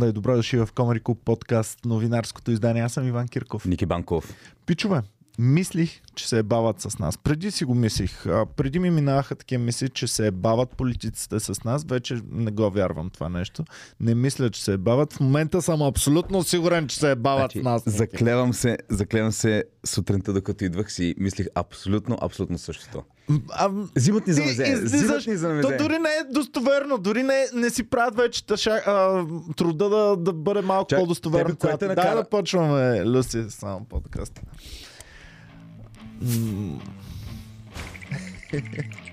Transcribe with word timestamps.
Да 0.00 0.06
е 0.06 0.12
добре 0.12 0.36
дошли 0.36 0.58
в 0.58 0.68
Комари 0.74 1.00
Клуб 1.00 1.20
подкаст, 1.24 1.84
новинарското 1.84 2.50
издание. 2.50 2.82
Аз 2.82 2.92
съм 2.92 3.08
Иван 3.08 3.28
Кирков. 3.28 3.64
Ники 3.64 3.86
Банков. 3.86 4.34
Пичове, 4.66 5.02
мислих, 5.38 6.00
че 6.14 6.28
се 6.28 6.38
е 6.38 6.42
бават 6.42 6.80
с 6.80 6.98
нас. 6.98 7.18
Преди 7.18 7.50
си 7.50 7.64
го 7.64 7.74
мислих. 7.74 8.26
А, 8.26 8.46
преди 8.46 8.78
ми 8.78 8.90
минаваха 8.90 9.34
такива 9.34 9.62
мисли, 9.62 9.88
че 9.88 10.06
се 10.06 10.26
е 10.26 10.30
бават 10.30 10.70
политиците 10.70 11.40
с 11.40 11.64
нас. 11.64 11.84
Вече 11.88 12.20
не 12.30 12.50
го 12.50 12.70
вярвам 12.70 13.10
това 13.10 13.28
нещо. 13.28 13.64
Не 14.00 14.14
мисля, 14.14 14.50
че 14.50 14.64
се 14.64 14.72
е 14.72 14.78
бават. 14.78 15.12
В 15.12 15.20
момента 15.20 15.62
съм 15.62 15.82
абсолютно 15.82 16.42
сигурен, 16.42 16.88
че 16.88 16.96
се 16.96 17.10
е 17.10 17.14
бават 17.16 17.52
Значи, 17.52 17.60
с 17.60 17.64
нас. 17.64 17.82
заклевам 17.86 18.54
се, 18.54 18.78
заклевам 18.88 19.32
се 19.32 19.64
сутринта, 19.86 20.32
докато 20.32 20.64
идвах 20.64 20.92
си, 20.92 21.14
мислих 21.18 21.46
абсолютно, 21.54 22.18
абсолютно 22.20 22.58
същото. 22.58 23.02
А, 23.50 23.70
Взимат 23.94 24.26
ни 24.26 24.32
за 24.32 24.42
и- 24.42 24.44
мезе. 24.44 24.64
излизаш- 24.64 25.26
ни 25.26 25.36
за 25.36 25.60
То 25.62 25.72
дори 25.78 25.92
не 25.94 26.10
е 26.10 26.24
достоверно, 26.24 26.98
дори 26.98 27.22
не, 27.22 27.46
не 27.54 27.70
си 27.70 27.84
правят 27.84 28.16
вече 28.16 28.46
тъша, 28.46 28.70
а, 28.76 29.24
труда 29.56 29.88
да, 29.88 30.16
да 30.16 30.32
бъде 30.32 30.60
малко 30.60 30.88
Чак, 30.88 30.98
по-достоверно. 30.98 31.46
тебе 31.46 31.58
кое 31.60 31.72
те 31.72 31.86
Дай 31.86 31.96
накара? 31.96 32.16
да 32.16 32.24
почваме, 32.24 33.04
Люси, 33.06 33.44
само 33.48 33.80
подкаст. 33.82 34.40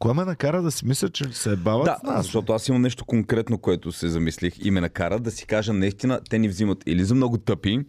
Кое 0.00 0.14
ме 0.14 0.24
накара 0.24 0.62
да 0.62 0.70
си 0.70 0.86
мисля, 0.86 1.08
че 1.08 1.24
се 1.32 1.52
е 1.52 1.56
бават 1.56 1.84
Да, 1.84 1.98
с 2.00 2.02
нас? 2.02 2.24
защото 2.24 2.52
аз 2.52 2.68
имам 2.68 2.82
нещо 2.82 3.04
конкретно, 3.04 3.58
което 3.58 3.92
се 3.92 4.08
замислих 4.08 4.54
и 4.64 4.70
ме 4.70 4.80
накара 4.80 5.20
да 5.20 5.30
си 5.30 5.46
кажа 5.46 5.72
наистина, 5.72 6.20
те 6.30 6.38
ни 6.38 6.48
взимат 6.48 6.82
или 6.86 7.04
за 7.04 7.14
много 7.14 7.38
тъпи, 7.38 7.80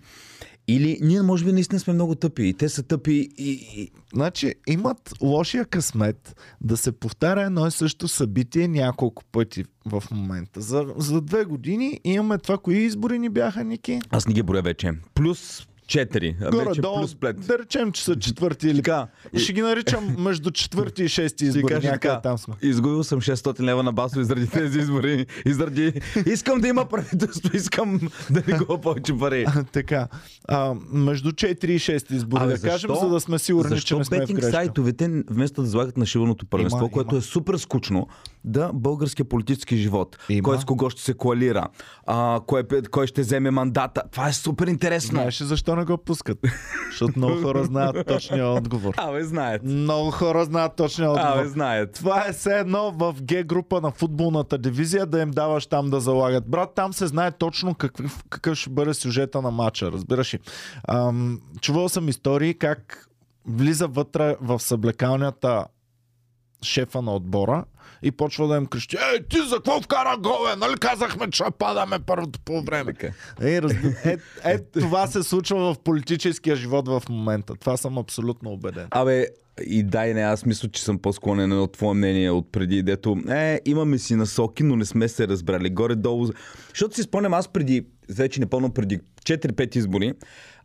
или 0.68 1.00
ние 1.02 1.22
може 1.22 1.46
би 1.46 1.52
наистина 1.52 1.80
сме 1.80 1.94
много 1.94 2.16
тъпи 2.16 2.44
и 2.44 2.54
те 2.54 2.70
са 2.70 2.84
тъпи 2.84 3.30
и. 3.38 3.92
Значи 4.14 4.54
имат 4.68 5.14
лошия 5.22 5.66
късмет 5.66 6.36
да 6.62 6.78
се 6.78 6.92
повтаря 6.92 7.42
едно 7.42 7.68
и 7.68 7.72
също 7.72 8.08
събитие 8.08 8.68
няколко 8.68 9.24
пъти 9.32 9.66
в 9.86 10.04
момента. 10.12 10.62
За, 10.62 10.86
за 10.98 11.22
две 11.22 11.46
години 11.46 12.00
имаме 12.04 12.38
това, 12.38 12.58
кои 12.58 12.78
избори 12.78 13.20
ни 13.20 13.30
бяха, 13.30 13.64
Ники? 13.64 14.00
Аз 14.10 14.28
не 14.28 14.34
ги 14.34 14.44
броя 14.44 14.62
вече. 14.62 14.92
Плюс 15.14 15.68
4, 15.92 16.36
а 16.42 16.46
вече 16.46 16.58
Горе-долу, 16.58 17.00
плюс 17.00 17.14
5. 17.14 17.34
да 17.34 17.60
речем, 17.60 17.92
че 17.92 18.04
са 18.04 18.16
четвърти 18.16 18.68
или... 18.68 18.78
Така, 18.78 19.08
и- 19.34 19.40
Ще 19.40 19.54
ги 19.54 19.62
наричам 19.62 20.16
между 20.20 20.52
четвърти 20.52 21.04
и 21.04 21.08
шести 21.08 21.46
избори. 21.46 21.66
кажа 21.66 21.90
така, 21.90 22.22
там 22.22 22.38
сме. 22.38 22.54
изгубил 22.62 23.04
съм 23.04 23.22
600 23.22 23.60
лева 23.60 23.84
на 23.84 23.94
басо 23.94 24.24
заради 24.24 24.48
тези 24.48 24.80
избори. 24.80 25.26
И 25.46 25.54
заради... 25.54 25.94
Искам 26.26 26.60
да 26.60 26.68
има 26.68 26.86
правителство, 26.86 27.50
искам 27.54 28.00
да 28.30 28.44
не 28.48 28.58
го 28.58 28.78
повече 28.78 29.14
пари. 29.14 29.46
така. 29.72 30.08
А, 30.48 30.74
между 30.92 31.32
4 31.32 31.66
и 31.66 31.80
6 31.80 32.12
избори, 32.12 32.44
Абе, 32.44 32.54
да 32.54 32.60
кажем, 32.60 32.90
защо? 32.90 32.96
за 32.98 33.10
да 33.10 33.20
сме 33.20 33.40
сигурни, 33.40 33.70
че 33.70 33.76
Защо 33.76 33.98
не 33.98 34.06
сме 34.06 34.26
в 34.28 34.42
сайтовете, 34.42 35.24
вместо 35.30 35.62
да 35.62 35.68
залагат 35.68 35.98
на 35.98 36.06
шиваното 36.06 36.46
първенство, 36.46 36.80
Има, 36.80 36.90
което 36.90 37.10
има. 37.10 37.20
е 37.20 37.22
супер 37.22 37.58
скучно, 37.58 38.08
да 38.44 38.72
българския 38.74 39.26
политически 39.26 39.78
живот, 39.78 40.18
Има. 40.30 40.44
кой 40.44 40.58
с 40.58 40.66
кого 40.66 40.90
ще 40.90 41.02
се 41.02 41.14
коалира, 41.14 41.68
а, 42.06 42.40
кой, 42.48 42.64
кой 42.92 43.08
ще 43.08 43.22
вземе 43.22 43.52
мандата. 43.52 44.04
Това 44.12 44.28
е 44.28 44.34
супер 44.34 44.68
интересно. 44.68 45.12
Знаеш 45.12 45.42
ли 45.42 45.46
защо 45.46 45.76
не 45.76 45.86
го 45.86 45.98
пускат? 45.98 46.38
Защото 46.92 47.14
много 47.16 47.42
хора 47.44 47.64
знаят 47.64 48.08
точния 48.08 48.48
отговор. 48.48 48.94
Абе, 48.98 49.24
знаят. 49.24 49.64
Много 49.64 50.12
хора 50.12 50.46
знаят 50.46 50.76
точния 50.76 51.12
отговор. 51.12 51.38
Абе, 51.38 51.48
знаят. 51.48 51.94
Това 51.94 52.28
е 52.28 52.34
все 52.34 52.60
едно 52.60 52.92
в 52.92 53.16
Г 53.30 53.44
група 53.44 53.82
на 53.82 53.92
футболната 53.92 54.58
дивизия 54.58 55.06
да 55.06 55.22
им 55.22 55.32
даваш 55.32 55.66
там 55.66 55.90
да 55.90 56.00
залагат. 56.00 56.48
Брат, 56.48 56.72
там 56.76 56.94
се 56.94 57.08
знае 57.08 57.32
точно 57.32 57.76
какъв, 57.76 58.24
какъв 58.30 58.58
ще 58.58 58.70
бъде 58.70 58.94
сюжета 58.94 59.42
на 59.42 59.52
матча, 59.52 59.92
разбираш 59.92 60.34
ли. 60.34 60.40
Ам, 60.88 61.42
чувал 61.62 61.90
съм 61.90 62.10
истории 62.10 62.54
как 62.54 63.08
влиза 63.46 63.88
вътре 63.88 64.36
в 64.42 64.60
съблекалнята 64.60 65.66
шефа 66.64 67.02
на 67.02 67.16
отбора 67.16 67.66
и 68.04 68.12
почва 68.12 68.48
да 68.48 68.56
им 68.56 68.66
крещи 68.66 68.98
Ей, 69.14 69.24
ти 69.28 69.38
за 69.50 69.56
какво 69.56 69.82
вкара 69.82 70.18
голове? 70.18 70.56
Нали 70.56 70.76
казахме, 70.80 71.30
че 71.30 71.44
падаме 71.60 72.00
първото 72.00 72.40
по 72.40 72.62
време? 72.62 72.94
Така. 72.94 73.14
Е, 73.42 73.62
разби... 73.62 73.88
е, 74.06 74.18
е, 74.44 74.60
това 74.64 75.08
се 75.08 75.24
случва 75.24 75.74
в 75.74 75.80
политическия 75.80 76.56
живот 76.56 76.88
в 76.88 77.04
момента. 77.10 77.56
Това 77.56 77.78
съм 77.78 77.98
абсолютно 77.98 78.52
убеден. 78.52 78.88
Абе, 78.92 79.28
и 79.66 79.84
дай 79.84 80.14
не, 80.14 80.22
аз 80.22 80.46
мисля, 80.46 80.70
че 80.70 80.84
съм 80.84 81.00
по-склонен 81.00 81.52
от 81.52 81.72
твое 81.72 81.94
мнение 81.94 82.32
от 82.32 82.52
преди, 82.52 82.84
дето 82.84 83.18
е, 83.30 83.60
имаме 83.66 83.98
си 83.98 84.16
насоки, 84.16 84.64
но 84.64 84.76
не 84.76 84.86
сме 84.86 85.08
се 85.08 85.28
разбрали. 85.28 85.70
Горе-долу. 85.70 86.28
Защото 86.70 86.96
си 86.96 87.04
спомням, 87.04 87.34
аз 87.34 87.48
преди, 87.48 87.86
вече 88.10 88.40
непълно 88.40 88.74
преди 88.74 89.00
4-5 89.26 89.76
избори, 89.76 90.14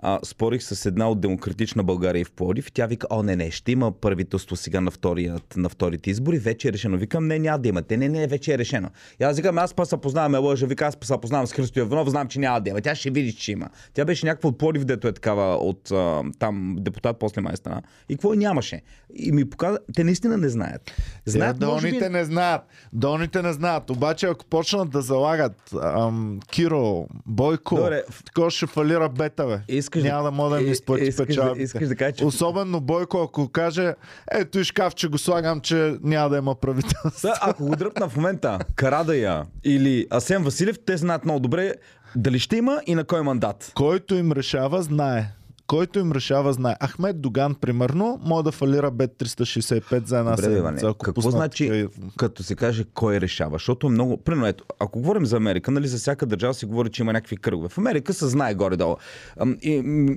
а, 0.01 0.21
спорих 0.25 0.63
с 0.63 0.87
една 0.87 1.11
от 1.11 1.21
Демократична 1.21 1.85
България 1.85 2.25
в 2.25 2.33
Плодив. 2.33 2.69
И 2.69 2.73
тя 2.73 2.87
вика, 2.87 3.07
о, 3.11 3.23
не, 3.23 3.37
не, 3.37 3.51
ще 3.51 3.73
има 3.73 3.93
правителство 3.93 4.57
сега 4.57 4.81
на, 4.81 4.91
вторият, 4.91 5.57
на 5.57 5.69
вторите 5.69 6.11
избори, 6.11 6.39
вече 6.39 6.69
е 6.69 6.73
решено. 6.73 6.97
Викам, 6.97 7.27
не, 7.27 7.39
няма 7.39 7.59
да 7.59 7.69
имате. 7.69 7.97
Не, 7.97 8.09
не, 8.09 8.27
вече 8.27 8.55
е 8.55 8.59
решено. 8.59 8.91
И 9.21 9.25
аз 9.25 9.37
викам, 9.37 9.59
аз 9.59 9.75
па 9.75 9.87
се 9.87 9.97
познавам, 9.97 10.35
е 10.35 10.39
лъжа. 10.39 10.67
Вика, 10.67 10.87
аз 10.87 10.97
па 10.97 11.07
се 11.07 11.15
познавам 11.21 11.47
с 11.47 11.53
Христо 11.53 11.79
Иванов, 11.79 12.09
знам, 12.09 12.29
че 12.29 12.39
няма 12.39 12.61
да 12.61 12.71
има. 12.71 12.81
Тя 12.81 12.95
ще 12.95 13.11
види, 13.11 13.33
че 13.33 13.53
има. 13.53 13.69
Тя 13.95 14.05
беше 14.05 14.27
някаква 14.27 14.49
от 14.49 14.59
Плодив, 14.59 14.85
дето 14.85 15.09
е 15.09 15.13
такава 15.13 15.57
от 15.57 15.91
а, 15.91 16.23
там 16.39 16.77
депутат 16.79 17.19
после 17.19 17.41
май. 17.41 17.55
И 18.09 18.15
какво 18.15 18.35
нямаше? 18.35 18.83
И 19.15 19.33
ми 19.33 19.51
показа, 19.51 19.79
те 19.95 20.05
наистина 20.05 20.37
не 20.37 20.49
знаят. 20.49 20.93
Знаят, 21.25 21.57
Знаят, 21.57 21.83
би, 21.83 21.91
долните 21.91 22.11
не 22.11 22.25
знаят. 22.25 22.63
Долните 22.93 23.43
не 23.43 23.53
знаят. 23.53 23.91
Обаче, 23.91 24.27
ако 24.27 24.45
почнат 24.45 24.91
да 24.91 25.03
залагат 25.03 25.73
ам, 25.83 26.41
Киро, 26.51 27.07
Бойко, 27.27 27.77
Добре. 27.77 28.03
такова 28.25 28.46
ще 28.51 28.67
фалира 28.67 29.09
бета, 29.09 29.47
бе. 29.47 29.61
Искаш 29.69 30.03
Няма 30.03 30.23
да 30.23 30.31
може 30.31 30.55
да 30.55 30.61
ми 30.61 30.71
изплати 30.71 31.05
искаш 31.05 31.27
печалбите. 31.27 31.63
искаш 31.63 31.89
да 31.89 31.97
кажеш, 31.97 32.17
че- 32.17 32.25
Особено 32.25 32.81
Бойко, 32.81 33.19
ако 33.21 33.49
каже, 33.49 33.95
ето 34.33 34.59
и 34.59 34.65
шкаф, 34.65 34.95
че 34.95 35.09
го 35.09 35.19
слагам, 35.19 35.61
че 35.61 35.97
няма 36.03 36.31
да 36.31 36.37
има 36.37 36.55
правителство. 36.57 37.29
Ако 37.41 37.67
го 37.67 37.77
дръпна 37.77 38.09
в 38.09 38.17
момента 38.17 38.59
Карадая 38.77 39.45
или 39.65 40.07
Асен 40.11 40.43
Василев, 40.43 40.77
те 40.79 40.97
знаят 40.97 41.25
много 41.25 41.41
добре 41.41 41.73
дали 42.17 42.39
ще 42.39 42.57
има 42.57 42.81
и 42.87 42.95
на 42.95 43.05
кой 43.05 43.23
мандат. 43.23 43.73
Който 43.75 44.15
им 44.15 44.33
решава, 44.33 44.83
знае. 44.83 45.25
Който 45.67 45.99
им 45.99 46.13
решава, 46.13 46.53
знае. 46.53 46.77
Ахмед 46.85 47.21
Доган, 47.21 47.55
примерно, 47.55 48.21
може 48.23 48.45
да 48.45 48.53
фалира 48.53 48.91
бет 48.91 49.11
365 49.19 50.07
за 50.07 50.19
една 50.19 50.31
Добре, 50.31 50.43
седмица. 50.43 50.89
ако 50.89 50.99
какво 50.99 51.31
значи, 51.31 51.69
такива- 51.69 51.89
като 52.17 52.43
се 52.43 52.55
каже 52.55 52.85
кой 52.95 53.21
решава? 53.21 53.55
Защото 53.55 53.87
е 53.87 53.91
много... 53.91 54.17
Примерно, 54.17 54.47
ето, 54.47 54.65
ако 54.79 55.01
говорим 55.01 55.27
за 55.27 55.37
Америка, 55.37 55.71
нали, 55.71 55.89
за 55.89 55.97
всяка 55.99 56.27
държава 56.27 56.55
се 56.55 56.67
говори, 56.67 56.91
че 56.91 57.03
има 57.03 57.13
някакви 57.13 57.37
кръгове. 57.37 57.69
В 57.69 57.79
Америка 57.79 58.15
се 58.15 58.27
знае 58.27 58.55
горе-долу. 58.55 58.97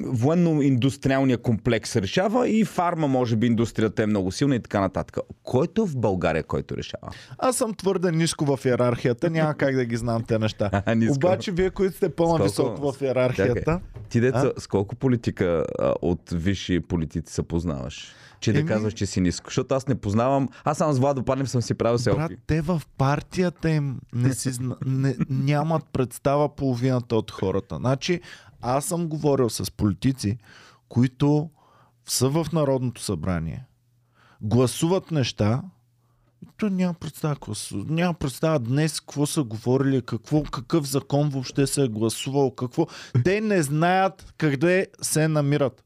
Военно-индустриалния 0.05 1.37
комплекс 1.37 1.95
решава 1.95 2.49
и 2.49 2.65
фарма, 2.65 3.07
може 3.07 3.35
би, 3.35 3.47
индустрията 3.47 4.03
е 4.03 4.05
много 4.05 4.31
силна 4.31 4.55
и 4.55 4.59
така 4.59 4.79
нататък. 4.79 5.17
Който 5.43 5.85
в 5.87 5.97
България, 5.97 6.43
който 6.43 6.77
решава? 6.77 7.11
Аз 7.37 7.57
съм 7.57 7.73
твърде 7.73 8.11
ниско 8.11 8.57
в 8.57 8.65
иерархията, 8.65 9.29
няма 9.29 9.53
как 9.53 9.75
да 9.75 9.85
ги 9.85 9.97
знам 9.97 10.23
те 10.23 10.39
неща. 10.39 10.71
Обаче 11.11 11.51
вие, 11.51 11.69
които 11.69 11.95
сте 11.95 12.09
по-нависоко 12.09 12.91
в 12.91 13.01
иерархията, 13.01 13.59
Чакай. 13.59 13.75
Ти 14.09 14.19
деца, 14.19 14.51
с 14.57 14.67
колко 14.67 14.95
политика 14.95 15.38
а, 15.45 15.93
от 16.01 16.29
висши 16.31 16.79
политици 16.79 17.33
се 17.33 17.43
познаваш? 17.43 18.07
Че 18.39 18.53
да 18.53 18.59
Еми- 18.59 18.67
казваш, 18.67 18.93
че 18.93 19.05
си 19.05 19.21
ниско. 19.21 19.47
Защото 19.47 19.75
аз 19.75 19.87
не 19.87 19.95
познавам. 19.95 20.49
Аз 20.63 20.77
само 20.77 20.93
с 20.93 20.99
Владо 20.99 21.23
Панев 21.23 21.49
съм 21.49 21.61
си 21.61 21.73
правил 21.73 21.93
брат, 21.95 22.01
селфи. 22.03 22.37
те 22.47 22.61
в 22.61 22.81
партията 22.97 23.69
им 23.69 23.99
не 24.13 24.33
си, 24.33 24.51
не, 24.85 25.15
нямат 25.29 25.83
представа 25.93 26.55
половината 26.55 27.15
от 27.15 27.31
хората. 27.31 27.75
Значи, 27.75 28.21
аз 28.61 28.85
съм 28.85 29.07
говорил 29.07 29.49
с 29.49 29.71
политици, 29.71 30.37
които 30.89 31.49
са 32.05 32.29
в 32.29 32.47
Народното 32.53 33.01
събрание, 33.01 33.65
гласуват 34.41 35.11
неща, 35.11 35.61
то 36.59 36.69
няма 36.69 36.93
представа, 36.93 37.35
какво 37.35 37.55
са, 37.55 37.75
няма 37.75 38.13
представа 38.13 38.59
днес 38.59 38.99
какво 38.99 39.25
са 39.25 39.43
говорили, 39.43 40.01
какво, 40.01 40.43
какъв 40.43 40.89
закон 40.89 41.29
въобще 41.29 41.67
се 41.67 41.83
е 41.83 41.87
гласувал, 41.87 42.51
какво. 42.51 42.87
Те 43.23 43.41
не 43.41 43.63
знаят 43.63 44.33
къде 44.37 44.87
се 45.01 45.27
намират. 45.27 45.83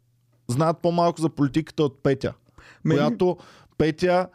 Знаят 0.48 0.78
по-малко 0.82 1.22
за 1.22 1.30
политиката 1.30 1.84
от 1.84 2.04
Петя, 2.04 2.34
Мен- 2.86 2.98
която 2.98 3.38
Петя 3.78 4.28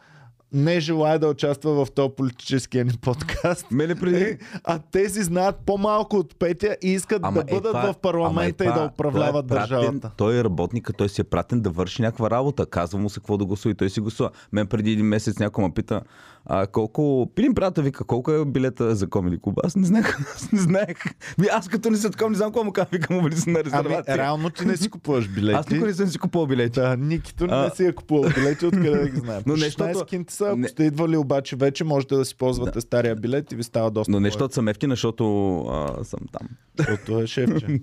не 0.52 0.80
желая 0.80 1.18
да 1.18 1.28
участва 1.28 1.84
в 1.84 1.90
този 1.90 2.08
политическия 2.16 2.84
ни 2.84 2.92
подкаст. 3.00 3.66
Мене 3.70 3.94
преди... 3.94 4.22
Е, 4.22 4.38
а 4.64 4.78
тези 4.78 5.22
знаят 5.22 5.56
по-малко 5.56 6.16
от 6.16 6.36
Петя 6.38 6.76
и 6.82 6.88
искат 6.88 7.22
да 7.22 7.28
е 7.28 7.32
бъдат 7.44 7.62
това- 7.62 7.92
в 7.92 7.98
парламента 7.98 8.64
ама 8.64 8.70
е 8.70 8.72
и 8.72 8.74
да 8.74 8.74
това- 8.74 8.84
управляват 8.86 9.46
той 9.48 9.56
е 9.56 9.60
пратен, 9.60 9.76
държавата. 9.78 10.10
Той 10.16 10.38
е 10.38 10.44
работника, 10.44 10.92
той 10.92 11.08
си 11.08 11.20
е 11.20 11.24
пратен 11.24 11.60
да 11.60 11.70
върши 11.70 12.02
някаква 12.02 12.30
работа. 12.30 12.66
Казва 12.66 12.98
му 12.98 13.10
се 13.10 13.20
какво 13.20 13.36
да 13.36 13.44
гласува 13.44 13.70
и 13.72 13.76
той 13.76 13.90
си 13.90 14.00
гласува. 14.00 14.30
Мен 14.52 14.66
преди 14.66 14.92
един 14.92 15.06
месец 15.06 15.38
някой 15.38 15.64
ме 15.64 15.70
пита 15.70 16.00
а, 16.48 16.66
колко... 16.66 17.30
Пилин 17.34 17.54
приятел 17.54 17.84
вика, 17.84 18.04
колко 18.04 18.32
е 18.32 18.44
билета 18.44 18.94
за 18.94 19.08
Комили 19.08 19.38
Клуб? 19.38 19.60
Аз 19.64 19.76
не 19.76 19.86
знаех. 19.86 20.20
Аз 20.34 20.52
не 20.52 20.60
знаех. 20.60 20.96
Ми, 21.38 21.46
аз 21.46 21.68
като 21.68 21.90
не 21.90 21.96
съм 21.96 22.10
такова, 22.12 22.30
не 22.30 22.36
знам 22.36 22.48
какво 22.48 22.64
му 22.64 22.72
казвам. 22.72 22.88
Викам 22.92 23.16
му 23.16 23.22
влизам 23.22 23.52
на 23.52 23.58
Ами, 23.58 23.64
резервация. 23.66 24.16
реално 24.16 24.50
ти 24.50 24.64
не 24.64 24.76
си 24.76 24.90
купуваш 24.90 25.28
билети. 25.28 25.56
аз 25.56 25.68
никога 25.70 25.86
не 25.86 25.94
съм 25.94 26.08
си 26.08 26.18
купувал 26.18 26.46
билети. 26.46 26.80
Да, 26.80 26.96
Никито 26.96 27.46
не 27.46 27.52
А. 27.52 27.70
си 27.70 27.84
е 27.84 27.92
купувал 27.92 28.30
билети, 28.30 28.66
откъде 28.66 28.90
да 28.92 29.08
ги 29.08 29.16
знаем. 29.16 29.42
Но 29.46 29.56
нещото- 29.56 29.84
нещото... 29.84 30.24
са, 30.28 30.46
ако 30.46 30.56
не- 30.56 30.68
сте 30.68 30.84
идвали 30.84 31.16
обаче 31.16 31.56
вече, 31.56 31.84
можете 31.84 32.14
да 32.14 32.24
си 32.24 32.36
ползвате 32.36 32.80
стария 32.80 33.16
билет 33.16 33.52
и 33.52 33.56
ви 33.56 33.62
става 33.62 33.90
доста 33.90 34.10
Но 34.10 34.20
не 34.20 34.28
защото 34.28 34.54
съм 34.54 34.68
ефтина, 34.68 34.92
защото 34.92 35.58
а, 35.60 36.04
съм 36.04 36.20
там. 36.32 36.48
Защото 36.78 37.20
е 37.20 37.26
шефче. 37.26 37.66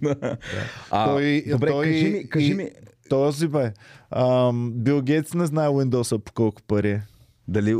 А, 0.91 1.05
Той- 1.07 1.43
добре, 1.49 1.67
той 1.67 1.85
кажи 1.85 2.05
ми, 2.05 2.29
кажи 2.29 2.53
ми, 2.53 2.69
Този 3.09 3.47
бе. 3.47 3.73
Ам, 4.11 4.71
Бил 4.73 5.01
Гейтс 5.01 5.33
не 5.33 5.45
знае 5.45 5.67
Windows 5.67 6.17
по 6.17 6.31
колко 6.33 6.61
пари 6.61 6.89
е. 6.89 7.01
Дали... 7.47 7.75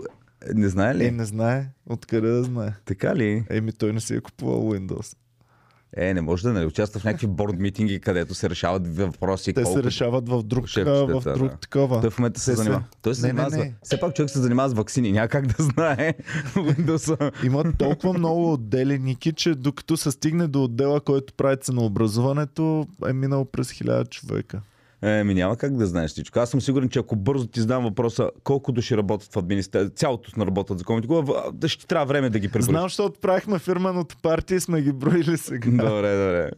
Не 0.53 0.69
знае 0.69 0.95
ли? 0.95 1.05
Е, 1.05 1.11
не 1.11 1.25
знае. 1.25 1.69
Откъде 1.89 2.27
да 2.27 2.43
знае? 2.43 2.73
Така 2.85 3.15
ли? 3.15 3.43
Еми, 3.49 3.71
той 3.71 3.93
не 3.93 3.99
си 3.99 4.15
е 4.15 4.21
купувал 4.21 4.61
Windows. 4.61 5.15
Е, 5.97 6.13
не 6.13 6.21
може 6.21 6.43
да 6.43 6.53
не 6.53 6.65
участва 6.65 6.99
в 6.99 7.03
някакви 7.03 7.27
борд 7.27 7.55
митинги, 7.57 7.99
където 7.99 8.33
се 8.33 8.49
решават 8.49 8.97
въпроси. 8.97 9.53
Те 9.53 9.63
колко... 9.63 9.77
се 9.77 9.83
решават 9.83 10.29
в 10.29 10.43
друг, 10.43 10.67
в 10.69 11.33
друг 11.35 11.49
да. 11.49 11.57
такова. 11.57 12.01
Той 12.01 12.09
в 12.09 12.19
момента 12.19 12.39
се 12.39 12.45
се- 12.45 12.55
занимава. 12.55 12.83
Той 13.01 13.15
се 13.15 13.21
Не, 13.21 13.27
не, 13.27 13.39
занимава 13.39 13.51
с- 13.51 13.57
не. 13.57 13.73
Все 13.83 13.99
пак 13.99 14.15
човек 14.15 14.29
се 14.29 14.39
занимава 14.39 14.69
с 14.69 14.73
вакцини. 14.73 15.11
Няма 15.11 15.27
как 15.27 15.47
да 15.47 15.63
знае. 15.63 16.13
Windows. 16.55 17.31
Има 17.45 17.73
толкова 17.73 18.13
много 18.13 18.53
отдели, 18.53 18.99
Ники, 18.99 19.33
че 19.33 19.55
докато 19.55 19.97
се 19.97 20.11
стигне 20.11 20.47
до 20.47 20.63
отдела, 20.63 21.01
който 21.01 21.33
прави 21.33 21.57
ценообразуването, 21.57 22.87
е 23.09 23.13
минал 23.13 23.45
през 23.45 23.71
хиляда 23.71 24.05
човека. 24.05 24.61
Е, 25.01 25.23
ми 25.23 25.33
няма 25.33 25.57
как 25.57 25.77
да 25.77 25.85
знаеш 25.85 26.11
всичко. 26.11 26.39
Аз 26.39 26.49
съм 26.49 26.61
сигурен, 26.61 26.89
че 26.89 26.99
ако 26.99 27.15
бързо 27.15 27.47
ти 27.47 27.61
задам 27.61 27.83
въпроса 27.83 28.29
колко 28.43 28.71
души 28.71 28.97
работят 28.97 29.33
в 29.33 29.37
администрация, 29.37 29.89
цялото 29.89 30.31
на 30.37 30.45
работят 30.45 30.79
за 30.79 30.85
комитет, 30.85 31.11
да 31.53 31.69
ще 31.69 31.87
трябва 31.87 32.05
време 32.05 32.29
да 32.29 32.39
ги 32.39 32.47
преброиш. 32.47 32.65
Знам, 32.65 32.83
защото 32.83 33.19
правихме 33.19 33.59
фирменото 33.59 34.15
партия 34.21 34.55
и 34.55 34.59
сме 34.59 34.81
ги 34.81 34.91
броили 34.91 35.37
сега. 35.37 35.71
Добре, 35.71 36.11
добре. 36.11 36.49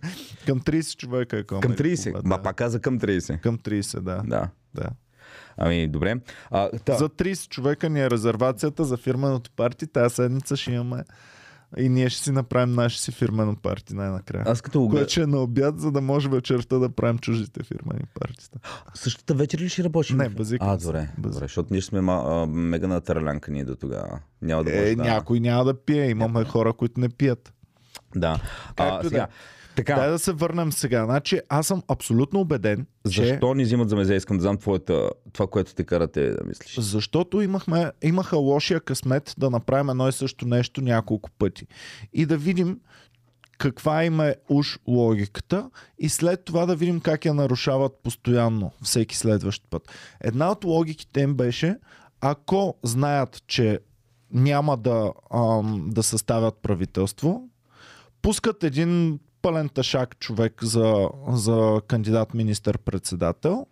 Към 0.46 0.60
30 0.60 0.98
човека 0.98 1.38
е 1.38 1.44
Към 1.44 1.62
Comedy 1.62 1.82
30. 1.82 2.14
Club, 2.14 2.22
Ма 2.24 2.38
да. 2.38 2.44
пак 2.44 2.56
каза 2.56 2.80
към 2.80 3.00
30. 3.00 3.40
Към 3.42 3.58
30, 3.58 4.00
да. 4.00 4.22
Да. 4.26 4.50
да. 4.74 4.90
Ами, 5.58 5.88
добре. 5.88 6.16
А, 6.52 6.70
та, 6.86 6.98
За 6.98 7.10
30 7.10 7.50
човека 7.50 7.90
ни 7.90 8.02
е 8.02 8.10
резервацията 8.10 8.86
за 8.86 8.98
фирменото 8.98 9.52
парти. 9.56 9.88
Тази 9.88 10.16
седмица 10.16 10.58
ще 10.58 10.72
имаме 10.72 11.04
и 11.78 11.90
ние 11.90 12.10
ще 12.10 12.24
си 12.24 12.32
направим 12.32 12.76
наше 12.76 13.00
си 13.02 13.12
фирмено 13.12 13.56
парти 13.56 13.96
най-накрая. 13.96 14.44
аз 14.48 14.62
като 14.62 14.80
го 14.80 14.88
гледам, 14.88 15.00
Което 15.00 15.12
ще 15.12 15.22
е 15.22 15.28
на 15.28 15.38
обяд, 15.38 15.80
за 15.80 15.92
да 15.92 16.02
може 16.02 16.30
вечерта 16.30 16.78
да 16.78 16.90
правим 16.90 17.18
чуждите 17.18 17.64
фирмени 17.64 18.04
партита. 18.20 18.60
същата 18.94 19.34
вечер 19.34 19.60
ли 19.60 19.70
ще 19.70 19.84
работиш? 19.84 20.12
Не, 20.12 20.30
базикам 20.30 20.70
А, 20.70 20.78
добре. 20.78 21.00
Базикам. 21.18 21.22
добре. 21.24 21.40
Защото 21.40 21.68
ние 21.72 21.82
сме 21.82 22.02
ма, 22.02 22.24
а, 22.26 22.46
мега 22.48 22.88
на 22.88 23.02
таралянка 23.02 23.52
ние 23.52 23.66
до 23.66 23.76
тогава. 23.76 24.20
Няма 24.42 24.64
да 24.64 24.72
Е, 24.80 24.96
да... 24.96 25.04
някой 25.04 25.40
няма 25.40 25.66
да 25.66 25.74
пие. 25.76 26.10
Имаме 26.10 26.44
хора, 26.46 26.74
които 26.74 27.00
не 27.00 27.10
пият. 27.10 27.54
Да. 28.16 28.40
Както 28.68 28.84
А, 28.84 29.00
и 29.00 29.04
да 29.04 29.10
сега, 29.10 29.24
е. 29.24 29.28
Така, 29.78 29.96
Дай 29.96 30.10
да 30.10 30.20
се 30.20 30.32
върнем 30.34 30.72
сега. 30.72 31.06
Значи, 31.06 31.42
аз 31.50 31.68
съм 31.68 31.84
абсолютно 31.88 32.40
убеден, 32.40 32.86
че... 33.12 33.26
защо 33.26 33.54
ни 33.54 33.64
взимат 33.64 33.90
за 33.90 33.96
мезе? 33.96 34.16
Искам 34.16 34.38
да 34.38 34.42
знам 34.42 34.58
твоята, 34.58 35.10
това, 35.34 35.48
което 35.48 35.76
те 35.76 35.84
карате 35.84 36.30
да 36.30 36.44
мислиш. 36.44 36.80
Защото 36.80 37.42
имахме, 37.42 37.92
имаха 38.02 38.38
лошия 38.38 38.80
късмет 38.80 39.36
да 39.38 39.50
направим 39.50 39.90
едно 39.90 40.08
и 40.08 40.12
също 40.12 40.48
нещо 40.48 40.82
няколко 40.82 41.30
пъти. 41.32 41.68
И 42.14 42.26
да 42.26 42.38
видим 42.38 42.80
каква 43.58 44.04
им 44.04 44.20
е 44.20 44.36
уж 44.50 44.80
логиката 44.88 45.70
и 46.00 46.10
след 46.10 46.46
това 46.46 46.66
да 46.66 46.76
видим 46.76 47.00
как 47.00 47.26
я 47.26 47.34
нарушават 47.34 48.00
постоянно 48.04 48.72
всеки 48.84 49.18
следващ 49.18 49.64
път. 49.70 49.82
Една 50.22 50.52
от 50.52 50.66
логиките 50.66 51.22
им 51.22 51.36
беше, 51.36 51.78
ако 52.22 52.76
знаят, 52.84 53.44
че 53.48 53.80
няма 54.32 54.78
да, 54.78 55.12
ам, 55.34 55.86
да 55.90 56.04
съставят 56.04 56.58
правителство, 56.62 57.50
пускат 58.22 58.64
един 58.64 59.20
пълен 59.42 59.70
ташак 59.70 60.20
човек 60.20 60.64
за, 60.64 61.10
за 61.30 61.82
кандидат 61.88 62.34
министър-председател. 62.34 63.66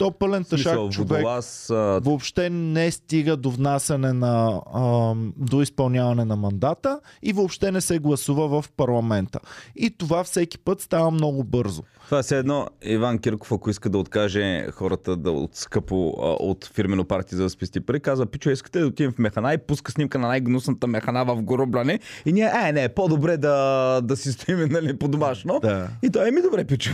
То 0.00 0.10
пълен 0.10 0.44
ташак 0.44 0.72
Смисъл, 0.72 0.90
човек 0.90 1.08
водолаз, 1.10 1.70
а, 1.70 1.74
въобще 2.04 2.50
не 2.50 2.90
стига 2.90 3.36
до 3.36 3.50
внасяне 3.50 4.12
на, 4.12 4.62
ам, 4.74 5.32
до 5.36 5.62
изпълняване 5.62 6.24
на 6.24 6.36
мандата 6.36 7.00
и 7.22 7.32
въобще 7.32 7.72
не 7.72 7.80
се 7.80 7.98
гласува 7.98 8.62
в 8.62 8.70
парламента. 8.76 9.38
И 9.76 9.90
това 9.90 10.24
всеки 10.24 10.58
път 10.58 10.80
става 10.80 11.10
много 11.10 11.44
бързо. 11.44 11.82
Това 12.04 12.22
е 12.32 12.34
едно 12.34 12.66
Иван 12.82 13.18
Кирков, 13.18 13.52
ако 13.52 13.70
иска 13.70 13.90
да 13.90 13.98
откаже 13.98 14.66
хората 14.72 15.16
да 15.16 15.30
от 15.30 15.56
скъпо 15.56 16.14
а, 16.22 16.26
от 16.26 16.70
фирмено 16.74 17.04
партия 17.04 17.36
за 17.36 17.42
да 17.42 17.50
спести 17.50 17.80
пари, 17.80 18.00
казва, 18.00 18.26
пичо, 18.26 18.50
искате 18.50 18.80
да 18.80 18.86
отидем 18.86 19.12
в 19.12 19.18
механа 19.18 19.54
и 19.54 19.58
пуска 19.58 19.92
снимка 19.92 20.18
на 20.18 20.28
най-гнусната 20.28 20.86
механа 20.86 21.24
в 21.24 21.42
Горубляне 21.42 22.00
и 22.26 22.32
ние, 22.32 22.50
е, 22.66 22.72
не, 22.72 22.88
по-добре 22.88 23.36
да, 23.36 24.00
да 24.00 24.16
си 24.16 24.32
стоим 24.32 24.68
нали, 24.70 24.98
по-домашно. 24.98 25.60
Да. 25.62 25.88
И 26.02 26.10
той, 26.10 26.30
ми 26.30 26.42
добре, 26.42 26.64
пичо. 26.64 26.90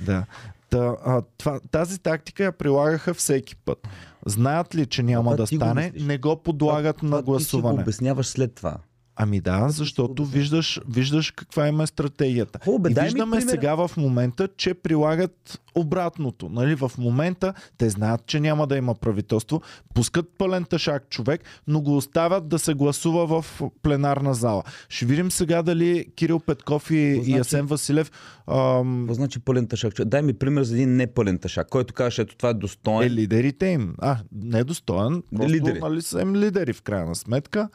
Да. 0.00 0.24
Та, 0.70 0.96
а, 1.04 1.22
това, 1.38 1.60
тази 1.70 1.98
тактика 1.98 2.44
я 2.44 2.52
прилагаха 2.52 3.14
всеки 3.14 3.56
път. 3.56 3.88
Знаят 4.26 4.74
ли, 4.74 4.86
че 4.86 5.02
няма 5.02 5.22
това 5.24 5.36
да 5.36 5.46
ти 5.46 5.56
го 5.56 5.64
стане, 5.64 5.84
мислиш. 5.84 6.02
не 6.02 6.18
го 6.18 6.36
подлагат 6.36 7.02
на 7.02 7.08
Това 7.08 7.18
Ти 7.18 7.22
си 7.22 7.24
го 7.24 7.30
гласуване. 7.30 7.82
обясняваш 7.82 8.26
след 8.26 8.54
това. 8.54 8.76
Ами 9.20 9.40
да, 9.40 9.68
защото 9.68 10.24
виждаш, 10.24 10.80
виждаш 10.88 11.30
каква 11.30 11.68
им 11.68 11.80
е 11.80 11.86
стратегията. 11.86 12.58
Бе, 12.80 12.90
и 12.90 12.94
виждаме 12.94 13.36
пример. 13.36 13.50
сега 13.50 13.74
в 13.74 13.90
момента, 13.96 14.48
че 14.56 14.74
прилагат 14.74 15.60
обратното. 15.74 16.48
Нали? 16.48 16.74
В 16.74 16.92
момента 16.98 17.54
те 17.78 17.90
знаят, 17.90 18.26
че 18.26 18.40
няма 18.40 18.66
да 18.66 18.76
има 18.76 18.94
правителство, 18.94 19.62
пускат 19.94 20.26
пълен 20.38 20.64
тъшак 20.64 21.08
човек, 21.08 21.40
но 21.66 21.80
го 21.80 21.96
оставят 21.96 22.48
да 22.48 22.58
се 22.58 22.74
гласува 22.74 23.42
в 23.42 23.62
пленарна 23.82 24.34
зала. 24.34 24.62
Ще 24.88 25.06
видим 25.06 25.30
сега 25.30 25.62
дали 25.62 26.06
Кирил 26.16 26.38
Петков 26.40 26.90
и, 26.90 27.12
Какво 27.14 27.30
и 27.30 27.32
значи? 27.32 27.40
Асен 27.40 27.66
Василев 27.66 28.12
ам, 28.46 29.00
Какво 29.00 29.14
значи 29.14 29.40
пълен 29.40 29.66
тъшак? 29.66 29.94
Дай 30.04 30.22
ми 30.22 30.34
пример 30.34 30.62
за 30.62 30.74
един 30.74 30.96
непълен 30.96 31.38
тъшак, 31.38 31.68
който 31.68 31.94
каже, 31.94 32.22
ето 32.22 32.36
това 32.36 32.48
е 32.48 32.50
е 32.50 32.54
достоен. 32.54 33.12
лидерите 33.12 33.66
им. 33.66 33.94
А, 33.98 34.16
недостоен. 34.32 35.22
Просто, 35.36 35.52
Лидери. 35.52 35.80
Нали, 35.80 36.02
са 36.02 36.20
им 36.20 36.36
лидери 36.36 36.72
в 36.72 36.82
крайна 36.82 37.14
сметка. 37.14 37.68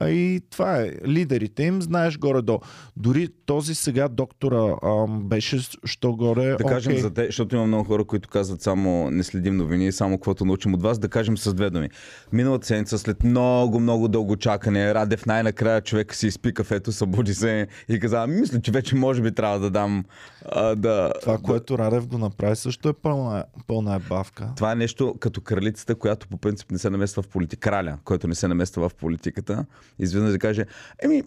А 0.00 0.08
и 0.08 0.40
това 0.50 0.80
е. 0.80 0.92
Лидерите 1.06 1.62
им, 1.62 1.82
знаеш 1.82 2.18
горе-долу. 2.18 2.58
Дори 2.96 3.28
този 3.46 3.74
сега 3.74 4.08
доктора 4.08 4.76
ам, 4.84 5.28
беше, 5.28 5.58
що 5.84 6.12
горе. 6.12 6.56
Да 6.56 6.64
кажем 6.64 6.98
за 6.98 7.10
те, 7.10 7.26
защото 7.26 7.56
има 7.56 7.66
много 7.66 7.84
хора, 7.84 8.04
които 8.04 8.28
казват 8.28 8.62
само 8.62 9.10
не 9.10 9.22
следим 9.22 9.56
новини, 9.56 9.92
само 9.92 10.16
каквото 10.16 10.44
научим 10.44 10.74
от 10.74 10.82
вас, 10.82 10.98
да 10.98 11.08
кажем 11.08 11.38
с 11.38 11.54
две 11.54 11.70
думи. 11.70 11.88
Миналата 12.32 12.66
седмица, 12.66 12.98
след 12.98 13.24
много, 13.24 13.80
много 13.80 14.08
дълго 14.08 14.36
чакане, 14.36 14.94
Радев 14.94 15.26
най-накрая 15.26 15.80
човек 15.80 16.14
си 16.14 16.26
изпи 16.26 16.54
кафето, 16.54 16.92
събуди 16.92 17.34
се 17.34 17.66
и 17.88 18.00
каза, 18.00 18.22
«Ами, 18.22 18.40
мисля, 18.40 18.60
че 18.60 18.70
вече 18.70 18.96
може 18.96 19.22
би 19.22 19.32
трябва 19.32 19.58
да 19.58 19.70
дам 19.70 20.04
а, 20.52 20.74
да... 20.74 21.12
Това, 21.20 21.36
да... 21.36 21.42
което 21.42 21.78
Радев 21.78 22.06
го 22.06 22.18
направи, 22.18 22.56
също 22.56 22.88
е 22.88 22.92
пълна, 22.92 23.44
пълна 23.66 23.94
е 23.94 23.98
бавка. 23.98 24.52
Това 24.56 24.72
е 24.72 24.74
нещо 24.74 25.14
като 25.20 25.40
кралицата, 25.40 25.94
която 25.94 26.28
по 26.28 26.36
принцип 26.36 26.70
не 26.70 26.78
се 26.78 26.90
намества 26.90 27.22
в 27.22 27.28
политика. 27.28 27.58
Краля, 27.70 27.98
който 28.04 28.28
не 28.28 28.34
се 28.34 28.48
намества 28.48 28.88
в 28.88 28.94
политиката. 28.94 29.66
Изведнъж 29.98 30.32
да 30.32 30.38
каже, 30.38 30.64
еми, 31.02 31.22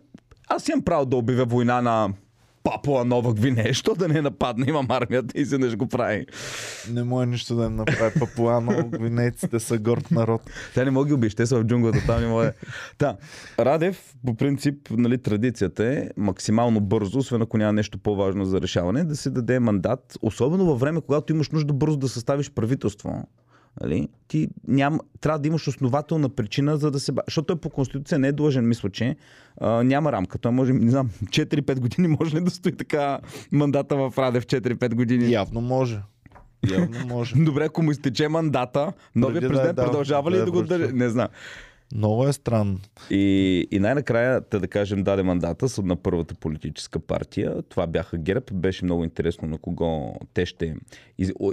аз 0.48 0.68
имам 0.68 0.82
право 0.82 1.06
да 1.06 1.18
обявя 1.18 1.44
война 1.44 1.82
на 1.82 2.10
Папуа 2.64 3.06
Нова 3.06 3.34
Гвинея, 3.34 3.74
що 3.74 3.96
да 4.00 4.08
не 4.08 4.22
нападне, 4.22 4.66
имам 4.70 4.88
армията 4.90 5.38
и 5.38 5.42
изведнъж 5.42 5.78
го 5.78 5.88
прави. 5.88 6.26
Не 6.92 7.04
може 7.04 7.28
нищо 7.28 7.56
да 7.56 7.66
им 7.66 7.76
направи 7.76 8.20
Папуано. 8.20 8.90
Гвинейците 8.90 9.60
са 9.60 9.78
горд 9.78 10.12
народ. 10.12 10.42
Тя 10.74 10.86
не 10.86 10.92
мога 10.92 11.08
ги 11.08 11.14
убиеш, 11.14 11.36
те 11.36 11.46
са 11.46 11.60
в 11.60 11.64
джунглата, 11.64 12.04
там 12.06 12.22
не 12.22 12.28
може. 12.28 12.52
Та, 12.98 13.18
Радев, 13.60 14.14
по 14.26 14.36
принцип, 14.36 14.76
нали, 14.92 15.18
традицията 15.18 15.86
е 15.86 16.10
максимално 16.18 16.80
бързо, 16.80 17.20
освен 17.20 17.42
ако 17.42 17.58
няма 17.58 17.74
нещо 17.74 17.98
по-важно 17.98 18.46
за 18.46 18.62
решаване, 18.62 19.04
да 19.04 19.16
се 19.16 19.30
даде 19.30 19.60
мандат, 19.60 20.18
особено 20.22 20.66
във 20.66 20.80
време, 20.80 21.02
когато 21.02 21.34
имаш 21.34 21.50
нужда 21.50 21.74
бързо 21.74 21.98
да 21.98 22.10
съставиш 22.10 22.52
правителство. 22.52 23.28
Нали? 23.82 24.08
Ти 24.28 24.48
ням, 24.68 25.00
трябва 25.22 25.40
да 25.40 25.48
имаш 25.48 25.68
основателна 25.68 26.30
причина, 26.30 26.78
за 26.78 26.92
да 26.92 27.00
се... 27.00 27.12
Защото 27.28 27.46
той 27.46 27.56
по 27.56 27.70
конституция 27.70 28.20
не 28.20 28.28
е 28.28 28.32
длъжен, 28.32 28.68
мисля, 28.68 28.90
че 28.90 29.16
а, 29.62 29.84
няма 29.84 30.12
рамка. 30.12 30.38
Той 30.38 30.52
може, 30.52 30.74
не 30.74 30.92
знам, 30.92 31.10
4-5 31.24 31.80
години 31.80 32.08
може 32.08 32.36
ли 32.36 32.42
да 32.42 32.52
стои 32.52 32.78
така 32.78 33.20
мандата 33.52 33.96
в 33.96 34.14
Радев 34.18 34.46
4-5 34.46 34.96
години? 34.96 35.32
Явно 35.32 35.62
може. 35.62 36.02
Явно 36.72 37.08
може. 37.08 37.36
Добре, 37.44 37.66
ако 37.66 37.84
му 37.84 37.92
изтече 37.92 38.28
мандата, 38.28 38.94
новия 39.16 39.42
да 39.42 39.48
е 39.48 39.50
президент 39.50 39.76
дал, 39.76 39.86
продължава 39.86 40.32
ли 40.32 40.36
да 40.36 40.42
е 40.42 40.46
да 40.46 40.52
го 40.52 40.58
връщал. 40.58 40.78
държи? 40.78 40.94
Не 40.94 41.10
знам. 41.10 41.28
Много 41.96 42.28
е 42.28 42.34
странно. 42.34 42.80
И, 43.10 43.68
и 43.72 43.80
най-накрая, 43.80 44.42
да 44.52 44.68
кажем, 44.68 45.04
даде 45.04 45.24
мандата 45.24 45.68
на 45.84 45.96
първата 45.96 46.36
политическа 46.36 47.00
партия. 47.00 47.62
Това 47.70 47.88
бяха 47.88 48.18
ГЕРБ. 48.18 48.46
Беше 48.54 48.86
много 48.86 49.04
интересно 49.04 49.48
на 49.48 49.58
кого 49.58 50.16
те 50.34 50.46
ще 50.46 50.76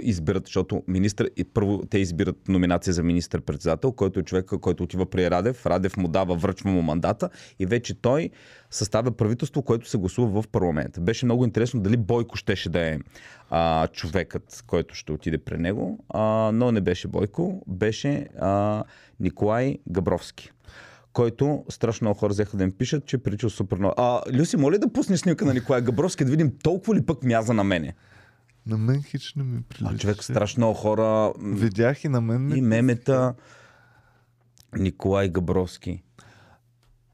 изберат, 0.01 0.45
защото 0.45 0.83
министър, 0.87 1.29
и 1.37 1.43
първо 1.43 1.81
те 1.89 1.99
избират 1.99 2.47
номинация 2.47 2.93
за 2.93 3.03
министър-председател, 3.03 3.91
който 3.91 4.19
е 4.19 4.23
човека, 4.23 4.59
който 4.59 4.83
отива 4.83 5.09
при 5.09 5.31
Радев. 5.31 5.65
Радев 5.65 5.97
му 5.97 6.07
дава, 6.07 6.35
връчва 6.35 6.69
му 6.69 6.81
мандата 6.81 7.29
и 7.59 7.65
вече 7.65 8.01
той 8.01 8.29
съставя 8.71 9.11
правителство, 9.11 9.61
което 9.61 9.89
се 9.89 9.97
гласува 9.97 10.41
в 10.41 10.47
парламента. 10.47 11.01
Беше 11.01 11.25
много 11.25 11.45
интересно 11.45 11.81
дали 11.81 11.97
Бойко 11.97 12.35
щеше 12.35 12.69
да 12.69 12.79
е 12.79 12.99
а, 13.49 13.87
човекът, 13.87 14.63
който 14.67 14.95
ще 14.95 15.11
отиде 15.11 15.37
при 15.37 15.57
него, 15.57 16.05
а, 16.09 16.51
но 16.53 16.71
не 16.71 16.81
беше 16.81 17.07
Бойко, 17.07 17.63
беше 17.67 18.27
а, 18.39 18.83
Николай 19.19 19.77
Габровски 19.89 20.51
който 21.13 21.65
страшно 21.69 22.05
много 22.05 22.19
хора 22.19 22.29
взеха 22.29 22.57
да 22.57 22.63
им 22.63 22.71
пишат, 22.71 23.05
че 23.05 23.15
е 23.15 23.19
приличал 23.19 23.49
супер 23.49 23.77
много. 23.77 23.93
А, 23.97 24.21
Люси, 24.33 24.57
моля 24.57 24.77
да 24.77 24.93
пусне 24.93 25.17
снимка 25.17 25.45
на 25.45 25.53
Николай 25.53 25.81
Габровски, 25.81 26.25
да 26.25 26.31
видим 26.31 26.51
толкова 26.63 26.95
ли 26.95 27.05
пък 27.05 27.23
мяза 27.23 27.53
на 27.53 27.63
мене? 27.63 27.93
На 28.65 28.77
мен 28.77 29.03
хич 29.03 29.33
не 29.35 29.43
ми 29.43 29.61
прилича. 29.61 29.95
А, 29.95 29.97
човек, 29.97 30.23
страшно 30.23 30.59
много 30.59 30.73
хора 30.73 31.33
Видях 31.41 32.03
и 32.03 32.07
на 32.07 32.21
мен 32.21 32.57
и 32.57 32.61
мемета. 32.61 33.33
Николай 34.77 35.29
Габровски, 35.29 36.03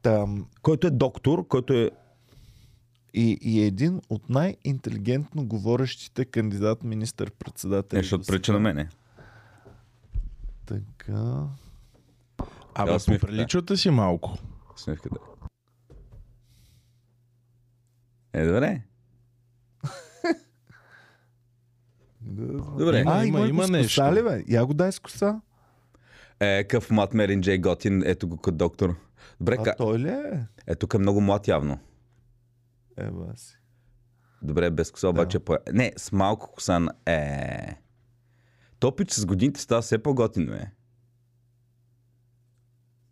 Там, 0.06 0.46
който 0.62 0.86
е 0.86 0.90
доктор, 0.90 1.48
който 1.48 1.72
е 1.72 1.90
и, 3.14 3.38
и 3.40 3.62
е 3.62 3.66
един 3.66 4.00
от 4.08 4.30
най-интелигентно 4.30 5.46
говорещите 5.46 6.24
кандидат 6.24 6.84
министър-председател. 6.84 7.96
нещо 7.96 8.20
преча 8.26 8.52
на 8.52 8.58
мене. 8.58 8.88
Така. 10.66 11.44
Абе, 12.74 12.92
Да, 12.92 12.98
поприличвате 13.06 13.76
си 13.76 13.90
малко. 13.90 14.38
Усмивката. 14.74 15.16
Е, 18.32 18.46
добре. 18.46 18.82
Добре. 22.78 23.00
Има, 23.00 23.12
а, 23.12 23.26
има, 23.26 23.38
има, 23.38 23.48
има 23.48 23.68
нещо. 23.68 23.88
коса 23.88 24.14
ли, 24.14 24.22
бе? 24.22 24.44
Я 24.48 24.66
го 24.66 24.74
дай 24.74 24.92
с 24.92 24.98
коса. 24.98 25.40
Е, 26.40 26.64
къв 26.64 26.90
млад 26.90 27.14
Мерин 27.14 27.40
Джей 27.40 27.58
Готин, 27.58 28.02
ето 28.06 28.28
го 28.28 28.36
като 28.36 28.56
доктор. 28.56 28.96
Добре, 29.40 29.56
А 29.60 29.62
ка... 29.62 29.74
той 29.76 29.98
ли 29.98 30.08
е? 30.08 30.46
е, 30.66 30.74
тук 30.74 30.94
е 30.94 30.98
много 30.98 31.20
млад 31.20 31.48
явно. 31.48 31.78
Е, 32.96 33.10
баси. 33.10 33.56
Добре, 34.42 34.70
без 34.70 34.90
коса 34.90 35.08
обаче. 35.08 35.38
По... 35.38 35.56
Не, 35.72 35.92
с 35.96 36.12
малко 36.12 36.52
коса. 36.52 36.88
Е. 37.06 37.76
Топич 38.78 39.12
с 39.12 39.26
годините 39.26 39.60
става 39.60 39.82
все 39.82 39.98
по-готин, 39.98 40.46
бе. 40.46 40.70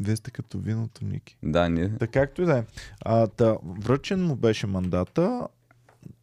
Вие 0.00 0.16
сте 0.16 0.30
като 0.30 0.58
виното, 0.58 1.04
Ники. 1.04 1.38
Да, 1.42 1.68
ние... 1.68 1.98
Така 1.98 2.20
както 2.20 2.42
и 2.42 2.44
да 2.44 2.58
е. 2.58 2.64
А, 3.00 3.26
та, 3.26 3.56
връчен 3.64 4.26
му 4.26 4.36
беше 4.36 4.66
мандата, 4.66 5.48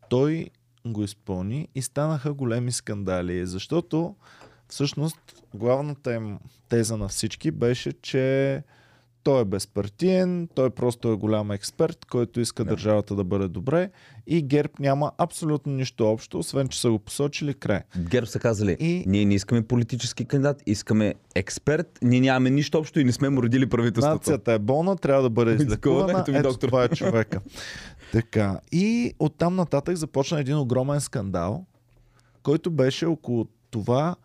той 0.10 0.50
го 0.86 1.03
изпълни 1.03 1.67
и 1.75 1.81
станаха 1.81 2.34
големи 2.34 2.72
скандали, 2.72 3.46
защото 3.46 4.15
всъщност 4.72 5.18
главната 5.54 6.13
им 6.13 6.40
теза 6.70 6.98
на 6.98 7.08
всички 7.08 7.51
беше, 7.51 7.92
че 7.94 8.63
той 9.24 9.42
е 9.42 9.46
безпартиен, 9.46 10.50
той 10.56 10.70
просто 10.70 11.08
е 11.08 11.16
голям 11.16 11.51
експерт, 11.51 12.06
който 12.06 12.40
иска 12.40 12.63
Да. 12.63 12.70
държавата 12.70 13.16
да 13.16 13.24
бъде 13.24 13.48
добре 13.48 13.90
и 14.28 14.42
ГЕРБ 14.42 14.74
няма 14.80 15.12
абсолютно 15.18 15.74
нищо 15.74 16.06
общо, 16.06 16.40
освен 16.40 16.68
че 16.68 16.82
са 16.82 16.90
го 16.90 17.00
посочили 17.00 17.54
край. 17.54 17.80
ГЕРБ 18.00 18.28
са 18.28 18.40
казали, 18.40 18.78
И- 18.80 19.04
ние 19.08 19.25
не 19.25 19.34
искаме 19.34 19.62
политически 19.62 20.25
кандидат, 20.25 20.63
искаме 20.66 21.13
експерт, 21.36 22.00
ние 22.01 22.20
нямаме 22.22 22.50
нищо 22.50 22.78
общо 22.78 23.00
и 23.00 23.04
не 23.04 23.12
сме 23.12 23.30
му 23.30 23.44
родили 23.44 23.66
правителството. 23.66 24.13
Нацията 24.16 24.54
е 24.54 24.60
болна, 24.60 24.96
трябва 24.98 25.24
да 25.24 25.30
бъде 25.30 25.54
излекувана. 25.56 26.20
ето 26.20 26.32
Ето 26.32 26.58
това 26.58 26.84
е 26.84 26.90
човека. 26.96 27.42
така. 28.12 28.60
И 28.72 29.13
оттам 29.20 29.56
нататък 29.56 29.96
започна 29.96 30.40
един 30.40 30.58
огромен 30.58 31.01
скандал, 31.01 31.66
който 32.44 32.72
беше 32.72 33.06
около 33.06 33.48
това 33.72 34.16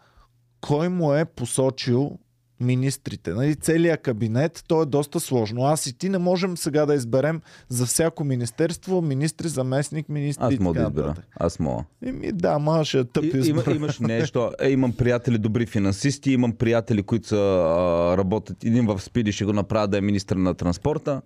кой 0.67 0.89
му 0.89 1.15
е 1.15 1.25
посочил 1.25 2.19
министрите. 2.61 3.31
Нали, 3.31 3.55
целият 3.55 4.03
кабинет, 4.03 4.65
то 4.69 4.83
е 4.83 4.87
доста 4.87 5.21
сложно. 5.21 5.63
Аз 5.63 5.87
и 5.87 5.99
ти 5.99 6.09
не 6.09 6.19
можем 6.19 6.57
сега 6.57 6.87
да 6.87 6.95
изберем 6.95 7.41
за 7.69 7.87
всяко 7.87 8.25
министерство 8.25 9.03
министри, 9.03 9.49
заместник, 9.49 10.09
министри 10.09 10.45
Аз 10.45 10.59
мога 10.59 10.81
да 10.81 10.87
избера. 10.87 11.15
Аз 11.37 11.59
мога. 11.59 11.85
Еми 12.05 12.33
да, 12.33 12.59
ма 12.59 12.85
ще 12.85 12.99
е 12.99 13.05
тъп 13.05 13.25
И, 13.25 13.49
има, 13.49 13.63
имаш 13.75 13.99
нещо. 14.01 14.53
Е, 14.61 14.71
имам 14.71 14.93
приятели 14.93 15.39
добри 15.39 15.67
финансисти, 15.67 16.33
имам 16.33 16.53
приятели, 16.53 17.03
които 17.03 17.29
са, 17.29 17.37
а, 17.37 18.17
работят. 18.17 18.65
Един 18.65 18.87
в 18.87 19.01
Спиди 19.01 19.33
ще 19.33 19.45
го 19.45 19.53
направя 19.53 19.89
да 19.89 19.99
е 19.99 20.01
министър 20.01 20.37
на 20.37 20.55
транспорта. 20.55 21.23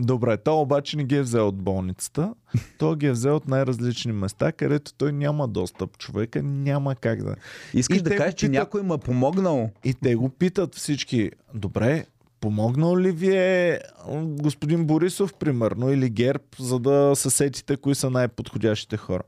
Добре, 0.00 0.36
той 0.36 0.54
обаче 0.54 0.96
не 0.96 1.04
ги 1.04 1.16
е 1.16 1.22
взел 1.22 1.48
от 1.48 1.56
болницата. 1.56 2.34
Той 2.78 2.96
ги 2.96 3.06
е 3.06 3.12
взел 3.12 3.36
от 3.36 3.48
най-различни 3.48 4.12
места, 4.12 4.52
където 4.52 4.92
той 4.94 5.12
няма 5.12 5.48
достъп. 5.48 5.98
Човека 5.98 6.42
няма 6.42 6.94
как 6.94 7.22
да. 7.22 7.34
Искаш 7.74 7.98
И 7.98 8.02
да 8.02 8.16
кажеш, 8.16 8.34
че 8.34 8.46
питат- 8.46 8.52
някой 8.52 8.82
му 8.82 8.94
е 8.94 8.98
помогнал? 8.98 9.70
И 9.84 9.94
те 9.94 10.14
го 10.14 10.28
питат 10.28 10.74
всички, 10.74 11.30
добре, 11.54 12.04
помогнал 12.40 12.98
ли 12.98 13.12
ви 13.12 13.36
е 13.36 13.80
господин 14.14 14.86
Борисов, 14.86 15.34
примерно, 15.34 15.92
или 15.92 16.10
ГЕРБ, 16.10 16.44
за 16.58 16.78
да 16.78 17.12
се 17.16 17.30
сетите 17.30 17.76
кои 17.76 17.94
са 17.94 18.10
най-подходящите 18.10 18.96
хора? 18.96 19.22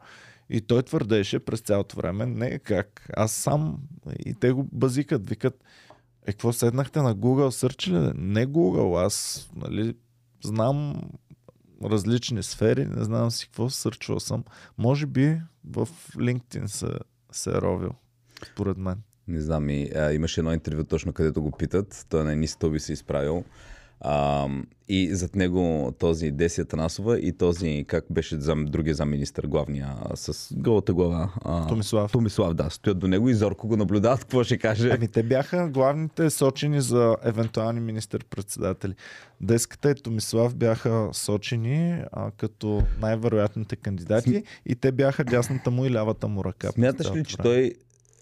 И 0.51 0.61
той 0.61 0.83
твърдеше 0.83 1.39
през 1.39 1.61
цялото 1.61 1.97
време, 1.97 2.27
не 2.27 2.59
как, 2.59 3.11
аз 3.17 3.33
сам. 3.33 3.79
И 4.27 4.35
те 4.35 4.53
го 4.53 4.69
базикат, 4.73 5.29
викат, 5.29 5.55
е, 6.27 6.33
какво 6.33 6.53
седнахте 6.53 7.03
на 7.03 7.17
Google 7.17 7.67
Search 7.67 7.89
ли? 7.89 8.13
Не 8.17 8.47
Google, 8.47 9.07
аз, 9.07 9.49
нали, 9.57 9.95
знам 10.45 11.03
различни 11.85 12.43
сфери, 12.43 12.87
не 12.87 13.05
знам 13.05 13.31
си 13.31 13.47
какво, 13.47 13.71
сърчвал 13.71 14.21
съм. 14.21 14.45
Може 14.79 15.07
би 15.07 15.41
в 15.65 15.89
LinkedIn 16.17 16.67
се, 16.67 16.89
се 17.33 17.51
е 17.51 17.61
ровил, 17.61 17.91
според 18.53 18.77
мен. 18.77 19.03
Не 19.29 19.41
знам, 19.41 19.71
и, 19.71 19.91
а, 19.95 20.13
имаше 20.13 20.41
едно 20.41 20.53
интервю 20.53 20.85
точно 20.85 21.13
където 21.13 21.43
го 21.43 21.51
питат. 21.51 22.07
Той 22.09 22.25
на 22.25 22.33
едни 22.33 22.47
стълби 22.47 22.81
се 22.81 22.93
изправил. 22.93 23.45
А, 24.01 24.49
и 24.89 25.15
зад 25.15 25.37
него 25.37 25.93
този 25.99 26.31
Деси 26.31 26.61
Атанасова 26.61 27.19
и 27.19 27.33
този, 27.33 27.85
как 27.89 28.05
беше 28.11 28.41
зам, 28.41 28.65
другия 28.65 28.95
замминистър, 28.95 29.47
главния, 29.47 29.97
с 30.15 30.55
голата 30.57 30.95
глава. 30.95 31.33
А, 31.45 31.67
Томислав. 31.67 32.13
Томислав, 32.13 32.55
да. 32.55 32.71
Стоят 32.71 32.99
до 32.99 33.09
него 33.09 33.29
и 33.29 33.35
зорко 33.35 33.69
го 33.69 33.77
наблюдават 33.77 34.21
какво 34.21 34.45
ще 34.45 34.59
каже. 34.59 34.91
Ами 34.91 35.09
те 35.09 35.23
бяха 35.23 35.69
главните 35.69 36.31
сочени 36.31 36.81
за 36.81 37.17
евентуални 37.25 37.81
министър-председатели. 37.81 38.95
Деската 39.41 39.91
и 39.91 39.95
Томислав 39.95 40.55
бяха 40.55 41.09
сочени 41.13 42.03
а, 42.13 42.31
като 42.31 42.83
най-вероятните 43.01 43.77
кандидати 43.77 44.43
и 44.67 44.75
те 44.75 44.93
бяха 44.93 45.25
дясната 45.25 45.71
му 45.71 45.87
и 45.87 45.91
лявата 45.91 46.29
му 46.29 46.45
ръка. 46.45 46.73
Смяташ 46.73 47.15
ли, 47.15 47.25
че 47.25 47.37
той 47.37 47.75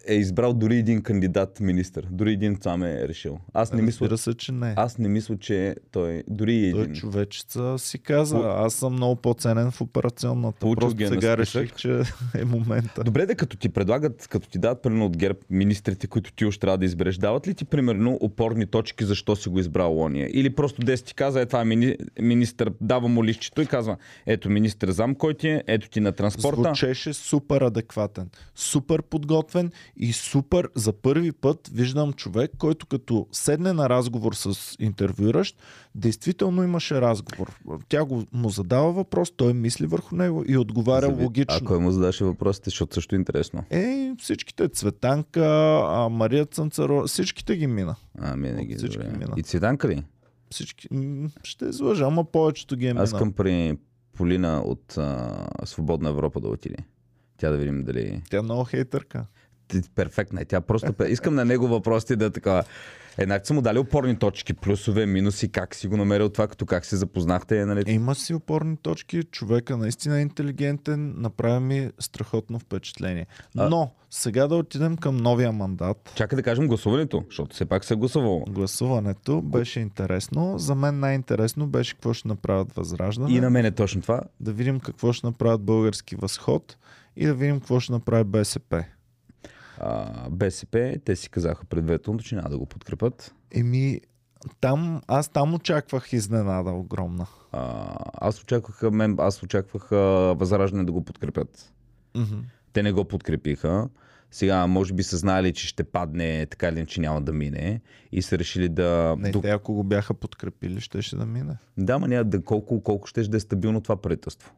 е 0.08 0.14
избрал 0.14 0.54
дори 0.54 0.76
един 0.76 1.02
кандидат 1.02 1.60
министър? 1.60 2.06
Дори 2.10 2.32
един 2.32 2.58
сам 2.62 2.82
е 2.82 3.08
решил. 3.08 3.38
Аз 3.54 3.72
не 3.72 3.82
мисля, 3.82 4.18
се, 4.18 4.34
че 4.34 4.52
не. 4.52 4.74
аз 4.76 4.98
не 4.98 5.08
мисля, 5.08 5.36
че 5.38 5.76
той 5.90 6.22
дори 6.28 6.70
Той 6.72 6.82
един. 6.82 6.94
човечеца 6.94 7.74
си 7.78 7.98
каза, 7.98 8.36
По- 8.36 8.42
аз 8.42 8.74
съм 8.74 8.92
много 8.92 9.16
по-ценен 9.16 9.70
в 9.70 9.80
операционната. 9.80 10.58
Получил 10.58 10.80
Просто 10.80 10.96
ги 10.96 11.04
е 11.04 11.10
на 11.10 11.14
сега 11.14 11.36
реших, 11.36 11.74
че 11.74 12.02
е 12.34 12.44
момента. 12.44 13.04
Добре, 13.04 13.26
да 13.26 13.34
като 13.34 13.56
ти 13.56 13.68
предлагат, 13.68 14.28
като 14.28 14.48
ти 14.48 14.58
дадат 14.58 14.82
примерно 14.82 15.06
от 15.06 15.16
ГЕРБ 15.16 15.38
министрите, 15.50 16.06
които 16.06 16.32
ти 16.32 16.44
още 16.44 16.60
трябва 16.60 16.78
да 16.78 16.84
избереш, 16.84 17.16
дават 17.16 17.48
ли 17.48 17.54
ти 17.54 17.64
примерно 17.64 18.18
опорни 18.20 18.66
точки 18.66 19.04
защо 19.04 19.36
си 19.36 19.48
го 19.48 19.58
избрал 19.58 20.00
ония? 20.00 20.30
Или 20.32 20.50
просто 20.50 20.82
дес 20.82 21.02
ти 21.02 21.14
каза, 21.14 21.40
е 21.40 21.46
това 21.46 21.60
е 21.60 21.64
мини, 21.64 21.96
министър, 22.20 22.72
дава 22.80 23.08
му 23.08 23.24
лището 23.24 23.62
и 23.62 23.66
казва, 23.66 23.96
ето 24.26 24.50
министър 24.50 24.90
зам, 24.90 25.14
кой 25.14 25.34
ти 25.34 25.48
е, 25.48 25.62
ето 25.66 25.90
ти 25.90 26.00
на 26.00 26.12
транспорта. 26.12 26.62
Звучеше 26.62 27.12
супер 27.12 27.60
адекватен, 27.60 28.30
супер 28.54 29.02
подготвен 29.02 29.70
и 29.98 30.12
супер 30.12 30.68
за 30.74 30.92
първи 30.92 31.32
път 31.32 31.70
виждам 31.72 32.12
човек, 32.12 32.50
който 32.58 32.86
като 32.86 33.26
седне 33.32 33.72
на 33.72 33.88
разговор 33.88 34.32
с 34.34 34.76
интервюиращ, 34.78 35.56
действително 35.94 36.62
имаше 36.62 37.00
разговор. 37.00 37.58
Тя 37.88 38.04
го, 38.04 38.24
му 38.32 38.50
задава 38.50 38.92
въпрос, 38.92 39.32
той 39.36 39.54
мисли 39.54 39.86
върху 39.86 40.16
него 40.16 40.44
и 40.48 40.56
отговаря 40.56 41.06
Зави- 41.06 41.24
логично. 41.24 41.56
Ако 41.62 41.80
му 41.80 41.90
задаше 41.90 42.24
въпросите, 42.24 42.64
защото 42.64 42.94
също 42.94 43.14
е 43.14 43.18
интересно. 43.18 43.64
Е, 43.70 44.12
всичките 44.18 44.68
Цветанка, 44.68 45.44
а, 45.86 46.08
Мария 46.08 46.44
Цънцаро, 46.44 47.06
всичките 47.06 47.56
ги 47.56 47.66
мина. 47.66 47.96
А, 48.18 48.34
винаги. 48.34 48.72
От 48.72 48.78
всички 48.78 48.98
добре. 48.98 49.18
мина. 49.18 49.32
И 49.36 49.42
Цветанка 49.42 49.88
ли? 49.88 50.04
Всички, 50.50 50.88
ще 51.42 51.64
излъжа, 51.64 52.04
ама 52.04 52.24
повечето 52.24 52.76
ги 52.76 52.86
е 52.86 52.90
Аз 52.90 53.12
мина. 53.12 53.18
към 53.18 53.32
при 53.32 53.76
Полина 54.12 54.62
от 54.64 54.98
а, 54.98 55.36
Свободна 55.64 56.08
Европа 56.10 56.40
да 56.40 56.48
отиде. 56.48 56.76
Тя 57.36 57.50
да 57.50 57.56
видим 57.56 57.84
дали... 57.84 58.22
Тя 58.30 58.38
е 58.38 58.42
много 58.42 58.64
хейтърка. 58.64 59.26
Перфектна 59.94 60.40
е. 60.40 60.44
Тя 60.44 60.60
просто... 60.60 60.94
Искам 61.08 61.34
на 61.34 61.44
него 61.44 61.68
въпросите 61.68 62.16
да 62.16 62.24
е 62.24 62.30
така... 62.30 62.62
Еднак 63.20 63.46
са 63.46 63.54
му 63.54 63.62
дали 63.62 63.78
опорни 63.78 64.16
точки, 64.16 64.54
плюсове, 64.54 65.06
минуси, 65.06 65.48
как 65.48 65.74
си 65.74 65.88
го 65.88 65.96
намерил 65.96 66.28
това, 66.28 66.48
като 66.48 66.66
как 66.66 66.84
се 66.84 66.96
запознахте, 66.96 67.64
нали? 67.66 67.82
Е, 67.86 67.92
Има 67.92 68.14
си 68.14 68.34
опорни 68.34 68.76
точки, 68.76 69.22
човека 69.22 69.76
наистина 69.76 70.18
е 70.18 70.22
интелигентен, 70.22 71.14
направи 71.16 71.64
ми 71.64 71.90
страхотно 71.98 72.58
впечатление. 72.58 73.26
А- 73.56 73.68
Но, 73.68 73.90
сега 74.10 74.46
да 74.46 74.54
отидем 74.56 74.96
към 74.96 75.16
новия 75.16 75.52
мандат. 75.52 76.12
Чакай 76.14 76.36
да 76.36 76.42
кажем 76.42 76.68
гласуването, 76.68 77.24
защото 77.28 77.54
все 77.54 77.64
пак 77.64 77.84
се 77.84 77.94
е 77.94 77.96
гласувало. 77.96 78.44
Гласуването 78.48 79.42
беше 79.42 79.80
интересно. 79.80 80.58
За 80.58 80.74
мен 80.74 81.00
най-интересно 81.00 81.66
беше 81.66 81.94
какво 81.94 82.12
ще 82.12 82.28
направят 82.28 82.72
Възраждане. 82.72 83.34
И 83.36 83.40
на 83.40 83.50
мен 83.50 83.64
е 83.64 83.70
точно 83.70 84.02
това. 84.02 84.20
Да 84.40 84.52
видим 84.52 84.80
какво 84.80 85.12
ще 85.12 85.26
направят 85.26 85.60
Български 85.62 86.16
възход 86.16 86.76
и 87.16 87.26
да 87.26 87.34
видим 87.34 87.58
какво 87.58 87.80
ще 87.80 87.92
направи 87.92 88.24
БСП. 88.24 88.84
А, 89.80 90.30
БСП, 90.30 90.96
те 91.04 91.16
си 91.16 91.30
казаха 91.30 91.64
предварително, 91.64 92.20
че 92.20 92.34
няма 92.36 92.48
да 92.48 92.58
го 92.58 92.66
подкрепят. 92.66 93.34
Еми, 93.54 94.00
там, 94.60 95.00
аз 95.06 95.28
там 95.28 95.54
очаквах 95.54 96.12
изненада 96.12 96.70
огромна. 96.70 97.26
А, 97.52 97.94
аз 98.14 98.42
очаквах, 98.42 98.92
мен, 98.92 99.16
аз 99.18 99.42
очаквах 99.42 99.92
а, 99.92 99.96
Възраждане 100.38 100.84
да 100.84 100.92
го 100.92 101.04
подкрепят. 101.04 101.72
Мгм. 102.16 102.36
Те 102.72 102.82
не 102.82 102.92
го 102.92 103.04
подкрепиха. 103.04 103.88
Сега, 104.30 104.66
може 104.66 104.94
би 104.94 105.02
са 105.02 105.16
знали, 105.16 105.52
че 105.52 105.66
ще 105.66 105.84
падне, 105.84 106.46
така 106.46 106.68
или 106.68 106.76
иначе 106.76 107.00
няма 107.00 107.20
да 107.20 107.32
мине. 107.32 107.80
И 108.12 108.22
са 108.22 108.38
решили 108.38 108.68
да... 108.68 109.16
Не, 109.18 109.30
до- 109.30 109.40
те 109.40 109.50
ако 109.50 109.74
го 109.74 109.84
бяха 109.84 110.14
подкрепили, 110.14 110.80
ще 110.80 111.02
ще 111.02 111.16
да 111.16 111.26
мине. 111.26 111.56
Да, 111.78 111.98
ма 111.98 112.08
няма 112.08 112.24
да 112.24 112.44
колко, 112.44 112.82
колко 112.82 113.06
ще 113.06 113.22
да 113.22 113.36
е 113.36 113.40
стабилно 113.40 113.80
това 113.80 113.96
правителство. 113.96 114.52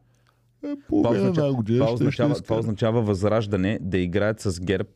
Е, 0.65 0.75
Това 0.89 1.09
означава, 1.09 1.53
година 1.53 1.77
това, 1.79 1.87
ще- 1.87 1.93
означава, 1.93 2.35
ще 2.35 2.43
това 2.43 2.57
означава 2.57 3.01
възраждане 3.01 3.79
да 3.81 3.97
играят 3.97 4.39
с 4.39 4.59
ГЕРБ, 4.61 4.89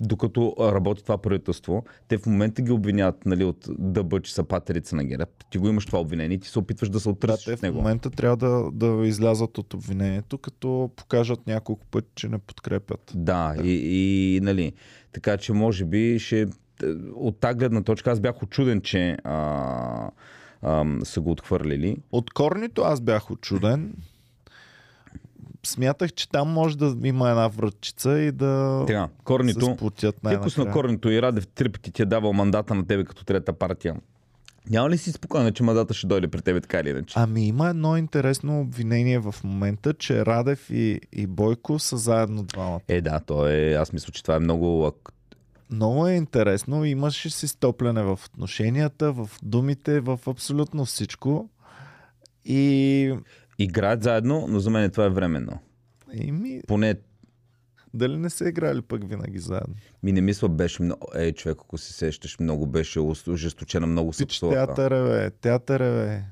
докато 0.00 0.54
работи 0.60 1.02
това 1.02 1.18
правителство. 1.18 1.84
Те 2.08 2.18
в 2.18 2.26
момента 2.26 2.62
ги 2.62 2.72
обвиняват 2.72 3.26
нали, 3.26 3.44
от 3.44 3.66
дъбъ, 3.70 4.20
че 4.20 4.34
са 4.34 4.44
патерица 4.44 4.96
на 4.96 5.04
ГЕРБ. 5.04 5.30
Ти 5.50 5.58
го 5.58 5.68
имаш 5.68 5.86
това 5.86 6.00
обвинение 6.00 6.34
и 6.36 6.40
ти 6.40 6.48
се 6.48 6.58
опитваш 6.58 6.88
да 6.88 7.00
се 7.00 7.08
Да, 7.08 7.12
оттърсиш 7.12 7.44
те 7.44 7.52
от 7.52 7.58
в 7.58 7.62
него. 7.62 7.76
момента 7.76 8.10
трябва 8.10 8.36
да, 8.36 8.70
да 8.72 9.06
излязат 9.06 9.58
от 9.58 9.74
обвинението, 9.74 10.38
като 10.38 10.90
покажат 10.96 11.46
няколко 11.46 11.86
пъти, 11.86 12.08
че 12.14 12.28
не 12.28 12.38
подкрепят. 12.38 13.12
Да, 13.14 13.54
и, 13.62 13.70
и 13.84 14.40
нали. 14.40 14.72
Така 15.12 15.36
че 15.36 15.52
може 15.52 15.84
би 15.84 16.18
ще 16.18 16.46
т- 16.46 16.86
от 17.14 17.40
тази 17.40 17.58
гледна 17.58 17.82
точка 17.82 18.10
аз 18.10 18.20
бях 18.20 18.42
очуден, 18.42 18.80
че 18.80 19.16
а, 19.24 20.10
а, 20.62 20.84
са 21.04 21.20
го 21.20 21.30
отхвърлили. 21.30 21.96
От 22.12 22.30
корнито 22.30 22.82
аз 22.82 23.00
бях 23.00 23.30
очуден. 23.30 23.94
Смятах, 25.66 26.12
че 26.12 26.28
там 26.28 26.48
може 26.48 26.78
да 26.78 26.96
има 27.08 27.30
една 27.30 27.48
вратчица 27.48 28.18
и 28.18 28.32
да 28.32 28.84
се 28.88 29.06
корнито, 29.24 29.74
сплотят 29.74 30.14
Текос 30.14 30.56
на 30.56 30.64
най-накрая. 30.64 30.72
корнито 30.72 31.10
и 31.10 31.22
Радев 31.22 31.46
три 31.46 31.68
пъти 31.68 31.92
ти 31.92 32.02
е 32.02 32.04
давал 32.04 32.32
мандата 32.32 32.74
на 32.74 32.86
тебе 32.86 33.04
като 33.04 33.24
трета 33.24 33.52
партия. 33.52 33.94
Няма 34.70 34.90
ли 34.90 34.98
си 34.98 35.12
спокойна, 35.12 35.52
че 35.52 35.62
мандата 35.62 35.94
ще 35.94 36.06
дойде 36.06 36.28
при 36.28 36.42
тебе 36.42 36.60
така 36.60 36.80
или 36.80 36.90
иначе? 36.90 37.14
Ами 37.18 37.46
има 37.46 37.68
едно 37.68 37.96
интересно 37.96 38.60
обвинение 38.60 39.18
в 39.18 39.34
момента, 39.44 39.94
че 39.94 40.26
Радев 40.26 40.70
и, 40.70 41.00
и 41.12 41.26
Бойко 41.26 41.78
са 41.78 41.96
заедно 41.96 42.42
двамата. 42.42 42.80
Е, 42.88 43.00
да, 43.00 43.20
то 43.20 43.48
е, 43.48 43.72
аз 43.72 43.92
мисля, 43.92 44.12
че 44.12 44.22
това 44.22 44.36
е 44.36 44.40
много... 44.40 44.92
Много 45.70 46.06
е 46.06 46.12
интересно. 46.12 46.84
Имаше 46.84 47.30
си 47.30 47.48
стопляне 47.48 48.02
в 48.02 48.20
отношенията, 48.26 49.12
в 49.12 49.30
думите, 49.42 50.00
в 50.00 50.20
абсолютно 50.26 50.84
всичко. 50.84 51.48
И, 52.44 53.14
Играят 53.58 54.02
заедно, 54.02 54.46
но 54.48 54.60
за 54.60 54.70
мен 54.70 54.90
това 54.90 55.04
е 55.04 55.10
временно. 55.10 55.58
и 56.14 56.32
ми, 56.32 56.60
Поне 56.66 56.94
дали 57.94 58.16
не 58.16 58.30
са 58.30 58.48
играли 58.48 58.82
пък 58.82 59.08
винаги 59.08 59.38
заедно? 59.38 59.74
ми 60.02 60.12
не 60.12 60.20
мисля, 60.20 60.48
беше 60.48 60.82
много... 60.82 61.06
Е, 61.14 61.32
човек, 61.32 61.58
ако 61.60 61.78
се 61.78 61.92
сещаш, 61.92 62.38
много 62.38 62.66
беше 62.66 63.00
ожесточена, 63.00 63.86
много 63.86 64.12
се 64.12 64.24
Пич, 64.24 64.30
псуваха. 64.30 64.66
театър 64.66 64.90
е, 64.92 65.04
бе, 65.04 65.30
театър 65.32 65.80
е, 65.80 66.06
бе. 66.06 66.22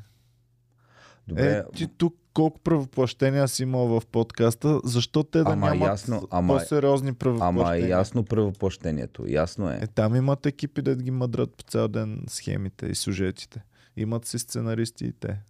Добре, 1.28 1.42
Е, 1.48 1.62
ти 1.76 1.88
тук 1.88 2.14
колко 2.34 2.60
правоплащения 2.60 3.48
си 3.48 3.62
имал 3.62 3.86
в 3.90 4.06
подкаста, 4.06 4.80
защо 4.84 5.22
те 5.22 5.38
да 5.38 5.44
Ама 5.44 5.66
нямат 5.66 5.80
ясно, 5.82 6.22
ама- 6.30 6.54
по-сериозни 6.54 7.08
ама 7.08 7.16
правоплащения? 7.16 7.86
е 7.86 7.90
ясно 7.90 8.24
правоплащението. 8.24 9.24
Ясно 9.26 9.70
е. 9.70 9.78
Е, 9.82 9.86
там 9.86 10.16
имат 10.16 10.46
екипи 10.46 10.82
да 10.82 10.96
ги 10.96 11.10
мъдрат 11.10 11.56
по 11.56 11.62
цял 11.62 11.88
ден 11.88 12.24
схемите 12.28 12.86
и 12.86 12.94
сюжетите. 12.94 13.62
Имат 13.96 14.26
си 14.26 14.38
сценаристи 14.38 15.04
и 15.04 15.12
те. 15.12 15.40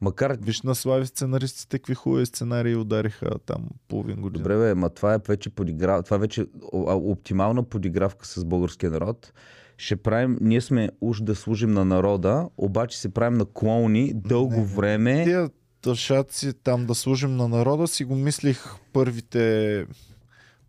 Макар 0.00 0.36
Виж 0.40 0.62
на 0.62 0.74
Слави 0.74 1.06
сценаристите 1.06 1.78
какви 1.78 1.94
хубави 1.94 2.26
сценарии 2.26 2.76
удариха 2.76 3.30
там 3.46 3.68
половин 3.88 4.16
година. 4.16 4.42
Добре, 4.42 4.56
бе, 4.56 4.74
ма 4.74 4.90
това 4.90 5.14
е 5.14 5.18
вече 5.28 5.50
подигра... 5.50 6.02
това 6.02 6.16
е 6.16 6.20
вече 6.20 6.46
оптимална 6.72 7.62
подигравка 7.62 8.26
с 8.26 8.44
българския 8.44 8.90
народ. 8.90 9.32
Ще 9.78 9.96
правим, 9.96 10.38
ние 10.40 10.60
сме 10.60 10.90
уж 11.00 11.20
да 11.20 11.34
служим 11.34 11.70
на 11.70 11.84
народа, 11.84 12.48
обаче 12.56 12.98
се 12.98 13.08
правим 13.08 13.38
на 13.38 13.44
клоуни 13.44 14.12
дълго 14.14 14.56
Не, 14.56 14.64
време. 14.64 15.24
Тия 15.24 15.50
тъшаци 15.82 16.52
там 16.52 16.86
да 16.86 16.94
служим 16.94 17.36
на 17.36 17.48
народа 17.48 17.88
си 17.88 18.04
го 18.04 18.16
мислих 18.16 18.64
първите, 18.92 19.86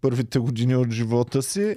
първите 0.01 0.39
години 0.39 0.75
от 0.75 0.91
живота 0.91 1.41
си, 1.41 1.75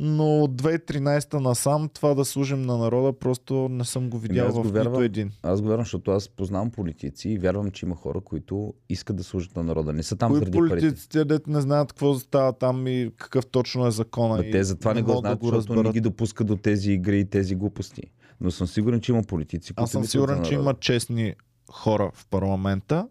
но 0.00 0.42
от 0.42 0.62
2013 0.62 1.34
насам 1.34 1.88
това 1.88 2.14
да 2.14 2.24
служим 2.24 2.62
на 2.62 2.78
народа 2.78 3.12
просто 3.12 3.68
не 3.70 3.84
съм 3.84 4.10
го 4.10 4.18
видял 4.18 4.46
Ами 4.46 4.48
аз 4.48 4.54
в 4.54 4.62
го 4.62 4.68
вярвам. 4.68 4.92
нито 4.92 5.02
един. 5.02 5.30
Аз 5.42 5.62
го 5.62 5.68
вярвам, 5.68 5.84
защото 5.84 6.10
аз 6.10 6.28
познавам 6.28 6.70
политици 6.70 7.28
и 7.28 7.38
вярвам, 7.38 7.70
че 7.70 7.86
има 7.86 7.96
хора, 7.96 8.20
които 8.20 8.74
искат 8.88 9.16
да 9.16 9.24
служат 9.24 9.56
на 9.56 9.62
народа. 9.62 9.92
Не 9.92 10.02
са 10.02 10.16
там 10.16 10.30
Кои 10.30 10.38
заради 10.38 10.58
политиците, 10.58 11.24
дет 11.24 11.46
не 11.46 11.60
знаят 11.60 11.92
какво 11.92 12.14
става 12.14 12.52
там 12.52 12.86
и 12.86 13.10
какъв 13.16 13.46
точно 13.46 13.86
е 13.86 13.90
закона. 13.90 14.46
И 14.46 14.50
те 14.50 14.64
затова 14.64 14.94
не 14.94 15.02
го 15.02 15.08
могат 15.08 15.22
знаят, 15.22 15.40
да 15.40 15.46
защото 15.46 15.72
не 15.72 15.78
разберат. 15.78 15.94
ги 15.94 16.00
допускат 16.00 16.46
до 16.46 16.56
тези 16.56 16.92
игри 16.92 17.20
и 17.20 17.24
тези 17.24 17.54
глупости. 17.54 18.02
Но 18.40 18.50
съм 18.50 18.66
сигурен, 18.66 19.00
че 19.00 19.12
има 19.12 19.22
политици, 19.22 19.74
които 19.74 19.84
Аз 19.84 19.90
съм 19.90 20.04
сигурен, 20.04 20.42
че 20.42 20.54
има 20.54 20.74
честни 20.74 21.34
хора 21.70 22.10
в 22.14 22.26
парламента, 22.26 23.08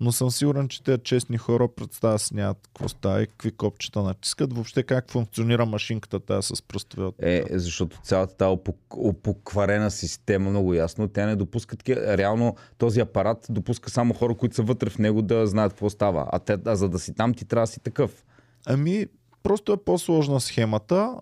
но 0.00 0.12
съм 0.12 0.30
сигурен, 0.30 0.68
че 0.68 0.82
тези 0.82 1.02
честни 1.04 1.38
хора 1.38 1.68
представят 1.68 2.20
си 2.22 2.34
нямат 2.34 2.58
какво 2.62 2.88
става 2.88 3.22
и 3.22 3.26
какви 3.26 3.52
копчета 3.52 4.02
натискат. 4.02 4.52
Въобще 4.52 4.82
как 4.82 5.10
функционира 5.10 5.66
машинката 5.66 6.20
тази 6.20 6.48
с 6.56 6.62
пръстови. 6.62 7.12
Е, 7.18 7.44
защото 7.50 8.00
цялата 8.02 8.36
тази 8.36 8.48
опок- 8.48 8.96
опокварена 8.96 9.90
система 9.90 10.50
много 10.50 10.74
ясно, 10.74 11.08
тя 11.08 11.26
не 11.26 11.36
допуска 11.36 11.76
такива. 11.76 12.18
Реално 12.18 12.56
този 12.78 13.00
апарат 13.00 13.46
допуска 13.50 13.90
само 13.90 14.14
хора, 14.14 14.34
които 14.34 14.56
са 14.56 14.62
вътре 14.62 14.90
в 14.90 14.98
него 14.98 15.22
да 15.22 15.46
знаят 15.46 15.72
какво 15.72 15.90
става. 15.90 16.26
А, 16.32 16.38
те, 16.38 16.58
а 16.66 16.76
за 16.76 16.88
да 16.88 16.98
си 16.98 17.14
там, 17.14 17.34
ти 17.34 17.44
трябва 17.44 17.62
да 17.66 17.72
си 17.72 17.80
такъв. 17.80 18.24
Ами, 18.66 19.06
просто 19.42 19.72
е 19.72 19.76
по-сложна 19.76 20.40
схемата. 20.40 21.14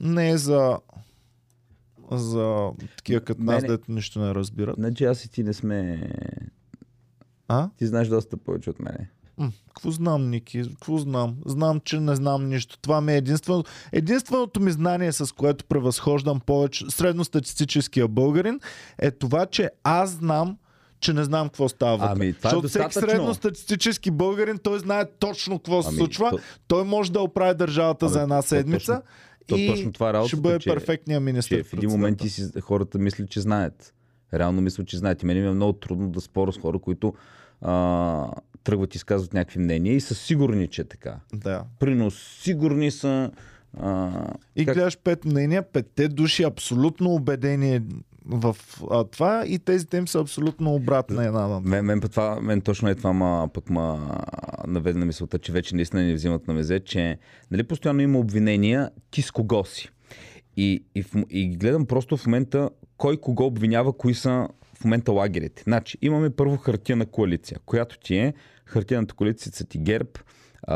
Не 0.00 0.30
е 0.30 0.36
за 0.38 0.78
за 2.12 2.70
такива 2.96 3.20
като 3.20 3.42
нас, 3.42 3.62
Мене- 3.62 3.76
дето 3.76 3.92
нищо 3.92 4.20
не 4.20 4.34
разбират. 4.34 4.74
Значи 4.78 5.04
аз 5.04 5.24
и 5.24 5.30
ти 5.30 5.42
не 5.42 5.52
сме... 5.52 6.10
А? 7.52 7.68
Ти 7.76 7.86
знаеш 7.86 8.08
доста 8.08 8.36
повече 8.36 8.70
от 8.70 8.80
мене. 8.80 9.10
Какво 9.66 9.90
знам, 9.90 10.30
Ники? 10.30 10.62
Какво 10.64 10.98
знам? 10.98 11.36
Знам, 11.46 11.80
че 11.80 12.00
не 12.00 12.16
знам 12.16 12.48
нищо. 12.48 12.78
Това 12.78 13.00
ми 13.00 13.12
е 13.12 13.16
единствено, 13.16 13.64
единственото 13.92 14.60
ми 14.60 14.70
знание, 14.72 15.12
с 15.12 15.34
което 15.34 15.64
превъзхождам 15.64 16.40
повече 16.40 16.84
средностатистическия 16.88 18.08
българин, 18.08 18.60
е 18.98 19.10
това, 19.10 19.46
че 19.46 19.70
аз 19.84 20.10
знам, 20.10 20.56
че 21.00 21.12
не 21.12 21.24
знам 21.24 21.48
какво 21.48 21.68
става 21.68 21.96
вътре. 21.98 22.12
Ами, 22.12 22.32
това 22.32 22.48
е 22.48 22.50
Защото 22.50 22.68
всеки 22.68 22.84
достатъчно. 22.84 23.10
средностатистически 23.10 24.10
българин, 24.10 24.58
той 24.58 24.78
знае 24.78 25.04
точно 25.10 25.58
какво 25.58 25.82
се 25.82 25.88
Ами, 25.88 25.98
случва. 25.98 26.30
то- 26.30 26.38
Той 26.68 26.84
може 26.84 27.12
да 27.12 27.20
оправи 27.20 27.54
държавата 27.54 28.06
Абе, 28.06 28.12
за 28.12 28.22
една 28.22 28.42
то 28.42 28.48
седмица 28.48 29.02
то 29.46 29.56
и 29.56 29.66
точно 29.68 29.92
това 29.92 30.10
е 30.10 30.12
работата, 30.12 30.28
ще 30.28 30.40
бъде 30.40 30.58
че- 30.58 30.70
перфектният 30.70 31.22
министр. 31.22 31.56
Че 31.56 31.62
в 31.62 31.72
един 31.72 31.90
момент 31.90 32.18
ти 32.18 32.28
си, 32.28 32.60
хората 32.60 32.98
мислят, 32.98 33.30
че 33.30 33.40
знаят. 33.40 33.94
Реално 34.34 34.60
мислят, 34.60 34.86
че 34.86 34.96
знаят. 34.96 35.22
И 35.22 35.26
мен 35.26 35.42
ми 35.42 35.48
е 35.48 35.50
много 35.50 35.72
трудно 35.72 36.08
да 36.08 36.20
споря 36.20 36.52
с 36.52 36.58
хора, 36.58 36.78
които 36.78 37.14
а, 37.62 38.26
тръгват 38.64 38.94
и 38.94 38.96
изказват 38.96 39.34
някакви 39.34 39.60
мнения 39.60 39.94
и 39.94 40.00
са 40.00 40.14
сигурни, 40.14 40.68
че 40.68 40.80
е 40.80 40.84
така. 40.84 41.16
Да. 41.34 41.64
Прино 41.78 42.10
сигурни 42.10 42.90
са... 42.90 43.30
А, 43.80 44.10
И 44.56 44.66
как- 44.66 44.74
гледаш 44.74 44.98
пет 44.98 45.24
мнения, 45.24 45.62
петте 45.62 46.08
души 46.08 46.42
абсолютно 46.42 47.10
убедени 47.14 47.80
в 48.26 48.56
а, 48.90 49.04
това 49.04 49.44
и 49.46 49.58
тези 49.58 49.86
тем 49.86 50.08
са 50.08 50.20
абсолютно 50.20 50.74
обратна 50.74 51.26
една 51.26 51.46
на 51.48 51.60
Мен, 51.60 51.84
мен, 51.84 52.00
това, 52.00 52.40
мен 52.40 52.60
точно 52.60 52.88
е 52.88 52.94
това, 52.94 53.12
ма, 53.12 53.48
пък 53.54 53.70
ма 53.70 54.18
наведе 54.66 54.98
на 54.98 55.06
мисълта, 55.06 55.38
че 55.38 55.52
вече 55.52 55.74
наистина 55.76 56.02
ни 56.02 56.14
взимат 56.14 56.48
на 56.48 56.54
мезе, 56.54 56.80
че 56.80 57.18
нали, 57.50 57.62
постоянно 57.62 58.00
има 58.00 58.18
обвинения 58.18 58.90
ти 59.10 59.22
с 59.22 59.30
кого 59.30 59.64
си. 59.64 59.90
И, 60.56 60.84
и, 60.94 61.04
и 61.30 61.56
гледам 61.56 61.86
просто 61.86 62.16
в 62.16 62.26
момента 62.26 62.70
кой 62.96 63.16
кого 63.16 63.46
обвинява, 63.46 63.92
кои 63.92 64.14
са 64.14 64.48
в 64.80 64.84
момента 64.84 65.12
лагерите. 65.12 65.62
Значи, 65.62 65.98
имаме 66.02 66.30
първо 66.30 66.56
хартияна 66.56 67.06
коалиция, 67.06 67.58
която 67.66 67.98
ти 67.98 68.16
е 68.16 68.34
хартияната 68.66 69.14
коалиция 69.14 69.52
са 69.52 69.64
ти 69.64 69.78
ГЕРБ, 69.78 70.10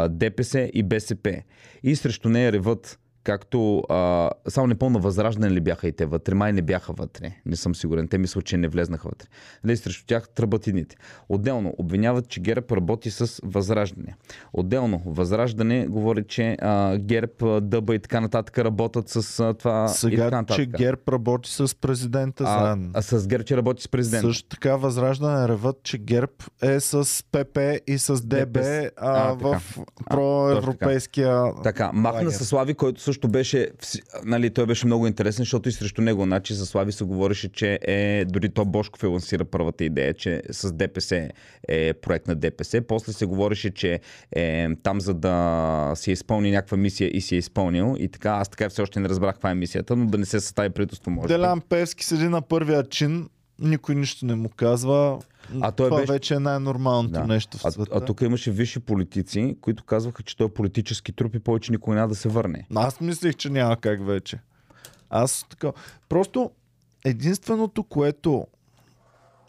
ДПС 0.09 0.71
и 0.75 0.83
БСП. 0.83 1.43
И 1.83 1.97
срещу 1.97 2.29
нея 2.29 2.53
реват 2.53 2.99
както 3.25 3.79
а, 3.79 4.31
само 4.49 4.67
непълно 4.67 5.01
възраждане 5.01 5.51
ли 5.55 5.61
бяха 5.61 5.89
и 5.89 5.93
те 5.93 6.07
вътре, 6.07 6.35
май 6.35 6.53
не 6.53 6.63
бяха 6.63 6.93
вътре. 6.93 7.33
Не 7.47 7.57
съм 7.57 7.75
сигурен. 7.75 8.09
Те 8.09 8.19
мислят, 8.19 8.45
че 8.45 8.57
не 8.57 8.69
влезнаха 8.69 9.09
вътре. 9.09 9.29
Нали, 9.65 9.77
срещу 9.77 10.07
тях 10.07 10.29
тръбат 10.29 10.67
едните. 10.67 10.97
Отделно 11.29 11.75
обвиняват, 11.79 12.29
че 12.29 12.41
ГЕРБ 12.41 12.77
работи 12.77 13.11
с 13.11 13.41
възраждане. 13.45 14.15
Отделно 14.53 15.03
възраждане 15.07 15.87
говори, 15.87 16.25
че 16.29 16.57
а, 16.61 16.97
ГЕРБ, 16.97 17.61
Дъба 17.61 17.95
и 17.95 17.99
така 17.99 18.21
нататък 18.21 18.59
работят 18.59 19.09
с 19.09 19.41
а, 19.41 19.55
това 19.55 19.85
и 19.85 20.17
така 20.17 20.45
Сега, 20.45 20.45
че. 20.55 20.67
ГЕРБ 20.67 21.01
работи 21.13 21.51
с 21.53 21.77
президента 21.81 22.45
а, 22.47 22.65
заедно. 22.65 22.91
а 22.95 23.03
с 23.03 23.27
ГЕРБ, 23.27 23.45
че 23.45 23.57
работи 23.57 23.83
с 23.83 23.89
президента. 23.89 24.27
Също 24.27 24.49
така 24.49 24.77
възраждане 24.77 25.49
реват, 25.49 25.77
че 25.83 25.99
ГЕРБ 25.99 26.33
е 26.63 26.81
с 26.81 27.25
ПП 27.33 27.59
и 27.87 27.99
с 27.99 28.27
ДБ 28.27 28.53
ДПС. 28.53 28.91
а, 28.97 29.29
А, 29.31 29.33
в 29.35 29.63
проевропейския... 30.11 31.45
Така, 31.63 31.91
махна 31.95 32.31
с 32.31 32.45
Слави, 32.45 32.75
който 32.75 33.01
също 33.01 33.14
беше, 33.29 33.69
вс- 33.83 34.03
нали, 34.25 34.51
той 34.51 34.67
беше 34.67 34.87
много 34.87 35.07
интересен, 35.07 35.43
защото 35.43 35.69
и 35.69 35.73
срещу 35.73 36.03
него, 36.03 36.23
значи 36.23 36.55
за 36.55 36.67
Слави 36.67 36.93
се 36.93 37.05
говореше, 37.05 37.49
че 37.49 37.79
е, 37.83 38.25
дори 38.25 38.49
то 38.49 38.65
Бошков 38.65 39.03
е 39.03 39.07
лансира 39.07 39.45
първата 39.45 39.85
идея, 39.85 40.15
че 40.15 40.43
с 40.51 40.73
ДПС 40.73 41.29
е 41.69 41.93
проект 41.95 42.27
на 42.27 42.35
ДПС. 42.35 42.83
После 42.89 43.13
се 43.13 43.27
говореше, 43.27 43.71
че 43.71 44.01
е 44.37 44.69
там 44.83 45.01
за 45.01 45.15
да 45.15 45.93
си 45.95 46.13
изпълни 46.13 46.51
някаква 46.51 46.77
мисия 46.77 47.11
и 47.15 47.21
си 47.21 47.35
е 47.35 47.39
изпълнил. 47.39 47.97
И 47.99 48.09
така, 48.09 48.31
аз 48.31 48.49
така 48.49 48.69
все 48.69 48.83
още 48.83 49.01
не 49.01 49.09
разбрах 49.09 49.35
каква 49.35 49.51
е 49.51 49.55
мисията, 49.55 49.97
но 49.97 50.07
да 50.07 50.19
не 50.19 50.25
се 50.25 50.41
състави 50.41 50.71
правителство 50.71 51.11
може. 51.11 51.29
Делян 51.29 51.61
Певски 51.61 52.05
седи 52.05 52.29
на 52.29 52.43
първия 52.43 52.89
чин, 52.89 53.29
никой 53.59 53.95
нищо 53.95 54.27
не 54.27 54.35
му 54.35 54.49
казва. 54.49 55.19
А 55.61 55.73
той 55.73 55.89
Това 55.89 56.01
беше- 56.01 56.13
вече 56.13 56.35
е 56.35 56.39
най-нормалното 56.39 57.11
Да. 57.11 57.25
нещо 57.25 57.59
в 57.59 57.65
А, 57.65 57.71
света. 57.71 57.91
а 57.95 58.01
тук 58.01 58.21
имаше 58.21 58.51
висши 58.51 58.81
политици, 58.81 59.57
които 59.61 59.85
казваха, 59.85 60.23
че 60.23 60.37
той 60.37 60.47
е 60.47 60.51
политически 60.51 61.13
труп 61.13 61.35
и 61.35 61.39
повече 61.39 61.73
никога 61.73 61.97
няма 61.97 62.09
да 62.09 62.15
се 62.15 62.29
върне. 62.29 62.67
Аз 62.75 63.01
мислех, 63.01 63.35
че 63.35 63.51
няма 63.51 63.77
как 63.77 64.07
вече. 64.07 64.39
Аз 65.11 65.47
така. 65.51 65.73
Просто 66.09 66.51
единственото, 67.05 67.83
което 67.83 68.47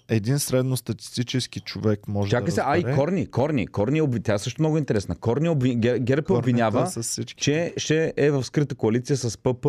един 0.10 0.40
средностатистически 0.40 1.60
човек 1.60 2.08
може 2.08 2.32
Чакай 2.32 2.46
да 2.46 2.52
се, 2.52 2.62
а 2.66 2.78
и 2.78 2.78
разбере, 2.78 2.96
Корни, 2.96 3.28
Корни, 3.28 3.68
Корни, 3.68 3.98
е 3.98 4.02
обви... 4.02 4.20
тя 4.20 4.34
е 4.34 4.38
също 4.38 4.62
много 4.62 4.78
интересна. 4.78 5.16
Корни, 5.16 5.50
обви... 5.50 5.78
Гер- 5.78 6.00
ГЕРБ 6.00 6.26
Корнета 6.26 6.40
обвинява, 6.40 6.92
че 7.38 7.74
ще 7.78 8.14
е 8.18 8.32
в 8.32 8.44
скрита 8.44 8.76
коалиция 8.76 9.18
с 9.18 9.38
ПП, 9.38 9.64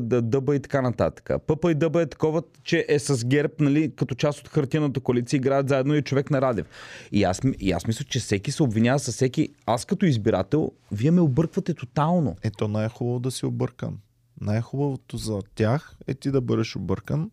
Д- 0.00 0.22
Дъба 0.22 0.56
и 0.56 0.60
така 0.60 0.82
нататък. 0.82 1.30
ПП 1.46 1.64
и 1.70 1.74
Дъба 1.74 2.02
е 2.02 2.06
такова, 2.06 2.42
че 2.64 2.86
е 2.88 2.98
с 2.98 3.24
ГЕРБ, 3.24 3.54
нали, 3.60 3.92
като 3.96 4.14
част 4.14 4.40
от 4.40 4.48
хартияната 4.48 5.00
коалиция, 5.00 5.38
играят 5.38 5.68
заедно 5.68 5.94
и 5.94 5.98
е 5.98 6.02
човек 6.02 6.30
на 6.30 6.40
Радев. 6.40 6.66
И 7.12 7.24
аз, 7.24 7.40
и 7.58 7.72
аз 7.72 7.86
мисля, 7.86 8.04
че 8.04 8.18
всеки 8.18 8.52
се 8.52 8.62
обвинява 8.62 8.98
с 8.98 9.12
всеки. 9.12 9.48
Аз 9.66 9.84
като 9.84 10.06
избирател, 10.06 10.72
вие 10.92 11.10
ме 11.10 11.20
обърквате 11.20 11.74
тотално. 11.74 12.36
Ето 12.42 12.68
най-хубаво 12.68 13.20
да 13.20 13.30
си 13.30 13.46
объркан. 13.46 13.98
Най-хубавото 14.40 15.16
за 15.16 15.38
тях 15.54 15.96
е 16.06 16.14
ти 16.14 16.30
да 16.30 16.40
бъдеш 16.40 16.76
объркан 16.76 17.30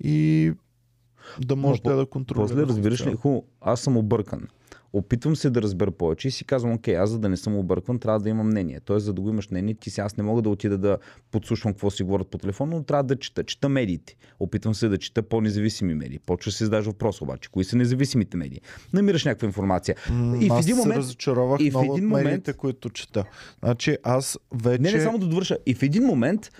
и 0.00 0.52
да 1.40 1.56
по- 1.56 1.78
те 1.80 1.90
да 1.90 2.06
контролираш. 2.06 2.50
После 2.50 2.62
разбираш 2.62 3.06
ли, 3.06 3.14
хубаво, 3.14 3.44
аз 3.60 3.80
съм 3.80 3.96
объркан. 3.96 4.48
Опитвам 4.92 5.36
се 5.36 5.50
да 5.50 5.62
разбера 5.62 5.90
повече 5.90 6.28
и 6.28 6.30
си 6.30 6.44
казвам, 6.44 6.72
окей, 6.72 6.96
аз 6.96 7.10
за 7.10 7.18
да 7.18 7.28
не 7.28 7.36
съм 7.36 7.56
объркван, 7.56 7.98
трябва 7.98 8.20
да 8.20 8.28
имам 8.28 8.46
мнение. 8.46 8.80
Тоест, 8.80 9.06
за 9.06 9.12
да 9.12 9.20
го 9.20 9.28
имаш 9.28 9.50
мнение, 9.50 9.74
ти 9.74 9.90
си 9.90 10.00
аз 10.00 10.16
не 10.16 10.22
мога 10.24 10.42
да 10.42 10.48
отида 10.50 10.78
да 10.78 10.98
подслушвам 11.30 11.72
какво 11.72 11.90
си 11.90 12.02
говорят 12.02 12.28
по 12.28 12.38
телефона, 12.38 12.76
но 12.76 12.82
трябва 12.82 13.02
да 13.04 13.16
чета. 13.16 13.44
Чета 13.44 13.68
медиите. 13.68 14.16
Опитвам 14.40 14.74
се 14.74 14.88
да 14.88 14.98
чета 14.98 15.22
по-независими 15.22 15.94
медии. 15.94 16.18
Почва 16.18 16.48
да 16.48 16.52
си 16.52 16.64
задаш 16.64 16.86
въпрос 16.86 17.20
обаче. 17.20 17.50
Кои 17.50 17.64
са 17.64 17.76
независимите 17.76 18.36
медии? 18.36 18.60
Намираш 18.92 19.24
някаква 19.24 19.46
информация. 19.46 19.94
М, 20.10 20.36
и 20.36 20.48
в 20.48 20.58
един 20.58 20.76
се 20.76 20.80
момент- 20.80 20.98
разочаровах 20.98 21.60
и 21.60 21.70
в 21.70 21.78
един 21.78 21.92
от 21.92 22.00
момент- 22.00 22.24
медиите, 22.24 22.52
които 22.52 22.90
чета. 22.90 23.24
Значи 23.58 23.96
аз 24.02 24.38
вече... 24.54 24.82
Не, 24.82 24.92
не 24.92 25.00
само 25.00 25.18
да 25.18 25.26
довърша. 25.26 25.58
И 25.66 25.74
в 25.74 25.82
един 25.82 26.02
момент 26.04 26.50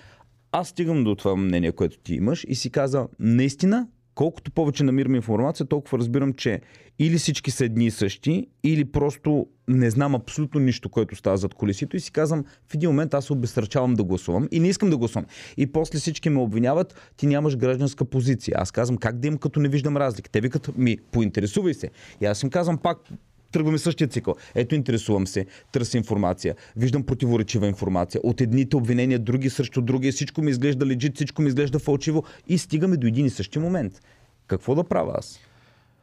аз 0.51 0.67
стигам 0.67 1.03
до 1.03 1.15
това 1.15 1.35
мнение, 1.35 1.71
което 1.71 1.97
ти 1.97 2.13
имаш 2.13 2.45
и 2.47 2.55
си 2.55 2.69
каза, 2.69 3.07
наистина, 3.19 3.87
колкото 4.15 4.51
повече 4.51 4.83
намирам 4.83 5.15
информация, 5.15 5.65
толкова 5.65 5.97
разбирам, 5.97 6.33
че 6.33 6.61
или 6.99 7.17
всички 7.17 7.51
са 7.51 7.65
едни 7.65 7.85
и 7.85 7.91
същи, 7.91 8.47
или 8.63 8.85
просто 8.85 9.47
не 9.67 9.89
знам 9.89 10.15
абсолютно 10.15 10.59
нищо, 10.59 10.89
което 10.89 11.15
става 11.15 11.37
зад 11.37 11.53
колесито 11.53 11.97
и 11.97 11.99
си 11.99 12.11
казвам, 12.11 12.45
в 12.67 12.73
един 12.73 12.89
момент 12.89 13.13
аз 13.13 13.25
се 13.25 13.33
обесърчавам 13.33 13.93
да 13.93 14.03
гласувам 14.03 14.47
и 14.51 14.59
не 14.59 14.67
искам 14.67 14.89
да 14.89 14.97
гласувам. 14.97 15.25
И 15.57 15.67
после 15.67 15.99
всички 15.99 16.29
ме 16.29 16.39
обвиняват, 16.39 17.11
ти 17.17 17.27
нямаш 17.27 17.57
гражданска 17.57 18.05
позиция. 18.05 18.55
Аз 18.57 18.71
казвам, 18.71 18.97
как 18.97 19.19
да 19.19 19.27
имам, 19.27 19.37
като 19.37 19.59
не 19.59 19.69
виждам 19.69 19.97
разлика. 19.97 20.29
Те 20.29 20.41
викат, 20.41 20.77
ми, 20.77 20.97
поинтересувай 21.11 21.73
се. 21.73 21.89
И 22.21 22.25
аз 22.25 22.43
им 22.43 22.49
казвам 22.49 22.77
пак, 22.77 22.97
тръгваме 23.55 23.77
същия 23.77 24.07
цикъл. 24.07 24.35
Ето, 24.55 24.75
интересувам 24.75 25.27
се, 25.27 25.45
търся 25.71 25.97
информация, 25.97 26.55
виждам 26.75 27.03
противоречива 27.03 27.67
информация. 27.67 28.21
От 28.23 28.41
едните 28.41 28.75
обвинения, 28.75 29.19
други 29.19 29.49
срещу 29.49 29.81
други, 29.81 30.11
всичко 30.11 30.41
ми 30.41 30.51
изглежда 30.51 30.85
легит, 30.85 31.15
всичко 31.15 31.41
ми 31.41 31.47
изглежда 31.47 31.79
фалшиво 31.79 32.23
и 32.47 32.57
стигаме 32.57 32.97
до 32.97 33.07
един 33.07 33.25
и 33.25 33.29
същи 33.29 33.59
момент. 33.59 34.01
Какво 34.47 34.75
да 34.75 34.83
правя 34.83 35.13
аз? 35.17 35.39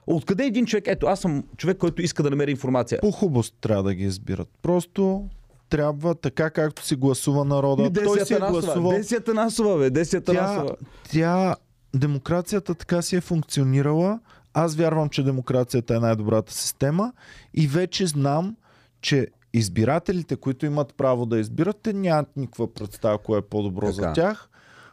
Откъде 0.07 0.45
един 0.45 0.67
човек? 0.67 0.85
Ето, 0.87 1.07
аз 1.07 1.21
съм 1.21 1.45
човек, 1.57 1.79
който 1.79 2.03
иска 2.03 2.23
да 2.23 2.31
намери 2.31 2.51
информация. 2.51 3.01
По 3.01 3.11
хубост 3.11 3.55
трябва 3.61 3.83
да 3.83 3.95
ги 3.95 4.05
избират. 4.05 4.49
Просто 4.63 5.29
трябва 5.69 6.15
така 6.15 6.51
както 6.51 6.87
си 6.87 6.97
гласува 6.97 7.45
народа. 7.45 7.83
Ми, 7.83 7.93
Той 7.93 8.27
си 8.27 8.35
е 8.35 8.39
гласувал. 8.39 8.93
Деси 8.93 9.15
Атанасова, 9.15 9.79
бе, 9.79 9.91
Деси 9.91 10.11
Тя, 10.11 10.17
Атанасова. 10.17 10.77
тя, 11.11 11.57
демокрацията 11.95 12.75
така 12.75 13.03
си 13.03 13.17
е 13.17 13.21
функционирала. 13.21 14.21
Аз 14.55 14.75
вярвам, 14.75 15.09
че 15.09 15.23
демокрацията 15.23 15.97
е 15.97 15.99
най-добрата 15.99 16.53
система 16.53 17.13
и 17.55 17.67
вече 17.67 18.07
знам, 18.07 18.57
че 19.01 19.27
избирателите, 19.53 20.37
които 20.37 20.67
имат 20.67 20.95
право 20.97 21.27
да 21.27 21.39
избират, 21.39 21.77
те 21.83 21.93
нямат 21.93 22.37
никаква 22.37 22.75
представа 22.75 23.19
кое 23.19 23.39
е 23.39 23.43
по-добро 23.43 23.93
за 23.93 24.01
Така. 24.03 24.13
тях. 24.13 24.49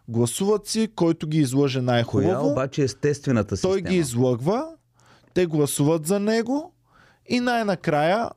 Гласуват 0.07 0.67
си, 0.67 0.89
който 0.95 1.27
ги 1.27 1.37
излъже 1.37 1.79
Коя 1.79 1.85
най-хубаво. 1.85 2.47
обаче 2.51 2.81
е 2.81 2.85
естествената 2.85 3.57
система? 3.57 3.73
Той 3.73 3.81
ги 3.81 3.95
излъгва, 3.95 4.65
те 5.33 5.45
гласуват 5.45 6.05
за 6.05 6.19
него 6.19 6.73
и 7.29 7.39
най-накрая 7.39 8.29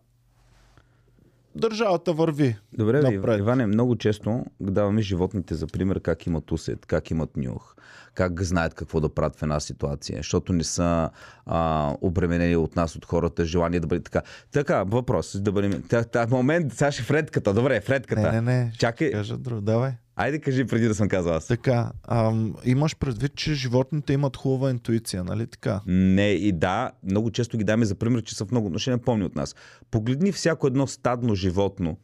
държавата 1.56 2.12
върви. 2.12 2.56
Добре, 2.78 3.00
напред. 3.00 3.38
Иване, 3.38 3.66
много 3.66 3.96
често 3.96 4.44
даваме 4.60 5.02
животните 5.02 5.54
за 5.54 5.66
пример 5.66 6.00
как 6.00 6.26
имат 6.26 6.52
усет, 6.52 6.86
как 6.86 7.10
имат 7.10 7.36
нюх, 7.36 7.76
как 8.14 8.42
знаят 8.42 8.74
какво 8.74 9.00
да 9.00 9.08
правят 9.08 9.36
в 9.36 9.42
една 9.42 9.60
ситуация, 9.60 10.16
защото 10.16 10.52
не 10.52 10.64
са 10.64 11.10
а, 11.46 11.94
обременени 12.00 12.56
от 12.56 12.76
нас, 12.76 12.96
от 12.96 13.04
хората, 13.04 13.44
желание 13.44 13.80
да 13.80 13.86
бъде 13.86 14.02
така. 14.02 14.22
Така, 14.52 14.82
въпрос, 14.82 15.40
да 15.40 15.52
бъдем... 15.52 15.82
Та, 15.88 16.04
та, 16.04 16.26
момент, 16.26 16.72
сега 16.72 16.92
ще 16.92 17.02
фредката, 17.02 17.54
добре, 17.54 17.80
фредката. 17.80 18.32
Не, 18.32 18.40
не, 18.40 18.40
не. 18.40 18.72
Чакай. 18.78 19.12
Кажа 19.12 19.36
друго. 19.36 19.60
Давай. 19.60 19.92
Айде 20.22 20.38
кажи 20.38 20.64
преди 20.64 20.88
да 20.88 20.94
съм 20.94 21.08
казал 21.08 21.35
аз. 21.35 21.46
Така, 21.46 21.90
ам, 22.04 22.54
имаш 22.64 22.96
предвид, 22.96 23.35
че 23.35 23.54
животните 23.54 24.12
имат 24.12 24.37
хубава 24.37 24.70
интуиция, 24.70 25.24
нали 25.24 25.46
така? 25.46 25.80
Не, 25.87 26.28
и 26.28 26.52
да, 26.52 26.90
много 27.02 27.30
често 27.30 27.58
ги 27.58 27.64
даме 27.64 27.85
за 27.85 27.94
пример, 27.94 28.22
че 28.22 28.35
са 28.35 28.46
в 28.46 28.50
много 28.50 28.66
отношения 28.66 28.98
помни 28.98 29.24
от 29.24 29.37
нас. 29.37 29.54
Погледни 29.90 30.32
всяко 30.32 30.66
едно 30.66 30.87
стадно 30.87 31.35
животно, 31.35 31.96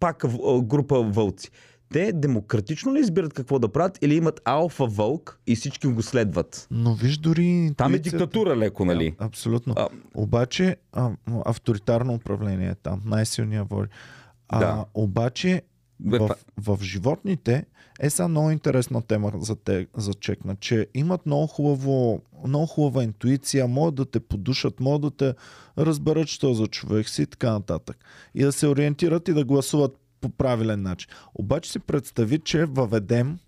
пак 0.00 0.22
в- 0.22 0.62
група 0.62 1.02
вълци. 1.02 1.50
Те 1.88 2.12
демократично 2.12 2.94
ли 2.94 3.00
избират 3.00 3.32
какво 3.32 3.58
да 3.58 3.68
правят 3.68 3.98
или 4.02 4.14
имат 4.14 4.40
алфа 4.44 4.86
вълк 4.86 5.40
и 5.46 5.56
всички 5.56 5.86
го 5.86 6.02
следват? 6.02 6.66
Но 6.70 6.94
виж 6.94 7.18
дори 7.18 7.70
Там 7.76 7.92
е 7.92 7.96
интуицията- 7.96 8.02
диктатура 8.18 8.56
леко, 8.56 8.84
нали? 8.84 9.14
А, 9.18 9.24
абсолютно. 9.26 9.74
А, 9.76 9.88
Обаче, 10.14 10.76
а, 10.92 11.10
авторитарно 11.44 12.14
управление 12.14 12.68
е 12.68 12.74
там. 12.74 13.02
Най-силният 13.04 13.68
воли. 13.70 13.86
А, 14.48 14.58
Да. 14.58 14.84
Обаче, 14.94 15.62
в, 16.04 16.36
в 16.56 16.78
животните 16.82 17.64
е 18.00 18.10
сега 18.10 18.28
много 18.28 18.50
интересна 18.50 19.02
тема 19.02 19.32
за, 19.40 19.56
те, 19.56 19.86
за 19.96 20.14
чекна, 20.14 20.56
че 20.56 20.86
имат 20.94 21.26
много, 21.26 21.46
хубаво, 21.46 22.22
много 22.46 22.66
хубава 22.66 23.04
интуиция, 23.04 23.68
могат 23.68 23.94
да 23.94 24.04
те 24.04 24.20
подушат, 24.20 24.80
могат 24.80 25.00
да 25.00 25.10
те 25.10 25.38
разберат, 25.78 26.28
що 26.28 26.54
за 26.54 26.66
човек 26.66 27.08
си 27.08 27.22
и 27.22 27.26
така 27.26 27.52
нататък. 27.52 27.96
И 28.34 28.44
да 28.44 28.52
се 28.52 28.68
ориентират 28.68 29.28
и 29.28 29.32
да 29.32 29.44
гласуват 29.44 29.96
по 30.20 30.28
правилен 30.28 30.82
начин. 30.82 31.10
Обаче 31.34 31.70
си 31.70 31.78
представи, 31.78 32.38
че 32.38 32.64
въведем 32.64 33.38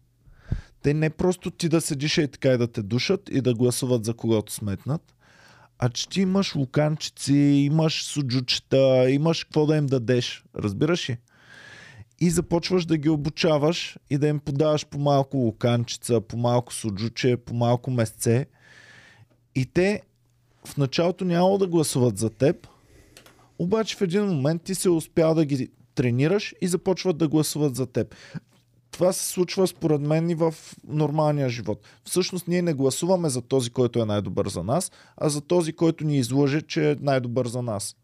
те 0.82 0.94
не 0.94 1.10
просто 1.10 1.50
ти 1.50 1.68
да 1.68 1.80
седиш 1.80 2.18
и 2.18 2.28
така 2.28 2.52
и 2.52 2.58
да 2.58 2.66
те 2.66 2.82
душат 2.82 3.28
и 3.30 3.40
да 3.40 3.54
гласуват 3.54 4.04
за 4.04 4.14
когото 4.14 4.52
сметнат, 4.52 5.14
а 5.78 5.88
че 5.88 6.08
ти 6.08 6.20
имаш 6.20 6.54
луканчици, 6.54 7.34
имаш 7.34 8.04
суджучета, 8.04 9.10
имаш 9.10 9.44
какво 9.44 9.66
да 9.66 9.76
им 9.76 9.86
дадеш. 9.86 10.44
Разбираш 10.56 11.10
ли? 11.10 11.18
И 12.20 12.30
започваш 12.30 12.84
да 12.84 12.96
ги 12.96 13.08
обучаваш 13.08 13.98
и 14.10 14.18
да 14.18 14.28
им 14.28 14.40
подаваш 14.40 14.86
по 14.86 14.98
малко 14.98 15.36
луканчица, 15.36 16.20
по 16.20 16.36
малко 16.36 16.74
суджуче, 16.74 17.36
по 17.36 17.54
малко 17.54 17.90
месце. 17.90 18.46
И 19.54 19.66
те 19.66 20.02
в 20.66 20.76
началото 20.76 21.24
няма 21.24 21.58
да 21.58 21.66
гласуват 21.66 22.18
за 22.18 22.30
теб, 22.30 22.66
обаче 23.58 23.96
в 23.96 24.00
един 24.00 24.24
момент 24.24 24.62
ти 24.62 24.74
се 24.74 24.90
успял 24.90 25.34
да 25.34 25.44
ги 25.44 25.68
тренираш 25.94 26.54
и 26.60 26.68
започват 26.68 27.18
да 27.18 27.28
гласуват 27.28 27.74
за 27.74 27.86
теб. 27.86 28.14
Това 28.90 29.12
се 29.12 29.28
случва 29.28 29.66
според 29.66 30.00
мен 30.00 30.30
и 30.30 30.34
в 30.34 30.54
нормалния 30.88 31.48
живот. 31.48 31.80
Всъщност 32.04 32.48
ние 32.48 32.62
не 32.62 32.74
гласуваме 32.74 33.28
за 33.28 33.42
този, 33.42 33.70
който 33.70 34.02
е 34.02 34.04
най-добър 34.04 34.48
за 34.48 34.62
нас, 34.62 34.92
а 35.16 35.28
за 35.28 35.40
този, 35.40 35.72
който 35.72 36.04
ни 36.04 36.18
излъже, 36.18 36.62
че 36.62 36.90
е 36.90 36.96
най-добър 37.00 37.48
за 37.48 37.62
нас. 37.62 37.96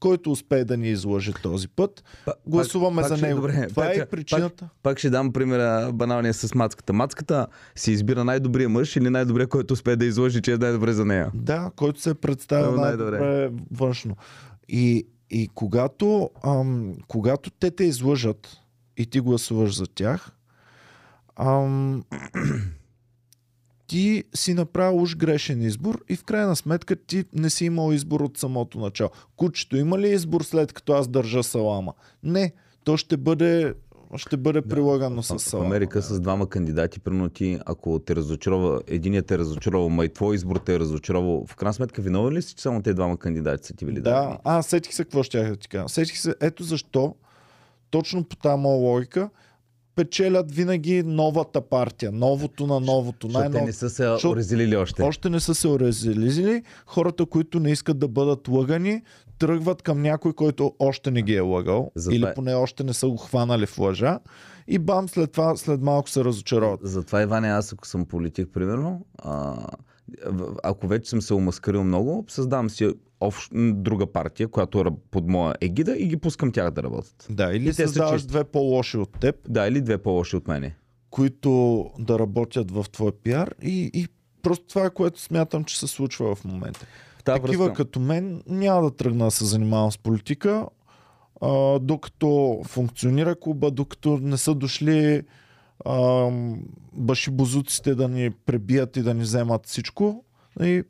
Който 0.00 0.32
успее 0.32 0.64
да 0.64 0.76
ни 0.76 0.88
излъже 0.88 1.32
този 1.32 1.68
път, 1.68 2.04
Па- 2.24 2.34
гласуваме 2.46 2.96
пак- 2.96 3.04
за 3.04 3.10
пак 3.10 3.18
ще- 3.18 3.26
него. 3.26 3.40
добре, 3.40 3.66
Това 3.68 3.82
пак- 3.82 3.96
е 3.96 4.00
пак- 4.00 4.10
причината. 4.10 4.68
Пак 4.82 4.98
ще 4.98 5.10
дам 5.10 5.32
примера 5.32 5.90
баналния 5.94 6.34
с 6.34 6.54
мацката. 6.54 6.92
Мацката 6.92 7.46
си 7.76 7.92
избира 7.92 8.24
най-добрия 8.24 8.68
мъж 8.68 8.96
или 8.96 9.10
най-добрия, 9.10 9.46
който 9.46 9.74
успее 9.74 9.96
да 9.96 10.04
изложи, 10.04 10.42
че 10.42 10.52
е 10.52 10.56
най-добре 10.56 10.92
за 10.92 11.04
нея. 11.04 11.30
Да, 11.34 11.70
който 11.76 12.00
се 12.00 12.14
представя 12.14 12.80
най-добре. 12.80 13.50
външно. 13.70 14.16
И, 14.68 15.06
и 15.30 15.48
когато, 15.48 16.30
ам, 16.44 16.94
когато 17.08 17.50
те 17.50 17.70
те 17.70 17.84
излъжат 17.84 18.56
и 18.96 19.06
ти 19.06 19.20
гласуваш 19.20 19.76
за 19.76 19.86
тях, 19.86 20.30
ам, 21.36 22.04
ти 23.90 24.24
си 24.34 24.54
направил 24.54 25.02
уж 25.02 25.16
грешен 25.16 25.62
избор 25.62 26.04
и 26.08 26.16
в 26.16 26.24
крайна 26.24 26.56
сметка 26.56 26.96
ти 26.96 27.24
не 27.32 27.50
си 27.50 27.64
имал 27.64 27.92
избор 27.92 28.20
от 28.20 28.38
самото 28.38 28.78
начало. 28.78 29.10
Кучето 29.36 29.76
има 29.76 29.98
ли 29.98 30.08
избор 30.08 30.42
след 30.42 30.72
като 30.72 30.92
аз 30.92 31.08
държа 31.08 31.42
салама? 31.42 31.92
Не, 32.22 32.52
то 32.84 32.96
ще 32.96 33.16
бъде, 33.16 33.74
ще 34.16 34.36
бъде 34.36 34.62
прилагано 34.62 35.22
с 35.22 35.34
В 35.34 35.40
салама. 35.40 35.66
Америка 35.68 36.02
с 36.02 36.20
двама 36.20 36.48
кандидати, 36.48 37.00
примерно 37.00 37.28
ти, 37.28 37.58
ако 37.66 37.98
те 37.98 38.16
разочарова, 38.16 38.80
единият 38.86 39.26
те 39.26 39.34
е 39.34 39.38
разочаровал, 39.38 39.88
ма 39.88 40.04
и 40.04 40.08
твой 40.08 40.34
избор 40.34 40.56
те 40.56 40.74
е 40.74 40.78
разочаровал, 40.78 41.44
в 41.46 41.56
крайна 41.56 41.74
сметка 41.74 42.02
виновен 42.02 42.32
ли 42.34 42.42
си, 42.42 42.54
че 42.54 42.62
само 42.62 42.82
те 42.82 42.94
двама 42.94 43.16
кандидати 43.16 43.66
са 43.66 43.74
ти 43.74 43.84
били 43.84 44.00
Да, 44.00 44.10
дадени? 44.10 44.36
а, 44.44 44.62
сетих 44.62 44.94
се 44.94 45.04
какво 45.04 45.22
ще 45.22 45.42
да 45.42 45.56
ти 45.56 45.68
кажа. 45.68 45.88
Сетих 45.88 46.18
се, 46.18 46.34
ето 46.40 46.62
защо, 46.62 47.14
точно 47.90 48.24
по 48.24 48.36
тази 48.36 48.60
моя 48.60 48.76
логика, 48.78 49.30
печелят 49.96 50.54
винаги 50.54 51.02
новата 51.02 51.60
партия, 51.60 52.12
новото 52.12 52.66
на 52.66 52.80
новото, 52.80 53.28
Защото 53.28 53.50
те 53.50 53.62
не 53.62 53.72
са 53.72 53.90
се 53.90 54.26
орезилили 54.26 54.76
още. 54.76 55.02
Още 55.02 55.30
не 55.30 55.40
са 55.40 55.54
се 55.54 55.68
орезилизили. 55.68 56.62
Хората, 56.86 57.26
които 57.26 57.60
не 57.60 57.70
искат 57.70 57.98
да 57.98 58.08
бъдат 58.08 58.48
лъгани, 58.48 59.02
тръгват 59.38 59.82
към 59.82 60.02
някой, 60.02 60.32
който 60.32 60.74
още 60.78 61.10
не 61.10 61.22
ги 61.22 61.34
е 61.34 61.40
лъгал. 61.40 61.90
Затова 61.94 62.16
или 62.16 62.24
е- 62.30 62.34
поне 62.34 62.54
още 62.54 62.84
не 62.84 62.92
са 62.92 63.08
го 63.08 63.16
хванали 63.16 63.66
в 63.66 63.78
лъжа. 63.78 64.18
И 64.68 64.78
бам, 64.78 65.08
след 65.08 65.32
това, 65.32 65.56
след 65.56 65.80
малко 65.82 66.10
се 66.10 66.24
разочароват. 66.24 66.80
Затова, 66.82 67.22
Иване, 67.22 67.48
аз 67.48 67.72
ако 67.72 67.86
съм 67.86 68.04
политик, 68.04 68.48
примерно, 68.54 69.06
а, 69.18 69.66
ако 70.62 70.86
вече 70.86 71.10
съм 71.10 71.22
се 71.22 71.34
омаскарил 71.34 71.84
много, 71.84 72.24
създавам 72.28 72.70
си 72.70 72.92
общ, 73.20 73.50
друга 73.54 74.06
партия, 74.06 74.48
която 74.48 74.80
е 74.80 74.84
под 75.10 75.28
моя 75.28 75.54
егида 75.60 75.96
и 75.96 76.06
ги 76.06 76.16
пускам 76.16 76.52
тях 76.52 76.70
да 76.70 76.82
работят. 76.82 77.26
Да, 77.30 77.52
или 77.52 77.68
И 77.68 77.72
създаваш 77.72 78.22
две 78.22 78.44
по-лоши 78.44 78.96
от 78.96 79.10
теб, 79.20 79.36
Да, 79.48 79.66
или 79.68 79.80
две 79.80 79.98
по-лоши 79.98 80.36
от 80.36 80.48
мене. 80.48 80.76
които 81.10 81.84
да 81.98 82.18
работят 82.18 82.70
в 82.70 82.86
твой 82.92 83.12
пиар 83.12 83.54
и, 83.62 83.90
и 83.94 84.08
просто 84.42 84.66
това 84.66 84.86
е 84.86 84.90
което 84.90 85.20
смятам, 85.20 85.64
че 85.64 85.78
се 85.78 85.86
случва 85.86 86.34
в 86.34 86.44
момента. 86.44 86.86
Тази 87.24 87.40
Такива 87.40 87.64
връзка, 87.64 87.84
като 87.84 88.00
мен 88.00 88.42
няма 88.46 88.82
да 88.82 88.96
тръгна 88.96 89.24
да 89.24 89.30
се 89.30 89.44
занимавам 89.44 89.92
с 89.92 89.98
политика, 89.98 90.66
а, 91.40 91.78
докато 91.78 92.60
функционира 92.64 93.34
клуба, 93.40 93.70
докато 93.70 94.18
не 94.18 94.36
са 94.36 94.54
дошли 94.54 95.22
ам, 95.86 96.62
башибозуците 96.92 97.94
да 97.94 98.08
ни 98.08 98.30
пребият 98.30 98.96
и 98.96 99.02
да 99.02 99.14
ни 99.14 99.20
вземат 99.22 99.66
всичко 99.66 100.24
и 100.62 100.82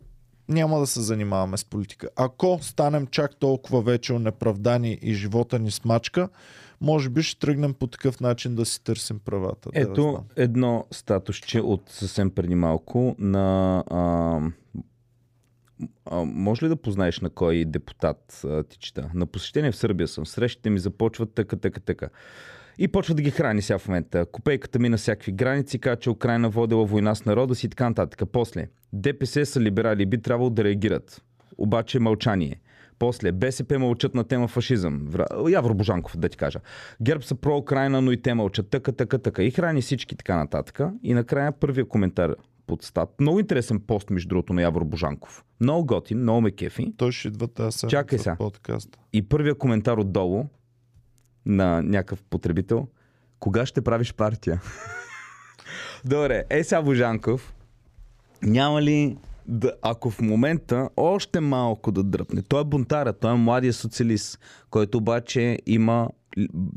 няма 0.51 0.81
да 0.81 0.87
се 0.87 1.01
занимаваме 1.01 1.57
с 1.57 1.65
политика. 1.65 2.09
Ако 2.17 2.59
станем 2.63 3.07
чак 3.07 3.37
толкова 3.37 3.83
вече 3.83 4.13
неправдани 4.13 4.99
и 5.03 5.15
живота 5.15 5.59
ни 5.59 5.71
смачка, 5.71 6.29
може 6.81 7.09
би 7.09 7.23
ще 7.23 7.41
тръгнем 7.41 7.75
по 7.75 7.87
такъв 7.87 8.21
начин 8.21 8.55
да 8.55 8.67
си 8.67 8.85
търсим 8.85 9.19
правата. 9.19 9.71
Да, 9.75 9.81
да 9.81 9.91
Ето 9.91 10.03
знам. 10.03 10.25
едно 10.37 10.87
статусче 10.91 11.61
от 11.61 11.83
съвсем 11.87 12.31
преди 12.31 12.55
малко 12.55 13.15
на... 13.19 13.85
А, 13.91 14.41
а, 16.05 16.25
може 16.25 16.65
ли 16.65 16.69
да 16.69 16.77
познаеш 16.77 17.21
на 17.21 17.31
кой 17.31 17.65
депутат 17.65 18.41
а, 18.45 18.63
ти 18.63 18.79
чета? 18.79 19.11
На 19.15 19.27
посещение 19.27 19.73
в 19.73 19.77
Сърбия 19.77 20.09
съм. 20.09 20.27
Срещите 20.27 20.71
ми 20.71 20.79
започват 20.79 21.35
така, 21.35 21.57
така, 21.57 21.81
така. 21.81 22.09
И 22.78 22.88
почва 22.88 23.14
да 23.14 23.22
ги 23.22 23.30
храни 23.30 23.62
сега 23.62 23.78
в 23.78 23.88
момента. 23.88 24.26
Копейката 24.26 24.78
ми 24.78 24.88
на 24.88 24.96
всякакви 24.96 25.33
граници, 25.33 25.78
каза, 25.78 25.96
че 25.96 26.11
Украина 26.11 26.48
водила 26.48 26.85
война 26.85 27.14
с 27.14 27.24
народа 27.24 27.54
си 27.54 27.66
и 27.66 27.68
така 27.68 27.88
нататък. 27.88 28.28
После, 28.33 28.68
ДПС 28.92 29.46
са 29.46 29.61
либерали, 29.61 30.06
би 30.06 30.22
трябвало 30.22 30.50
да 30.50 30.64
реагират. 30.64 31.22
Обаче 31.59 31.98
мълчание. 31.98 32.61
После, 32.98 33.33
БСП 33.33 33.78
мълчат 33.78 34.14
на 34.14 34.24
тема 34.24 34.48
фашизъм. 34.48 35.09
Явор 35.48 35.74
Божанков, 35.74 36.16
да 36.16 36.28
ти 36.28 36.37
кажа. 36.37 36.61
ГЕРБ 37.02 37.22
са 37.22 37.35
про 37.35 37.56
Украина, 37.56 38.02
но 38.02 38.12
и 38.12 38.22
те 38.22 38.35
мълчат. 38.35 38.70
Така, 38.70 38.92
така, 38.92 39.18
така. 39.18 39.42
И 39.42 39.50
храни 39.50 39.83
всички 39.83 40.16
така 40.16 40.37
нататък. 40.37 40.80
И 41.02 41.14
накрая 41.14 41.52
първия 41.52 41.85
коментар 41.85 42.35
под 42.66 42.83
стат. 42.83 43.20
Много 43.20 43.40
интересен 43.40 43.80
пост, 43.80 44.11
между 44.11 44.28
другото, 44.28 44.52
на 44.52 44.62
Явор 44.62 44.85
Божанков. 44.85 45.44
Много 45.61 45.87
готин, 45.87 46.18
много 46.18 46.40
ме 46.40 46.50
кефи. 46.50 46.92
Той 46.96 47.12
ще 47.12 47.28
идва 47.28 47.48
тази 47.48 47.88
Чакай 47.88 48.18
сега. 48.18 48.37
И 49.12 49.22
първия 49.22 49.54
коментар 49.54 49.98
отдолу 49.98 50.44
на 51.46 51.83
някакъв 51.83 52.22
потребител. 52.22 52.88
Кога 53.40 53.66
ще 53.66 53.83
правиш 53.83 54.14
партия? 54.14 54.61
Добре, 56.05 56.44
е 56.50 56.64
сега 56.64 56.83
Божанков. 56.83 57.55
Няма 58.42 58.83
ли 58.83 59.16
да, 59.46 59.72
ако 59.83 60.11
в 60.11 60.20
момента 60.20 60.88
още 60.96 61.40
малко 61.40 61.92
да 61.92 62.03
дръпне. 62.03 62.42
Той 62.42 62.61
е 62.61 62.64
бунтара, 62.64 63.12
той 63.12 63.33
е 63.33 63.37
младия 63.37 63.72
социалист, 63.72 64.38
който 64.70 64.98
обаче 64.98 65.59
има 65.66 66.09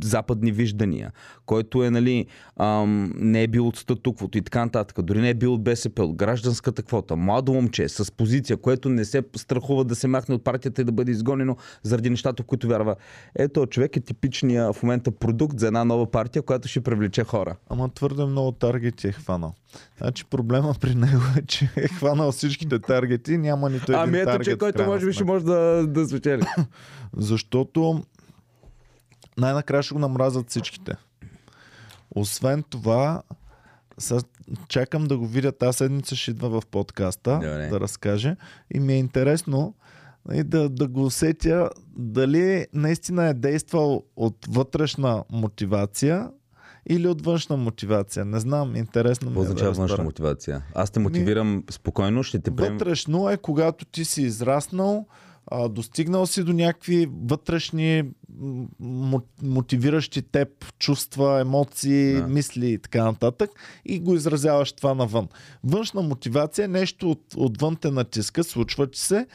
западни 0.03 0.51
виждания, 0.51 1.11
който 1.45 1.83
е, 1.83 1.89
нали, 1.89 2.25
ам, 2.57 3.13
не 3.15 3.43
е 3.43 3.47
бил 3.47 3.67
от 3.67 3.77
статуквото 3.77 4.37
и 4.37 4.41
така 4.41 4.65
нататък, 4.65 5.01
дори 5.01 5.21
не 5.21 5.29
е 5.29 5.33
бил 5.33 5.53
от 5.53 5.63
БСП, 5.63 6.03
от 6.03 6.15
гражданската 6.15 6.83
квота, 6.83 7.15
младо 7.15 7.53
момче 7.53 7.89
с 7.89 8.11
позиция, 8.11 8.57
което 8.57 8.89
не 8.89 9.05
се 9.05 9.23
страхува 9.35 9.83
да 9.85 9.95
се 9.95 10.07
махне 10.07 10.35
от 10.35 10.43
партията 10.43 10.81
и 10.81 10.85
да 10.85 10.91
бъде 10.91 11.11
изгонено 11.11 11.57
заради 11.83 12.09
нещата, 12.09 12.43
в 12.43 12.45
които 12.45 12.67
вярва. 12.67 12.95
Ето, 13.35 13.65
човек 13.65 13.97
е 13.97 13.99
типичния 13.99 14.73
в 14.73 14.83
момента 14.83 15.11
продукт 15.11 15.59
за 15.59 15.67
една 15.67 15.85
нова 15.85 16.11
партия, 16.11 16.41
която 16.41 16.67
ще 16.67 16.81
привлече 16.81 17.23
хора. 17.23 17.55
Ама 17.69 17.89
твърде 17.89 18.25
много 18.25 18.51
таргети 18.51 19.07
е 19.07 19.11
хванал. 19.11 19.53
Значи 19.97 20.25
проблема 20.25 20.75
при 20.81 20.95
него 20.95 21.21
е, 21.37 21.41
че 21.41 21.71
е 21.75 21.87
хванал 21.87 22.31
всичките 22.31 22.79
таргети, 22.79 23.37
няма 23.37 23.69
нито 23.69 23.91
един 23.91 24.01
Ами 24.01 24.17
ето, 24.17 24.25
таргет. 24.25 24.45
че 24.45 24.55
в 24.55 24.57
който 24.57 24.77
крайна 24.77 24.93
може 24.93 25.05
би 25.05 25.13
ще 25.13 25.23
може 25.23 25.45
да, 25.45 25.87
да 25.87 26.07
спечели. 26.07 26.45
Защото 27.17 28.03
най-накрая 29.37 29.83
ще 29.83 29.93
го 29.93 29.99
намразят 29.99 30.49
всичките. 30.49 30.95
Освен 32.15 32.63
това, 32.63 33.21
чакам 34.67 35.03
да 35.03 35.17
го 35.17 35.27
видя 35.27 35.51
тази 35.51 35.77
седмица, 35.77 36.15
ще 36.15 36.31
идва 36.31 36.61
в 36.61 36.65
подкаста 36.65 37.33
Добре. 37.33 37.67
да 37.67 37.79
разкаже. 37.79 38.35
И 38.73 38.79
ми 38.79 38.93
е 38.93 38.97
интересно 38.97 39.73
нали, 40.25 40.43
да, 40.43 40.69
да 40.69 40.87
го 40.87 41.05
усетя 41.05 41.69
дали 41.97 42.67
наистина 42.73 43.25
е 43.25 43.33
действал 43.33 44.03
от 44.15 44.37
вътрешна 44.49 45.23
мотивация 45.31 46.29
или 46.89 47.07
от 47.07 47.25
външна 47.25 47.57
мотивация. 47.57 48.25
Не 48.25 48.39
знам, 48.39 48.75
интересно 48.75 49.29
ми 49.29 49.35
Какво 49.35 49.43
е 49.43 49.45
да 49.45 49.49
означава 49.49 49.71
външна 49.71 49.83
разбера. 49.83 50.05
мотивация? 50.05 50.65
Аз 50.75 50.91
те 50.91 50.99
мотивирам 50.99 51.63
спокойно, 51.71 52.23
ще 52.23 52.39
те 52.39 52.55
приемем. 52.55 52.77
Вътрешно 52.77 53.29
е 53.29 53.37
когато 53.37 53.85
ти 53.85 54.05
си 54.05 54.21
израснал, 54.21 55.05
а, 55.51 55.69
достигнал 55.69 56.27
си 56.27 56.43
до 56.43 56.53
някакви 56.53 57.09
вътрешни 57.23 58.03
мотивиращи 59.43 60.21
теб 60.21 60.49
чувства, 60.79 61.39
емоции, 61.41 62.13
Да. 62.13 62.21
да. 62.21 62.27
мисли 62.27 62.67
и 62.71 62.77
така 62.77 63.03
нататък 63.03 63.49
и 63.85 63.99
го 63.99 64.15
изразяваш 64.15 64.71
това 64.71 64.93
навън. 64.93 65.27
Външна 65.63 66.01
мотивация 66.01 66.65
е 66.65 66.67
нещо 66.67 67.11
от, 67.11 67.21
отвън 67.37 67.75
те 67.75 67.91
натиска, 67.91 68.43
случва 68.43 68.87
ти 68.87 68.99
се 68.99 69.27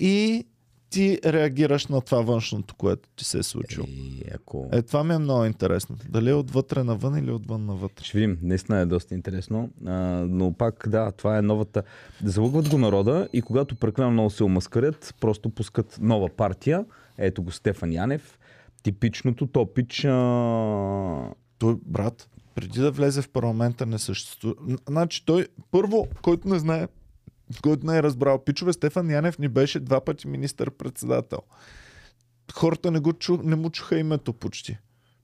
и 0.00 0.44
ти 0.92 1.18
реагираш 1.24 1.86
на 1.86 2.00
това 2.00 2.20
външното, 2.20 2.74
което 2.74 3.08
ти 3.16 3.24
се 3.24 3.38
е 3.38 3.42
случило. 3.42 3.86
И 3.88 4.22
ако... 4.34 4.68
Е, 4.72 4.82
това 4.82 5.04
ми 5.04 5.14
е 5.14 5.18
много 5.18 5.44
интересно. 5.44 5.96
Дали 6.08 6.30
е 6.30 6.34
отвътре 6.34 6.84
навън 6.84 7.18
или 7.18 7.30
отвън 7.30 7.66
навътре. 7.66 8.04
Ще 8.04 8.18
видим, 8.18 8.38
наистина 8.42 8.78
е 8.78 8.86
доста 8.86 9.14
интересно, 9.14 9.70
а, 9.86 9.92
но 10.28 10.52
пак 10.52 10.88
да, 10.88 11.12
това 11.12 11.38
е 11.38 11.42
новата. 11.42 11.82
Залъгват 12.24 12.68
го 12.68 12.78
народа 12.78 13.28
и 13.32 13.42
когато 13.42 13.76
прекалено 13.76 14.12
много 14.12 14.30
се 14.30 14.44
омаскарят, 14.44 15.14
просто 15.20 15.50
пускат 15.50 15.98
нова 16.00 16.28
партия. 16.28 16.84
Ето 17.18 17.42
го 17.42 17.52
Стефан 17.52 17.92
Янев. 17.92 18.38
Типичното 18.82 19.46
топич. 19.46 20.04
А... 20.04 21.30
Той, 21.58 21.76
брат, 21.86 22.28
преди 22.54 22.80
да 22.80 22.90
влезе 22.90 23.22
в 23.22 23.28
парламента 23.28 23.86
не 23.86 23.98
съществува. 23.98 24.54
Значи 24.88 25.24
той, 25.24 25.46
първо, 25.70 26.08
който 26.22 26.48
не 26.48 26.58
знае, 26.58 26.88
който 27.60 27.86
не 27.86 27.96
е 27.98 28.02
разбрал, 28.02 28.44
пичове, 28.44 28.72
Стефан 28.72 29.10
Янев 29.10 29.38
ни 29.38 29.48
беше 29.48 29.80
два 29.80 30.04
пъти 30.04 30.28
министър-председател. 30.28 31.38
Хората 32.52 32.90
не, 32.90 33.00
го 33.00 33.12
чу, 33.12 33.38
не 33.42 33.56
му 33.56 33.70
чуха 33.70 33.98
името 33.98 34.32
почти. 34.32 34.78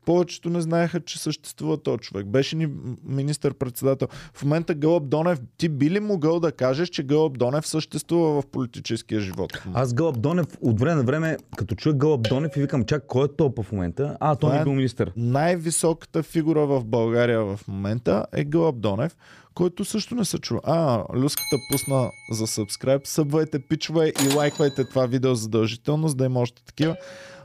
Повечето 0.09 0.51
не 0.51 0.61
знаеха, 0.61 1.01
че 1.01 1.19
съществува 1.19 1.77
този 1.77 1.99
човек. 1.99 2.27
Беше 2.27 2.57
ни 2.57 2.69
министър-председател. 3.05 4.09
В 4.35 4.43
момента 4.43 4.75
Гълъб 4.75 5.09
Донев, 5.09 5.39
ти 5.57 5.69
би 5.69 5.91
ли 5.91 6.01
могъл 6.01 6.41
да 6.41 6.53
кажеш, 6.53 6.89
че 6.89 7.03
Гълъб 7.03 7.39
Донев 7.39 7.67
съществува 7.67 8.43
в 8.43 8.47
политическия 8.47 9.21
живот? 9.21 9.53
Аз 9.75 9.95
Гълъб 9.95 10.21
Донев 10.21 10.47
от 10.61 10.81
време 10.81 10.95
на 10.95 11.03
време, 11.03 11.37
като 11.57 11.75
чуя 11.75 11.95
Гълъб 11.95 12.23
Донев 12.23 12.57
и 12.57 12.61
викам, 12.61 12.85
чак, 12.85 13.07
кой 13.07 13.25
е 13.25 13.29
топа 13.29 13.63
в 13.63 13.73
момента? 13.73 14.17
А, 14.21 14.37
той 14.37 14.51
не 14.51 14.59
е- 14.59 14.61
е 14.61 14.65
бил 14.65 14.75
министър. 14.75 15.13
най-високата 15.17 16.23
фигура 16.23 16.67
в 16.67 16.85
България 16.85 17.41
в 17.41 17.61
момента 17.69 18.27
е 18.33 18.45
Гълъб 18.45 18.81
Донев, 18.81 19.17
който 19.55 19.85
също 19.85 20.15
не 20.15 20.25
се 20.25 20.39
чува. 20.39 20.61
А, 20.65 21.05
Люската 21.17 21.57
пусна 21.73 22.11
за 22.33 22.47
subscribe. 22.47 23.07
Събвайте, 23.07 23.59
пичвай 23.59 24.13
и 24.25 24.35
лайквайте 24.35 24.85
това 24.85 25.07
видео 25.07 25.35
задължително, 25.35 26.09
за 26.09 26.15
да 26.15 26.25
има 26.25 26.41
още 26.41 26.65
такива. 26.65 26.97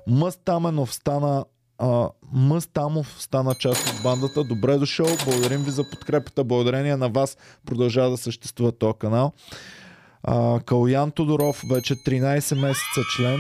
Мъстаменов 0.08 0.93
стана 0.93 1.45
а, 1.78 2.10
Мъстамов 2.34 3.16
стана 3.20 3.56
част 3.56 3.90
от 3.90 4.04
бандата. 4.04 4.44
Добре 4.44 4.78
дошъл. 4.78 5.08
Благодарим 5.26 5.64
ви 5.64 5.72
за 5.72 5.90
подкрепата. 5.90 6.44
Благодарение 6.44 6.98
на 6.98 7.10
вас 7.10 7.38
продължава 7.66 8.10
да 8.10 8.18
съществува 8.18 8.72
този 8.72 8.98
канал. 9.00 9.34
А, 10.24 10.60
Калуян 10.60 11.12
Тодоров 11.12 11.62
вече 11.70 11.96
13 11.96 12.62
месеца 12.62 13.02
член. 13.18 13.40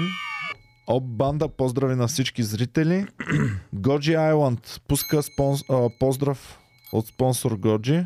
Об 0.87 1.03
банда, 1.03 1.47
поздрави 1.47 1.95
на 1.95 2.07
всички 2.07 2.43
зрители. 2.43 3.05
Годжи 3.73 4.13
Айланд 4.13 4.81
пуска 4.87 5.23
спонс... 5.23 5.61
а, 5.69 5.89
поздрав 5.99 6.59
от 6.93 7.07
спонсор 7.07 7.51
Годжи. 7.51 8.05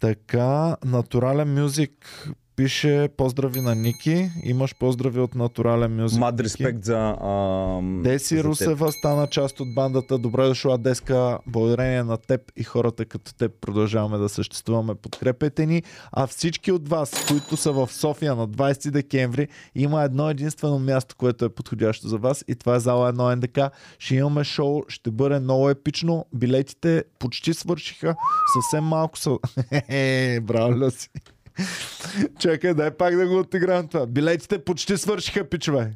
Така, 0.00 0.76
Натурален 0.84 1.54
Мюзик 1.54 2.28
пише 2.56 3.08
поздрави 3.16 3.60
на 3.60 3.74
Ники. 3.74 4.30
Имаш 4.44 4.74
поздрави 4.78 5.20
от 5.20 5.34
Натурален 5.34 5.96
Мюзик. 5.96 6.20
Мад 6.20 6.40
респект 6.40 6.84
за... 6.84 7.16
ам, 7.20 8.02
Деси 8.02 8.36
за 8.36 8.42
теб. 8.42 8.50
Русева 8.50 8.92
стана 8.92 9.26
част 9.26 9.60
от 9.60 9.74
бандата. 9.74 10.18
Добре 10.18 10.46
дошла 10.46 10.78
Деска. 10.78 11.38
Благодарение 11.46 12.02
на 12.02 12.16
теб 12.16 12.40
и 12.56 12.64
хората 12.64 13.04
като 13.04 13.34
теб 13.34 13.52
продължаваме 13.60 14.18
да 14.18 14.28
съществуваме. 14.28 14.94
Подкрепете 14.94 15.66
ни. 15.66 15.82
А 16.12 16.26
всички 16.26 16.72
от 16.72 16.88
вас, 16.88 17.24
които 17.28 17.56
са 17.56 17.72
в 17.72 17.88
София 17.92 18.34
на 18.34 18.48
20 18.48 18.90
декември, 18.90 19.48
има 19.74 20.02
едно 20.02 20.30
единствено 20.30 20.78
място, 20.78 21.16
което 21.18 21.44
е 21.44 21.48
подходящо 21.48 22.08
за 22.08 22.18
вас 22.18 22.44
и 22.48 22.54
това 22.54 22.76
е 22.76 22.80
зала 22.80 23.12
1 23.12 23.34
НДК. 23.34 23.74
Ще 23.98 24.14
имаме 24.14 24.44
шоу, 24.44 24.82
ще 24.88 25.10
бъде 25.10 25.40
много 25.40 25.70
епично. 25.70 26.26
Билетите 26.34 27.04
почти 27.18 27.54
свършиха. 27.54 28.14
Съвсем 28.54 28.84
малко 28.84 29.18
са... 29.18 29.30
Хе-хе, 29.68 30.40
Браво, 30.42 30.72
Люси. 30.72 31.08
Чакай, 32.38 32.74
дай 32.74 32.90
пак 32.90 33.16
да 33.16 33.26
го 33.26 33.38
отиграем 33.38 33.88
това. 33.88 34.06
Билетите 34.06 34.58
почти 34.58 34.96
свършиха, 34.96 35.44
пичове. 35.44 35.92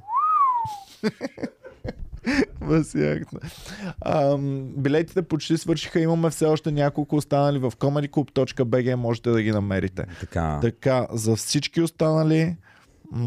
Ам, 4.05 4.69
билетите 4.77 5.23
почти 5.23 5.57
свършиха. 5.59 6.01
Имаме 6.01 6.31
все 6.31 6.45
още 6.47 6.73
няколко 6.73 7.17
останали 7.17 7.59
в 7.59 7.73
comedyclub.bg. 7.79 8.95
Можете 8.95 9.31
да 9.31 9.43
ги 9.43 9.51
намерите. 9.51 10.05
Така. 10.21 10.59
Така, 10.63 11.07
за 11.11 11.37
всички 11.37 11.81
останали 11.81 12.57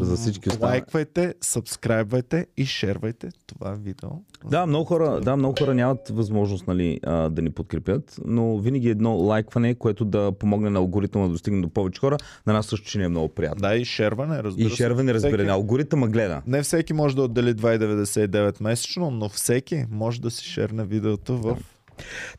За 0.00 0.16
всички 0.16 0.48
останали. 0.48 0.70
лайквайте, 0.70 1.34
сабскрайбвайте 1.40 2.46
и 2.56 2.66
шервайте 2.66 3.28
това 3.46 3.72
видео. 3.72 4.08
Да, 4.44 4.66
много 4.66 4.84
хора, 4.84 5.20
да, 5.20 5.36
много 5.36 5.54
хора 5.58 5.74
нямат 5.74 6.08
възможност 6.08 6.66
нали, 6.66 7.00
а, 7.04 7.28
да 7.28 7.42
ни 7.42 7.50
подкрепят, 7.50 8.20
но 8.24 8.58
винаги 8.58 8.88
едно 8.88 9.12
лайкване, 9.12 9.74
което 9.74 10.04
да 10.04 10.32
помогне 10.32 10.70
на 10.70 10.78
алгоритъма 10.78 11.24
да 11.24 11.30
достигне 11.30 11.60
до 11.60 11.68
повече 11.68 12.00
хора, 12.00 12.16
на 12.46 12.52
нас 12.52 12.66
също 12.66 12.88
ще 12.88 12.98
ни 12.98 13.04
е 13.04 13.08
много 13.08 13.28
приятно. 13.28 13.60
Да, 13.60 13.74
и 13.74 13.84
шерване, 13.84 14.42
разбира 14.42 14.66
И 14.66 14.70
се. 14.70 14.76
шерване, 14.76 15.14
разбере, 15.14 15.36
Всеки- 15.36 15.50
алгоритъма 15.50 16.08
гледа. 16.08 16.42
Не 16.46 16.62
всеки 16.62 16.92
може 16.92 17.16
да 17.16 17.22
отдели 17.22 17.54
2,99 17.54 18.60
месечно, 18.60 19.10
но 19.10 19.28
всеки 19.28 19.84
може 19.90 20.20
да 20.20 20.30
си 20.30 20.44
шерне 20.44 20.84
видеото 20.84 21.38
в 21.38 21.58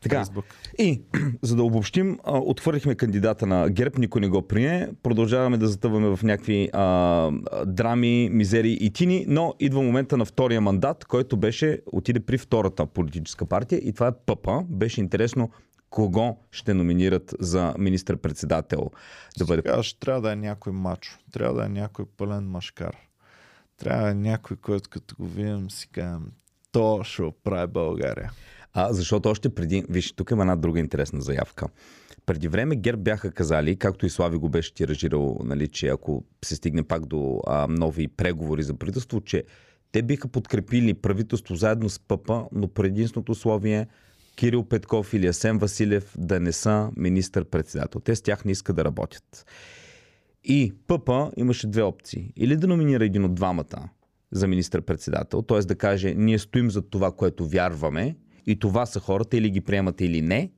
Така, 0.00 0.16
Фейсбук. 0.16 0.44
и 0.78 1.02
за 1.42 1.56
да 1.56 1.62
обобщим, 1.62 2.18
а, 2.24 2.38
отвърихме 2.38 2.94
кандидата 2.94 3.46
на 3.46 3.70
ГЕРБ, 3.70 3.98
никой 3.98 4.20
не 4.20 4.28
го 4.28 4.48
прие. 4.48 4.88
Продължаваме 5.02 5.56
да 5.56 5.68
затъваме 5.68 6.16
в 6.16 6.22
някакви 6.22 6.70
а, 6.72 7.30
драми, 7.66 8.28
мизери 8.32 8.78
и 8.80 8.90
тини, 8.90 9.24
но 9.28 9.54
идва 9.60 9.82
момента 9.82 10.16
на 10.16 10.24
втория 10.24 10.60
мандат, 10.60 11.04
който 11.04 11.36
беше, 11.36 11.80
отиде 11.92 12.20
при 12.20 12.38
втората 12.38 12.86
политическа 12.86 13.46
партия 13.46 13.80
и 13.84 13.92
това 13.92 14.06
е 14.06 14.12
ПП. 14.26 14.48
Беше 14.68 15.00
интересно 15.00 15.50
кого 15.92 16.38
ще 16.50 16.74
номинират 16.74 17.34
за 17.40 17.74
министър-председател 17.78 18.90
да 19.38 19.44
бъде. 19.44 19.62
Сега 19.66 19.82
ще 19.82 20.00
трябва 20.00 20.20
да 20.20 20.32
е 20.32 20.36
някой 20.36 20.72
мачо. 20.72 21.18
Трябва 21.32 21.54
да 21.54 21.66
е 21.66 21.68
някой 21.68 22.04
пълен 22.16 22.44
машкар. 22.44 22.96
Трябва 23.76 24.04
да 24.04 24.10
е 24.10 24.14
някой, 24.14 24.56
който 24.56 24.90
като 24.90 25.14
го 25.18 25.26
видим 25.26 25.70
си 25.70 25.88
казвам, 25.88 26.26
то 26.72 27.04
ще 27.04 27.22
оправи 27.22 27.72
България. 27.72 28.32
А, 28.72 28.92
защото 28.92 29.28
още 29.28 29.48
преди, 29.48 29.84
виж, 29.88 30.12
тук 30.12 30.30
има 30.30 30.42
една 30.42 30.56
друга 30.56 30.80
интересна 30.80 31.20
заявка. 31.20 31.68
Преди 32.26 32.48
време 32.48 32.76
ГЕРБ 32.76 33.02
бяха 33.02 33.30
казали, 33.30 33.76
както 33.76 34.06
и 34.06 34.10
Слави 34.10 34.36
го 34.36 34.48
беше 34.48 34.74
тиражирал, 34.74 35.38
нали, 35.44 35.68
че 35.68 35.88
ако 35.88 36.24
се 36.44 36.56
стигне 36.56 36.82
пак 36.82 37.06
до 37.06 37.40
а, 37.46 37.66
нови 37.70 38.08
преговори 38.08 38.62
за 38.62 38.74
правителство, 38.74 39.20
че 39.20 39.44
те 39.92 40.02
биха 40.02 40.28
подкрепили 40.28 40.94
правителство 40.94 41.54
заедно 41.54 41.88
с 41.88 41.98
ПП, 41.98 42.30
но 42.52 42.68
прединственото 42.68 43.32
условие 43.32 43.86
Кирил 44.36 44.64
Петков 44.64 45.14
или 45.14 45.26
Асен 45.26 45.58
Василев 45.58 46.14
да 46.18 46.40
не 46.40 46.52
са 46.52 46.90
министър-председател. 46.96 48.00
Те 48.00 48.16
с 48.16 48.22
тях 48.22 48.44
не 48.44 48.52
искат 48.52 48.76
да 48.76 48.84
работят. 48.84 49.46
И 50.44 50.72
ПП 50.86 51.10
имаше 51.36 51.66
две 51.66 51.82
опции. 51.82 52.32
Или 52.36 52.56
да 52.56 52.66
номинира 52.66 53.04
един 53.04 53.24
от 53.24 53.34
двамата 53.34 53.88
за 54.30 54.48
министър-председател, 54.48 55.42
т.е. 55.42 55.58
да 55.58 55.74
каже, 55.74 56.14
ние 56.14 56.38
стоим 56.38 56.70
за 56.70 56.82
това, 56.82 57.12
което 57.12 57.48
вярваме 57.48 58.16
и 58.46 58.58
това 58.58 58.86
са 58.86 59.00
хората, 59.00 59.36
или 59.36 59.50
ги 59.50 59.60
приемате 59.60 60.04
или 60.04 60.22
не, 60.22 60.50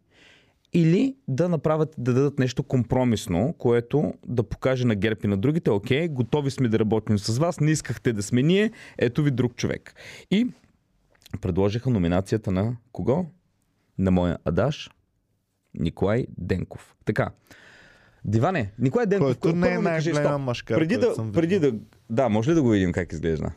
или 0.73 1.17
да 1.29 1.49
направят, 1.49 1.95
да 1.99 2.15
дадат 2.15 2.39
нещо 2.39 2.63
компромисно, 2.63 3.55
което 3.59 4.15
да 4.27 4.43
покаже 4.43 4.85
на 4.85 4.95
ГЕРБ 4.95 5.21
и 5.25 5.27
на 5.27 5.37
другите, 5.37 5.71
окей, 5.71 6.09
готови 6.09 6.51
сме 6.51 6.69
да 6.69 6.79
работим 6.79 7.19
с 7.19 7.39
вас, 7.39 7.61
не 7.61 7.71
искахте 7.71 8.13
да 8.13 8.23
сме 8.23 8.43
ние, 8.43 8.71
ето 8.99 9.23
ви 9.23 9.31
друг 9.31 9.55
човек. 9.55 9.95
И 10.31 10.47
предложиха 11.41 11.91
номинацията 11.91 12.53
на 12.53 12.77
кого? 12.93 13.27
На 13.99 14.11
моя 14.11 14.39
Адаш, 14.45 14.91
Николай 15.75 16.27
Денков. 16.39 16.95
Така. 17.05 17.31
Диване, 18.25 18.73
Николай 18.79 19.07
Денков, 19.07 19.39
Който 19.39 19.57
не 19.57 19.75
е 19.75 19.79
най-голям 19.79 20.43
машкар, 20.43 20.79
Преди 20.79 20.97
да, 20.97 21.33
преди 21.33 21.59
да, 21.59 21.73
да, 22.11 22.29
може 22.29 22.51
ли 22.51 22.55
да 22.55 22.63
го 22.63 22.69
видим 22.69 22.93
как 22.93 23.13
изглежда? 23.13 23.51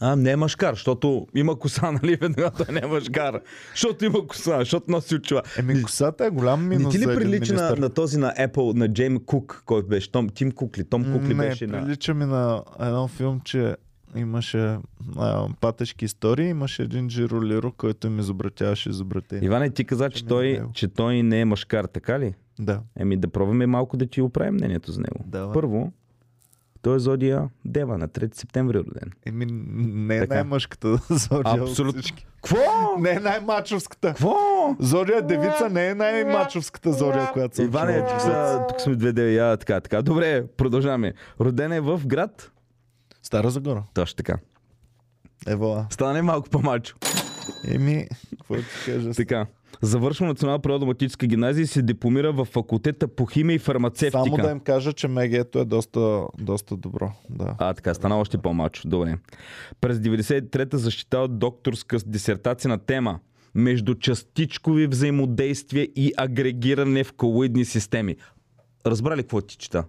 А, 0.00 0.16
не 0.16 0.30
е 0.30 0.36
машкар, 0.36 0.74
защото 0.74 1.26
има 1.34 1.58
коса, 1.58 1.90
нали? 2.02 2.16
Веднага 2.16 2.50
той 2.50 2.74
не 2.74 2.80
е 2.84 2.86
машкар. 2.86 3.40
Защото 3.74 4.04
има 4.04 4.26
коса, 4.26 4.58
защото 4.58 4.90
носи 4.90 5.14
очила. 5.14 5.42
Еми, 5.58 5.82
косата 5.82 6.26
е 6.26 6.30
голям 6.30 6.68
минус 6.68 6.94
Не 6.94 7.00
ти 7.00 7.06
ли 7.06 7.14
прилича 7.14 7.54
на, 7.54 7.76
на 7.76 7.90
този 7.90 8.18
на 8.18 8.34
Apple, 8.38 8.76
на 8.76 8.88
Джейм 8.88 9.18
Кук, 9.18 9.62
който 9.66 9.88
беше? 9.88 10.12
Том, 10.12 10.28
Тим 10.28 10.52
Кук 10.52 10.78
ли? 10.78 10.84
Том 10.84 11.12
Кук 11.12 11.22
ли 11.22 11.34
не, 11.34 11.48
беше 11.48 11.66
на... 11.66 11.82
прилича 11.82 12.14
ми 12.14 12.24
на 12.24 12.62
едно 12.80 13.08
филм, 13.08 13.40
че 13.44 13.76
имаше 14.16 14.76
а, 15.16 15.48
патешки 15.60 16.04
истории, 16.04 16.48
имаше 16.48 16.82
един 16.82 17.10
жиролиро, 17.10 17.72
който 17.72 18.10
ми 18.10 18.20
изобретяваше 18.20 18.88
изобретение. 18.88 19.46
Иване, 19.46 19.70
ти 19.70 19.84
каза, 19.84 20.10
че 20.10 20.22
Ами, 20.22 20.28
той, 20.28 20.52
него. 20.52 20.70
че 20.74 20.88
той 20.88 21.22
не 21.22 21.40
е 21.40 21.44
машкар, 21.44 21.84
така 21.84 22.20
ли? 22.20 22.34
Да. 22.58 22.80
Еми 22.98 23.16
да 23.16 23.28
пробваме 23.28 23.66
малко 23.66 23.96
да 23.96 24.06
ти 24.06 24.22
оправим 24.22 24.54
мнението 24.54 24.92
за 24.92 25.00
него. 25.00 25.24
Давай. 25.26 25.54
Първо, 25.54 25.92
той 26.86 26.96
е 26.96 26.98
Зодия 26.98 27.48
Дева, 27.64 27.98
на 27.98 28.08
3 28.08 28.34
септември 28.34 28.76
е 28.76 28.80
роден. 28.80 29.10
Еми, 29.26 29.46
не 29.46 30.16
е 30.16 30.20
Така. 30.20 30.34
най-мъжката 30.34 30.88
зодия 31.10 31.62
Абсолютно. 31.62 32.02
всички. 32.02 32.26
Кво? 32.42 32.56
Не 32.98 33.10
е 33.10 33.20
най-мачовската. 33.20 34.14
Кво? 34.14 34.36
Зодия 34.80 35.22
девица 35.22 35.68
не 35.70 35.88
е 35.88 35.94
най-мачовската 35.94 36.92
зодия, 36.92 37.32
която 37.32 37.56
съм 37.56 37.64
Иване, 37.64 37.98
тук, 37.98 38.20
са, 38.20 38.64
тук 38.68 38.80
сме 38.80 38.94
две 38.94 39.12
девия, 39.12 39.56
така, 39.56 39.80
така. 39.80 40.02
Добре, 40.02 40.46
продължаваме. 40.46 41.14
Роден 41.40 41.72
е 41.72 41.80
в 41.80 42.00
град? 42.06 42.50
Стара 43.22 43.50
Загора. 43.50 43.82
Точно 43.94 44.16
така. 44.16 44.36
Ева. 45.46 45.86
Стане 45.90 46.22
малко 46.22 46.50
по-мачо. 46.50 46.96
Еми, 47.68 48.08
какво 48.30 48.54
ти 48.54 48.62
кажа? 48.86 49.10
Така. 49.10 49.46
Завършва 49.82 50.26
Национална 50.26 50.58
природоматическа 50.58 51.26
гимназия 51.26 51.62
и 51.62 51.66
се 51.66 51.82
дипломира 51.82 52.32
в 52.32 52.44
факултета 52.44 53.08
по 53.08 53.26
химия 53.26 53.54
и 53.54 53.58
фармацевтика. 53.58 54.24
Само 54.24 54.36
да 54.36 54.50
им 54.50 54.60
кажа, 54.60 54.92
че 54.92 55.08
мегето 55.08 55.58
е 55.58 55.64
доста, 55.64 56.22
доста 56.38 56.76
добро. 56.76 57.12
Да. 57.30 57.54
А, 57.58 57.74
така, 57.74 57.94
стана 57.94 58.18
още 58.18 58.38
по-мачо. 58.38 58.88
Добре. 58.88 59.18
През 59.80 59.98
93-та 59.98 60.78
защитава 60.78 61.28
докторска 61.28 61.98
дисертация 62.06 62.68
на 62.68 62.78
тема 62.78 63.18
междучастичкови 63.54 64.86
взаимодействия 64.86 65.88
и 65.96 66.12
агрегиране 66.16 67.04
в 67.04 67.12
колоидни 67.12 67.64
системи. 67.64 68.16
Разбрали 68.86 69.22
какво 69.22 69.40
ти 69.40 69.56
чета? 69.56 69.84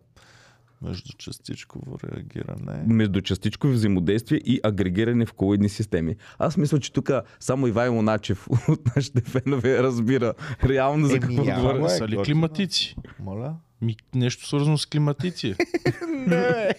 Между 0.81 1.13
частичково 1.17 1.97
реагиране. 2.03 2.83
Междучастичкови 2.87 3.73
взаимодействия 3.73 4.41
и 4.45 4.59
агрегиране 4.63 5.25
в 5.25 5.33
колоидни 5.33 5.69
системи. 5.69 6.15
Аз 6.39 6.57
мисля, 6.57 6.79
че 6.79 6.93
тук 6.93 7.09
само 7.39 7.67
Ивайло 7.67 8.01
Начев 8.01 8.47
от 8.67 8.95
нашите 8.95 9.21
фенове 9.21 9.83
разбира 9.83 10.33
реално 10.63 11.07
за 11.07 11.19
какво 11.19 11.43
говоря. 11.43 11.81
бе. 11.81 11.89
Са 11.89 12.07
ли 12.07 12.17
климатици? 12.25 12.95
Моля? 13.19 13.55
Ми, 13.81 13.95
нещо 14.15 14.47
свързано 14.47 14.77
с 14.77 14.85
климатици. 14.85 15.55
Не. 16.27 16.69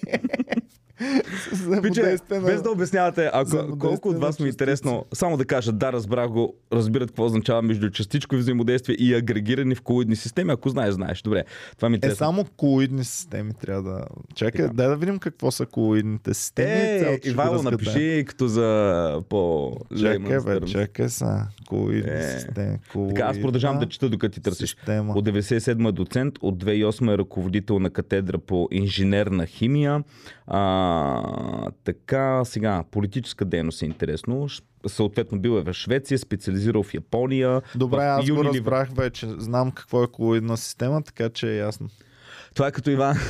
Пиче, 0.98 1.50
Взаимодействие 1.52 2.38
на- 2.38 2.46
без 2.46 2.62
да 2.62 2.70
обяснявате, 2.70 3.30
ако 3.32 3.46
взаимодействие 3.46 3.78
колко 3.80 4.08
от 4.08 4.18
вас 4.18 4.40
ми 4.40 4.46
е 4.46 4.48
интересно, 4.48 5.04
само 5.12 5.36
да 5.36 5.44
кажа, 5.44 5.72
да, 5.72 5.92
разбрах 5.92 6.28
го, 6.28 6.54
разбират 6.72 7.10
какво 7.10 7.24
означава 7.24 7.62
между 7.62 7.90
частичкови 7.90 8.40
взаимодействия 8.40 8.96
и 8.96 9.14
агрегирани 9.14 9.74
в 9.74 9.82
колоидни 9.82 10.16
системи. 10.16 10.52
Ако 10.52 10.68
знаеш, 10.68 10.94
знаеш. 10.94 11.22
Добре, 11.22 11.44
това 11.76 11.88
ми 11.88 11.92
е 11.92 11.96
Е, 11.96 11.98
интересно. 11.98 12.16
само 12.16 12.44
колоидни 12.46 13.04
системи 13.04 13.52
трябва 13.54 13.82
да... 13.82 14.04
Чакай, 14.34 14.60
Така. 14.60 14.74
дай 14.74 14.88
да 14.88 14.96
видим 14.96 15.18
какво 15.18 15.50
са 15.50 15.66
колоидните 15.66 16.34
системи. 16.34 16.70
Е, 16.70 17.20
Ивайло, 17.24 17.62
напиши 17.62 18.24
като 18.26 18.48
за 18.48 18.68
по 19.28 19.72
Чакай, 20.00 20.38
бе, 20.40 20.60
чакай 20.62 21.08
са. 21.08 21.40
Колоидни 21.66 22.10
Е. 22.12 22.22
системи. 22.30 22.78
Така, 23.08 23.22
аз 23.22 23.40
продължавам 23.40 23.74
да 23.74 23.78
Колоидна 23.78 23.88
чета, 23.88 24.08
докато 24.08 24.34
ти 24.34 24.40
търсиш. 24.40 24.70
Система. 24.70 25.12
От 25.12 25.24
97 25.24 25.88
е 25.88 25.92
доцент, 25.92 26.34
от 26.40 26.56
2008 26.56 27.14
е 27.14 27.18
ръководител 27.18 27.78
на 27.78 27.90
катедра 27.90 28.38
по 28.38 28.68
инженерна 28.70 29.46
химия. 29.46 30.04
А, 30.46 30.60
така, 31.84 32.44
сега, 32.44 32.84
политическа 32.90 33.44
дейност 33.44 33.82
е 33.82 33.86
интересно. 33.86 34.48
Съответно 34.86 35.40
бил 35.40 35.50
е 35.50 35.62
в 35.62 35.72
Швеция, 35.72 36.18
специализирал 36.18 36.82
в 36.82 36.94
Япония. 36.94 37.62
Добре, 37.74 38.04
аз 38.04 38.30
го 38.30 38.36
Unilever. 38.36 38.54
разбрах 38.54 38.90
вече. 38.92 39.26
Знам 39.38 39.70
какво 39.70 40.04
е 40.04 40.06
колоидна 40.06 40.56
система, 40.56 41.02
така 41.02 41.30
че 41.30 41.50
е 41.50 41.56
ясно. 41.56 41.88
Това 42.54 42.68
е 42.68 42.72
като 42.72 42.90
Иван. 42.90 43.16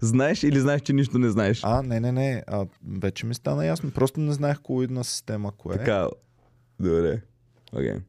Знаеш 0.00 0.42
или 0.42 0.60
знаеш, 0.60 0.80
че 0.80 0.92
нищо 0.92 1.18
не 1.18 1.30
знаеш? 1.30 1.60
А, 1.64 1.82
не, 1.82 2.00
не, 2.00 2.12
не. 2.12 2.42
А, 2.46 2.66
вече 2.88 3.26
ми 3.26 3.34
стана 3.34 3.66
ясно. 3.66 3.90
Просто 3.90 4.20
не 4.20 4.32
знаех 4.32 4.60
колоидна 4.62 5.04
система 5.04 5.52
кое 5.58 5.74
е. 5.74 5.78
Така, 5.78 6.08
добре. 6.80 7.22
Okay. 7.72 8.00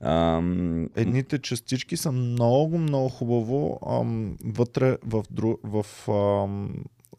Ам, 0.00 0.88
Едните 0.96 1.38
частички 1.38 1.96
са 1.96 2.12
много, 2.12 2.78
много 2.78 3.08
хубаво 3.08 3.80
ам, 3.90 4.36
вътре 4.44 4.96
в, 5.04 5.24
дру, 5.30 5.58
в, 5.64 5.86
ам, 6.10 6.74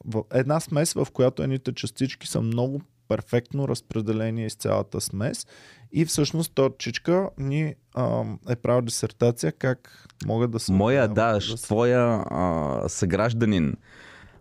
в 0.05 0.23
една 0.33 0.59
смес, 0.59 0.93
в 0.93 1.07
която 1.13 1.43
едните 1.43 1.73
частички 1.73 2.27
са 2.27 2.41
много 2.41 2.81
перфектно 3.07 3.67
разпределени 3.67 4.45
из 4.45 4.55
цялата 4.55 5.01
смес 5.01 5.47
и 5.91 6.05
всъщност 6.05 6.53
точичка 6.53 7.29
ни 7.37 7.75
ам, 7.95 8.39
е 8.49 8.55
правил 8.55 8.81
дисертация 8.81 9.51
как 9.51 10.07
могат 10.25 10.51
да 10.51 10.59
се... 10.59 10.71
моя 10.71 11.07
да 11.07 11.41
се- 11.41 11.55
твоя 11.63 12.23
а, 12.29 12.83
съгражданин. 12.87 13.73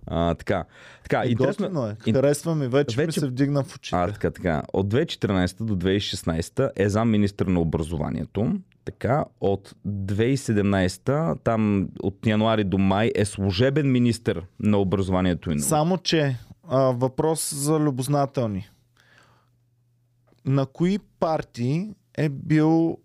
А, 0.07 0.35
така. 0.35 0.65
така 1.03 1.23
Е, 1.25 1.35
готино 1.35 1.87
е. 1.87 1.97
Харесва 2.13 2.55
ми, 2.55 2.69
вече, 2.69 2.97
вече- 2.97 3.07
ми 3.07 3.13
се 3.13 3.27
вдигна 3.27 3.63
в 3.63 3.77
очите. 3.77 3.97
А, 3.97 4.13
така, 4.13 4.31
така. 4.31 4.63
От 4.73 4.89
2014 4.89 5.65
до 5.65 5.77
2016 5.77 6.71
е 6.77 6.89
зам 6.89 7.11
министър 7.11 7.47
на 7.47 7.61
образованието. 7.61 8.53
Така, 8.85 9.25
от 9.41 9.75
2017 9.87 11.39
там 11.45 11.89
от 12.03 12.27
януари 12.27 12.65
до 12.65 12.79
май 12.79 13.13
е 13.15 13.25
служебен 13.25 13.93
министър 13.93 14.47
на 14.61 14.79
образованието 14.79 15.51
и. 15.51 15.61
Само, 15.61 15.99
че 15.99 16.37
а, 16.69 16.79
въпрос 16.81 17.55
за 17.55 17.79
любознателни. 17.79 18.69
На 20.45 20.67
кои 20.67 20.99
партии 21.21 21.95
е 22.15 22.29
бил 22.29 22.99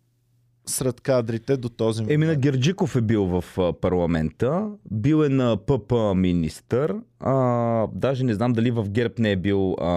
сред 0.65 1.01
кадрите 1.01 1.57
до 1.57 1.69
този 1.69 2.01
момент? 2.01 2.13
Еми 2.13 2.25
на 2.25 2.35
Герджиков 2.35 2.95
е 2.95 3.01
бил 3.01 3.25
в 3.25 3.73
парламента, 3.81 4.69
бил 4.91 5.23
е 5.23 5.29
на 5.29 5.57
ПП 5.57 5.93
министър, 6.15 6.95
а, 7.19 7.87
даже 7.93 8.23
не 8.23 8.33
знам 8.33 8.53
дали 8.53 8.71
в 8.71 8.89
ГЕРБ 8.89 9.13
не 9.19 9.31
е 9.31 9.35
бил 9.35 9.75
а, 9.81 9.87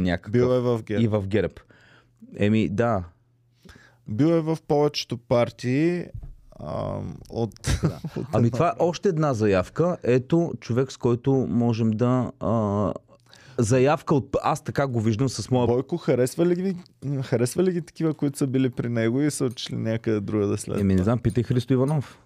някакъв. 0.00 0.32
Бил 0.32 0.46
е 0.46 0.60
в 0.60 0.80
ГЕРБ. 0.82 1.04
И 1.04 1.08
в 1.08 1.24
ГЕРБ. 1.26 1.54
Еми 2.36 2.68
да, 2.68 3.04
Бил 4.10 4.26
е 4.26 4.40
в 4.40 4.58
повечето 4.68 5.18
партии 5.18 6.04
от... 7.30 7.52
от 8.16 8.26
Ами 8.32 8.50
това 8.50 8.68
е 8.68 8.72
още 8.78 9.08
една 9.08 9.34
заявка. 9.34 9.96
Ето 10.02 10.52
човек, 10.60 10.92
с 10.92 10.96
който 10.96 11.32
можем 11.32 11.90
да 11.90 12.32
а, 12.40 12.92
заявка 13.62 14.14
от... 14.14 14.36
Аз 14.42 14.64
така 14.64 14.86
го 14.86 15.00
виждам 15.00 15.28
с 15.28 15.50
моя... 15.50 15.66
Бойко 15.66 15.96
харесва 15.96 16.46
ли, 16.46 16.54
ги, 16.54 16.76
харесва 17.22 17.62
ли 17.62 17.72
ги 17.72 17.82
такива, 17.82 18.14
които 18.14 18.38
са 18.38 18.46
били 18.46 18.70
при 18.70 18.88
него 18.88 19.20
и 19.20 19.30
са 19.30 19.44
отишли 19.44 19.76
някъде 19.76 20.20
друга 20.20 20.46
да 20.46 20.58
след 20.58 20.80
Еми, 20.80 20.94
не 20.94 21.02
знам, 21.02 21.18
питай 21.18 21.42
Христо 21.42 21.72
Иванов. 21.72 22.18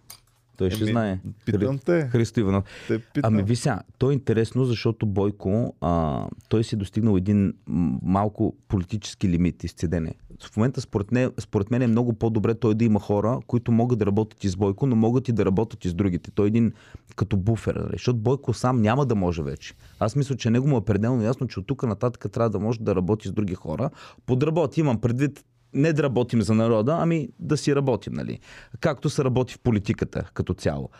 Той 0.56 0.70
ще 0.70 0.84
Еми, 0.84 0.92
знае. 0.92 1.18
Питам 1.44 1.78
те. 1.78 2.08
Христо 2.12 2.40
Иванов. 2.40 2.64
те 2.88 2.98
питам. 2.98 3.34
Ами 3.34 3.42
ви 3.42 3.56
сега, 3.56 3.80
то 3.98 4.10
е 4.10 4.14
интересно, 4.14 4.64
защото 4.64 5.06
Бойко, 5.06 5.74
а, 5.80 6.24
той 6.48 6.64
си 6.64 6.74
е 6.74 6.78
достигнал 6.78 7.16
един 7.16 7.54
малко 8.02 8.56
политически 8.68 9.28
лимит, 9.28 9.64
изцедене. 9.64 10.14
В 10.42 10.56
момента 10.56 10.80
според, 10.80 11.12
не, 11.12 11.30
според 11.38 11.70
мен 11.70 11.82
е 11.82 11.86
много 11.86 12.12
по-добре 12.12 12.54
той 12.54 12.74
да 12.74 12.84
има 12.84 13.00
хора, 13.00 13.40
които 13.46 13.72
могат 13.72 13.98
да 13.98 14.06
работят 14.06 14.44
и 14.44 14.48
с 14.48 14.56
Бойко, 14.56 14.86
но 14.86 14.96
могат 14.96 15.28
и 15.28 15.32
да 15.32 15.44
работят 15.44 15.84
и 15.84 15.88
с 15.88 15.94
другите. 15.94 16.30
Той 16.30 16.46
е 16.46 16.48
един 16.48 16.72
като 17.16 17.36
буфер, 17.36 17.74
нали? 17.74 17.92
защото 17.92 18.18
Бойко 18.18 18.54
сам 18.54 18.82
няма 18.82 19.06
да 19.06 19.14
може 19.14 19.42
вече. 19.42 19.74
Аз 19.98 20.16
мисля, 20.16 20.36
че 20.36 20.50
него 20.50 20.68
му 20.68 20.76
е 20.76 20.84
пределно 20.84 21.22
ясно, 21.22 21.48
че 21.48 21.60
от 21.60 21.66
тук 21.66 21.82
нататък 21.82 22.32
трябва 22.32 22.50
да 22.50 22.58
може 22.58 22.80
да 22.80 22.96
работи 22.96 23.28
с 23.28 23.32
други 23.32 23.54
хора. 23.54 23.90
Подработи, 24.26 24.80
имам 24.80 25.00
предвид 25.00 25.44
не 25.74 25.92
да 25.92 26.02
работим 26.02 26.42
за 26.42 26.54
народа, 26.54 26.96
ами 27.00 27.28
да 27.38 27.56
си 27.56 27.76
работим, 27.76 28.12
нали? 28.12 28.38
Както 28.80 29.10
се 29.10 29.24
работи 29.24 29.54
в 29.54 29.58
политиката 29.58 30.30
като 30.34 30.54
цяло. 30.54 30.90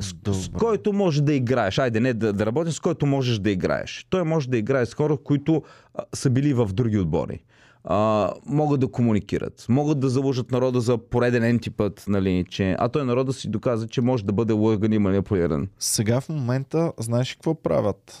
С, 0.00 0.14
с 0.32 0.48
който 0.48 0.92
може 0.92 1.22
да 1.22 1.32
играеш. 1.32 1.78
Айде, 1.78 2.00
не 2.00 2.14
да, 2.14 2.32
да 2.32 2.46
работиш, 2.46 2.74
с 2.74 2.80
който 2.80 3.06
можеш 3.06 3.38
да 3.38 3.50
играеш. 3.50 4.06
Той 4.10 4.24
може 4.24 4.48
да 4.48 4.56
играе 4.56 4.86
с 4.86 4.94
хора, 4.94 5.16
които 5.16 5.62
а, 5.94 6.02
са 6.14 6.30
били 6.30 6.54
в 6.54 6.70
други 6.72 6.98
отбори. 6.98 7.44
А, 7.84 8.30
могат 8.46 8.80
да 8.80 8.88
комуникират, 8.88 9.66
могат 9.68 10.00
да 10.00 10.08
заложат 10.08 10.50
народа 10.50 10.80
за 10.80 10.98
пореден 10.98 11.44
енти 11.44 11.70
път, 11.70 12.04
нали, 12.08 12.44
че... 12.50 12.76
а 12.78 12.88
той 12.88 13.04
народа 13.04 13.32
си 13.32 13.50
доказа, 13.50 13.88
че 13.88 14.00
може 14.00 14.24
да 14.24 14.32
бъде 14.32 14.52
лъган 14.52 14.92
и 14.92 14.98
манипулиран. 14.98 15.68
Сега 15.78 16.20
в 16.20 16.28
момента, 16.28 16.92
знаеш 16.98 17.34
какво 17.34 17.62
правят? 17.62 18.20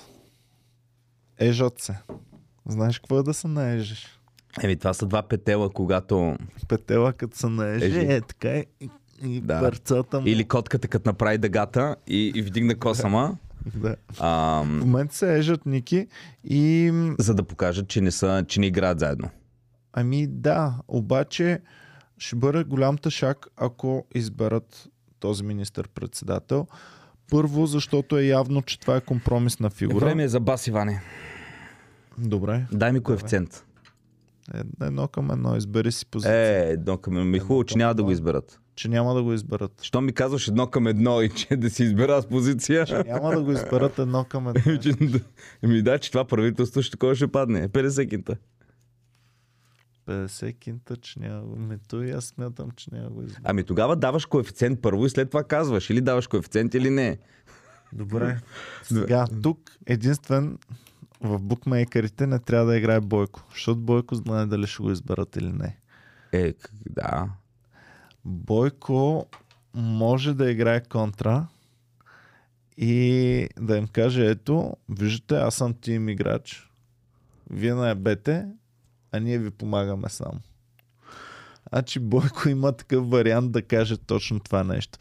Ежат 1.38 1.80
се. 1.80 1.98
Знаеш 2.66 2.98
какво 2.98 3.18
е 3.18 3.22
да 3.22 3.34
се 3.34 3.48
наежеш? 3.48 4.19
Еми, 4.62 4.76
това 4.76 4.94
са 4.94 5.06
два 5.06 5.22
петела, 5.22 5.70
когато... 5.70 6.36
Петела 6.68 7.12
като 7.12 7.36
се 7.36 7.48
наеже, 7.48 8.00
е 8.00 8.20
така 8.20 8.56
и, 8.58 8.66
и 9.22 9.40
Да. 9.40 9.60
парцата 9.60 10.20
му. 10.20 10.26
Или 10.26 10.44
котката, 10.44 10.88
като 10.88 11.08
направи 11.08 11.38
дъгата 11.38 11.96
и, 12.06 12.32
и 12.34 12.42
вдигна 12.42 12.74
косама, 12.74 13.36
Да. 13.74 13.96
а, 14.18 14.62
В 14.62 14.66
момента 14.66 15.14
се 15.14 15.38
ежат 15.38 15.66
Ники 15.66 16.06
и 16.44 16.92
за 17.18 17.34
да 17.34 17.42
покажат, 17.42 17.88
че 17.88 18.00
не, 18.00 18.10
са, 18.10 18.44
че 18.48 18.60
не 18.60 18.66
играят 18.66 18.98
заедно. 18.98 19.30
Ами 19.92 20.26
да, 20.26 20.74
обаче 20.88 21.60
ще 22.18 22.36
бъде 22.36 22.64
голям 22.64 22.98
тъшак, 22.98 23.46
ако 23.56 24.06
изберат 24.14 24.88
този 25.20 25.44
министър-председател. 25.44 26.66
Първо, 27.30 27.66
защото 27.66 28.18
е 28.18 28.22
явно, 28.22 28.62
че 28.62 28.80
това 28.80 28.96
е 28.96 29.00
компромисна 29.00 29.70
фигура. 29.70 30.04
Време 30.04 30.22
е 30.22 30.28
за 30.28 30.40
бас, 30.40 30.66
Иване. 30.66 31.02
Добре. 32.18 32.66
Дай 32.72 32.92
ми 32.92 33.00
коефициент. 33.00 33.54
Е, 33.54 33.69
Едно 34.82 35.08
към 35.08 35.30
едно, 35.30 35.56
избери 35.56 35.92
си 35.92 36.06
позиция. 36.06 36.68
Е, 36.68 36.72
едно 36.72 36.98
към 36.98 37.16
едно. 37.16 37.24
Ми 37.24 37.36
е 37.36 37.40
хубаво, 37.40 37.64
че 37.64 37.78
няма 37.78 37.94
да 37.94 38.04
го 38.04 38.10
изберат. 38.10 38.60
Че 38.74 38.88
няма 38.88 39.14
да 39.14 39.22
го 39.22 39.32
изберат. 39.32 39.82
Що 39.82 40.00
ми 40.00 40.12
казваш 40.12 40.48
едно 40.48 40.66
към 40.66 40.86
едно 40.86 41.22
и 41.22 41.28
че 41.28 41.56
да 41.56 41.70
си 41.70 41.82
избера 41.82 42.22
с 42.22 42.26
позиция? 42.26 42.86
Че 42.86 43.02
няма 43.06 43.30
да 43.30 43.42
го 43.42 43.52
изберат 43.52 43.98
едно 43.98 44.24
към 44.24 44.48
едно. 44.48 45.20
Ми 45.62 45.82
да, 45.82 45.98
че 45.98 46.10
това 46.10 46.24
правителство 46.24 46.82
ще 46.82 46.90
такова 46.90 47.14
ще 47.14 47.26
падне. 47.26 47.68
50 47.68 48.10
кинта. 48.10 48.36
50 50.08 50.58
кинта, 50.58 50.96
че 50.96 51.20
няма 51.20 51.42
го... 51.42 51.56
Ме, 51.56 51.78
то 51.88 52.02
и 52.02 52.10
аз 52.10 52.24
смятам, 52.24 52.70
че 52.76 52.88
няма 52.92 53.10
го 53.10 53.22
изберат. 53.22 53.42
Ами 53.44 53.64
тогава 53.64 53.96
даваш 53.96 54.26
коефициент 54.26 54.82
първо 54.82 55.06
и 55.06 55.10
след 55.10 55.30
това 55.30 55.44
казваш. 55.44 55.90
Или 55.90 56.00
даваш 56.00 56.26
коефициент 56.26 56.74
или 56.74 56.90
не. 56.90 57.18
Добре. 57.92 58.40
Сега, 58.82 59.26
тук 59.42 59.58
единствен 59.86 60.58
в 61.20 61.38
букмейкерите 61.38 62.26
не 62.26 62.38
трябва 62.38 62.66
да 62.66 62.76
играе 62.76 63.00
Бойко. 63.00 63.42
Защото 63.50 63.80
Бойко 63.80 64.14
знае 64.14 64.46
дали 64.46 64.66
ще 64.66 64.82
го 64.82 64.90
изберат 64.90 65.36
или 65.36 65.52
не. 65.52 65.76
Е, 66.32 66.54
да. 66.90 67.30
Бойко 68.24 69.26
може 69.74 70.34
да 70.34 70.50
играе 70.50 70.84
контра 70.84 71.46
и 72.76 73.48
да 73.60 73.76
им 73.76 73.86
каже, 73.86 74.26
ето, 74.26 74.76
виждате, 74.88 75.34
аз 75.34 75.54
съм 75.54 75.74
тим 75.74 76.08
играч. 76.08 76.70
Вие 77.50 77.74
наебете, 77.74 78.46
а 79.12 79.20
ние 79.20 79.38
ви 79.38 79.50
помагаме 79.50 80.08
само. 80.08 80.40
Значи 81.72 81.98
Бойко 81.98 82.48
има 82.48 82.72
такъв 82.72 83.10
вариант 83.10 83.52
да 83.52 83.62
каже 83.62 83.96
точно 83.96 84.40
това 84.40 84.64
нещо. 84.64 84.98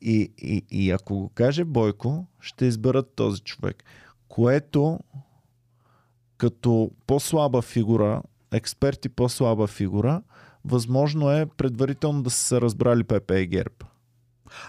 И, 0.00 0.32
и, 0.38 0.64
и 0.70 0.90
ако 0.90 1.14
го 1.14 1.28
каже 1.28 1.64
Бойко, 1.64 2.26
ще 2.40 2.66
изберат 2.66 3.14
този 3.14 3.40
човек. 3.40 3.84
Което 4.28 5.00
като 6.44 6.90
по-слаба 7.06 7.62
фигура, 7.62 8.22
експерти 8.52 9.08
по-слаба 9.08 9.66
фигура, 9.66 10.22
възможно 10.64 11.30
е 11.30 11.46
предварително 11.46 12.22
да 12.22 12.30
са 12.30 12.44
се 12.44 12.60
разбрали 12.60 13.04
ПП 13.04 13.30
и 13.30 13.46
ГЕРБ. 13.46 13.74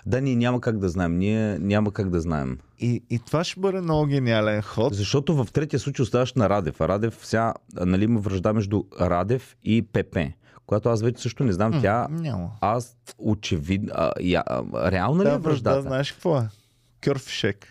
Да, 0.05 0.21
ние 0.21 0.35
няма 0.35 0.61
как 0.61 0.79
да 0.79 0.89
знаем. 0.89 1.17
Ние 1.17 1.59
няма 1.59 1.91
как 1.91 2.09
да 2.09 2.21
знаем. 2.21 2.59
И, 2.79 3.03
и 3.09 3.19
това 3.19 3.43
ще 3.43 3.59
бъде 3.59 3.81
много 3.81 4.05
гениален 4.05 4.61
ход. 4.61 4.93
Защото 4.93 5.35
в 5.35 5.47
третия 5.53 5.79
случай 5.79 6.03
оставаш 6.03 6.33
на 6.33 6.49
Радев. 6.49 6.81
А 6.81 6.87
Радев 6.87 7.19
сега, 7.23 7.53
нали, 7.73 8.03
има 8.03 8.19
връжда 8.19 8.53
между 8.53 8.83
Радев 9.01 9.55
и 9.63 9.81
ПП. 9.81 10.17
Която 10.65 10.89
аз 10.89 11.01
вече 11.01 11.21
също 11.21 11.43
не 11.43 11.53
знам. 11.53 11.81
Тя, 11.81 12.07
Няма. 12.09 12.51
аз 12.61 12.97
очевидно, 13.17 13.91
а, 13.95 14.11
я, 14.21 14.43
а, 14.47 14.91
реална 14.91 15.23
ли 15.23 15.27
е 15.27 15.31
Та 15.31 15.37
връжда, 15.37 15.49
връждата? 15.49 15.81
знаеш 15.81 16.11
какво 16.11 16.37
е? 16.37 16.49
Кьорфишек. 17.05 17.67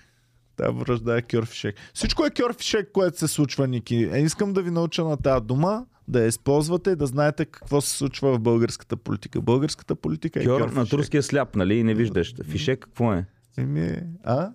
Та 0.57 0.71
връжда 0.71 1.17
е 1.17 1.23
кьорфишек. 1.23 1.77
Всичко 1.95 2.27
е 2.27 2.31
кьорфишек, 2.31 2.93
което 2.93 3.19
се 3.19 3.29
случва, 3.29 3.69
Ники. 3.69 4.11
Е, 4.13 4.19
искам 4.19 4.53
да 4.53 4.63
ви 4.63 4.71
науча 4.71 5.05
на 5.05 5.17
тази 5.17 5.45
дума, 5.45 5.87
да 6.09 6.21
я 6.21 6.27
използвате 6.27 6.91
и 6.91 6.97
да 6.97 7.07
знаете 7.07 7.45
какво 7.45 7.81
се 7.81 7.91
случва 7.91 8.33
в 8.35 8.41
българската 8.41 8.97
политика. 8.97 9.41
Българската 9.41 9.95
политика 9.95 10.41
е 10.41 10.45
Кьор 10.45 10.61
на 10.61 10.67
кьорфишек. 10.67 10.91
турския 10.91 11.23
сляп, 11.23 11.57
нали? 11.57 11.75
И 11.75 11.83
не 11.83 11.95
виждаш. 11.95 12.35
Фишек 12.45 12.81
какво 12.81 13.13
е? 13.13 13.25
Еми, 13.59 13.97
а? 14.25 14.51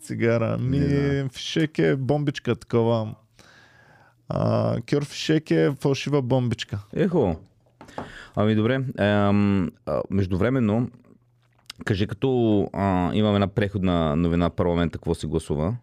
Цигара. 0.00 0.58
Ми, 0.58 0.78
Не 0.78 1.28
фишек 1.28 1.78
е 1.78 1.96
бомбичка 1.96 2.56
такова. 2.56 3.14
А, 4.28 4.76
кьорфишек 4.90 5.50
е 5.50 5.72
фалшива 5.80 6.22
бомбичка. 6.22 6.78
Ехо. 6.92 7.36
Ами 8.36 8.54
добре. 8.54 8.80
Ем, 8.98 9.70
междувременно, 10.10 10.90
кажи 11.84 12.06
като 12.06 12.60
а, 12.72 13.14
имаме 13.14 13.34
една 13.34 13.46
преходна 13.46 14.16
новина 14.16 14.50
парламента, 14.50 14.98
какво 14.98 15.14
се 15.14 15.26
гласува? 15.26 15.76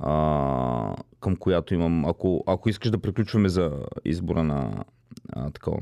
А, 0.00 0.94
към 1.20 1.36
която 1.36 1.74
имам, 1.74 2.04
ако, 2.04 2.44
ако 2.46 2.68
искаш 2.68 2.90
да 2.90 2.98
приключваме 2.98 3.48
за 3.48 3.72
избора 4.04 4.42
на 4.42 4.84
а, 5.32 5.50
такова. 5.50 5.78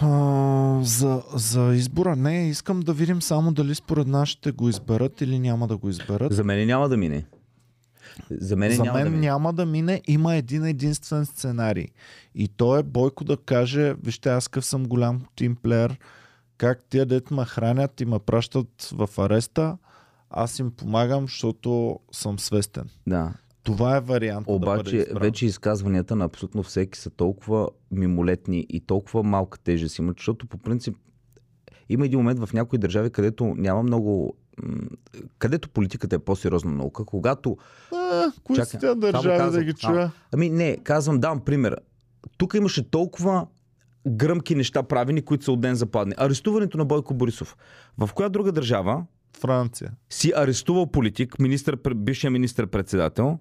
А, 0.00 0.80
за, 0.82 1.22
за 1.34 1.74
избора 1.74 2.16
не, 2.16 2.48
искам 2.48 2.80
да 2.80 2.92
видим 2.92 3.22
само 3.22 3.52
дали 3.52 3.74
според 3.74 4.06
нас 4.06 4.28
ще 4.28 4.52
го 4.52 4.68
изберат 4.68 5.20
или 5.20 5.38
няма 5.38 5.66
да 5.66 5.76
го 5.76 5.88
изберат. 5.88 6.32
За 6.32 6.44
мен 6.44 6.66
няма 6.66 6.88
да 6.88 6.96
мине. 6.96 7.24
За 8.30 8.56
мен 8.56 8.72
За 8.72 8.82
няма 8.82 8.98
мен 8.98 9.04
да 9.04 9.10
мине. 9.10 9.26
няма 9.26 9.52
да 9.52 9.66
мине. 9.66 10.02
Има 10.08 10.34
един 10.34 10.64
единствен 10.64 11.26
сценарий. 11.26 11.86
И 12.34 12.48
то 12.48 12.76
е 12.76 12.82
Бойко 12.82 13.24
да 13.24 13.36
каже, 13.36 13.94
вижте, 14.02 14.28
аз 14.28 14.48
къв 14.48 14.64
съм 14.64 14.84
голям 14.84 15.20
тимплеер, 15.36 15.98
как 16.60 16.84
тия 16.84 17.06
дет 17.06 17.30
ме 17.30 17.44
хранят 17.44 18.00
и 18.00 18.04
ме 18.04 18.18
пращат 18.18 18.92
в 18.92 19.08
ареста, 19.18 19.76
аз 20.30 20.58
им 20.58 20.70
помагам, 20.70 21.22
защото 21.24 22.00
съм 22.12 22.38
свестен. 22.38 22.88
Да. 23.06 23.32
Това 23.62 23.96
е 23.96 24.00
вариант. 24.00 24.46
да 24.46 24.58
бъде 24.58 24.70
Обаче 24.70 25.06
вече 25.14 25.46
изказванията 25.46 26.16
на 26.16 26.24
абсолютно 26.24 26.62
всеки 26.62 26.98
са 26.98 27.10
толкова 27.10 27.68
мимолетни 27.90 28.66
и 28.68 28.80
толкова 28.80 29.22
малка 29.22 29.58
тежест 29.58 29.98
имат, 29.98 30.16
защото 30.18 30.46
по 30.46 30.58
принцип 30.58 30.96
има 31.88 32.04
един 32.06 32.18
момент 32.18 32.38
в 32.40 32.52
някои 32.52 32.78
държави, 32.78 33.10
където 33.10 33.44
няма 33.44 33.82
много 33.82 34.36
където 35.38 35.68
политиката 35.68 36.16
е 36.16 36.18
по-сериозна 36.18 36.70
наука, 36.70 37.04
когато... 37.04 37.56
А, 37.94 38.32
кои 38.44 38.56
Чакай, 38.56 38.80
са 38.80 38.94
държави 38.94 39.28
да 39.28 39.36
казвам, 39.36 39.64
ги 39.64 39.70
а. 39.70 39.74
чуя? 39.74 40.12
Ами 40.32 40.50
не, 40.50 40.76
казвам, 40.76 41.20
дам 41.20 41.40
пример. 41.40 41.76
Тук 42.36 42.54
имаше 42.54 42.90
толкова 42.90 43.46
гръмки 44.08 44.54
неща 44.54 44.82
правени, 44.82 45.22
които 45.22 45.44
са 45.44 45.52
от 45.52 45.60
ден 45.60 45.74
западни. 45.74 46.14
Арестуването 46.16 46.78
на 46.78 46.84
Бойко 46.84 47.14
Борисов. 47.14 47.56
В 47.98 48.10
коя 48.14 48.28
друга 48.28 48.52
държава 48.52 49.04
Франция. 49.40 49.92
си 50.10 50.32
арестувал 50.36 50.86
политик, 50.86 51.38
министър, 51.38 51.78
бившия 51.94 52.30
министър-председател 52.30 53.38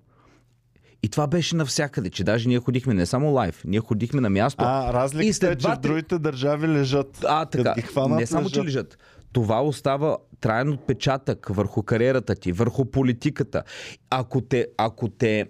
и 1.04 1.10
това 1.10 1.28
беше 1.28 1.56
навсякъде, 1.56 2.10
че 2.10 2.24
даже 2.24 2.48
ние 2.48 2.60
ходихме 2.60 2.94
не 2.94 3.06
само 3.06 3.32
лайв, 3.32 3.62
ние 3.66 3.80
ходихме 3.80 4.22
на 4.22 4.30
място. 4.30 4.64
А, 4.68 4.94
разликата 4.94 5.48
е, 5.48 5.56
че 5.56 5.68
в 5.68 5.78
другите 5.80 6.20
държави 6.20 6.68
лежат. 6.68 7.26
А, 7.28 7.46
така. 7.46 7.64
Като 7.64 7.76
ги 7.76 7.82
хванат, 7.82 8.20
не 8.20 8.26
само, 8.26 8.50
че 8.50 8.60
лежат. 8.60 8.66
лежат. 8.66 8.98
Това 9.32 9.62
остава 9.64 10.18
траен 10.42 10.70
отпечатък 10.70 11.48
върху 11.50 11.84
кариерата 11.84 12.36
ти, 12.36 12.52
върху 12.52 12.86
политиката. 12.86 13.64
Ако 14.10 14.42
те, 14.42 14.68
ако 14.78 15.10
те 15.10 15.46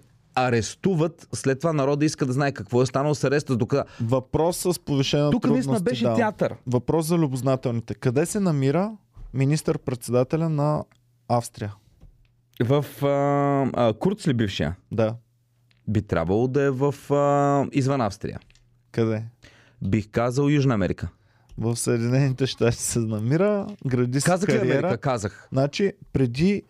арестуват, 0.48 1.28
след 1.34 1.60
това 1.60 1.74
народа 1.74 2.06
иска 2.06 2.26
да 2.26 2.34
знае 2.34 2.52
какво 2.52 2.82
е 2.82 2.86
станало 2.86 3.16
с 3.16 3.24
ареста, 3.24 3.56
докъде. 3.56 3.84
Въпрос 4.02 4.58
с 4.58 4.80
повишена 4.80 5.32
Тук 5.32 5.50
наистина 5.50 5.80
беше 5.80 6.04
да. 6.04 6.16
театър. 6.16 6.56
Въпрос 6.68 7.06
за 7.06 7.18
любознателните. 7.18 7.94
Къде 7.94 8.26
се 8.26 8.40
намира 8.40 8.92
министър-председателя 9.34 10.50
на 10.50 10.84
Австрия? 11.28 11.76
В 12.64 12.86
а, 13.06 13.88
а, 13.88 13.94
Курц 13.94 14.28
ли 14.28 14.34
бившия? 14.34 14.76
Да. 14.92 15.16
Би 15.88 16.02
трябвало 16.02 16.48
да 16.48 16.62
е 16.62 16.70
в 16.70 17.14
а, 17.14 17.68
извън 17.72 18.02
Австрия. 18.02 18.40
Къде? 18.92 19.24
Бих 19.82 20.10
казал 20.12 20.50
Южна 20.50 20.74
Америка. 20.74 21.10
В 21.58 21.76
Съединените 21.76 22.48
щати 22.48 22.78
се 22.78 23.00
намира, 23.00 23.68
гради 23.88 24.22
си 24.22 24.26
Казах 24.26 24.50
кариера. 24.50 24.78
Америка? 24.78 24.98
Казах. 24.98 25.48
Значи, 25.52 25.94
преди 26.14 26.64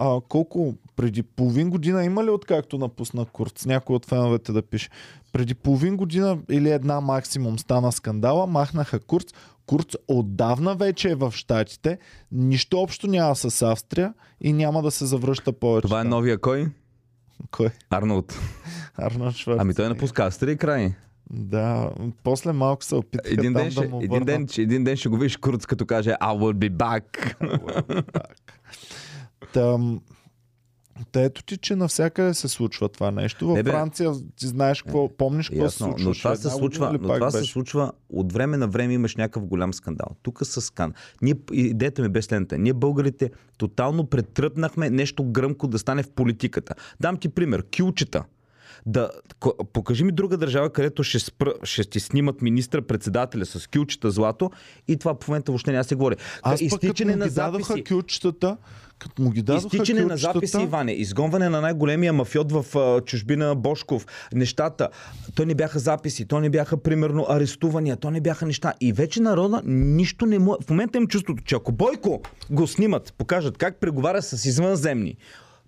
а, 0.00 0.20
колко, 0.28 0.74
преди 0.96 1.22
половин 1.22 1.70
година 1.70 2.04
има 2.04 2.24
ли 2.24 2.30
откакто 2.30 2.78
напусна 2.78 3.24
Курц? 3.24 3.66
Някой 3.66 3.96
от 3.96 4.06
феновете 4.06 4.52
да 4.52 4.62
пише. 4.62 4.88
Преди 5.32 5.54
половин 5.54 5.96
година 5.96 6.38
или 6.50 6.70
една 6.70 7.00
максимум 7.00 7.58
стана 7.58 7.92
скандала, 7.92 8.46
махнаха 8.46 9.00
Курц. 9.00 9.32
Курц 9.66 9.94
отдавна 10.08 10.74
вече 10.74 11.10
е 11.10 11.14
в 11.14 11.32
Штатите, 11.36 11.98
нищо 12.32 12.78
общо 12.78 13.06
няма 13.06 13.36
с 13.36 13.62
Австрия 13.62 14.14
и 14.40 14.52
няма 14.52 14.82
да 14.82 14.90
се 14.90 15.06
завръща 15.06 15.52
повече. 15.52 15.86
Това 15.86 16.00
е 16.00 16.02
там. 16.02 16.10
новия 16.10 16.38
кой? 16.38 16.68
Кой? 17.50 17.70
Арнолд. 17.90 18.38
Арнолд 18.96 19.36
Шварц. 19.36 19.58
Ами 19.60 19.74
той 19.74 19.88
напуска 19.88 20.24
Австрия 20.24 20.52
и 20.52 20.56
край. 20.56 20.94
Да, 21.30 21.90
после 22.22 22.52
малко 22.52 22.84
се 22.84 22.94
опитаха 22.94 23.34
Един 23.34 23.54
там 23.54 23.62
ден, 23.62 23.70
ще, 23.70 23.80
да 23.80 23.88
му 23.88 24.02
един, 24.02 24.24
ден, 24.24 24.48
един 24.58 24.84
ден 24.84 24.96
ще 24.96 25.08
го 25.08 25.16
видиш 25.16 25.36
Курц, 25.36 25.66
като 25.66 25.86
каже 25.86 26.10
I 26.10 26.38
will 26.38 26.70
be 26.70 26.70
back. 26.70 27.34
Там, 29.52 30.00
Та 31.12 31.20
ето 31.20 31.42
ти, 31.42 31.56
че 31.56 31.76
навсякъде 31.76 32.34
се 32.34 32.48
случва 32.48 32.88
това 32.88 33.10
нещо. 33.10 33.46
Във 33.46 33.56
Не, 33.56 33.62
бе. 33.62 33.70
Франция 33.70 34.12
ти 34.36 34.46
знаеш 34.46 34.82
какво, 34.82 35.08
помниш 35.08 35.48
какво 35.48 35.60
се 35.60 35.64
Ясно, 35.64 35.86
случва. 35.86 36.08
но 36.08 36.14
това 36.14 36.36
се 36.36 36.50
случва, 36.50 36.92
но 36.92 36.98
това 36.98 37.30
се 37.30 37.44
случва 37.44 37.92
от 38.10 38.32
време 38.32 38.56
на 38.56 38.68
време 38.68 38.94
имаш 38.94 39.16
някакъв 39.16 39.46
голям 39.46 39.74
скандал. 39.74 40.06
Тук 40.22 40.46
с 40.46 40.60
скан. 40.60 40.94
Ние, 41.22 41.34
идеята 41.52 42.02
ми 42.02 42.08
бе 42.08 42.22
следната. 42.22 42.58
Ние 42.58 42.72
българите 42.72 43.30
тотално 43.58 44.06
претръпнахме 44.06 44.90
нещо 44.90 45.24
гръмко 45.24 45.66
да 45.66 45.78
стане 45.78 46.02
в 46.02 46.10
политиката. 46.10 46.74
Дам 47.00 47.16
ти 47.16 47.28
пример. 47.28 47.64
Кюлчета. 47.76 48.24
Да, 48.86 49.10
покажи 49.72 50.04
ми 50.04 50.12
друга 50.12 50.36
държава, 50.36 50.70
където 50.70 51.02
ще, 51.02 51.18
спра, 51.18 51.52
ще 51.62 51.84
ти 51.84 52.00
снимат 52.00 52.42
министра 52.42 52.82
председателя 52.82 53.46
с 53.46 53.66
кюлчета 53.66 54.10
злато 54.10 54.50
и 54.88 54.96
това 54.96 55.14
в 55.22 55.28
момента 55.28 55.52
въобще 55.52 55.72
няма 55.72 55.84
се 55.84 55.94
говори. 55.94 56.16
Аз 56.42 56.60
Изтичане 56.60 57.16
на 57.16 57.28
записи. 57.28 57.84
кючетата, 57.84 58.56
като 58.98 59.22
му 59.22 59.30
ги 59.30 59.42
дадоха 59.42 59.76
Изтичане 59.76 60.04
на 60.04 60.16
записи, 60.16 60.62
Иване, 60.62 60.92
изгонване 60.92 61.48
на 61.48 61.60
най-големия 61.60 62.12
мафиот 62.12 62.52
в 62.52 62.76
а, 62.78 63.00
чужбина 63.00 63.54
Бошков, 63.54 64.06
нещата. 64.34 64.88
То 65.34 65.44
не 65.44 65.54
бяха 65.54 65.78
записи, 65.78 66.24
то 66.24 66.40
не 66.40 66.50
бяха, 66.50 66.76
примерно, 66.76 67.26
арестувания, 67.28 67.96
то 67.96 68.10
не 68.10 68.20
бяха 68.20 68.46
неща. 68.46 68.72
И 68.80 68.92
вече 68.92 69.22
народа 69.22 69.62
нищо 69.64 70.26
не 70.26 70.38
му... 70.38 70.56
В 70.66 70.70
момента 70.70 70.98
им 70.98 71.06
чувството, 71.06 71.44
че 71.44 71.54
ако 71.54 71.72
Бойко 71.72 72.22
го 72.50 72.66
снимат, 72.66 73.14
покажат 73.18 73.58
как 73.58 73.80
преговаря 73.80 74.22
с 74.22 74.44
извънземни, 74.44 75.16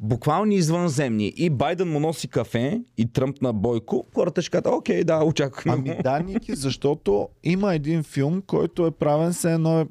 буквални 0.03 0.55
извънземни 0.55 1.33
и 1.37 1.51
Байден 1.51 1.93
му 1.93 2.01
носи 2.01 2.29
кафе 2.29 2.83
и 2.99 3.13
Тръмп 3.13 3.43
на 3.43 3.53
Бойко, 3.53 4.07
хората 4.15 4.43
ще 4.43 4.51
кажат, 4.51 4.67
окей, 4.67 5.05
да, 5.05 5.25
очакваме. 5.25 5.77
Ами 5.79 5.97
го». 5.97 6.03
да, 6.03 6.19
Ники, 6.19 6.55
защото 6.55 7.29
има 7.45 7.75
един 7.75 8.03
филм, 8.03 8.43
който 8.47 8.87
е 8.87 8.91
правен 8.91 9.33
се 9.33 9.53
едно 9.53 9.81
е 9.81 9.87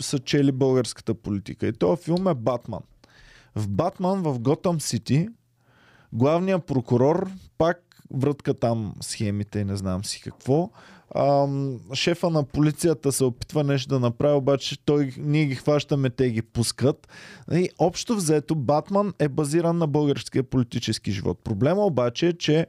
са 0.00 0.18
чели 0.18 0.52
българската 0.52 1.14
политика. 1.14 1.66
И 1.66 1.72
този 1.72 2.02
филм 2.02 2.28
е 2.28 2.34
Батман. 2.34 2.82
В 3.56 3.68
Батман 3.68 4.22
в 4.22 4.38
Готъм 4.40 4.80
Сити 4.80 5.28
главният 6.12 6.66
прокурор 6.66 7.30
пак 7.58 7.80
врътка 8.14 8.54
там 8.54 8.94
схемите 9.00 9.58
и 9.58 9.64
не 9.64 9.76
знам 9.76 10.04
си 10.04 10.20
какво. 10.20 10.70
Ам, 11.16 11.80
шефа 11.94 12.30
на 12.30 12.44
полицията 12.44 13.12
се 13.12 13.24
опитва 13.24 13.64
нещо 13.64 13.88
да 13.88 14.00
направи, 14.00 14.34
обаче 14.34 14.84
той, 14.84 15.12
ние 15.18 15.44
ги 15.44 15.54
хващаме, 15.54 16.10
те 16.10 16.30
ги 16.30 16.42
пускат. 16.42 17.08
И 17.52 17.68
общо 17.78 18.16
взето 18.16 18.54
Батман 18.54 19.12
е 19.18 19.28
базиран 19.28 19.78
на 19.78 19.86
българския 19.86 20.42
политически 20.42 21.12
живот. 21.12 21.38
Проблема 21.44 21.86
обаче 21.86 22.28
е, 22.28 22.32
че 22.32 22.66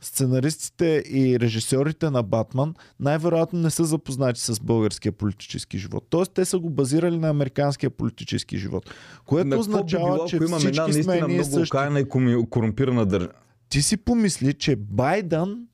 сценаристите 0.00 1.02
и 1.10 1.40
режисьорите 1.40 2.10
на 2.10 2.22
Батман 2.22 2.74
най-вероятно 3.00 3.58
не 3.60 3.70
са 3.70 3.84
запознати 3.84 4.40
с 4.40 4.60
българския 4.60 5.12
политически 5.12 5.78
живот. 5.78 6.06
Тоест 6.10 6.32
те 6.32 6.44
са 6.44 6.58
го 6.58 6.70
базирали 6.70 7.18
на 7.18 7.28
американския 7.28 7.90
политически 7.90 8.58
живот. 8.58 8.90
Което 9.26 9.48
На 9.48 9.56
какво 9.56 9.70
би 9.70 9.74
означава, 9.74 10.14
било, 10.14 10.26
че 10.26 10.36
ако 10.36 10.44
имаме 10.44 10.68
една 10.68 10.82
всички 10.82 11.02
сме 11.02 11.12
наистина 11.12 11.28
ние 11.28 11.36
много 11.36 11.50
същи. 11.50 11.76
и 12.16 12.50
корумпирана 12.50 13.06
държава. 13.06 13.32
Ти 13.68 13.82
си 13.82 13.96
помисли, 13.96 14.54
че 14.54 14.76
Байден 14.76 15.66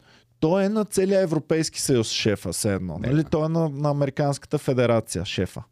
той 0.45 0.65
е 0.65 0.69
на 0.69 0.85
целия 0.85 1.21
Европейски 1.21 1.81
съюз 1.81 2.11
шефа, 2.11 2.53
все 2.53 2.75
едно. 2.75 2.99
Не, 2.99 3.09
Нали? 3.09 3.25
Той 3.25 3.47
е 3.47 3.49
на, 3.49 3.69
на 3.69 3.91
Американската 3.91 4.59
федерация 4.59 5.25
шефа. 5.25 5.63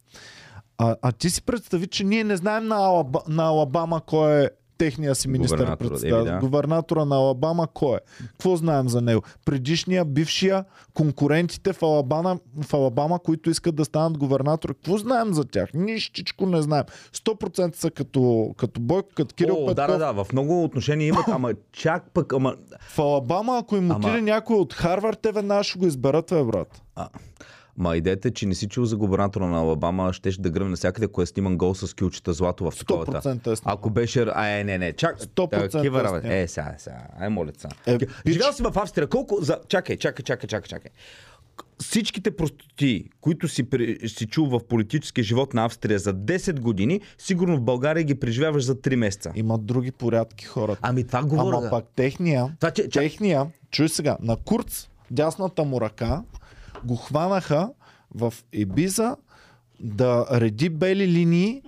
А, 0.79 0.97
а 1.03 1.13
ти 1.13 1.31
си 1.31 1.43
представи, 1.43 1.87
че 1.87 2.05
ние 2.05 2.25
не 2.25 2.37
знаем 2.37 2.67
на, 2.67 2.77
Алаба, 2.77 3.21
на 3.29 3.45
Алабама 3.45 4.01
кой 4.07 4.45
е 4.45 4.49
техния 4.83 5.15
си 5.15 5.29
министър 5.29 5.57
Губернатора, 5.57 5.89
председател. 5.91 6.25
да. 6.25 6.39
Губернатора 6.39 7.05
на 7.05 7.17
Алабама 7.17 7.67
кой 7.67 7.97
е? 7.97 8.01
Какво 8.19 8.57
знаем 8.57 8.89
за 8.89 9.01
него? 9.01 9.23
Предишния, 9.45 10.05
бившия, 10.05 10.65
конкурентите 10.95 11.73
в 11.73 11.83
Алабама, 11.83 12.39
в 12.63 12.75
Алабама, 12.75 13.19
които 13.19 13.51
искат 13.51 13.75
да 13.75 13.85
станат 13.85 14.19
губернатори. 14.19 14.75
Какво 14.75 14.97
знаем 14.97 15.35
за 15.35 15.45
тях? 15.45 15.75
Нищичко 15.75 16.47
не 16.47 16.63
знаем. 16.63 16.85
100% 17.15 17.75
са 17.75 17.91
като, 17.91 18.55
като 18.57 18.81
Бойко, 18.81 19.09
като 19.15 19.35
Кирил 19.35 19.55
О, 19.55 19.67
Петков. 19.67 19.75
да, 19.75 19.87
да, 19.89 19.99
да, 19.99 20.25
в 20.25 20.33
много 20.33 20.65
отношения 20.65 21.09
имат, 21.09 21.29
ама 21.29 21.53
чак 21.73 22.11
пък, 22.11 22.33
ама... 22.33 22.55
В 22.81 22.99
Алабама, 22.99 23.59
ако 23.59 23.77
им 23.77 23.91
Ама- 23.91 23.99
отиде 23.99 24.21
някой 24.23 24.57
от 24.57 24.75
Харвард, 24.75 25.19
те 25.23 25.33
веднага 25.33 25.65
ще 25.65 25.79
го 25.79 25.87
изберат, 25.87 26.27
бе, 26.31 26.45
брат. 26.45 26.83
А, 26.97 27.09
ма 27.77 27.97
идеята 27.97 28.29
е, 28.29 28.31
че 28.31 28.47
не 28.47 28.55
си 28.55 28.69
чул 28.69 28.85
за 28.85 28.97
губернатора 28.97 29.47
на 29.47 29.59
Алабама, 29.59 30.13
ще 30.13 30.31
да 30.31 30.51
гръмне 30.51 30.71
навсякъде, 30.71 31.05
ако 31.05 31.23
е 31.23 31.27
сниман 31.27 31.57
гол 31.57 31.75
с 31.75 31.95
кючета 31.95 32.33
злато 32.33 32.71
в 32.71 32.77
таковата. 32.79 33.13
100% 33.13 33.53
е 33.53 33.57
сниман. 33.57 33.75
Ако 33.77 33.91
беше... 33.91 34.27
А, 34.35 34.49
е, 34.49 34.65
не, 34.65 34.79
не, 34.79 34.93
чак. 34.93 35.21
100% 35.21 35.71
Такива 35.71 36.21
е. 36.25 36.43
Е, 36.43 36.49
сега, 36.49 36.75
сега. 36.79 37.07
Ай, 37.21 37.29
моля 37.29 37.51
сега. 37.59 37.75
Е, 37.87 38.31
Живял 38.33 38.53
си 38.53 38.63
в 38.63 38.73
Австрия. 38.77 39.07
Колко... 39.07 39.39
За... 39.41 39.59
Чакай, 39.69 39.97
чакай, 39.97 40.23
чакай, 40.23 40.49
чакай, 40.49 40.69
чакай. 40.69 40.91
Всичките 41.79 42.37
простоти, 42.37 43.05
които 43.21 43.49
си, 43.49 43.63
при- 43.63 44.09
си 44.09 44.27
чул 44.27 44.47
в 44.47 44.61
политическия 44.69 45.25
живот 45.25 45.55
на 45.55 45.65
Австрия 45.65 45.99
за 45.99 46.15
10 46.15 46.61
години, 46.61 47.01
сигурно 47.19 47.57
в 47.57 47.61
България 47.63 48.05
ги 48.05 48.15
преживяваш 48.15 48.65
за 48.65 48.75
3 48.75 48.97
месеца. 48.97 49.33
Имат 49.35 49.67
други 49.67 49.93
порядки 49.93 50.45
хората. 50.45 50.81
Ами 50.83 51.07
това 51.07 51.25
говоря. 51.25 51.57
Ама 51.57 51.71
пак 51.71 51.85
техния, 51.97 52.57
Това, 52.61 52.71
че, 52.71 52.89
техния, 52.89 53.47
чуй 53.71 53.89
сега, 53.89 54.17
на 54.23 54.37
Курц, 54.37 54.89
дясната 55.11 55.65
му 55.65 55.81
ръка, 55.81 56.23
го 56.85 56.97
хванаха 56.97 57.71
в 58.15 58.35
Ебиза 58.53 59.17
да 59.81 60.27
реди 60.33 60.69
бели 60.69 61.09
линии 61.09 61.63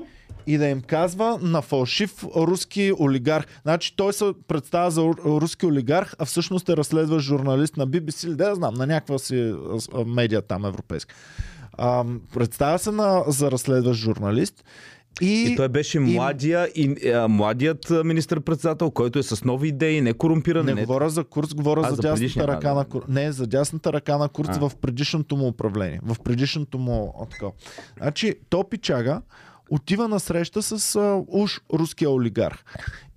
и 0.46 0.58
да 0.58 0.66
им 0.66 0.80
казва 0.80 1.38
на 1.42 1.62
фалшив 1.62 2.24
руски 2.36 2.92
олигарх. 3.00 3.46
Значи 3.62 3.96
той 3.96 4.12
се 4.12 4.32
представя 4.48 4.90
за 4.90 5.00
ру- 5.00 5.40
руски 5.40 5.66
олигарх, 5.66 6.14
а 6.18 6.24
всъщност 6.24 6.68
е 6.68 6.76
разследващ 6.76 7.26
журналист 7.26 7.76
на 7.76 7.88
BBC 7.88 8.26
или 8.26 8.34
да 8.34 8.48
я 8.48 8.54
знам, 8.54 8.74
на 8.74 8.86
някаква 8.86 9.18
си 9.18 9.54
медиа 10.06 10.42
там 10.42 10.64
европейска. 10.64 11.14
А, 11.78 12.04
представя 12.34 12.78
се 12.78 12.90
на, 12.90 13.24
за 13.26 13.50
разследващ 13.50 14.00
журналист 14.00 14.64
и, 15.20 15.52
И 15.52 15.56
той 15.56 15.68
беше 15.68 16.00
младия, 16.00 16.68
и, 16.74 17.10
а, 17.10 17.28
младият 17.28 17.90
а, 17.90 18.04
министър-председател, 18.04 18.90
който 18.90 19.18
е 19.18 19.22
с 19.22 19.44
нови 19.44 19.68
идеи, 19.68 20.00
не 20.00 20.12
корумпиран. 20.12 20.66
Не, 20.66 20.74
Не, 20.74 20.80
говоря 20.80 21.10
за 21.10 21.24
Курц, 21.24 21.54
говоря 21.54 21.80
А, 21.84 21.90
за, 21.90 21.94
за 21.96 22.02
дясната 22.02 22.48
ръка 22.48 22.74
на. 22.74 22.84
Курц. 22.84 23.04
Не, 23.08 23.32
за 23.32 23.46
дясната 23.46 23.92
ръка 23.92 24.18
на 24.18 24.28
Курц 24.28 24.48
А. 24.48 24.68
в 24.68 24.76
предишното 24.76 25.36
му 25.36 25.46
управление. 25.46 26.00
В 26.02 26.16
предишното 26.24 26.78
му 26.78 27.26
така. 27.30 27.46
Значи, 27.98 28.34
Топи 28.50 28.78
Чага 28.78 29.22
отива 29.70 30.08
на 30.08 30.20
среща 30.20 30.62
с 30.62 30.96
а, 30.96 31.22
уж 31.28 31.60
руския 31.72 32.10
олигарх. 32.10 32.64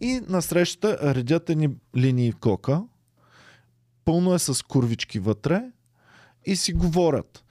И 0.01 0.21
на 0.27 0.41
срещата 0.41 1.15
редят 1.15 1.49
едни 1.49 1.69
линии 1.97 2.31
кока, 2.31 2.81
пълно 4.05 4.33
е 4.33 4.39
с 4.39 4.63
курвички 4.63 5.19
вътре 5.19 5.61
и 6.45 6.55
си 6.55 6.73
говорят. 6.73 7.43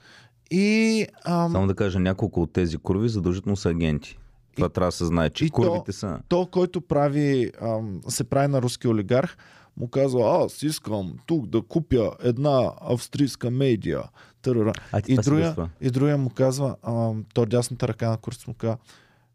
И 0.51 1.07
ам, 1.25 1.51
Само 1.51 1.67
да 1.67 1.75
кажа, 1.75 1.99
няколко 1.99 2.41
от 2.41 2.53
тези 2.53 2.77
курви 2.77 3.09
задължително 3.09 3.55
са 3.55 3.69
агенти. 3.69 4.17
Това 4.57 4.69
трябва 4.69 4.87
да 4.87 4.91
се 4.91 5.05
знае, 5.05 5.29
че 5.29 5.45
и 5.45 5.49
курвите 5.49 5.91
то- 5.91 5.93
са... 5.93 6.19
то, 6.29 6.47
който 6.51 6.81
прави, 6.81 7.51
ам, 7.61 8.01
се 8.07 8.23
прави 8.23 8.47
на 8.47 8.61
руски 8.61 8.87
олигарх, 8.87 9.37
му 9.77 9.87
казва, 9.87 10.43
аз 10.45 10.63
искам 10.63 11.13
тук 11.25 11.47
да 11.47 11.61
купя 11.61 12.11
една 12.23 12.71
австрийска 12.81 13.51
медия. 13.51 14.03
Тарара. 14.41 14.73
А 14.91 15.01
И 15.07 15.15
другия, 15.15 15.55
и 15.81 15.89
другия 15.91 16.17
му 16.17 16.29
казва, 16.29 16.75
ам, 16.83 17.25
то 17.33 17.45
дясната 17.45 17.87
ръка 17.87 18.09
на 18.09 18.17
курс 18.17 18.47
му 18.47 18.53
казва, 18.53 18.77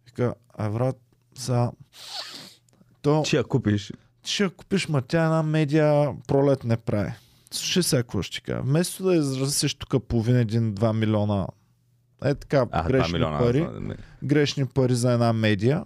вика, 0.06 0.34
а 0.54 0.70
брат, 0.70 0.96
са, 1.34 1.70
то, 3.02 3.22
Че 3.26 3.36
я 3.36 3.44
купиш. 3.44 3.92
ще 4.24 4.42
я 4.42 4.50
купиш, 4.50 4.88
ма 4.88 5.02
тя 5.02 5.24
една 5.24 5.42
медия 5.42 6.12
пролет 6.26 6.64
не 6.64 6.76
прави. 6.76 7.12
Слушай 7.50 7.82
сега 7.82 8.02
какво 8.02 8.22
ще 8.22 8.40
кажа. 8.40 8.62
Вместо 8.62 9.04
да 9.04 9.14
изразиш 9.14 9.74
тук 9.74 10.04
половина, 10.04 10.40
един, 10.40 10.74
два 10.74 10.92
милиона 10.92 11.46
е 12.24 12.34
така, 12.34 12.66
А, 12.70 12.84
2 12.84 12.86
грешни 12.88 13.12
милиона. 13.12 13.38
пари, 13.38 13.66
не. 13.80 13.96
грешни 14.24 14.66
пари 14.66 14.94
за 14.94 15.12
една 15.12 15.32
медия. 15.32 15.84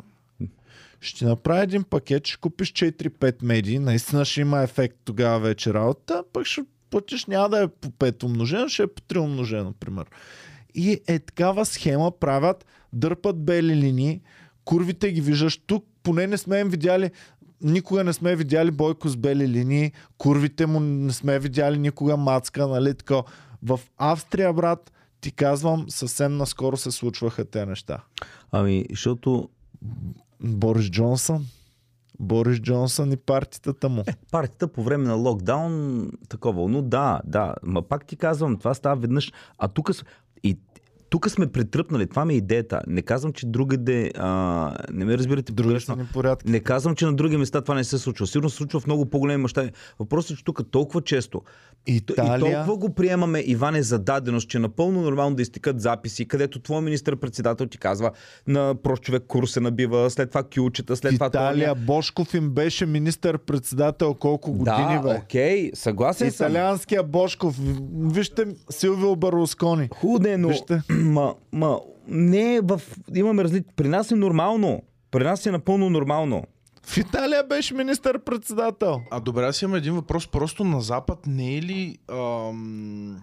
Ще 1.01 1.18
ти 1.18 1.24
направя 1.24 1.62
един 1.62 1.84
пакет, 1.84 2.26
ще 2.26 2.39
купиш 2.39 2.72
4-5 2.72 3.43
медии, 3.43 3.78
наистина 3.78 4.24
ще 4.24 4.41
има 4.41 4.62
ефект 4.62 4.97
тогава 5.05 5.39
вече 5.39 5.74
работа, 5.74 6.24
пък 6.32 6.47
ще 6.47 6.61
платиш, 6.91 7.26
няма 7.26 7.49
да 7.49 7.62
е 7.62 7.68
по 7.68 7.89
5 7.89 8.24
умножено, 8.24 8.68
ще 8.68 8.82
е 8.82 8.87
по 8.87 9.03
3 9.03 9.18
умножено, 9.20 9.64
например. 9.64 10.05
И 10.74 11.01
е 11.07 11.18
такава 11.18 11.66
схема 11.66 12.11
правят, 12.11 12.66
дърпат 12.93 13.45
бели 13.45 13.76
линии, 13.76 14.20
курвите 14.64 15.12
ги 15.12 15.20
виждаш 15.20 15.57
тук, 15.66 15.84
поне 16.03 16.26
не 16.26 16.39
сме 16.39 16.61
им 16.61 16.68
видяли 16.68 17.11
никога 17.61 18.05
не 18.05 18.12
сме 18.12 18.37
видяли 18.37 18.70
Бойко 18.70 19.09
с 19.09 19.16
бели 19.16 19.49
линии, 19.49 19.93
курвите 20.18 20.66
му 20.66 20.80
не 20.80 21.12
сме 21.12 21.39
видяли 21.39 21.78
никога 21.78 22.16
мацка, 22.16 22.66
нали 22.66 22.95
така. 22.95 23.22
В 23.62 23.80
Австрия, 23.99 24.53
брат, 24.53 24.93
ти 25.27 25.33
казвам, 25.33 25.85
съвсем 25.89 26.37
наскоро 26.37 26.77
се 26.77 26.91
случваха 26.91 27.45
те 27.45 27.66
неща. 27.66 28.05
Ами, 28.53 28.85
защото 28.91 29.49
Борис 30.41 30.91
Джонсън. 30.91 31.47
Борис 32.20 32.61
Джонсън 32.61 33.12
и 33.12 33.16
партитата 33.16 33.89
му. 33.89 34.05
партията 34.31 34.68
по 34.68 34.83
време 34.83 35.05
на 35.05 35.14
локдаун 35.14 36.11
такова. 36.29 36.68
Но 36.68 36.83
да, 36.83 37.20
да. 37.24 37.55
Ма 37.62 37.83
пак 37.83 38.07
ти 38.07 38.16
казвам, 38.16 38.59
това 38.59 38.74
става 38.74 38.97
веднъж. 38.97 39.33
А 39.59 39.68
тук 39.68 39.91
и 40.43 40.59
тук 41.11 41.31
сме 41.31 41.47
претръпнали. 41.47 42.07
Това 42.07 42.25
ми 42.25 42.35
е 42.35 42.37
идеята. 42.37 42.81
Не 42.87 43.03
казвам, 43.03 43.33
че 43.33 43.47
другаде... 43.47 44.11
А, 44.19 44.77
не 44.93 45.05
ме 45.05 45.19
разбирате 45.19 45.53
погрешно. 45.53 45.99
Не 46.47 46.61
казвам, 46.61 46.95
че 46.95 47.07
на 47.07 47.15
други 47.15 47.37
места 47.37 47.61
това 47.61 47.75
не 47.75 47.85
се 47.85 47.99
случва. 47.99 48.27
Сигурно 48.27 48.51
се 48.51 48.57
случва 48.57 48.81
в 48.81 48.87
много 48.87 49.07
по-големи 49.07 49.43
мащаби. 49.43 49.71
Въпросът 49.99 50.31
е, 50.31 50.37
че 50.37 50.45
тук 50.45 50.71
толкова 50.71 51.03
често 51.03 51.43
и 51.87 51.97
Италия, 51.97 52.39
толкова 52.39 52.77
го 52.77 52.95
приемаме, 52.95 53.41
Иване, 53.41 53.83
за 53.83 53.99
даденост, 53.99 54.49
че 54.49 54.59
е 54.59 54.61
напълно 54.61 55.03
нормално 55.03 55.37
да 55.37 55.43
изтикат 55.43 55.81
записи, 55.81 56.29
където 56.29 56.61
твой 56.61 56.83
министър-председател 56.83 57.67
ти 57.67 57.79
казва 57.79 58.11
на 58.47 58.75
прост 58.83 59.03
човек 59.03 59.23
курс 59.29 59.51
се 59.51 59.61
набива, 59.61 60.11
след 60.11 60.29
това 60.29 60.43
кючета, 60.43 60.97
след 60.97 61.15
това... 61.15 61.27
Италия, 61.27 61.75
Бошков 61.75 62.35
им 62.35 62.51
беше 62.51 62.87
министър-председател 62.87 64.15
колко 64.15 64.53
години, 64.53 64.95
да, 64.95 65.01
бе. 65.03 65.15
окей, 65.15 65.71
съгласен 65.75 66.31
съм. 66.31 66.47
Италианския 66.47 67.03
Бошков. 67.03 67.57
Вижте 67.95 68.47
Силвио 68.71 69.17
Барлускони. 69.17 69.89
Худе, 69.93 70.37
но... 70.37 70.49
Вижте. 70.49 70.83
Ма, 70.97 71.34
ма, 71.53 71.80
не 72.09 72.61
в... 72.61 72.80
Имаме 73.14 73.44
разли... 73.44 73.64
При 73.76 73.88
нас 73.88 74.11
е 74.11 74.14
нормално. 74.14 74.82
При 75.11 75.24
нас 75.24 75.47
е 75.47 75.51
напълно 75.51 75.90
нормално. 75.90 76.44
В 76.82 76.97
Италия 76.97 77.44
беше 77.44 77.74
министър-председател. 77.74 79.01
А 79.11 79.20
добре, 79.20 79.44
аз 79.44 79.62
имам 79.62 79.76
един 79.76 79.94
въпрос. 79.94 80.26
Просто 80.26 80.64
на 80.64 80.80
Запад 80.80 81.18
не 81.26 81.57
е 81.57 81.62
ли 81.62 81.99
ам, 82.12 83.20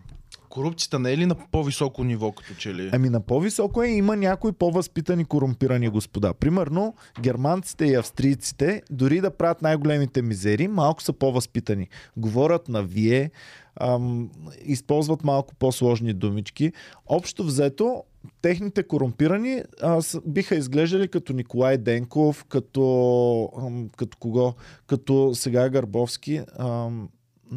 корупцията 0.54 1.00
не 1.00 1.12
е 1.12 1.18
ли 1.18 1.26
на 1.26 1.36
по-високо 1.52 2.04
ниво, 2.04 2.32
като 2.32 2.54
че 2.54 2.74
ли? 2.74 2.90
Ами 2.94 3.10
на 3.10 3.22
по-високо 3.22 3.84
е, 3.84 3.88
има 3.88 4.16
някои 4.16 4.52
по-възпитани 4.52 5.26
корумпирани 5.26 5.90
господа. 5.90 6.34
Примерно, 6.34 6.96
германците 7.22 7.86
и 7.86 7.96
австрийците, 7.96 8.82
дори 8.92 9.22
да 9.22 9.32
правят 9.32 9.62
най-големите 9.62 10.22
мизери, 10.22 10.68
малко 10.68 11.04
са 11.04 11.14
по-възпитани. 11.14 11.88
Говорят 12.18 12.68
на 12.68 12.84
вие, 12.84 13.32
ам, 13.80 14.30
използват 14.66 15.24
малко 15.24 15.56
по-сложни 15.56 16.14
думички. 16.14 16.72
Общо 17.06 17.44
взето, 17.44 18.04
техните 18.42 18.84
корумпирани 18.84 19.64
а, 19.82 20.02
с, 20.02 20.22
биха 20.26 20.56
изглеждали 20.56 21.08
като 21.08 21.34
Николай 21.34 21.78
Денков, 21.78 22.46
като, 22.46 23.50
ам, 23.58 23.90
като 23.98 24.18
кого? 24.18 24.54
Като 24.88 25.32
сега 25.36 25.70
Гърбовски. 25.70 26.42
Ам, 26.60 27.10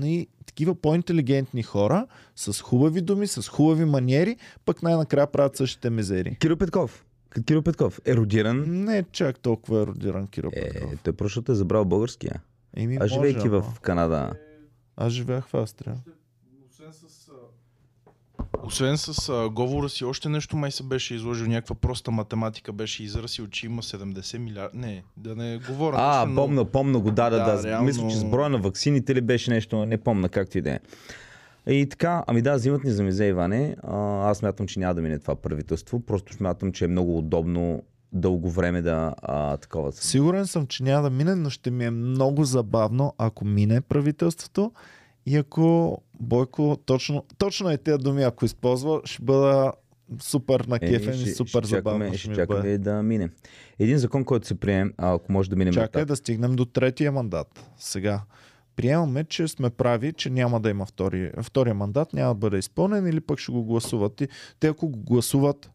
и 0.05 0.29
такива 0.57 0.75
по-интелигентни 0.75 1.63
хора, 1.63 2.07
с 2.37 2.63
хубави 2.63 3.01
думи, 3.01 3.27
с 3.27 3.49
хубави 3.49 3.85
маниери, 3.85 4.37
пък 4.65 4.83
най-накрая 4.83 5.27
правят 5.27 5.57
същите 5.57 5.91
мизери. 5.91 6.37
Киро 6.41 6.57
Петков. 6.57 7.05
Киро 7.47 7.63
Петков. 7.63 8.01
Еродиран. 8.07 8.65
Не 8.67 8.99
е 8.99 9.05
чак 9.13 9.39
толкова 9.39 9.83
еродиран 9.83 10.27
Киро 10.27 10.51
Петков. 10.51 10.93
Е, 10.93 10.97
той 10.97 11.13
просто 11.13 11.53
е 11.53 11.55
забрал 11.55 11.85
българския. 11.85 12.43
Еми, 12.77 12.99
А 13.01 13.07
живейки 13.07 13.49
в. 13.49 13.65
Канада. 13.83 14.33
Аз 14.97 15.13
живеях 15.13 15.49
в 15.49 15.55
Австрия. 15.55 15.97
Освен 18.65 18.99
с, 18.99 19.29
а, 19.29 19.49
говора 19.49 19.89
си, 19.89 20.05
още 20.05 20.29
нещо 20.29 20.57
май 20.57 20.71
се 20.71 20.83
беше 20.83 21.15
изложил, 21.15 21.47
някаква 21.47 21.75
проста 21.75 22.11
математика 22.11 22.73
беше 22.73 23.03
изразил, 23.03 23.47
че 23.47 23.67
има 23.67 23.83
70 23.83 24.39
милиарда. 24.39 24.79
Не, 24.79 25.03
да 25.17 25.37
не 25.37 25.59
говоря. 25.61 25.97
А, 25.99 26.19
нещо, 26.19 26.31
но- 26.31 26.37
помна, 26.37 26.65
помна 26.65 26.99
го, 26.99 27.11
да, 27.11 27.31
да, 27.31 27.39
Да, 27.39 27.53
да. 27.53 27.63
реално- 27.65 27.87
Мисля, 27.87 28.09
че 28.09 28.17
с 28.17 28.25
броя 28.25 28.49
на 28.49 28.59
ваксините 28.59 29.15
ли 29.15 29.21
беше 29.21 29.51
нещо, 29.51 29.87
не 29.87 29.99
помна 29.99 30.29
както 30.29 30.59
и 30.59 30.63
да 30.63 30.71
е. 30.71 30.79
И 31.69 31.89
така, 31.89 32.25
ами 32.27 32.43
да, 32.43 32.55
взимат 32.55 32.85
ни 32.85 32.91
за 32.91 33.03
мизе, 33.03 33.25
Иване. 33.25 33.77
А, 33.83 33.97
аз 34.23 34.43
мятам, 34.43 34.67
че 34.67 34.81
няма 34.81 34.95
да 34.95 35.03
мине 35.03 35.19
това 35.19 35.35
правителство. 35.35 36.01
Просто 36.01 36.33
смятам, 36.33 36.73
че 36.73 36.85
е 36.85 36.89
много 36.89 37.19
удобно 37.19 37.83
дълго 38.13 38.51
време 38.51 38.83
да 38.83 39.15
а, 39.19 39.57
такова. 39.57 39.93
Сигурен 39.93 40.47
съм, 40.47 40.67
че 40.67 40.83
няма 40.83 41.03
да 41.03 41.11
мине, 41.11 41.35
но 41.35 41.51
ще 41.51 41.71
ми 41.71 41.85
е 41.85 41.91
много 41.91 42.45
забавно, 42.45 43.15
ако 43.19 43.45
мине 43.45 43.81
правителството 43.81 44.73
и 45.27 45.37
ако 45.37 45.99
Бойко 46.21 46.79
точно, 46.87 47.25
точно 47.39 47.71
е 47.71 47.77
тези 47.77 47.99
думи, 47.99 48.23
ако 48.23 48.45
използва, 48.45 49.01
ще 49.05 49.23
бъда 49.23 49.73
супер 50.21 50.61
на 50.61 50.79
кефен 50.79 51.15
и 51.15 51.27
супер 51.27 51.63
ще 51.63 51.67
забавно. 51.67 52.05
чакаме, 52.05 52.19
ще 52.19 52.35
чакаме 52.35 52.61
бъде. 52.61 52.79
да 52.79 53.03
мине. 53.03 53.29
Един 53.79 53.99
закон, 53.99 54.25
който 54.25 54.47
се 54.47 54.55
приеме, 54.55 54.93
ако 54.97 55.33
може 55.33 55.51
да 55.51 55.57
минем 55.57 55.75
Чакай 55.75 56.05
да 56.05 56.17
стигнем 56.17 56.57
до 56.57 56.65
третия 56.65 57.13
мандат. 57.13 57.71
Сега. 57.79 58.23
Приемаме, 58.77 59.25
че 59.25 59.49
сме 59.49 59.71
прави, 59.71 60.13
че 60.13 60.31
няма 60.31 60.61
да 60.61 60.71
има 60.71 60.87
втори, 60.87 61.33
втория 61.43 61.75
мандат, 61.75 62.13
няма 62.13 62.35
да 62.35 62.39
бъде 62.39 62.59
изпълнен 62.59 63.07
или 63.07 63.21
пък 63.21 63.39
ще 63.39 63.53
го 63.53 63.65
гласуват. 63.65 64.21
И 64.21 64.29
те 64.61 64.67
ако 64.67 64.89
го 64.89 64.99
гласуват, 64.99 65.71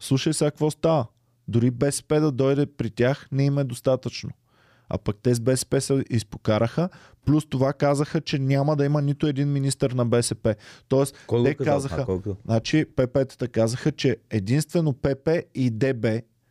слушай 0.00 0.32
сега 0.32 0.50
какво 0.50 0.70
става. 0.70 1.06
Дори 1.48 1.70
БСП 1.70 2.20
да 2.20 2.32
дойде 2.32 2.66
при 2.66 2.90
тях, 2.90 3.28
не 3.32 3.44
им 3.44 3.58
е 3.58 3.64
достатъчно. 3.64 4.30
А 4.88 4.98
пък 4.98 5.16
те 5.22 5.34
с 5.34 5.40
БСП 5.40 5.80
се 5.80 6.04
изпокараха, 6.10 6.88
плюс 7.24 7.48
това 7.48 7.72
казаха, 7.72 8.20
че 8.20 8.38
няма 8.38 8.76
да 8.76 8.84
има 8.84 9.02
нито 9.02 9.26
един 9.26 9.52
министър 9.52 9.90
на 9.90 10.06
БСП. 10.06 10.54
Тоест, 10.88 11.16
Кой 11.26 11.44
те 11.44 11.54
казал? 11.54 11.74
казаха, 11.74 12.06
А, 12.28 12.34
Значи 12.44 12.86
ПП-тата 12.96 13.48
казаха, 13.48 13.92
че 13.92 14.16
единствено 14.30 14.92
ПП 14.92 15.28
и 15.54 15.70
ДБ 15.70 16.06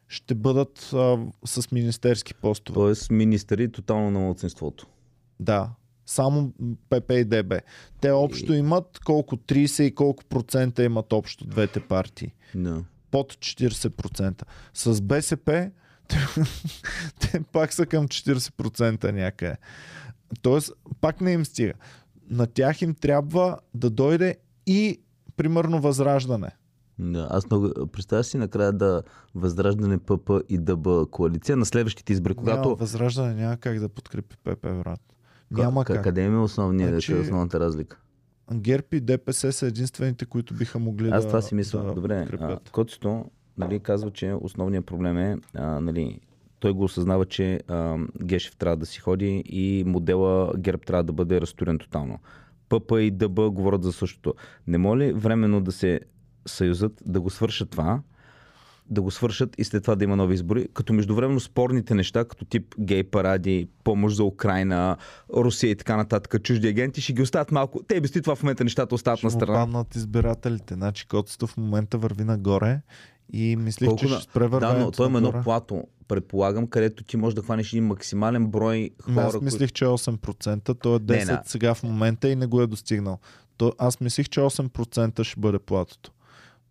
ще 0.07 0.35
бъдат 0.35 0.89
а, 0.93 1.17
с 1.45 1.71
министерски 1.71 2.33
постове. 2.33 2.73
Тоест 2.73 3.11
министъри 3.11 3.71
тотално 3.71 4.11
на 4.11 4.19
младсинството. 4.19 4.87
Да. 5.39 5.69
Само 6.05 6.53
ПП 6.89 7.11
и 7.11 7.23
ДБ. 7.25 7.53
Те 8.01 8.11
общо 8.11 8.53
имат 8.53 8.99
колко 9.05 9.37
30 9.37 9.83
и 9.83 9.95
колко 9.95 10.25
процента 10.25 10.83
имат 10.83 11.13
общо 11.13 11.47
двете 11.47 11.79
партии. 11.79 12.33
Да. 12.55 12.83
Под 13.11 13.33
40%. 13.33 14.43
С 14.73 15.01
БСП 15.01 15.71
те, 17.19 17.41
пак 17.51 17.73
са 17.73 17.85
към 17.85 18.07
40% 18.07 19.11
някъде. 19.11 19.55
Тоест, 20.41 20.73
пак 21.01 21.21
не 21.21 21.31
им 21.31 21.45
стига. 21.45 21.73
На 22.29 22.47
тях 22.47 22.81
им 22.81 22.95
трябва 22.95 23.57
да 23.73 23.89
дойде 23.89 24.37
и 24.67 25.01
примерно 25.37 25.81
възраждане. 25.81 26.49
Да, 26.99 27.27
аз 27.31 27.49
много... 27.49 27.87
Представя 27.87 28.23
си 28.23 28.37
накрая 28.37 28.73
да 28.73 29.03
възраждане 29.35 29.97
ПП 29.97 30.29
и 30.49 30.57
ДБ 30.57 30.87
коалиция 31.11 31.57
на 31.57 31.65
следващите 31.65 32.13
избори, 32.13 32.33
Когато... 32.35 32.61
Няма 32.61 32.75
възраждане, 32.75 33.33
няма 33.33 33.57
как 33.57 33.79
да 33.79 33.89
подкрепи 33.89 34.35
ПП, 34.43 34.61
брат. 34.61 35.01
Няма 35.51 35.85
как. 35.85 36.03
Къде 36.03 36.21
има 36.21 36.43
основния, 36.43 36.89
Значи- 36.89 37.11
значи... 37.11 37.21
основната 37.21 37.59
разлика? 37.59 37.97
ГЕРБ 38.53 38.87
и 38.91 38.99
ДПС 38.99 39.51
са 39.51 39.67
единствените, 39.67 40.25
които 40.25 40.53
биха 40.53 40.79
могли 40.79 41.09
Аз 41.09 41.23
да 41.23 41.27
това 41.27 41.41
си 41.41 41.55
мисля. 41.55 41.83
да 41.83 41.93
Добре, 41.93 42.17
а, 42.17 42.21
подкрепят. 42.21 42.69
Нали, 43.57 43.79
казва, 43.79 44.11
че 44.11 44.33
основният 44.41 44.85
проблем 44.85 45.17
е, 45.17 45.37
а, 45.55 45.79
нали, 45.79 46.19
той 46.59 46.71
го 46.71 46.83
осъзнава, 46.83 47.25
че 47.25 47.59
а, 47.67 47.97
Гешев 48.23 48.55
трябва 48.55 48.77
да 48.77 48.85
си 48.85 48.99
ходи 48.99 49.43
и 49.45 49.83
модела 49.87 50.53
ГЕРБ 50.57 50.83
трябва 50.85 51.03
да 51.03 51.13
бъде 51.13 51.41
разтурен 51.41 51.77
тотално. 51.77 52.19
ПП 52.69 52.91
и 52.91 53.11
ДБ 53.11 53.49
говорят 53.49 53.83
за 53.83 53.93
същото. 53.93 54.33
Не 54.67 54.77
може 54.77 54.99
ли 54.99 55.13
временно 55.13 55.61
да 55.61 55.71
се 55.71 55.99
съюзат, 56.45 57.01
да 57.05 57.21
го 57.21 57.29
свършат 57.29 57.69
това, 57.69 58.01
да 58.89 59.01
го 59.01 59.11
свършат 59.11 59.55
и 59.57 59.63
след 59.63 59.83
това 59.83 59.95
да 59.95 60.03
има 60.03 60.15
нови 60.15 60.33
избори, 60.33 60.67
като 60.73 60.93
междувременно 60.93 61.39
спорните 61.39 61.95
неща, 61.95 62.25
като 62.25 62.45
тип 62.45 62.75
гей 62.79 63.03
паради, 63.03 63.67
помощ 63.83 64.15
за 64.15 64.23
Украина, 64.23 64.97
Русия 65.35 65.69
и 65.71 65.75
така 65.75 65.97
нататък, 65.97 66.43
чужди 66.43 66.67
агенти, 66.67 67.01
ще 67.01 67.13
ги 67.13 67.21
оставят 67.21 67.51
малко. 67.51 67.83
Те 67.87 68.01
без 68.01 68.11
това 68.11 68.35
в 68.35 68.43
момента 68.43 68.63
нещата 68.63 68.95
остават 68.95 69.23
на 69.23 69.29
Ще 69.29 69.35
му 69.35 69.41
страна. 69.41 69.53
паднат 69.59 69.95
избирателите. 69.95 70.73
Значи 70.73 71.07
Коцето 71.07 71.47
в 71.47 71.57
момента 71.57 71.97
върви 71.97 72.23
нагоре 72.23 72.81
и 73.33 73.55
мислих, 73.55 73.87
Колко 73.87 73.99
че 73.99 74.09
на- 74.09 74.15
ще 74.15 74.31
спре 74.31 74.47
Да, 74.49 74.73
но 74.73 74.91
той 74.91 75.07
има 75.07 75.17
едно 75.17 75.41
плато, 75.43 75.83
предполагам, 76.07 76.67
където 76.67 77.03
ти 77.03 77.17
можеш 77.17 77.35
да 77.35 77.41
хванеш 77.41 77.73
един 77.73 77.85
максимален 77.85 78.47
брой 78.47 78.89
хора. 79.01 79.25
Аз 79.25 79.41
мислих, 79.41 79.71
че 79.71 79.85
е 79.85 79.87
8%, 79.87 80.73
то 80.73 80.95
е 80.95 80.99
10% 80.99 81.25
Не, 81.27 81.33
не. 81.33 81.39
сега 81.45 81.73
в 81.73 81.83
момента 81.83 82.29
и 82.29 82.35
не 82.35 82.45
го 82.45 82.61
е 82.61 82.67
достигнал. 82.67 83.19
То, 83.57 83.73
аз 83.77 83.99
мислих, 83.99 84.29
че 84.29 84.39
8% 84.39 85.23
ще 85.23 85.39
бъде 85.39 85.59
платото. 85.59 86.11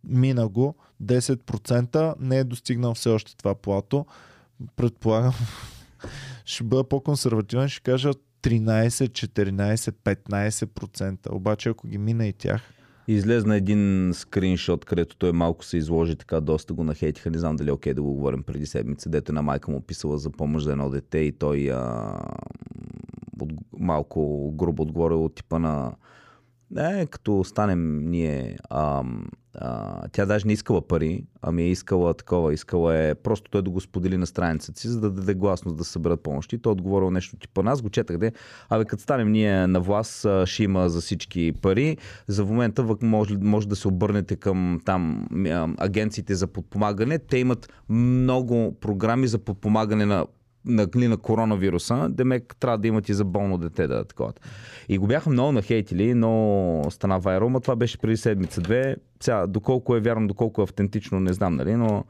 Мина 0.04 0.48
го, 0.48 0.74
10% 1.02 2.14
не 2.20 2.38
е 2.38 2.44
достигнал 2.44 2.94
все 2.94 3.08
още 3.08 3.36
това 3.36 3.54
плато. 3.54 4.06
Предполагам, 4.76 5.34
ще 6.44 6.64
бъда 6.64 6.84
по-консервативен, 6.84 7.68
ще 7.68 7.80
кажа 7.80 8.10
13, 8.42 8.88
14, 8.88 9.76
15%. 10.66 11.30
Обаче 11.30 11.68
ако 11.68 11.86
ги 11.88 11.98
мина 11.98 12.26
и 12.26 12.32
тях, 12.32 12.72
Излезна 13.08 13.56
един 13.56 14.10
скриншот, 14.14 14.84
където 14.84 15.16
той 15.16 15.32
малко 15.32 15.64
се 15.64 15.76
изложи 15.76 16.16
така, 16.16 16.40
доста 16.40 16.74
го 16.74 16.84
нахейтиха. 16.84 17.30
Не 17.30 17.38
знам 17.38 17.56
дали 17.56 17.68
е 17.68 17.72
окей 17.72 17.94
да 17.94 18.02
го 18.02 18.14
говорим 18.14 18.42
преди 18.42 18.66
седмица, 18.66 19.08
дето 19.08 19.32
на 19.32 19.42
майка 19.42 19.70
му 19.70 19.80
писала 19.80 20.18
за 20.18 20.30
помощ 20.30 20.64
за 20.64 20.72
едно 20.72 20.90
дете 20.90 21.18
и 21.18 21.32
той 21.32 21.70
а, 21.70 22.14
от, 23.40 23.52
малко 23.78 24.50
грубо 24.56 24.82
отговорил 24.82 25.24
от 25.24 25.34
типа 25.34 25.58
на 25.58 25.92
е, 26.78 27.06
като 27.06 27.44
станем 27.44 28.10
ние, 28.10 28.58
ам, 28.70 29.26
а, 29.54 30.02
тя 30.08 30.26
даже 30.26 30.46
не 30.46 30.52
искала 30.52 30.88
пари, 30.88 31.24
ами 31.42 31.62
е 31.62 31.70
искала 31.70 32.14
такова, 32.14 32.54
искала 32.54 32.96
е 32.96 33.14
просто 33.14 33.50
той 33.50 33.62
да 33.62 33.70
го 33.70 33.80
сподели 33.80 34.16
на 34.16 34.26
страницата 34.26 34.80
си, 34.80 34.88
за 34.88 35.00
да 35.00 35.10
даде 35.10 35.34
гласност 35.34 35.76
да 35.76 35.84
съберат 35.84 36.22
помощи. 36.22 36.58
Той 36.58 36.70
е 36.70 36.72
отговорил 36.72 37.10
нещо 37.10 37.36
типа, 37.36 37.62
аз 37.64 37.82
го 37.82 37.90
четах, 37.90 38.18
де, 38.18 38.32
абе 38.68 38.84
като 38.84 39.02
станем 39.02 39.32
ние 39.32 39.66
на 39.66 39.80
власт, 39.80 40.24
а, 40.24 40.46
ще 40.46 40.62
има 40.62 40.88
за 40.88 41.00
всички 41.00 41.52
пари. 41.62 41.96
За 42.26 42.44
момента 42.44 42.96
може, 43.02 43.36
може 43.36 43.68
да 43.68 43.76
се 43.76 43.88
обърнете 43.88 44.36
към 44.36 44.80
там 44.84 45.28
а, 45.46 45.68
агенциите 45.78 46.34
за 46.34 46.46
подпомагане. 46.46 47.18
Те 47.18 47.38
имат 47.38 47.72
много 47.88 48.76
програми 48.80 49.28
за 49.28 49.38
подпомагане 49.38 50.06
на 50.06 50.26
на, 50.66 50.88
на 50.94 51.16
коронавируса, 51.16 52.08
демек 52.10 52.56
трябва 52.60 52.78
да 52.78 52.88
имат 52.88 53.08
и 53.08 53.14
за 53.14 53.24
болно 53.24 53.58
дете 53.58 53.86
да 53.86 54.04
такова. 54.04 54.32
И 54.88 54.98
го 54.98 55.06
бяха 55.06 55.30
много 55.30 55.52
нахейтили, 55.52 56.14
но 56.14 56.82
стана 56.90 57.18
вайрал, 57.18 57.50
но 57.50 57.60
това 57.60 57.76
беше 57.76 57.98
преди 57.98 58.16
седмица-две. 58.16 58.96
Сега, 59.20 59.46
доколко 59.46 59.96
е 59.96 60.00
вярно, 60.00 60.28
доколко 60.28 60.60
е 60.60 60.64
автентично, 60.64 61.20
не 61.20 61.32
знам, 61.32 61.54
нали, 61.56 61.74
но 61.74 62.04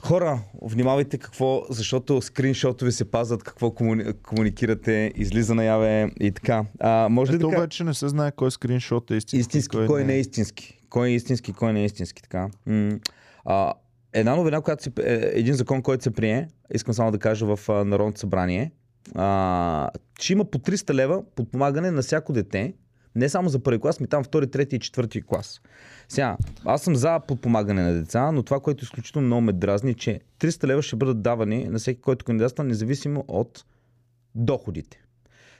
Хора, 0.00 0.40
внимавайте 0.62 1.18
какво, 1.18 1.62
защото 1.70 2.22
скриншотове 2.22 2.92
се 2.92 3.10
пазват, 3.10 3.42
какво 3.42 3.70
комуни... 3.70 4.04
комуникирате, 4.12 5.12
излиза 5.16 5.54
наяве 5.54 6.10
и 6.20 6.30
така. 6.32 6.64
А, 6.80 7.08
може 7.10 7.32
ли 7.32 7.36
Ето 7.36 7.46
да 7.46 7.50
кажа- 7.50 7.62
вече 7.62 7.84
не 7.84 7.94
се 7.94 8.08
знае 8.08 8.32
кой 8.32 8.50
скриншот 8.50 9.10
е 9.10 9.14
истински. 9.14 9.36
истински, 9.58 9.76
кой, 9.86 10.04
не 10.04 10.14
е 10.14 10.20
истински. 10.20 10.80
Кой 10.88 11.08
е 11.08 11.14
истински, 11.14 11.52
кой 11.52 11.72
не 11.72 11.80
е 11.82 11.84
истински. 11.84 12.22
Така. 12.22 12.48
М- 12.66 12.98
а, 13.44 13.72
една 14.14 14.36
новина, 14.36 14.60
която 14.60 14.82
се, 14.82 14.92
е, 14.98 15.30
един 15.32 15.54
закон, 15.54 15.82
който 15.82 16.02
се 16.02 16.10
прие, 16.10 16.48
искам 16.74 16.94
само 16.94 17.10
да 17.10 17.18
кажа 17.18 17.56
в 17.56 17.68
Народното 17.68 18.20
събрание, 18.20 18.72
а, 19.14 19.90
че 20.18 20.32
има 20.32 20.44
по 20.44 20.58
300 20.58 20.94
лева 20.94 21.22
подпомагане 21.34 21.90
на 21.90 22.02
всяко 22.02 22.32
дете, 22.32 22.74
не 23.14 23.28
само 23.28 23.48
за 23.48 23.62
първи 23.62 23.80
клас, 23.80 24.00
ми 24.00 24.06
там 24.06 24.24
втори, 24.24 24.50
трети 24.50 24.76
и 24.76 24.78
четвърти 24.78 25.22
клас. 25.22 25.60
Сега, 26.08 26.36
аз 26.64 26.82
съм 26.82 26.96
за 26.96 27.20
подпомагане 27.28 27.82
на 27.82 27.92
деца, 27.92 28.32
но 28.32 28.42
това, 28.42 28.60
което 28.60 28.84
изключително 28.84 29.26
много 29.26 29.40
ме 29.40 29.52
дразни, 29.52 29.90
е, 29.90 29.94
че 29.94 30.20
300 30.40 30.66
лева 30.66 30.82
ще 30.82 30.96
бъдат 30.96 31.22
давани 31.22 31.64
на 31.64 31.78
всеки, 31.78 32.00
който 32.00 32.24
кандидатства, 32.24 32.64
независимо 32.64 33.24
от 33.28 33.64
доходите. 34.34 35.04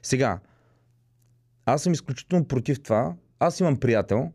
Сега, 0.02 0.38
аз 1.66 1.82
съм 1.82 1.92
изключително 1.92 2.44
против 2.44 2.82
това. 2.82 3.14
Аз 3.38 3.60
имам 3.60 3.76
приятел, 3.76 4.32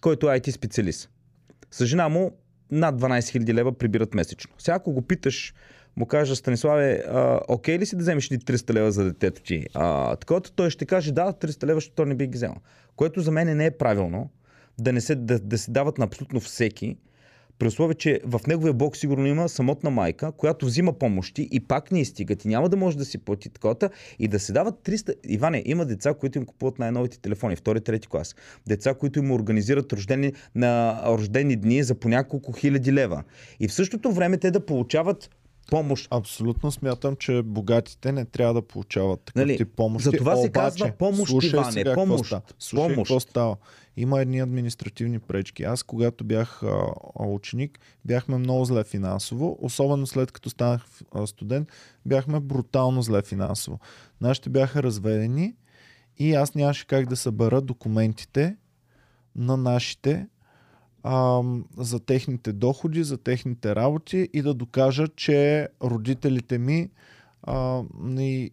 който 0.00 0.30
е 0.30 0.40
IT 0.40 0.50
специалист. 0.50 1.10
С 1.70 1.86
жена 1.86 2.08
му 2.08 2.32
над 2.70 3.00
12 3.00 3.20
000 3.20 3.54
лева 3.54 3.72
прибират 3.72 4.14
месечно. 4.14 4.54
Сега 4.58 4.74
ако 4.74 4.92
го 4.92 5.02
питаш, 5.02 5.54
му 5.96 6.06
кажа, 6.06 6.36
Станиславе, 6.36 7.04
а, 7.08 7.40
окей 7.48 7.78
ли 7.78 7.86
си 7.86 7.96
да 7.96 8.02
вземеш 8.02 8.32
ли 8.32 8.38
300 8.38 8.72
лева 8.72 8.92
за 8.92 9.04
детето 9.04 9.42
ти? 9.42 9.66
А, 9.74 10.16
такова, 10.16 10.40
той 10.40 10.70
ще 10.70 10.86
каже, 10.86 11.12
да, 11.12 11.32
300 11.32 11.66
лева, 11.66 11.76
защото 11.76 12.04
не 12.04 12.14
би 12.14 12.26
ги 12.26 12.36
взел. 12.36 12.54
Което 12.96 13.20
за 13.20 13.30
мен 13.30 13.56
не 13.56 13.66
е 13.66 13.70
правилно, 13.70 14.30
да, 14.78 14.92
не 14.92 15.00
се, 15.00 15.14
да, 15.14 15.38
да 15.38 15.58
се 15.58 15.70
дават 15.70 15.98
на 15.98 16.04
абсолютно 16.04 16.40
всеки, 16.40 16.96
при 17.58 17.66
условие, 17.66 17.94
че 17.94 18.20
в 18.24 18.40
неговия 18.46 18.72
блок 18.72 18.96
сигурно 18.96 19.26
има 19.26 19.48
самотна 19.48 19.90
майка, 19.90 20.32
която 20.32 20.66
взима 20.66 20.92
помощи 20.92 21.48
и 21.50 21.60
пак 21.60 21.92
не 21.92 22.04
стигат 22.04 22.44
и 22.44 22.48
няма 22.48 22.68
да 22.68 22.76
може 22.76 22.98
да 22.98 23.04
си 23.04 23.18
плати 23.18 23.50
такова 23.50 23.90
и 24.18 24.28
да 24.28 24.40
се 24.40 24.52
дават 24.52 24.74
300... 24.84 25.14
Иване, 25.24 25.62
има 25.66 25.84
деца, 25.84 26.14
които 26.14 26.38
им 26.38 26.46
купуват 26.46 26.78
най-новите 26.78 27.18
телефони, 27.18 27.56
втори, 27.56 27.80
трети 27.80 28.08
клас. 28.08 28.34
Деца, 28.66 28.94
които 28.94 29.18
им 29.18 29.30
организират 29.30 29.92
рождени, 29.92 30.32
на 30.54 31.02
рождени 31.06 31.56
дни 31.56 31.82
за 31.82 31.94
по 31.94 32.08
няколко 32.08 32.52
хиляди 32.52 32.92
лева. 32.92 33.22
И 33.60 33.68
в 33.68 33.72
същото 33.72 34.12
време 34.12 34.36
те 34.36 34.50
да 34.50 34.66
получават 34.66 35.30
помощ. 35.70 36.08
Абсолютно 36.10 36.72
смятам, 36.72 37.16
че 37.16 37.42
богатите 37.42 38.12
не 38.12 38.24
трябва 38.24 38.54
да 38.54 38.62
получават 38.62 39.20
такъв 39.20 39.40
Нали, 39.40 39.56
тип 39.56 39.68
помощи. 39.76 40.04
за 40.04 40.12
това 40.12 40.36
се 40.36 40.48
Обаче, 40.48 40.52
казва 40.52 40.92
помощ, 40.98 41.30
слушай 41.30 41.50
Иване, 41.50 41.72
сега 41.72 41.90
какво 41.90 42.04
помощ, 42.04 42.26
става. 42.26 42.42
Слушай 42.58 42.94
помощ. 42.94 43.08
какво 43.08 43.20
става. 43.20 43.56
Има 43.96 44.20
едни 44.20 44.40
административни 44.40 45.18
пречки. 45.18 45.62
Аз, 45.62 45.82
когато 45.82 46.24
бях 46.24 46.62
а, 46.62 46.92
ученик, 47.18 47.78
бяхме 48.04 48.38
много 48.38 48.64
зле 48.64 48.84
финансово. 48.84 49.58
Особено 49.60 50.06
след 50.06 50.32
като 50.32 50.50
станах 50.50 50.86
а, 51.12 51.26
студент, 51.26 51.68
бяхме 52.06 52.40
брутално 52.40 53.02
зле 53.02 53.22
финансово. 53.22 53.78
Нашите 54.20 54.50
бяха 54.50 54.82
разведени 54.82 55.54
и 56.18 56.34
аз 56.34 56.54
нямаше 56.54 56.86
как 56.86 57.08
да 57.08 57.16
събера 57.16 57.60
документите 57.60 58.56
на 59.36 59.56
нашите 59.56 60.26
ам, 61.08 61.64
за 61.76 62.00
техните 62.00 62.52
доходи, 62.52 63.04
за 63.04 63.16
техните 63.18 63.74
работи 63.76 64.28
и 64.32 64.42
да 64.42 64.54
докажа, 64.54 65.08
че 65.08 65.68
родителите 65.82 66.58
ми 66.58 66.90
а, 67.42 67.82
ни, 68.00 68.50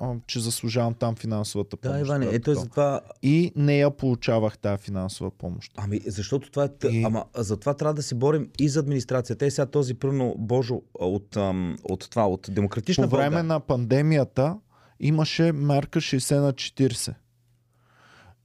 а, 0.00 0.14
че 0.26 0.40
заслужавам 0.40 0.94
там 0.94 1.16
финансовата 1.16 1.76
помощ. 1.76 1.94
Да, 1.94 2.00
Иване, 2.00 2.26
ето 2.32 2.54
то. 2.54 2.60
за 2.60 2.68
това 2.68 3.00
И 3.22 3.52
не 3.56 3.78
я 3.78 3.90
получавах 3.90 4.58
тази 4.58 4.82
финансова 4.82 5.30
помощ. 5.30 5.72
Ами, 5.76 6.00
защото 6.06 6.50
това 6.50 6.64
е... 6.64 6.88
И- 6.88 7.04
Ама 7.04 7.24
за 7.36 7.56
това 7.56 7.74
трябва 7.74 7.94
да 7.94 8.02
се 8.02 8.14
борим 8.14 8.50
и 8.58 8.68
за 8.68 8.80
администрацията. 8.80 9.46
Е 9.46 9.50
сега 9.50 9.66
този 9.66 9.94
пръвно 9.94 10.34
Божо 10.38 10.82
от, 10.94 11.36
ам, 11.36 11.76
от 11.84 12.10
това, 12.10 12.28
от 12.28 12.46
демократична 12.50 13.04
По 13.04 13.10
време 13.10 13.24
България. 13.24 13.44
на 13.44 13.60
пандемията 13.60 14.58
имаше 15.00 15.52
мерка 15.52 16.00
60 16.00 16.40
на 16.40 16.52
40. 16.52 17.14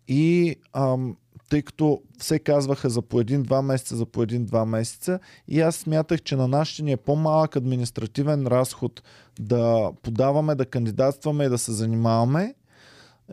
И 0.08 0.56
ам, 0.74 1.18
тъй 1.50 1.62
като 1.62 2.02
все 2.18 2.40
казваха 2.40 2.90
за 2.90 3.02
по 3.02 3.20
един-два 3.20 3.62
месеца, 3.62 3.96
за 3.96 4.06
по 4.06 4.24
един-два 4.24 4.66
месеца, 4.66 5.20
и 5.48 5.62
аз 5.62 5.76
смятах, 5.76 6.22
че 6.22 6.36
на 6.36 6.48
нашите 6.48 6.84
ни 6.84 6.92
е 6.92 6.98
по-малък 6.98 7.56
административен 7.56 8.48
разход 8.48 9.04
да 9.40 9.92
подаваме, 10.02 10.56
да 10.56 10.66
кандидатстваме 10.66 11.46
и 11.46 11.50
да 11.50 11.58
се 11.58 11.72
занимаваме. 11.72 12.56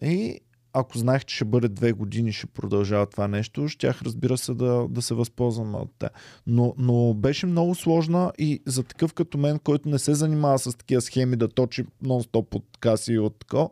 И 0.02 0.40
ако 0.72 0.98
знаех, 0.98 1.24
че 1.24 1.36
ще 1.36 1.44
бъде 1.44 1.68
две 1.68 1.92
години, 1.92 2.32
ще 2.32 2.46
продължава 2.46 3.06
това 3.06 3.28
нещо, 3.28 3.68
щях 3.68 4.02
разбира 4.02 4.38
се 4.38 4.54
да, 4.54 4.86
да 4.90 5.02
се 5.02 5.14
възползваме 5.14 5.78
от 5.78 5.90
те. 5.98 6.08
Но, 6.46 6.74
но 6.78 7.14
беше 7.14 7.46
много 7.46 7.74
сложна 7.74 8.32
и 8.38 8.62
за 8.66 8.82
такъв 8.82 9.14
като 9.14 9.38
мен, 9.38 9.58
който 9.58 9.88
не 9.88 9.98
се 9.98 10.14
занимава 10.14 10.58
с 10.58 10.76
такива 10.76 11.00
схеми 11.00 11.36
да 11.36 11.48
точи 11.48 11.84
нон-стоп 12.04 12.54
от 12.54 12.64
каси 12.80 13.12
и 13.12 13.18
от 13.18 13.38
тако, 13.38 13.70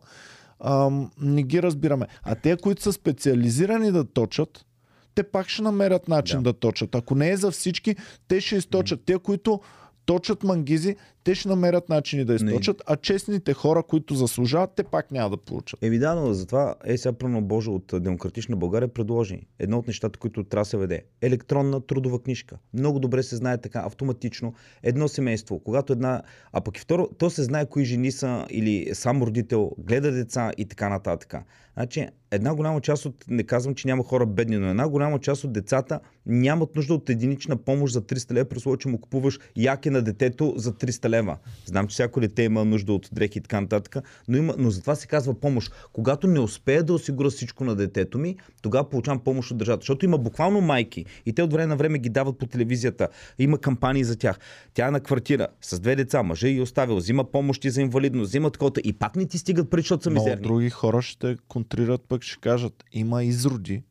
ам, 0.64 1.10
не 1.20 1.42
ги 1.42 1.62
разбираме. 1.62 2.06
А 2.22 2.34
те, 2.34 2.56
които 2.56 2.82
са 2.82 2.92
специализирани 2.92 3.92
да 3.92 4.04
точат, 4.04 4.66
те 5.14 5.22
пак 5.22 5.48
ще 5.48 5.62
намерят 5.62 6.08
начин 6.08 6.42
Да. 6.42 6.52
да, 6.52 6.58
точат. 6.58 6.94
Ако 6.94 7.14
не 7.14 7.30
е 7.30 7.36
за 7.36 7.50
всички, 7.50 7.96
те 8.28 8.40
ще 8.40 8.56
източат. 8.56 9.00
Те, 9.06 9.18
които 9.18 9.60
точат 10.06 10.42
мангизи, 10.42 10.96
те 11.24 11.34
ще 11.34 11.48
намерят 11.48 11.88
начини 11.88 12.24
да 12.24 12.32
Не. 12.32 12.36
източат, 12.36 12.82
а 12.86 12.96
честните 12.96 13.54
хора, 13.54 13.82
които 13.82 14.14
заслужават, 14.14 14.70
те 14.76 14.82
пак 14.82 15.10
няма 15.10 15.30
да 15.30 15.36
получат. 15.36 15.82
Еми 15.82 15.98
да, 15.98 16.14
но 16.14 16.32
затова 16.32 16.74
е 16.84 16.98
сега 16.98 17.12
пръвно 17.12 17.42
Божо 17.42 17.72
от 17.72 17.94
Демократична 18.02 18.56
България 18.56 18.88
предложи 18.88 19.40
едно 19.58 19.78
от 19.78 19.86
нещата, 19.86 20.18
които 20.18 20.44
трябва 20.44 20.62
да 20.62 20.68
се 20.68 20.76
веде. 20.76 21.02
Електронна 21.22 21.80
трудова 21.80 22.22
книжка. 22.22 22.58
Много 22.74 22.98
добре 22.98 23.22
се 23.22 23.36
знае 23.36 23.58
така 23.58 23.82
автоматично. 23.86 24.54
Едно 24.82 25.08
семейство, 25.08 25.58
когато 25.58 25.92
една... 25.92 26.22
А 26.52 26.60
пък 26.60 26.78
и 26.78 26.80
второ, 26.80 27.08
то 27.18 27.30
се 27.30 27.42
знае 27.42 27.66
кои 27.66 27.84
жени 27.84 28.12
са 28.12 28.46
или 28.50 28.90
сам 28.92 29.22
родител, 29.22 29.70
гледа 29.78 30.12
деца 30.12 30.52
и 30.58 30.64
така 30.64 30.88
нататък. 30.88 31.34
Значи, 31.74 32.06
една 32.30 32.54
голяма 32.54 32.80
част 32.80 33.04
от, 33.04 33.24
не 33.28 33.42
казвам, 33.42 33.74
че 33.74 33.88
няма 33.88 34.04
хора 34.04 34.26
бедни, 34.26 34.56
но 34.56 34.68
една 34.70 34.88
голяма 34.88 35.18
част 35.18 35.44
от 35.44 35.52
децата 35.52 36.00
нямат 36.26 36.76
нужда 36.76 36.94
от 36.94 37.10
единична 37.10 37.56
помощ 37.56 37.92
за 37.92 38.02
300 38.02 38.32
лева, 38.32 38.48
при 38.48 38.78
че 38.78 38.88
му 38.88 39.00
купуваш 39.00 39.38
яки 39.56 39.90
на 39.90 40.02
детето 40.02 40.54
за 40.56 40.72
300 40.72 41.08
лева. 41.10 41.36
Знам, 41.64 41.86
че 41.86 41.92
всяко 41.92 42.20
дете 42.20 42.42
има 42.42 42.64
нужда 42.64 42.92
от 42.92 43.08
дрехи 43.12 43.38
и 43.38 43.42
така 43.42 43.60
нататък, 43.60 43.96
но, 44.28 44.36
има, 44.36 44.54
но 44.58 44.70
затова 44.70 44.94
се 44.94 45.06
казва 45.06 45.40
помощ. 45.40 45.72
Когато 45.92 46.26
не 46.26 46.40
успея 46.40 46.82
да 46.82 46.94
осигуря 46.94 47.30
всичко 47.30 47.64
на 47.64 47.76
детето 47.76 48.18
ми, 48.18 48.36
тогава 48.62 48.88
получавам 48.90 49.20
помощ 49.20 49.50
от 49.50 49.58
държавата. 49.58 49.82
Защото 49.82 50.04
има 50.04 50.18
буквално 50.18 50.60
майки 50.60 51.04
и 51.26 51.32
те 51.32 51.42
от 51.42 51.52
време 51.52 51.66
на 51.66 51.76
време 51.76 51.98
ги 51.98 52.08
дават 52.08 52.38
по 52.38 52.46
телевизията. 52.46 53.08
Има 53.38 53.58
кампании 53.58 54.04
за 54.04 54.16
тях. 54.16 54.38
Тя 54.74 54.88
е 54.88 54.90
на 54.90 55.00
квартира 55.00 55.48
с 55.60 55.80
две 55.80 55.96
деца, 55.96 56.22
мъжа 56.22 56.48
и 56.48 56.60
оставил, 56.60 56.96
взима 56.96 57.24
помощи 57.24 57.70
за 57.70 57.80
инвалидност, 57.80 58.28
взима 58.28 58.50
такова 58.50 58.70
и 58.84 58.92
пак 58.92 59.16
не 59.16 59.26
ти 59.26 59.38
стигат 59.38 59.70
пари, 59.70 59.80
защото 59.80 60.02
са 60.02 60.10
Много 60.10 60.24
мизерни. 60.24 60.42
други 60.42 60.70
хора 60.70 61.02
ще 61.02 61.36
контрират, 61.48 62.02
пък 62.08 62.22
ще 62.22 62.40
кажат, 62.40 62.84
има 62.92 63.24
изроди, 63.24 63.82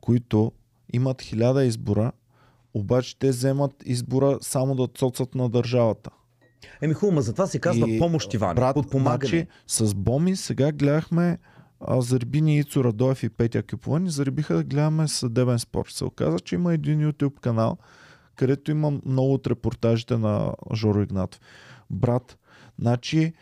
които 0.00 0.52
имат 0.92 1.22
хиляда 1.22 1.64
избора, 1.64 2.12
обаче 2.74 3.18
те 3.18 3.28
вземат 3.28 3.72
избора 3.84 4.38
само 4.40 4.74
да 4.74 4.86
цоцат 4.86 5.34
на 5.34 5.48
държавата. 5.48 6.10
Еми 6.82 6.94
хубаво, 6.94 7.20
затова 7.20 7.46
се 7.46 7.58
казва 7.58 7.90
И, 7.90 7.98
помощ, 7.98 8.34
Иван. 8.34 8.54
Брат, 8.54 8.74
подпомагане. 8.74 9.28
значи, 9.28 9.46
с 9.66 9.94
Боми 9.94 10.36
сега 10.36 10.72
гледахме 10.72 11.38
а, 11.80 12.00
Зарибини 12.00 12.58
Ицо 12.58 12.84
Радоев 12.84 13.22
и 13.22 13.28
Петя 13.28 13.62
Кюпова 13.62 14.00
ни 14.00 14.10
заребиха 14.10 14.54
да 14.54 14.64
гледаме 14.64 15.08
съдебен 15.08 15.58
спор. 15.58 15.86
Се 15.88 16.04
оказа, 16.04 16.40
че 16.40 16.54
има 16.54 16.74
един 16.74 17.00
YouTube 17.00 17.40
канал, 17.40 17.76
където 18.36 18.70
има 18.70 18.90
много 19.06 19.34
от 19.34 19.46
репортажите 19.46 20.16
на 20.16 20.52
Жоро 20.74 21.02
Игнатов. 21.02 21.40
Брат, 21.90 22.38
значи 22.78 23.32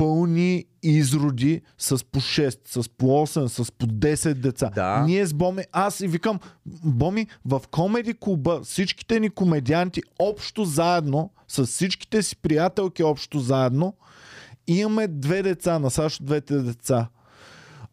пълни 0.00 0.64
изроди 0.82 1.60
с 1.78 2.04
по 2.04 2.20
6, 2.20 2.58
с 2.82 2.88
по 2.88 3.06
8, 3.06 3.46
с 3.46 3.72
по 3.72 3.86
10 3.86 4.34
деца. 4.34 4.70
Да. 4.74 5.04
Ние 5.06 5.26
с 5.26 5.34
Боми, 5.34 5.62
аз 5.72 6.00
и 6.00 6.08
викам, 6.08 6.38
Боми, 6.84 7.26
в 7.44 7.62
комеди 7.70 8.14
клуба 8.20 8.60
всичките 8.64 9.20
ни 9.20 9.30
комедианти 9.30 10.02
общо 10.18 10.64
заедно, 10.64 11.30
с 11.48 11.66
всичките 11.66 12.22
си 12.22 12.36
приятелки 12.36 13.02
общо 13.02 13.38
заедно, 13.38 13.94
имаме 14.66 15.08
две 15.08 15.42
деца, 15.42 15.78
на 15.78 15.90
Сашо 15.90 16.22
двете 16.22 16.58
деца. 16.58 17.08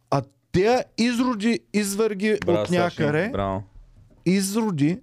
А 0.09 0.21
Те 0.51 0.85
изроди, 0.97 1.59
изверги 1.73 2.37
Браво, 2.45 2.61
от 2.61 2.69
някъде, 2.69 3.31
изроди 4.25 4.99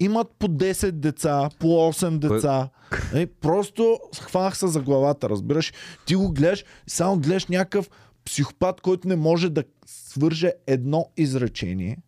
имат 0.00 0.28
по 0.30 0.48
10 0.48 0.90
деца, 0.90 1.48
по 1.58 1.66
8 1.66 2.10
деца. 2.10 2.68
Е, 3.14 3.26
просто 3.26 3.98
хванах 4.16 4.58
се 4.58 4.66
за 4.66 4.80
главата, 4.80 5.28
разбираш. 5.28 5.72
Ти 6.06 6.14
го 6.14 6.30
гледаш, 6.30 6.64
само 6.86 7.18
гледаш 7.18 7.46
някакъв 7.46 7.90
психопат, 8.24 8.80
който 8.80 9.08
не 9.08 9.16
може 9.16 9.50
да 9.50 9.64
свърже 9.86 10.52
едно 10.66 11.06
изречение. 11.16 11.98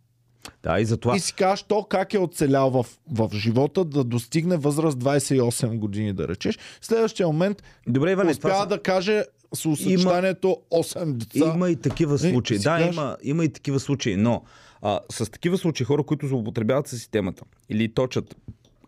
Да, 0.62 0.80
и 0.80 0.84
затова. 0.84 1.16
И 1.16 1.20
си 1.20 1.34
кажеш 1.34 1.62
то 1.62 1.84
как 1.84 2.14
е 2.14 2.18
оцелял 2.18 2.70
в, 2.72 2.86
в 3.08 3.30
живота 3.34 3.84
да 3.84 4.04
достигне 4.04 4.56
възраст 4.56 4.98
28 4.98 5.78
години, 5.78 6.12
да 6.12 6.28
речеш. 6.28 6.58
Следващия 6.80 7.26
момент 7.26 7.62
Добре, 7.86 8.12
Иване, 8.12 8.34
това 8.34 8.50
успя 8.50 8.60
са- 8.60 8.66
да 8.68 8.82
каже 8.82 9.24
съчетанието 9.54 10.56
8 10.72 11.12
деца. 11.12 11.38
Има 11.46 11.70
и 11.70 11.76
такива 11.76 12.14
Е, 12.14 12.18
случаи. 12.18 12.58
си 12.58 12.64
да, 12.64 12.70
кажеш- 12.70 12.92
има, 12.92 13.16
има 13.22 13.44
и 13.44 13.48
такива 13.48 13.80
случаи, 13.80 14.16
но 14.16 14.42
а, 14.82 15.00
с 15.10 15.30
такива 15.30 15.58
случаи 15.58 15.86
хора, 15.86 16.02
които 16.02 16.26
злоупотребяват 16.26 16.88
с 16.88 16.98
системата 16.98 17.42
или 17.68 17.94
точат, 17.94 18.36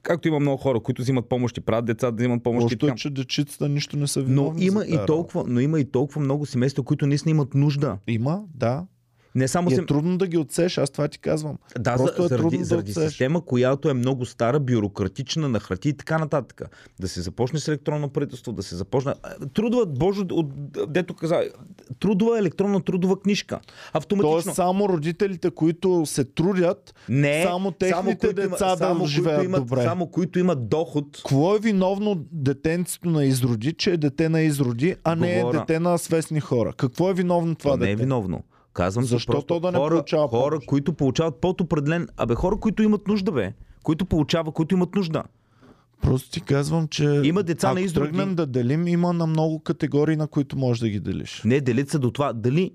както 0.02 0.28
има 0.28 0.40
много 0.40 0.56
хора, 0.56 0.80
които 0.80 1.02
взимат 1.02 1.28
помощи, 1.28 1.60
правят 1.60 1.84
деца 1.84 2.10
да 2.10 2.16
взимат 2.16 2.42
помощи. 2.42 2.64
Лошото 2.64 2.86
е, 2.86 2.94
че 2.94 3.10
дечицата 3.10 3.68
нищо 3.68 3.96
не 3.96 4.06
са 4.06 4.20
Но 4.20 4.26
виновни 4.26 4.64
има, 4.64 4.80
за 4.80 4.86
и 4.86 4.98
толкова, 5.06 5.44
но 5.46 5.60
има 5.60 5.80
и 5.80 5.84
толкова 5.84 6.20
много 6.20 6.46
семейства, 6.46 6.82
които 6.82 7.06
наистина 7.06 7.30
имат 7.30 7.54
нужда. 7.54 7.98
Има, 8.06 8.42
да. 8.54 8.86
Не 9.34 9.48
само 9.48 9.70
И 9.70 9.72
е 9.72 9.76
сем... 9.76 9.86
трудно 9.86 10.18
да 10.18 10.26
ги 10.26 10.38
отсеш, 10.38 10.78
аз 10.78 10.90
това 10.90 11.08
ти 11.08 11.18
казвам. 11.18 11.58
Да, 11.78 11.96
Просто 11.96 12.16
за, 12.18 12.24
е 12.24 12.28
заради, 12.28 12.42
трудно 12.42 12.58
да 12.58 12.64
заради 12.64 12.90
отсееш. 12.90 13.10
система, 13.10 13.40
която 13.40 13.90
е 13.90 13.94
много 13.94 14.26
стара, 14.26 14.60
бюрократична, 14.60 15.48
на 15.48 15.60
хартия 15.60 15.90
и 15.90 15.96
така 15.96 16.18
нататък. 16.18 16.62
Да 17.00 17.08
се 17.08 17.20
започне 17.20 17.58
с 17.58 17.68
електронно 17.68 18.08
правителство, 18.08 18.52
да 18.52 18.62
се 18.62 18.76
започне... 18.76 19.14
Трудова, 19.54 19.86
Боже, 19.86 20.20
от, 20.22 20.46
дето 20.88 21.14
каза, 21.14 21.42
трудова 22.00 22.38
електронна 22.38 22.80
трудова 22.82 23.20
книжка. 23.20 23.60
Автоматично. 23.92 24.32
Тоест 24.32 24.54
само 24.54 24.88
родителите, 24.88 25.50
които 25.50 26.06
се 26.06 26.24
трудят, 26.24 26.94
не, 27.08 27.42
само 27.42 27.70
техните 27.70 28.26
има- 28.26 28.34
деца 28.34 28.66
да 28.66 28.76
само 28.76 29.06
живеят 29.06 29.44
имат, 29.44 29.60
добре. 29.60 29.82
Само 29.82 30.06
които 30.06 30.38
имат 30.38 30.68
доход. 30.68 31.04
какво 31.16 31.56
е 31.56 31.60
виновно 31.60 32.24
детенцето 32.32 33.08
на 33.08 33.24
изроди, 33.24 33.72
че 33.72 33.90
е 33.90 33.96
дете 33.96 34.28
на 34.28 34.40
изроди, 34.40 34.96
а 35.04 35.14
не 35.14 35.40
е 35.40 35.44
дете 35.44 35.78
на 35.78 35.98
свестни 35.98 36.40
хора? 36.40 36.72
Какво 36.72 37.10
е 37.10 37.14
виновно 37.14 37.54
това 37.54 37.68
Това 37.68 37.76
дете? 37.76 37.86
не 37.86 37.92
е 37.92 37.96
виновно. 37.96 38.42
Казвам, 38.72 39.04
Защо 39.04 39.32
просто 39.32 39.46
то 39.46 39.60
да 39.60 39.72
не 39.72 39.78
хора, 39.78 39.94
получава 39.94 40.28
хора, 40.28 40.58
които 40.66 40.92
получават 40.92 41.36
под 41.36 41.60
определен... 41.60 42.08
Абе, 42.16 42.34
хора, 42.34 42.56
които 42.56 42.82
имат 42.82 43.08
нужда, 43.08 43.32
бе. 43.32 43.52
Които 43.82 44.06
получава, 44.06 44.52
които 44.52 44.74
имат 44.74 44.94
нужда. 44.94 45.22
Просто 46.02 46.30
ти 46.30 46.40
казвам, 46.40 46.88
че 46.88 47.20
Има 47.24 47.42
деца 47.42 47.66
ако 47.66 47.74
на 47.74 47.80
изроди. 47.80 48.08
тръгнем 48.08 48.34
да 48.34 48.46
делим, 48.46 48.88
има 48.88 49.12
на 49.12 49.26
много 49.26 49.58
категории, 49.58 50.16
на 50.16 50.26
които 50.26 50.56
можеш 50.56 50.80
да 50.80 50.88
ги 50.88 51.00
делиш. 51.00 51.42
Не, 51.44 51.60
делят 51.60 51.90
се 51.90 51.98
до 51.98 52.10
това 52.10 52.32
дали 52.32 52.70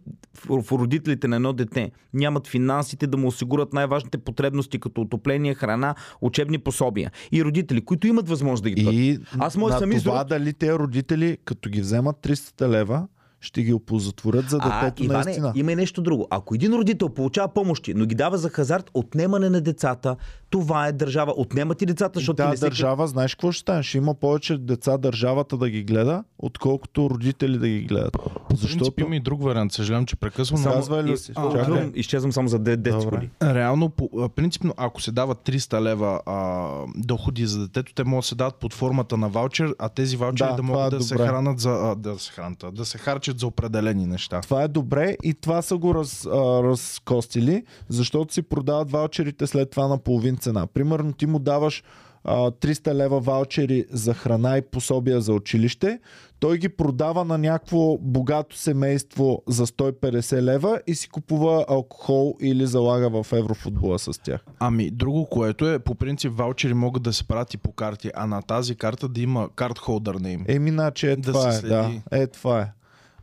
в 0.45 0.71
родителите 0.71 1.27
на 1.27 1.35
едно 1.35 1.53
дете 1.53 1.91
нямат 2.13 2.47
финансите 2.47 3.07
да 3.07 3.17
му 3.17 3.27
осигурят 3.27 3.73
най-важните 3.73 4.17
потребности, 4.17 4.79
като 4.79 5.01
отопление, 5.01 5.53
храна, 5.53 5.95
учебни 6.21 6.57
пособия. 6.57 7.11
И 7.31 7.43
родители, 7.43 7.81
които 7.81 8.07
имат 8.07 8.29
възможност 8.29 8.63
да 8.63 8.69
ги. 8.69 8.81
И 8.83 9.19
Аз 9.39 9.57
мога 9.57 9.71
съм 9.71 9.79
това 9.81 9.95
изрод. 9.95 10.27
дали 10.27 10.53
те 10.53 10.73
родители, 10.73 11.37
като 11.45 11.69
ги 11.69 11.81
вземат 11.81 12.15
300 12.17 12.67
лева, 12.67 13.07
ще 13.41 13.63
ги 13.63 13.73
опозатворят 13.73 14.49
за 14.49 14.57
А, 14.61 14.79
детето 14.79 15.03
Иване, 15.03 15.23
наистина. 15.23 15.51
има 15.55 15.71
и 15.71 15.75
нещо 15.75 16.01
друго. 16.01 16.27
Ако 16.29 16.55
един 16.55 16.73
родител 16.73 17.09
получава 17.09 17.47
помощи, 17.47 17.93
но 17.93 18.05
ги 18.05 18.15
дава 18.15 18.37
за 18.37 18.49
хазарт, 18.49 18.91
отнемане 18.93 19.49
на 19.49 19.61
децата, 19.61 20.15
това 20.49 20.87
е 20.87 20.91
държава. 20.91 21.33
Отнемат 21.37 21.81
и 21.81 21.85
децата, 21.85 22.19
защото 22.19 22.35
Да, 22.35 22.49
не 22.49 22.57
се... 22.57 22.65
държава, 22.65 23.07
знаеш 23.07 23.35
какво 23.35 23.51
ще 23.51 23.61
стане? 23.61 23.83
Ще 23.83 23.97
има 23.97 24.13
повече 24.13 24.57
деца 24.57 24.97
държавата 24.97 25.57
да 25.57 25.69
ги 25.69 25.83
гледа, 25.83 26.23
отколкото 26.39 27.09
родители 27.09 27.57
да 27.57 27.67
ги 27.67 27.81
гледат. 27.81 28.17
Защото 28.53 29.01
има 29.01 29.15
и 29.15 29.19
друг 29.19 29.43
вариант. 29.43 29.73
Съжалявам, 29.73 30.05
че 30.05 30.15
прекъсвам. 30.15 30.59
Само- 30.59 30.75
Казвай 30.75 31.03
ли 31.03 31.17
си? 31.17 31.31
а, 31.35 31.51
Чакай. 31.53 31.91
изчезвам- 31.95 32.31
само 32.31 32.47
за 32.47 32.59
10 32.59 32.77
Добре. 32.91 33.01
секунди. 33.01 33.29
Реално, 33.43 33.89
по, 33.89 34.09
а, 34.15 34.29
принципно, 34.29 34.73
ако 34.77 35.01
се 35.01 35.11
дават 35.11 35.37
300 35.39 35.81
лева 35.81 36.21
а, 36.25 36.67
доходи 36.97 37.45
за 37.45 37.59
детето, 37.59 37.93
те 37.93 38.03
могат 38.03 38.23
да 38.23 38.27
се 38.27 38.35
дават 38.35 38.55
под 38.55 38.73
формата 38.73 39.17
на 39.17 39.29
ваучер, 39.29 39.75
а 39.79 39.89
тези 39.89 40.17
ваучери 40.17 40.49
Да, 40.49 40.55
да, 40.55 40.63
могат 40.63 40.93
е 40.93 40.97
да 40.97 41.03
се 41.03 41.15
хранат 41.17 41.59
за, 41.59 41.69
а, 41.71 41.95
да 41.95 42.19
се 42.19 42.31
хранат, 42.31 42.63
а, 42.63 42.71
да 42.71 42.85
се 42.85 42.97
харчат 42.97 43.26
за 43.35 43.47
определени 43.47 44.05
неща. 44.05 44.41
това 44.41 44.63
е 44.63 44.67
добре 44.67 45.15
и 45.23 45.33
това 45.33 45.61
са 45.61 45.77
го 45.77 45.95
раз, 45.95 46.25
а, 46.25 46.63
разкостили, 46.63 47.63
защото 47.89 48.33
си 48.33 48.41
продават 48.41 48.91
ваучерите 48.91 49.47
след 49.47 49.69
това 49.69 49.87
на 49.87 49.97
половин 49.97 50.37
цена. 50.37 50.67
Примерно 50.67 51.13
ти 51.13 51.25
му 51.25 51.39
даваш 51.39 51.83
а, 52.23 52.51
300 52.51 52.93
лева 52.93 53.19
ваучери 53.19 53.85
за 53.91 54.13
храна 54.13 54.57
и 54.57 54.61
пособия 54.61 55.21
за 55.21 55.33
училище, 55.33 55.99
той 56.39 56.57
ги 56.57 56.69
продава 56.69 57.25
на 57.25 57.37
някакво 57.37 57.97
богато 57.97 58.57
семейство 58.57 59.43
за 59.47 59.67
150 59.67 60.41
лева 60.41 60.79
и 60.87 60.95
си 60.95 61.09
купува 61.09 61.65
алкохол 61.69 62.35
или 62.41 62.65
залага 62.65 63.23
в 63.23 63.33
еврофутбола 63.33 63.99
с 63.99 64.21
тях. 64.23 64.45
Ами, 64.59 64.91
друго, 64.91 65.25
което 65.25 65.69
е, 65.69 65.79
по 65.79 65.95
принцип, 65.95 66.33
ваучери 66.35 66.73
могат 66.73 67.03
да 67.03 67.13
се 67.13 67.23
прати 67.23 67.57
по 67.57 67.71
карти, 67.71 68.11
а 68.15 68.25
на 68.27 68.41
тази 68.41 68.75
карта 68.75 69.07
да 69.07 69.21
има 69.21 69.49
карт 69.55 69.79
холдър 69.79 70.15
на 70.15 70.29
им. 70.31 70.45
Еми, 70.47 70.71
значи 70.71 71.07
е 71.07 71.15
Да 71.15 71.31
това 71.31 71.51
се 71.51 71.57
е, 71.57 71.59
следи. 71.59 72.01
да. 72.11 72.17
Е, 72.19 72.27
това 72.27 72.61
е. 72.61 72.71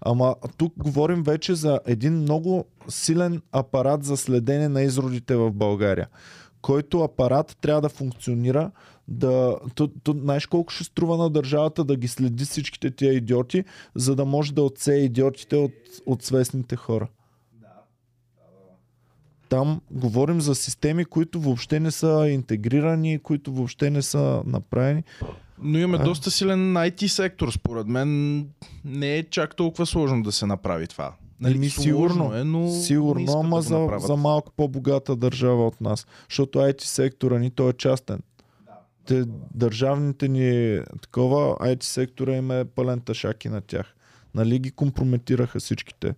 Ама 0.04 0.34
тук 0.56 0.72
говорим 0.78 1.22
вече 1.22 1.54
за 1.54 1.80
един 1.86 2.12
много 2.12 2.64
силен 2.88 3.42
апарат 3.52 4.04
за 4.04 4.16
следене 4.16 4.68
на 4.68 4.82
изродите 4.82 5.36
в 5.36 5.52
България, 5.52 6.08
който 6.62 7.00
апарат 7.00 7.56
трябва 7.60 7.80
да 7.80 7.88
функционира 7.88 8.70
да... 9.08 9.56
То, 9.74 9.88
то, 9.88 10.12
знаеш 10.12 10.46
колко 10.46 10.72
ще 10.72 10.84
струва 10.84 11.16
на 11.16 11.30
държавата 11.30 11.84
да 11.84 11.96
ги 11.96 12.08
следи 12.08 12.44
всичките 12.44 12.90
тия 12.90 13.12
идиоти, 13.12 13.64
за 13.94 14.16
да 14.16 14.24
може 14.24 14.54
да 14.54 14.62
отсее 14.62 14.98
идиотите 14.98 15.56
от, 15.56 15.72
от 16.06 16.22
свестните 16.22 16.76
хора. 16.76 17.08
Там 19.48 19.80
говорим 19.90 20.40
за 20.40 20.54
системи, 20.54 21.04
които 21.04 21.40
въобще 21.40 21.80
не 21.80 21.90
са 21.90 22.28
интегрирани, 22.28 23.18
които 23.18 23.52
въобще 23.52 23.90
не 23.90 24.02
са 24.02 24.42
направени. 24.46 25.02
Но 25.62 25.78
имаме 25.78 25.98
А. 26.00 26.04
доста 26.04 26.30
силен 26.30 26.74
IT 26.74 27.06
сектор. 27.06 27.50
Според 27.50 27.86
мен 27.86 28.38
не 28.84 29.16
е 29.16 29.22
чак 29.22 29.56
толкова 29.56 29.86
сложно 29.86 30.22
да 30.22 30.32
се 30.32 30.46
направи 30.46 30.86
това. 30.86 31.14
Нали, 31.40 31.70
сложно 31.70 31.82
сигурно, 31.82 32.34
е, 32.34 32.44
но 32.44 32.70
Сигурно, 32.70 33.40
ама 33.40 33.56
да 33.56 33.62
за, 33.62 33.78
направят. 33.78 34.02
за 34.02 34.16
малко 34.16 34.52
по-богата 34.56 35.16
държава 35.16 35.66
от 35.66 35.80
нас. 35.80 36.06
Защото 36.28 36.58
IT 36.58 36.82
сектора 36.82 37.38
ни 37.38 37.50
той 37.50 37.70
е 37.70 37.72
частен. 37.72 38.20
Те, 39.06 39.24
държавните 39.54 40.28
ни 40.28 40.80
такова, 41.02 41.56
IT 41.56 41.82
сектора 41.82 42.36
им 42.36 42.50
е 42.50 42.64
пълен 42.64 43.00
ташаки 43.00 43.48
на 43.48 43.60
тях. 43.60 43.94
Нали 44.34 44.58
ги 44.58 44.70
компрометираха 44.70 45.60
всичките. 45.60 46.14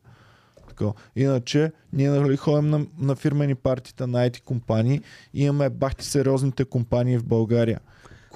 Такова. 0.69 0.93
Иначе, 1.17 1.73
ние 1.93 2.11
нали, 2.11 2.37
ходим 2.37 2.71
на, 2.71 2.87
на 2.99 3.17
фирмени 3.17 3.55
партита 3.55 4.07
на 4.07 4.31
IT 4.31 4.43
компании 4.43 5.01
и 5.35 5.45
имаме 5.45 5.71
бахти 5.71 6.05
сериозните 6.05 6.65
компании 6.65 7.19
в 7.19 7.25
България, 7.25 7.81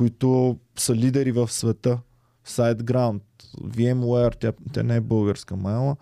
които 0.01 0.57
са 0.78 0.94
лидери 0.94 1.32
в 1.32 1.53
света. 1.53 1.98
SiteGround, 2.46 3.20
VMware, 3.62 4.36
тя, 4.40 4.53
тя 4.72 4.82
не 4.82 4.96
е 4.96 5.01
българска 5.01 5.57
майла. 5.57 5.96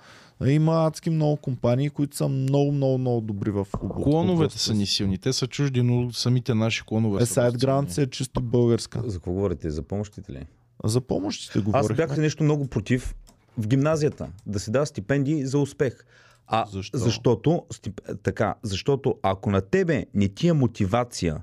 Има 0.46 0.86
адски 0.86 1.10
много 1.10 1.36
компании, 1.36 1.90
които 1.90 2.16
са 2.16 2.28
много, 2.28 2.72
много, 2.72 2.98
много 2.98 3.20
добри 3.20 3.50
в 3.50 3.66
област. 3.82 4.02
Клоновете 4.02 4.58
са 4.58 4.74
ни 4.74 4.86
силни. 4.86 5.18
Те 5.18 5.32
са 5.32 5.46
чужди, 5.46 5.82
но 5.82 6.12
самите 6.12 6.54
наши 6.54 6.82
клонове 6.86 7.22
Е, 7.22 7.26
са 7.26 7.40
SiteGround 7.40 7.88
си 7.88 8.00
е 8.02 8.06
чисто 8.06 8.40
българска. 8.40 9.02
За 9.06 9.18
какво 9.18 9.32
говорите? 9.32 9.70
За 9.70 9.82
помощите 9.82 10.32
ли? 10.32 10.46
За 10.84 11.00
помощите 11.00 11.58
Аз 11.58 11.64
говорих. 11.64 11.96
бях 11.96 12.16
нещо 12.16 12.44
много 12.44 12.66
против 12.66 13.14
в 13.58 13.68
гимназията 13.68 14.28
да 14.46 14.60
се 14.60 14.70
дава 14.70 14.86
стипендии 14.86 15.46
за 15.46 15.58
успех. 15.58 16.04
А 16.46 16.66
Защо? 16.66 16.98
защото, 16.98 17.62
стип... 17.72 18.00
така, 18.22 18.54
защото 18.62 19.14
ако 19.22 19.50
на 19.50 19.60
тебе 19.60 20.06
не 20.14 20.28
ти 20.28 20.48
е 20.48 20.52
мотивация 20.52 21.42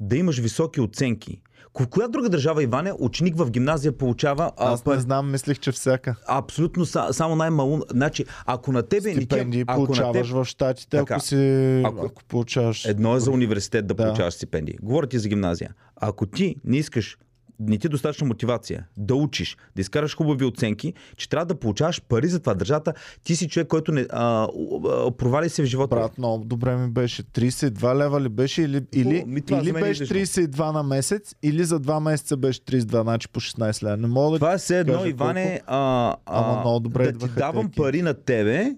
да 0.00 0.16
имаш 0.16 0.38
високи 0.38 0.80
оценки, 0.80 1.40
в 1.74 1.86
коя 1.86 2.08
друга 2.08 2.28
държава, 2.28 2.62
Иване, 2.62 2.92
ученик 2.98 3.36
в 3.36 3.50
гимназия 3.50 3.92
получава 3.92 4.52
а, 4.56 4.72
Аз 4.72 4.86
не 4.86 4.98
знам, 4.98 5.30
мислих, 5.30 5.58
че 5.58 5.72
всяка. 5.72 6.16
абсолютно 6.28 6.86
са, 6.86 7.08
само 7.12 7.36
най-мало. 7.36 7.82
Значи, 7.90 8.24
ако 8.46 8.72
на 8.72 8.82
тебе 8.82 9.10
ти 9.10 9.16
Стипендии 9.16 9.60
е, 9.60 9.64
ако 9.66 9.80
на 9.80 9.86
получаваш 9.86 10.28
теб, 10.28 10.36
в 10.36 10.44
щатите, 10.44 10.96
Така. 10.96 11.14
ако 11.14 11.24
си... 11.24 11.82
Ако- 11.86 12.06
Ако, 12.06 12.24
получаваш... 12.24 12.84
Едно 12.84 13.16
е 13.16 13.20
за 13.20 13.30
университет 13.30 13.86
да, 13.86 13.94
Да. 13.94 14.04
получаваш 14.04 14.34
стипендии. 14.34 14.78
Говоря 14.82 15.06
ти 15.06 15.18
за 15.18 15.28
гимназия. 15.28 15.74
Ако 15.96 16.26
ти 16.26 16.56
не 16.64 16.76
искаш, 16.76 17.18
не 17.60 17.78
ти 17.78 17.86
е 17.86 17.90
достатъчно 17.90 18.26
мотивация 18.26 18.86
да 18.96 19.14
учиш, 19.14 19.56
да 19.76 19.80
изкараш 19.80 20.16
хубави 20.16 20.44
оценки, 20.44 20.94
че 21.16 21.28
трябва 21.28 21.46
да 21.46 21.54
получаваш 21.54 22.02
пари 22.02 22.28
за 22.28 22.40
това. 22.40 22.54
Държавата, 22.54 22.92
ти 23.24 23.36
си 23.36 23.48
човек, 23.48 23.68
който 23.68 23.92
не, 23.92 24.06
а, 24.10 24.48
а, 24.88 25.10
провали 25.10 25.48
се 25.48 25.62
в 25.62 25.66
живота. 25.66 25.96
Брат, 25.96 26.18
много 26.18 26.44
добре 26.44 26.76
ми 26.76 26.90
беше. 26.90 27.22
32 27.22 27.94
лева 27.94 28.20
ли 28.20 28.28
беше 28.28 28.62
или, 28.62 28.82
или, 28.92 29.24
ми 29.26 29.42
или 29.50 29.72
беше 29.72 30.02
излишно. 30.02 30.42
32 30.42 30.72
на 30.72 30.82
месец, 30.82 31.34
или 31.42 31.64
за 31.64 31.80
2 31.80 32.00
месеца 32.00 32.36
беше 32.36 32.60
32, 32.60 33.02
значи 33.02 33.28
по 33.28 33.40
16 33.40 33.82
лева. 33.82 33.96
Не 33.96 34.06
мога 34.06 34.30
да 34.30 34.38
Това 34.38 34.52
е 34.52 34.58
все 34.58 34.78
едно, 34.78 35.06
Иване, 35.06 35.60
а, 35.66 35.76
а, 36.08 36.16
Ама 36.26 36.60
много 36.60 36.80
добре 36.80 37.12
да 37.12 37.28
ти 37.28 37.34
давам 37.34 37.66
теки. 37.66 37.76
пари 37.76 38.02
на 38.02 38.14
тебе, 38.14 38.74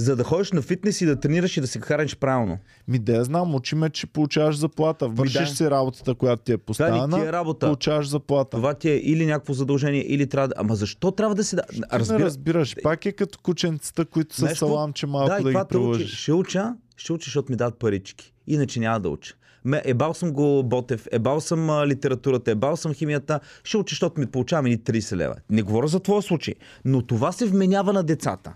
за 0.00 0.16
да 0.16 0.24
ходиш 0.24 0.52
на 0.52 0.62
фитнес 0.62 1.00
и 1.00 1.06
да 1.06 1.20
тренираш 1.20 1.56
и 1.56 1.60
да 1.60 1.66
се 1.66 1.80
храниш 1.80 2.16
правилно. 2.16 2.58
Ми 2.88 2.98
да 2.98 3.12
я 3.12 3.24
знам, 3.24 3.54
учиме, 3.54 3.90
че 3.90 4.06
получаваш 4.06 4.56
заплата. 4.56 5.08
Вършиш 5.08 5.48
да. 5.48 5.56
си 5.56 5.70
работата, 5.70 6.14
която 6.14 6.42
ти 6.42 6.52
е 6.52 6.56
Това 6.56 6.66
поставена. 6.66 7.06
не 7.06 7.22
ти 7.22 7.28
е 7.28 7.32
работа. 7.32 7.66
Получаваш 7.66 8.08
заплата. 8.08 8.50
Това 8.50 8.74
ти 8.74 8.90
е 8.90 8.96
или 8.96 9.26
някакво 9.26 9.52
задължение, 9.52 10.04
или 10.08 10.26
трябва 10.26 10.48
да... 10.48 10.54
Ама 10.56 10.74
защо 10.74 11.10
трябва 11.10 11.34
да 11.34 11.44
се 11.44 11.56
да... 11.56 11.62
Разбира... 11.68 11.98
Разбира... 11.98 12.18
Не 12.18 12.24
разбираш. 12.24 12.76
Пак 12.82 13.06
е 13.06 13.12
като 13.12 13.38
кученцата, 13.38 14.04
които 14.04 14.34
са 14.34 14.56
саламче 14.56 15.06
малко 15.06 15.28
да, 15.28 15.42
да, 15.42 15.50
ги 15.50 15.54
те 15.54 15.58
учи. 15.58 15.68
приложиш. 15.68 16.22
Ще 16.22 16.32
уча, 16.32 16.74
ще 16.96 17.12
уча, 17.12 17.24
защото 17.24 17.52
ми 17.52 17.56
дадат 17.56 17.78
парички. 17.78 18.32
Иначе 18.46 18.80
няма 18.80 19.00
да 19.00 19.08
уча. 19.08 19.34
Ме, 19.64 19.82
ебал 19.84 20.14
съм 20.14 20.32
го 20.32 20.62
Ботев, 20.62 21.06
ебал 21.12 21.40
съм 21.40 21.70
а, 21.70 21.86
литературата, 21.86 22.50
ебал 22.50 22.76
съм 22.76 22.94
химията. 22.94 23.40
Ще 23.64 23.76
уча, 23.76 23.92
защото 23.92 24.20
ми 24.20 24.26
получавам 24.26 24.66
и 24.66 24.78
30 24.78 25.16
лева. 25.16 25.34
Не 25.50 25.62
говоря 25.62 25.88
за 25.88 26.00
твоя 26.00 26.22
случай, 26.22 26.54
но 26.84 27.02
това 27.02 27.32
се 27.32 27.46
вменява 27.46 27.92
на 27.92 28.02
децата. 28.02 28.54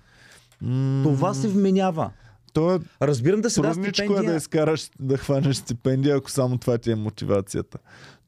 Това 1.02 1.34
се 1.34 1.48
вменява. 1.48 2.10
То 2.52 2.74
е 2.74 2.78
Разбирам 3.02 3.40
да 3.40 3.50
се 3.50 3.62
трудничко 3.62 4.12
е 4.14 4.22
да 4.22 4.34
изкараш, 4.34 4.90
да 5.00 5.16
хванеш 5.16 5.56
стипендия, 5.56 6.16
ако 6.16 6.30
само 6.30 6.58
това 6.58 6.78
ти 6.78 6.90
е 6.90 6.96
мотивацията. 6.96 7.78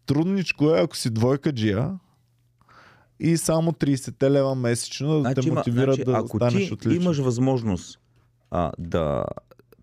Трудничко 0.06 0.70
е, 0.70 0.80
ако 0.80 0.96
си 0.96 1.10
двойка 1.10 1.52
джия 1.52 1.90
и 3.20 3.36
само 3.36 3.72
30 3.72 4.30
лева 4.30 4.54
месечно 4.54 5.08
да 5.12 5.24
те 5.24 5.32
Значи, 5.32 5.48
има- 5.48 5.56
мотивират 5.56 5.94
значи, 5.94 6.04
да 6.04 6.12
ако 6.12 6.36
станеш 6.36 6.66
ти 6.66 6.74
отличен. 6.74 7.02
имаш 7.02 7.18
възможност 7.18 7.98
а, 8.50 8.72
да 8.78 9.24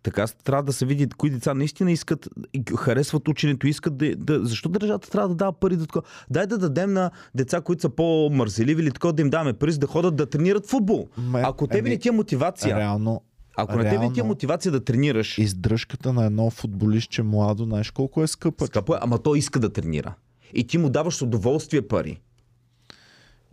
така 0.03 0.25
трябва 0.43 0.63
да 0.63 0.73
се 0.73 0.85
види 0.85 1.07
кои 1.07 1.29
деца 1.29 1.53
наистина 1.53 1.91
искат, 1.91 2.29
харесват 2.77 3.27
ученето, 3.27 3.67
искат 3.67 3.97
да, 3.97 4.15
да... 4.15 4.45
Защо 4.45 4.69
държавата 4.69 5.09
трябва 5.09 5.29
да 5.29 5.35
дава 5.35 5.53
пари 5.53 5.75
за 5.75 5.85
такова? 5.85 6.05
Дай 6.29 6.47
да 6.47 6.57
дадем 6.57 6.93
на 6.93 7.11
деца, 7.35 7.61
които 7.61 7.81
са 7.81 7.89
по-мързеливи 7.89 8.81
или 8.83 8.91
такова, 8.91 9.13
да 9.13 9.21
им 9.21 9.29
даваме 9.29 9.53
пари, 9.53 9.73
да 9.73 9.87
ходят 9.87 10.15
да 10.15 10.25
тренират 10.25 10.67
футбол. 10.67 11.07
Ме- 11.17 11.41
Ако 11.45 11.67
еми, 11.71 11.89
не 11.89 11.97
ти 11.97 12.07
е 12.07 12.11
мотивация, 12.11 12.77
Реално, 12.77 13.21
ако 13.55 13.71
на 13.71 13.83
тебе 13.83 13.89
не 13.89 13.99
ти 13.99 14.05
е 14.05 14.15
реално- 14.15 14.27
мотивация 14.27 14.71
да 14.71 14.83
тренираш, 14.83 15.37
издръжката 15.37 16.13
на 16.13 16.25
едно 16.25 16.49
футболистче 16.49 17.23
младо, 17.23 17.63
знаеш 17.63 17.91
колко 17.91 18.23
е 18.23 18.27
скъпа. 18.27 18.65
скъпо 18.67 18.95
е, 18.95 18.97
ама 19.01 19.17
той 19.17 19.37
иска 19.37 19.59
да 19.59 19.69
тренира. 19.69 20.13
И 20.53 20.67
ти 20.67 20.77
му 20.77 20.89
даваш 20.89 21.21
удоволствие 21.21 21.81
пари. 21.81 22.19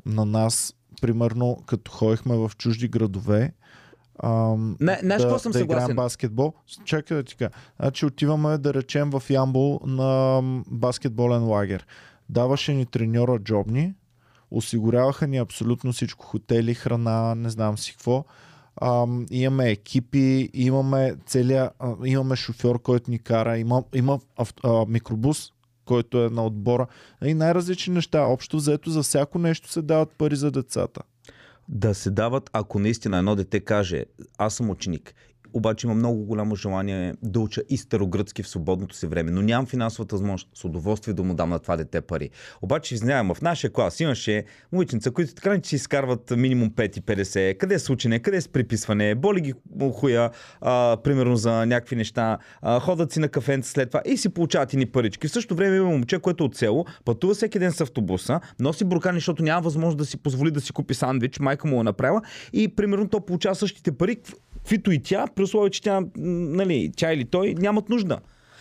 На 0.06 0.24
нас, 0.24 0.74
примерно, 1.02 1.56
като 1.66 1.90
ходихме 1.90 2.36
в 2.36 2.52
чужди 2.58 2.88
градове, 2.88 3.52
ам, 4.22 4.76
Не, 4.80 4.98
знаеш 5.02 5.22
да, 5.22 5.38
съм 5.38 5.52
да 5.52 5.60
играем 5.60 5.80
съгласен? 5.80 5.96
баскетбол. 5.96 6.52
Чакай 6.84 7.16
да 7.16 7.22
ти 7.22 7.36
кажа. 7.36 7.50
Значи 7.80 8.06
отиваме 8.06 8.58
да 8.58 8.74
речем 8.74 9.10
в 9.10 9.22
Ямбол 9.30 9.80
на 9.86 10.40
баскетболен 10.70 11.44
лагер. 11.44 11.86
Даваше 12.28 12.74
ни 12.74 12.86
треньора 12.86 13.38
джобни, 13.38 13.94
осигуряваха 14.50 15.26
ни 15.26 15.36
абсолютно 15.36 15.92
всичко. 15.92 16.26
Хотели, 16.26 16.74
храна, 16.74 17.34
не 17.34 17.50
знам 17.50 17.78
си 17.78 17.92
какво. 17.92 18.24
Ам, 18.82 19.26
имаме 19.30 19.70
екипи, 19.70 20.50
имаме 20.54 21.14
целия, 21.26 21.70
а, 21.78 21.94
имаме 22.04 22.36
шофьор, 22.36 22.82
който 22.82 23.10
ни 23.10 23.18
кара, 23.18 23.58
има, 23.58 23.84
има 23.94 24.18
ав, 24.38 24.54
а, 24.64 24.84
микробус, 24.88 25.52
който 25.84 26.24
е 26.24 26.30
на 26.30 26.46
отбора. 26.46 26.86
И 27.24 27.34
най-различни 27.34 27.94
неща. 27.94 28.20
Общо 28.20 28.56
взето 28.56 28.90
за 28.90 29.02
всяко 29.02 29.38
нещо 29.38 29.70
се 29.72 29.82
дават 29.82 30.10
пари 30.18 30.36
за 30.36 30.50
децата. 30.50 31.02
Да 31.70 31.94
се 31.94 32.10
дават, 32.10 32.50
ако 32.52 32.78
наистина 32.78 33.18
едно 33.18 33.36
дете 33.36 33.60
каже, 33.60 34.04
аз 34.38 34.54
съм 34.54 34.70
ученик, 34.70 35.14
обаче 35.52 35.86
има 35.86 35.94
много 35.94 36.24
голямо 36.24 36.56
желание 36.56 37.14
да 37.22 37.40
уча 37.40 37.62
и 37.68 37.76
старогръцки 37.76 38.42
в 38.42 38.48
свободното 38.48 38.96
си 38.96 39.06
време, 39.06 39.30
но 39.30 39.42
нямам 39.42 39.66
финансовата 39.66 40.14
възможност. 40.14 40.48
С 40.54 40.64
удоволствие 40.64 41.14
да 41.14 41.22
му 41.22 41.34
дам 41.34 41.50
на 41.50 41.58
това 41.58 41.76
дете 41.76 42.00
пари. 42.00 42.30
Обаче, 42.62 42.96
знаем, 42.96 43.28
в 43.34 43.42
нашия 43.42 43.72
клас 43.72 44.00
имаше 44.00 44.44
момиченца, 44.72 45.10
които 45.10 45.34
така 45.34 45.50
не 45.50 45.60
че 45.60 45.76
изкарват 45.76 46.30
минимум 46.30 46.70
5,50, 46.70 47.58
къде 47.58 47.74
е 47.74 47.78
с 47.78 47.90
учене, 47.90 48.18
къде 48.18 48.36
е 48.36 48.40
с 48.40 48.48
приписване, 48.48 49.14
боли 49.14 49.40
ги 49.40 49.54
хуя, 49.94 50.30
а, 50.60 50.96
примерно 51.04 51.36
за 51.36 51.66
някакви 51.66 51.96
неща, 51.96 52.38
а, 52.62 52.80
ходят 52.80 53.12
си 53.12 53.20
на 53.20 53.28
кафенца 53.28 53.70
след 53.70 53.90
това 53.90 54.02
и 54.04 54.16
си 54.16 54.28
получават 54.28 54.72
и 54.72 54.76
ни 54.76 54.86
парички. 54.86 55.28
В 55.28 55.32
същото 55.32 55.56
време 55.56 55.76
има 55.76 55.86
момче, 55.86 56.18
което 56.18 56.44
е 56.44 56.46
от 56.46 56.56
село, 56.56 56.84
пътува 57.04 57.34
всеки 57.34 57.58
ден 57.58 57.72
с 57.72 57.80
автобуса, 57.80 58.40
носи 58.60 58.84
буркани, 58.84 59.16
защото 59.16 59.42
няма 59.42 59.60
възможност 59.60 59.98
да 59.98 60.04
си 60.04 60.16
позволи 60.16 60.50
да 60.50 60.60
си 60.60 60.72
купи 60.72 60.94
сандвич, 60.94 61.38
майка 61.38 61.68
му 61.68 61.80
е 61.80 61.84
направила 61.84 62.22
и 62.52 62.68
примерно 62.68 63.08
то 63.08 63.20
получава 63.20 63.54
същите 63.54 63.92
пари, 63.92 64.16
каквито 64.62 64.92
и 64.92 65.02
тя, 65.02 65.26
при 65.34 65.42
условие, 65.42 65.70
че 65.70 65.82
тя, 65.82 66.02
нали, 66.16 66.92
тя 66.96 67.12
или 67.12 67.24
той 67.24 67.54
нямат 67.54 67.88
нужда. 67.88 68.18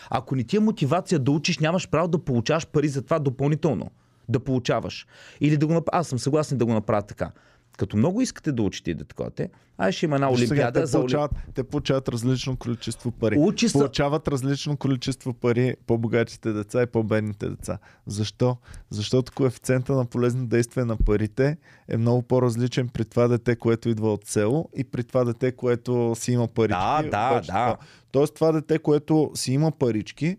Ако 0.09 0.35
не 0.35 0.43
ти 0.43 0.57
е 0.57 0.59
мотивация 0.59 1.19
да 1.19 1.31
учиш, 1.31 1.59
нямаш 1.59 1.89
право 1.89 2.07
да 2.07 2.19
получаваш 2.19 2.67
пари 2.67 2.87
за 2.87 3.01
това 3.01 3.19
допълнително. 3.19 3.91
Да 4.29 4.39
получаваш. 4.39 5.07
Или 5.41 5.57
да 5.57 5.67
го 5.67 5.73
направя. 5.73 5.99
Аз 5.99 6.07
съм 6.07 6.19
съгласен 6.19 6.57
да 6.57 6.65
го 6.65 6.73
направя 6.73 7.01
така. 7.01 7.31
Като 7.79 7.97
много 7.97 8.21
искате 8.21 8.51
да 8.51 8.61
учите 8.61 8.91
и 8.91 8.93
да 8.93 9.05
таковате, 9.05 9.49
ай 9.77 9.91
ще 9.91 10.05
има 10.05 10.15
една 10.15 10.29
Виж 10.29 10.39
Сега, 10.39 10.49
олимпиада 10.51 10.79
те, 10.79 10.85
за 10.85 10.97
олимпиада. 10.97 11.27
получават, 11.29 11.53
те 11.53 11.63
получават 11.63 12.09
различно 12.09 12.57
количество 12.57 13.11
пари. 13.11 13.35
Учи 13.39 13.69
се- 13.69 13.73
Получават 13.73 14.27
различно 14.27 14.77
количество 14.77 15.33
пари 15.33 15.75
по-богатите 15.87 16.53
деца 16.53 16.81
и 16.81 16.85
по-бедните 16.85 17.49
деца. 17.49 17.77
Защо? 18.07 18.57
Защото 18.89 19.31
коефициента 19.31 19.93
на 19.93 20.05
полезно 20.05 20.47
действие 20.47 20.85
на 20.85 20.97
парите 20.97 21.57
е 21.87 21.97
много 21.97 22.21
по-различен 22.21 22.87
при 22.87 23.05
това 23.05 23.27
дете, 23.27 23.55
което 23.55 23.89
идва 23.89 24.13
от 24.13 24.25
село 24.25 24.69
и 24.75 24.83
при 24.83 25.03
това 25.03 25.23
дете, 25.23 25.51
което 25.51 26.15
си 26.15 26.31
има 26.31 26.47
парички. 26.47 26.79
Да, 26.79 27.01
да, 27.03 27.33
да. 27.33 27.41
това- 27.41 27.77
Тоест 28.11 28.35
това 28.35 28.51
дете, 28.51 28.79
което 28.79 29.31
си 29.33 29.53
има 29.53 29.71
парички, 29.71 30.37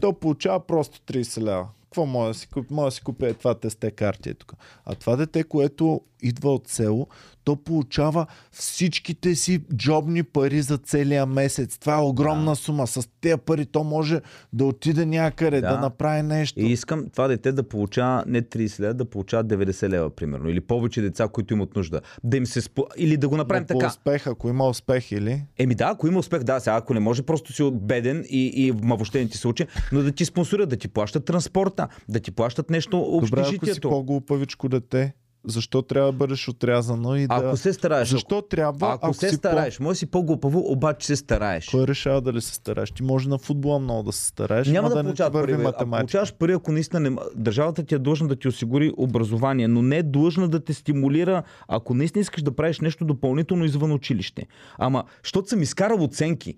то 0.00 0.12
получава 0.12 0.60
просто 0.60 1.00
30 1.02 1.40
лева. 1.40 1.68
Какво 1.82 2.06
може 2.06 2.28
да 2.28 2.34
си 2.34 2.48
купи? 2.48 2.74
Може 2.74 2.84
да 2.84 2.90
си 2.90 3.00
купи 3.00 3.24
е 3.24 3.34
това 3.34 3.54
тесте 3.54 3.90
карти 3.90 4.28
е 4.28 4.34
тук. 4.34 4.52
А 4.84 4.94
това 4.94 5.16
дете, 5.16 5.44
което 5.44 6.00
идва 6.22 6.54
от 6.54 6.68
село, 6.68 7.06
то 7.44 7.56
получава 7.56 8.26
всичките 8.50 9.34
си 9.34 9.60
джобни 9.76 10.22
пари 10.22 10.62
за 10.62 10.78
целия 10.78 11.26
месец. 11.26 11.78
Това 11.78 11.94
е 11.94 12.00
огромна 12.00 12.50
да. 12.52 12.56
сума. 12.56 12.86
С 12.86 13.08
тези 13.20 13.36
пари 13.36 13.66
то 13.66 13.84
може 13.84 14.20
да 14.52 14.64
отиде 14.64 15.06
някъде, 15.06 15.60
да, 15.60 15.68
Да. 15.74 15.80
направи 15.80 16.22
нещо. 16.22 16.60
И 16.60 16.72
искам 16.72 17.04
това 17.12 17.28
дете 17.28 17.52
да 17.52 17.62
получава 17.62 18.24
не 18.26 18.42
30 18.42 18.80
лева, 18.80 18.94
да 18.94 19.04
получава 19.04 19.44
90 19.44 19.88
лева, 19.88 20.10
примерно. 20.10 20.48
Или 20.48 20.60
повече 20.60 21.00
деца, 21.00 21.28
които 21.28 21.54
имат 21.54 21.76
нужда. 21.76 22.00
Да 22.24 22.36
им 22.36 22.46
се 22.46 22.60
спо... 22.60 22.84
Или 22.96 23.16
да 23.16 23.28
го 23.28 23.36
направим 23.36 23.66
Но 23.70 23.78
така. 23.78 23.86
успех, 23.86 24.26
ако 24.26 24.48
има 24.48 24.68
успех 24.68 25.12
или... 25.12 25.42
Еми 25.58 25.74
да, 25.74 25.84
ако 25.84 26.06
има 26.06 26.18
успех, 26.18 26.42
да, 26.42 26.60
сега 26.60 26.76
ако 26.76 26.94
не 26.94 27.00
може 27.00 27.22
просто 27.22 27.52
си 27.52 27.70
беден 27.72 28.24
и, 28.30 28.52
и 28.54 28.72
ма 28.72 28.96
въобще 28.96 29.18
не 29.18 29.28
ти 29.28 29.38
се 29.38 29.48
учи, 29.48 29.66
но 29.92 30.02
да 30.02 30.12
ти 30.12 30.24
спонсорират, 30.24 30.68
да 30.68 30.76
ти 30.76 30.88
плащат 30.88 31.24
транспорта, 31.24 31.88
да 32.08 32.20
ти 32.20 32.30
плащат 32.30 32.70
нещо 32.70 32.90
Добре, 32.90 33.16
ако 33.16 33.26
си 33.26 33.34
общежитието. 33.34 33.88
по-глупавичко 33.90 34.68
дете, 34.68 35.12
защо 35.44 35.82
трябва 35.82 36.12
да 36.12 36.18
бъдеш 36.18 36.48
отрязано 36.48 37.16
и 37.16 37.26
да... 37.26 37.34
Ако 37.34 37.56
се 37.56 37.72
стараеш, 37.72 38.08
Защо 38.08 38.42
трябва, 38.42 38.92
ако, 38.92 39.14
се 39.14 39.28
си 39.28 39.34
стараеш, 39.34 39.80
може 39.80 39.98
си 39.98 40.06
по-глупаво, 40.06 40.72
обаче 40.72 41.06
се 41.06 41.16
стараеш. 41.16 41.66
По... 41.66 41.70
Кой 41.70 41.86
решава 41.86 42.20
дали 42.20 42.40
се 42.40 42.54
стараеш? 42.54 42.90
Ти 42.90 43.02
може 43.02 43.28
на 43.28 43.38
футбола 43.38 43.78
много 43.78 44.02
да 44.02 44.12
се 44.12 44.26
стараеш, 44.26 44.68
Няма 44.68 44.88
да, 44.88 45.02
да, 45.02 45.28
върви 45.28 45.52
пари. 45.52 45.66
Ако 45.66 45.90
получаваш 45.90 46.34
пари, 46.34 46.52
ако 46.52 46.72
наистина 46.72 47.00
не... 47.00 47.16
държавата 47.36 47.84
ти 47.84 47.94
е 47.94 47.98
длъжна 47.98 48.28
да 48.28 48.36
ти 48.36 48.48
осигури 48.48 48.92
образование, 48.96 49.68
но 49.68 49.82
не 49.82 49.96
е 49.96 50.02
длъжна 50.02 50.48
да 50.48 50.64
те 50.64 50.74
стимулира, 50.74 51.42
ако 51.68 51.94
наистина 51.94 52.20
искаш 52.20 52.42
да 52.42 52.56
правиш 52.56 52.80
нещо 52.80 53.04
допълнително 53.04 53.64
извън 53.64 53.92
училище. 53.92 54.46
Ама, 54.78 55.04
защото 55.24 55.48
съм 55.48 55.62
изкарал 55.62 56.04
оценки. 56.04 56.56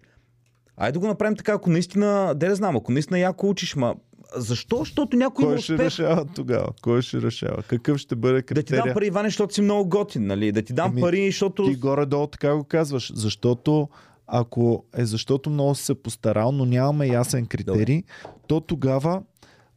Айде 0.77 0.93
да 0.93 0.99
го 0.99 1.07
направим 1.07 1.37
така, 1.37 1.53
ако 1.53 1.71
наистина, 1.71 2.35
де 2.37 2.49
да 2.49 2.55
знам, 2.55 2.77
ако 2.77 2.93
наистина 2.93 3.19
яко 3.19 3.49
учиш, 3.49 3.77
ма 3.77 3.95
защо? 4.37 4.77
Защото 4.77 5.17
някой 5.17 5.45
има 5.45 5.53
Кой 5.55 5.63
ще 5.63 5.73
успех. 5.73 5.87
решава 5.87 6.25
тогава? 6.35 6.69
Кой 6.83 7.03
ще 7.03 7.23
решава? 7.23 7.63
Какъв 7.63 7.99
ще 7.99 8.17
бъде 8.17 8.35
Да 8.35 8.41
ти 8.43 8.47
критерия? 8.55 8.85
дам 8.85 8.95
пари, 8.95 9.07
Иване, 9.07 9.29
защото 9.29 9.55
си 9.55 9.63
много 9.63 9.89
готин, 9.89 10.27
нали? 10.27 10.53
Да 10.53 10.63
ти 10.63 10.73
дам 10.73 10.91
Еми, 10.91 11.01
пари, 11.01 11.27
защото... 11.27 11.65
Ти 11.65 11.75
горе-долу 11.75 12.27
така 12.27 12.57
го 12.57 12.65
казваш. 12.65 13.13
Защото 13.15 13.89
ако 14.27 14.85
е 14.97 15.05
защото 15.05 15.51
много 15.51 15.75
се 15.75 15.95
постарал, 15.95 16.53
но 16.53 16.65
нямаме 16.65 17.07
ясен 17.07 17.47
критерий, 17.47 18.03
то 18.47 18.61
тогава... 18.61 19.23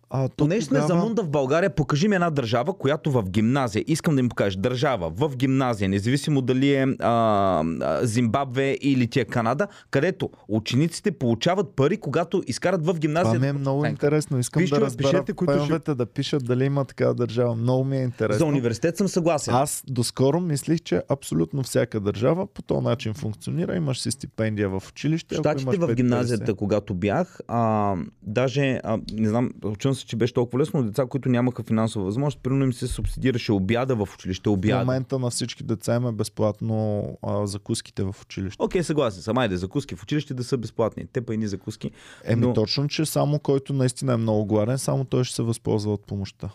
А, 0.10 0.28
то 0.28 0.36
Понеже 0.38 0.62
сме 0.66 0.80
тогава... 0.80 0.88
за 0.88 1.06
мунда 1.06 1.24
в 1.24 1.30
България, 1.30 1.70
покажи 1.70 2.08
ми 2.08 2.16
една 2.16 2.30
държава, 2.30 2.74
която 2.74 3.12
в 3.12 3.30
гимназия, 3.30 3.84
искам 3.88 4.16
да 4.16 4.24
ми 4.24 4.30
покажеш, 4.30 4.56
държава 4.56 5.10
в 5.10 5.36
гимназия, 5.36 5.90
независимо 5.90 6.42
дали 6.42 6.74
е 6.74 6.86
а, 7.00 7.64
Зимбабве 8.02 8.78
или 8.82 9.08
ти 9.08 9.20
е 9.20 9.26
Канада, 9.26 9.68
където 9.92 10.30
учениците 10.48 11.12
получават 11.12 11.76
пари, 11.76 11.98
когато 11.98 12.44
изкарат 12.48 12.86
в 12.86 13.00
гимназия. 13.00 13.34
Това 13.34 13.40
ми 13.40 13.48
е 13.48 13.54
много 13.54 13.80
оценка. 13.80 13.92
интересно. 13.92 14.40
Искам 14.40 14.60
Вижте, 14.60 14.76
да 14.76 14.80
бе, 14.80 14.86
разбера 14.86 15.08
пишете, 15.08 15.34
които 15.34 15.66
ще- 15.66 15.96
да 15.96 16.06
пишат 16.06 16.46
дали 16.46 16.66
има 16.66 16.86
такава 16.86 17.14
държава. 17.14 17.56
Много 17.56 17.84
ми 17.84 17.98
е 17.98 18.02
интересно. 18.02 18.40
За 18.40 18.46
университет 18.46 18.98
съм 18.98 19.08
съгласен. 19.08 19.54
Аз 19.54 19.84
доскоро 19.88 20.40
мислих, 20.40 20.82
че 20.82 21.02
абсолютно 21.10 21.64
всяка 21.64 22.00
държава 22.00 22.48
по 22.48 22.62
този 22.62 22.82
начин 22.82 23.14
функционира. 23.14 23.76
Имаш 23.76 24.00
си 24.00 24.12
стипендия 24.12 24.70
в 24.70 24.84
училище. 24.90 25.36
Штатите 25.36 25.78
в 25.78 25.80
5-50. 25.80 25.96
гимназията, 25.96 26.54
когато 26.54 26.94
бях, 26.94 27.40
а, 27.48 27.96
даже, 28.24 28.80
а, 28.84 29.00
не 29.14 29.30
знам, 29.30 29.52
се, 29.98 30.06
че 30.06 30.16
беше 30.16 30.34
толкова 30.34 30.60
лесно, 30.60 30.80
но 30.80 30.86
деца, 30.86 31.06
които 31.06 31.30
нямаха 31.30 31.64
финансова 31.64 32.06
възможност, 32.06 32.40
примерно 32.40 32.66
им 32.66 32.74
се 32.74 32.88
субсидираше 32.88 33.52
обяда 33.52 33.96
в 33.96 34.10
училище, 34.14 34.50
В 34.50 34.54
обяда. 34.54 34.80
момента 34.80 35.20
на 35.20 35.30
всички 35.30 35.64
деца 35.64 35.96
има 35.96 36.14
безплатно 36.14 37.04
а, 37.24 37.48
закуските 37.48 38.04
в 38.04 38.16
училище. 38.22 38.64
Окей, 38.64 38.84
съгласен 38.84 39.22
съм. 39.22 39.38
Айде, 39.38 39.58
закуски 39.58 39.96
в 39.96 40.04
училище 40.04 40.34
да 40.34 40.44
са 40.44 40.58
безплатни. 40.58 41.06
Те 41.14 41.22
па 41.22 41.34
и 41.34 41.38
ни 41.38 41.48
закуски. 41.48 41.92
Еми 42.24 42.42
но- 42.42 42.54
точно, 42.54 42.88
че 42.88 43.06
само 43.06 43.40
който 43.40 43.74
наистина 43.74 44.14
е 44.14 44.18
много 44.18 44.46
гладен, 44.46 44.78
само 44.78 45.06
той 45.06 45.24
ще 45.24 45.36
се 45.36 45.44
възползва 45.44 45.94
от 45.94 46.06
помощта. 46.06 46.50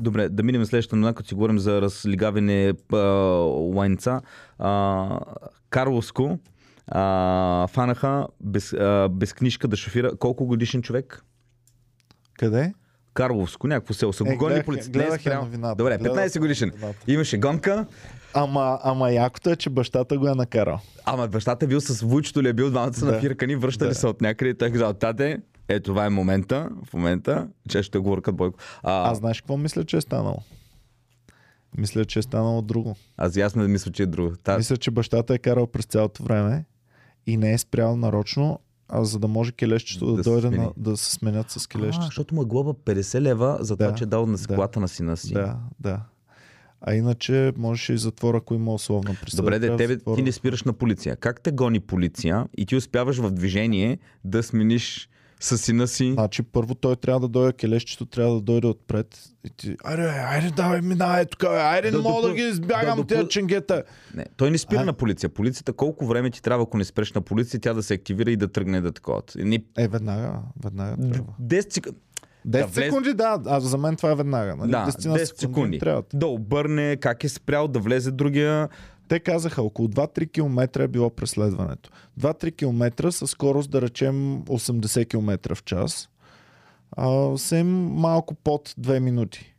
Добре, 0.00 0.28
да 0.28 0.42
минем 0.42 0.64
следващата 0.64 0.96
новина, 0.96 1.12
като 1.14 1.28
си 1.28 1.34
говорим 1.34 1.58
за 1.58 1.80
разлигаване 1.82 2.72
а, 2.92 2.96
лайнца. 3.74 4.20
А, 4.58 5.20
Карловско 5.70 6.38
а, 6.88 7.66
фанаха 7.66 8.26
без, 8.40 8.72
а, 8.72 9.08
без 9.12 9.32
книжка 9.32 9.68
да 9.68 9.76
шофира. 9.76 10.16
Колко 10.16 10.46
годишен 10.46 10.82
човек? 10.82 11.24
Къде? 12.34 12.74
Карловско, 13.14 13.66
някакво 13.66 13.94
село. 13.94 14.12
Са 14.12 14.24
Е, 14.24 14.36
гледах- 14.36 14.64
полицията. 14.64 14.90
Гледах 14.90 15.12
я 15.14 15.20
спрял. 15.20 15.42
новината. 15.42 15.74
Добре, 15.74 15.98
Гледах 15.98 16.12
15 16.16 16.38
годишен. 16.38 16.72
Имаше 17.06 17.38
гонка, 17.38 17.86
Ама, 18.34 18.78
ама 18.82 19.10
якото 19.10 19.50
е, 19.50 19.56
че 19.56 19.70
бащата 19.70 20.18
го 20.18 20.28
е 20.28 20.34
накарал. 20.34 20.78
ама 21.04 21.28
бащата 21.28 21.64
е 21.64 21.68
бил 21.68 21.80
с 21.80 22.00
вуйчето 22.00 22.42
ли 22.42 22.48
е 22.48 22.52
бил, 22.52 22.70
двамата 22.70 22.94
са 22.94 23.06
Да. 23.06 23.12
нафиркани, 23.12 23.56
връщали 23.56 23.88
Да. 23.88 23.94
се 23.94 24.06
от 24.06 24.20
някъде 24.20 24.50
и 24.50 24.54
той 24.54 24.68
е 24.68 24.72
казал, 24.72 24.92
тате, 24.92 25.38
е 25.68 25.80
това 25.80 26.06
е 26.06 26.10
момента, 26.10 26.68
в 26.84 26.94
момента, 26.94 27.48
че 27.68 27.82
ще 27.82 27.98
го 27.98 28.10
въркат 28.10 28.36
Бойко. 28.36 28.58
А, 28.82 29.10
Аз 29.10 29.18
знаеш 29.18 29.40
какво 29.40 29.56
мисля, 29.56 29.84
че 29.84 29.96
е 29.96 30.00
станало? 30.00 30.38
Мисля, 31.78 32.04
че 32.04 32.18
е 32.18 32.22
станало 32.22 32.62
друго. 32.62 32.96
аз 33.16 33.36
аз 33.36 33.54
не 33.54 33.68
мисля, 33.68 33.92
че 33.92 34.02
е 34.02 34.06
друго. 34.06 34.36
Та, 34.36 34.56
Мисля, 34.58 34.76
че 34.76 34.90
бащата 34.90 35.34
е 35.34 35.38
карал 35.38 35.66
през 35.66 35.84
цялото 35.84 36.22
време 36.22 36.64
и 37.26 37.36
не 37.36 37.52
е 37.52 37.58
спрял 37.58 37.96
нарочно, 37.96 38.60
а 38.88 39.04
за 39.04 39.18
да 39.18 39.28
може 39.28 39.52
келещето 39.52 40.06
да, 40.06 40.10
Да 40.12 40.16
да 40.16 40.24
се 40.24 40.30
дойде 40.30 40.48
смени. 40.48 40.56
на, 40.58 40.72
да 40.76 40.96
се 40.96 41.10
сменят 41.10 41.50
с 41.50 41.64
а, 41.64 41.68
келещето. 41.68 42.04
защото 42.04 42.34
му 42.34 42.42
е 42.42 42.46
глоба 42.46 42.72
50 42.72 43.20
лева 43.20 43.58
за 43.60 43.76
това, 43.76 43.86
Да, 43.86 43.94
че 43.94 44.04
е 44.04 44.06
дал 44.06 44.26
на 44.26 44.36
да. 44.38 44.46
колата 44.46 44.80
на 44.80 44.88
сина 44.88 45.16
си. 45.16 45.32
Да, 45.32 45.56
да. 45.80 46.00
А 46.80 46.94
иначе 46.94 47.52
можеше 47.56 47.92
и 47.92 47.98
затвора, 47.98 48.36
ако 48.36 48.54
има 48.54 48.74
условна 48.74 49.16
присъда. 49.22 49.42
Добре, 49.42 49.58
де, 49.58 49.76
тебе 49.76 49.94
затвора. 49.94 50.16
ти 50.16 50.22
не 50.22 50.32
спираш 50.32 50.62
на 50.62 50.72
полиция. 50.72 51.16
Как 51.16 51.40
те 51.40 51.52
гони 51.52 51.80
полиция 51.80 52.46
и 52.56 52.66
ти 52.66 52.76
успяваш 52.76 53.18
в 53.18 53.30
движение 53.30 53.98
да 54.24 54.42
смениш 54.42 55.08
с 55.44 55.58
сина 55.58 55.88
си? 55.88 56.12
Значи 56.12 56.42
първо 56.42 56.74
той 56.74 56.96
трябва 56.96 57.20
да 57.20 57.28
дойде, 57.28 57.52
келещето 57.52 58.06
трябва 58.06 58.34
да 58.34 58.40
дойде 58.40 58.66
отпред. 58.66 59.18
И 59.44 59.50
ти, 59.50 59.76
айде, 59.84 60.02
айде, 60.02 60.50
давай, 60.50 60.80
минавай 60.80 61.26
тук, 61.26 61.44
айде, 61.44 61.90
Да 61.90 61.96
не 61.96 62.02
мога 62.02 62.22
да, 62.22 62.28
допу- 62.28 62.34
ги 62.34 62.42
избягам 62.42 62.98
да 62.98 63.06
тези 63.06 63.28
ченгета. 63.28 63.82
Не, 64.14 64.26
той 64.36 64.50
не 64.50 64.58
спира 64.58 64.80
А? 64.80 64.84
на 64.84 64.92
полиция. 64.92 65.28
Полицията 65.30 65.72
колко 65.72 66.06
време 66.06 66.30
ти 66.30 66.42
трябва, 66.42 66.62
ако 66.62 66.78
не 66.78 66.84
спреш 66.84 67.12
на 67.12 67.20
полиция, 67.20 67.60
тя 67.60 67.74
да 67.74 67.82
се 67.82 67.94
активира 67.94 68.30
и 68.30 68.36
да 68.36 68.48
тръгне 68.48 68.80
да 68.80 68.92
такова. 68.92 69.22
Ни... 69.36 69.64
Е, 69.78 69.88
веднага, 69.88 70.32
веднага 70.64 70.96
трябва. 71.08 71.32
10 71.42 71.72
секунди. 71.72 71.98
10 72.48 72.66
влез- 72.66 72.74
секунди, 72.74 73.14
да, 73.14 73.40
а 73.46 73.60
за 73.60 73.78
мен 73.78 73.96
това 73.96 74.10
е 74.10 74.14
веднага. 74.14 74.56
Нали? 74.56 74.70
Да, 74.70 74.86
10 74.86 75.18
10 75.18 75.40
секунди. 75.40 75.78
Трябва. 75.78 76.02
Да 76.14 76.26
обърне, 76.26 76.96
как 76.96 77.24
е 77.24 77.28
спрял, 77.28 77.68
да 77.68 77.78
влезе 77.78 78.10
другия. 78.10 78.68
Те 79.08 79.20
казаха, 79.20 79.62
около 79.62 79.88
2-3 79.88 80.32
км 80.32 80.80
е 80.80 80.88
било 80.88 81.10
преследването. 81.10 81.90
2-3 82.20 82.56
км 82.56 83.12
със 83.12 83.30
скорост, 83.30 83.70
да 83.70 83.82
речем 83.82 84.14
80 84.40 85.08
км 85.08 85.54
в 85.54 85.64
час. 85.64 86.08
А, 86.92 87.38
са 87.38 87.56
им 87.56 87.68
малко 87.84 88.34
под 88.34 88.68
2 88.70 88.98
минути. 88.98 89.54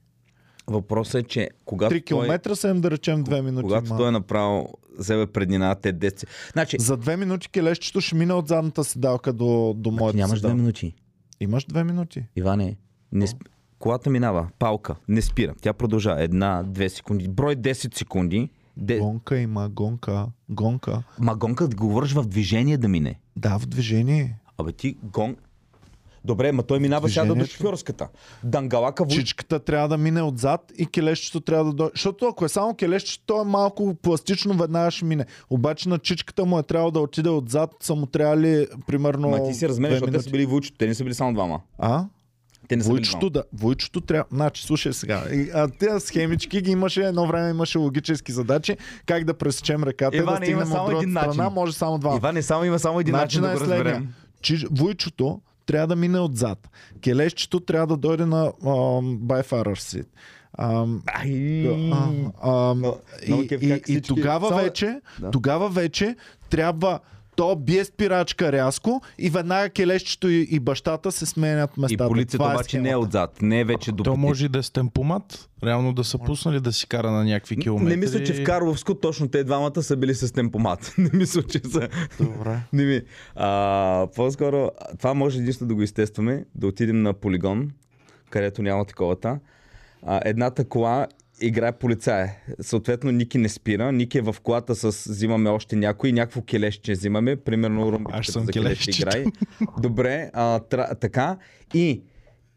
Въпросът 0.68 1.16
е, 1.16 1.24
че 1.24 1.50
когато 1.66 1.96
3 1.96 2.06
км 2.06 2.56
са 2.56 2.70
им 2.70 2.82
да 2.82 2.92
речем 2.92 3.24
2 3.24 3.42
минути. 3.42 3.64
когато 3.64 3.88
ма- 3.88 3.98
той 3.98 4.08
е 4.08 4.12
направил 4.12 4.68
вземе 5.00 5.28
преднина, 5.28 5.76
те 5.76 5.94
10. 5.94 6.26
Значи, 6.52 6.78
За 6.80 6.98
2 6.98 7.16
минути 7.16 7.50
келещето 7.50 8.02
ще 8.02 8.16
мине 8.16 8.34
от 8.34 8.48
задната 8.48 8.84
седалка 8.84 9.34
до, 9.34 9.74
до 9.78 9.90
ти 9.90 9.96
моята 9.96 10.18
нямаш 10.18 10.30
две 10.32 10.38
седалка. 10.40 10.56
минути. 10.56 10.96
Имаш 11.40 11.66
2 11.66 11.84
минути. 11.84 12.26
Иване, 12.36 12.78
не 13.12 13.28
сп... 13.28 13.44
колата 13.80 14.10
минава, 14.10 14.48
палка, 14.60 14.96
не 15.08 15.22
спира. 15.22 15.54
Тя 15.62 15.74
продължава 15.74 16.24
една, 16.24 16.64
две 16.64 16.90
секунди. 16.90 17.28
Брой 17.28 17.56
10 17.56 17.98
секунди. 17.98 18.50
Де... 18.78 19.00
Гонка 19.00 19.38
има, 19.38 19.70
гонка, 19.70 20.28
гонка. 20.50 21.04
Ма 21.20 21.36
гонка 21.36 21.68
да 21.68 21.76
го 21.76 21.90
върш 21.90 22.14
в 22.14 22.26
движение 22.26 22.78
да 22.78 22.88
мине. 22.88 23.20
Да, 23.36 23.60
в 23.60 23.66
движение. 23.66 24.38
Абе 24.58 24.72
ти 24.72 24.98
гон... 25.04 25.36
Добре, 26.26 26.52
ма 26.52 26.64
той 26.64 26.80
минава 26.80 27.10
сега 27.10 27.26
до 27.26 27.46
шофьорската. 27.46 28.08
Дангалака 28.44 29.04
вуй... 29.04 29.14
Чичката 29.14 29.60
трябва 29.60 29.88
да 29.88 29.98
мине 29.98 30.22
отзад 30.22 30.72
и 30.78 30.86
келещето 30.86 31.42
трябва 31.42 31.66
да 31.66 31.74
дойде. 31.74 31.92
Защото 31.96 32.26
ако 32.26 32.46
е 32.46 32.50
само 32.50 32.76
келещето, 32.76 33.24
то 33.26 33.42
е 33.42 33.46
малко 33.46 33.96
пластично, 34.02 34.54
веднага 34.54 34.92
ще 34.92 35.06
мине. 35.06 35.26
Обаче 35.50 35.90
на 35.90 36.00
чичката 36.00 36.46
му 36.46 36.60
е 36.60 36.64
трябвало 36.64 36.92
да 36.92 37.00
отиде 37.00 37.30
отзад, 37.30 37.76
са 37.80 37.96
му 37.96 38.06
трябвали 38.06 38.68
примерно. 38.88 39.30
Ма 39.30 39.48
ти 39.48 39.54
си 39.54 39.70
разменяш, 39.70 39.94
защото 39.94 40.12
те 40.12 40.24
са 40.24 40.30
били 40.30 40.46
вуйчето. 40.46 40.78
Те 40.78 40.88
не 40.88 40.96
са 40.96 41.04
били 41.04 41.14
само 41.14 41.34
двама. 41.34 41.62
А? 41.78 42.06
Те 42.68 42.76
не 42.76 42.84
са 42.84 42.90
Войчето, 42.90 43.30
да. 43.30 43.44
Войчето 43.54 44.02
трябва. 44.02 44.26
Значи, 44.32 44.64
слушай 44.64 44.94
сега. 44.94 45.24
А 45.54 45.68
тези 45.68 46.06
схемички 46.06 46.62
ги 46.62 46.72
имаше, 46.72 47.04
едно 47.04 47.28
време 47.28 47.50
имаше 47.50 47.78
логически 47.78 48.32
задачи. 48.32 48.78
Как 49.06 49.24
да 49.24 49.34
пресечем 49.34 49.84
реката, 49.84 50.18
Иване, 50.18 50.40
да 50.40 50.46
стигнем 50.46 50.72
от 50.72 50.90
другата 50.90 51.10
страна, 51.10 51.28
начин. 51.44 51.54
може 51.54 51.74
само 51.74 51.98
два. 51.98 52.16
Иване, 52.16 52.42
само 52.42 52.66
има 52.66 52.80
само 52.80 53.00
един 53.00 53.12
начин 53.16 53.42
да 53.42 53.48
го 53.48 53.54
е 53.54 53.60
разберем. 53.60 54.08
Че 54.42 54.66
войчето 54.72 55.42
трябва 55.66 55.88
да 55.88 55.96
мине 55.96 56.20
отзад. 56.20 56.70
Келещето 57.02 57.60
трябва 57.60 57.88
да 57.88 57.98
дойде 57.98 58.26
на 58.26 58.52
байфарър 59.04 59.78
си. 59.78 60.04
Ам, 60.58 61.02
Ай, 61.16 61.68
а, 61.68 62.10
ам, 62.44 62.82
Но- 62.82 62.98
и, 63.88 64.02
тогава, 64.02 64.56
вече, 64.56 65.02
Да. 65.20 65.32
тогава 65.32 65.70
вече 65.70 66.16
трябва 66.50 67.00
то 67.36 67.56
бие 67.56 67.86
спирачка 67.86 68.52
рязко 68.52 69.02
и 69.18 69.30
веднага 69.30 69.70
келещето 69.70 70.30
и, 70.30 70.48
и 70.52 70.60
бащата 70.60 71.12
се 71.12 71.26
сменят 71.26 71.72
И 71.78 71.82
местата. 71.82 72.08
полицията 72.08 72.38
Това 72.38 72.54
обаче 72.54 72.80
не 72.80 72.90
е 72.90 72.96
отзад. 72.96 73.42
Не 73.42 73.60
е 73.60 73.64
вече 73.64 73.92
до 73.92 74.04
То 74.04 74.18
може 74.18 74.46
и 74.46 74.50
да 74.50 74.60
е 74.60 74.64
с 74.64 74.70
темпомат. 74.70 75.50
Реално 75.64 75.94
да 75.94 76.04
са 76.04 76.18
пуснали 76.18 76.60
да 76.60 76.74
си 76.74 76.88
кара 76.88 77.12
на 77.12 77.24
някакви 77.26 77.58
километри. 77.58 77.90
Не 77.90 77.98
мисля, 77.98 78.24
че 78.24 78.34
в 78.34 78.44
Карловско 78.44 78.96
точно 78.96 79.28
те 79.28 79.44
двамата 79.44 79.84
са 79.84 79.98
били 79.98 80.16
с 80.16 80.34
темпомат. 80.34 80.94
не 80.98 81.10
мисля, 81.14 81.44
че 81.44 81.60
са... 81.60 81.90
Добре. 82.20 82.60
Не 82.74 82.86
ми. 82.86 83.02
А, 83.36 84.08
по-скоро, 84.16 84.72
това 84.98 85.14
може 85.14 85.40
единствено 85.40 85.70
да 85.70 85.76
го 85.76 85.82
изтестваме, 85.82 86.46
да 86.56 86.68
отидем 86.68 87.02
на 87.02 87.14
полигон, 87.14 87.72
където 88.30 88.62
няма 88.62 88.86
таковата. 88.86 89.40
А, 90.04 90.22
едната 90.26 90.66
кола 90.66 91.08
играе 91.42 91.72
полицай. 91.72 92.30
Съответно, 92.62 93.12
Ники 93.12 93.38
не 93.38 93.50
спира. 93.50 93.92
Ники 93.92 94.18
е 94.18 94.22
в 94.22 94.36
колата 94.44 94.76
с 94.76 95.10
взимаме 95.10 95.50
още 95.50 95.76
някой, 95.76 96.12
някакво 96.12 96.42
келещче 96.42 96.92
взимаме. 96.92 97.36
Примерно 97.36 97.92
румбичката 97.92 98.40
за 98.40 98.52
келещчето. 98.52 98.98
играе. 99.02 99.26
Добре, 99.82 100.30
а, 100.34 100.60
тра, 100.60 100.96
така. 100.96 101.38
И 101.74 102.04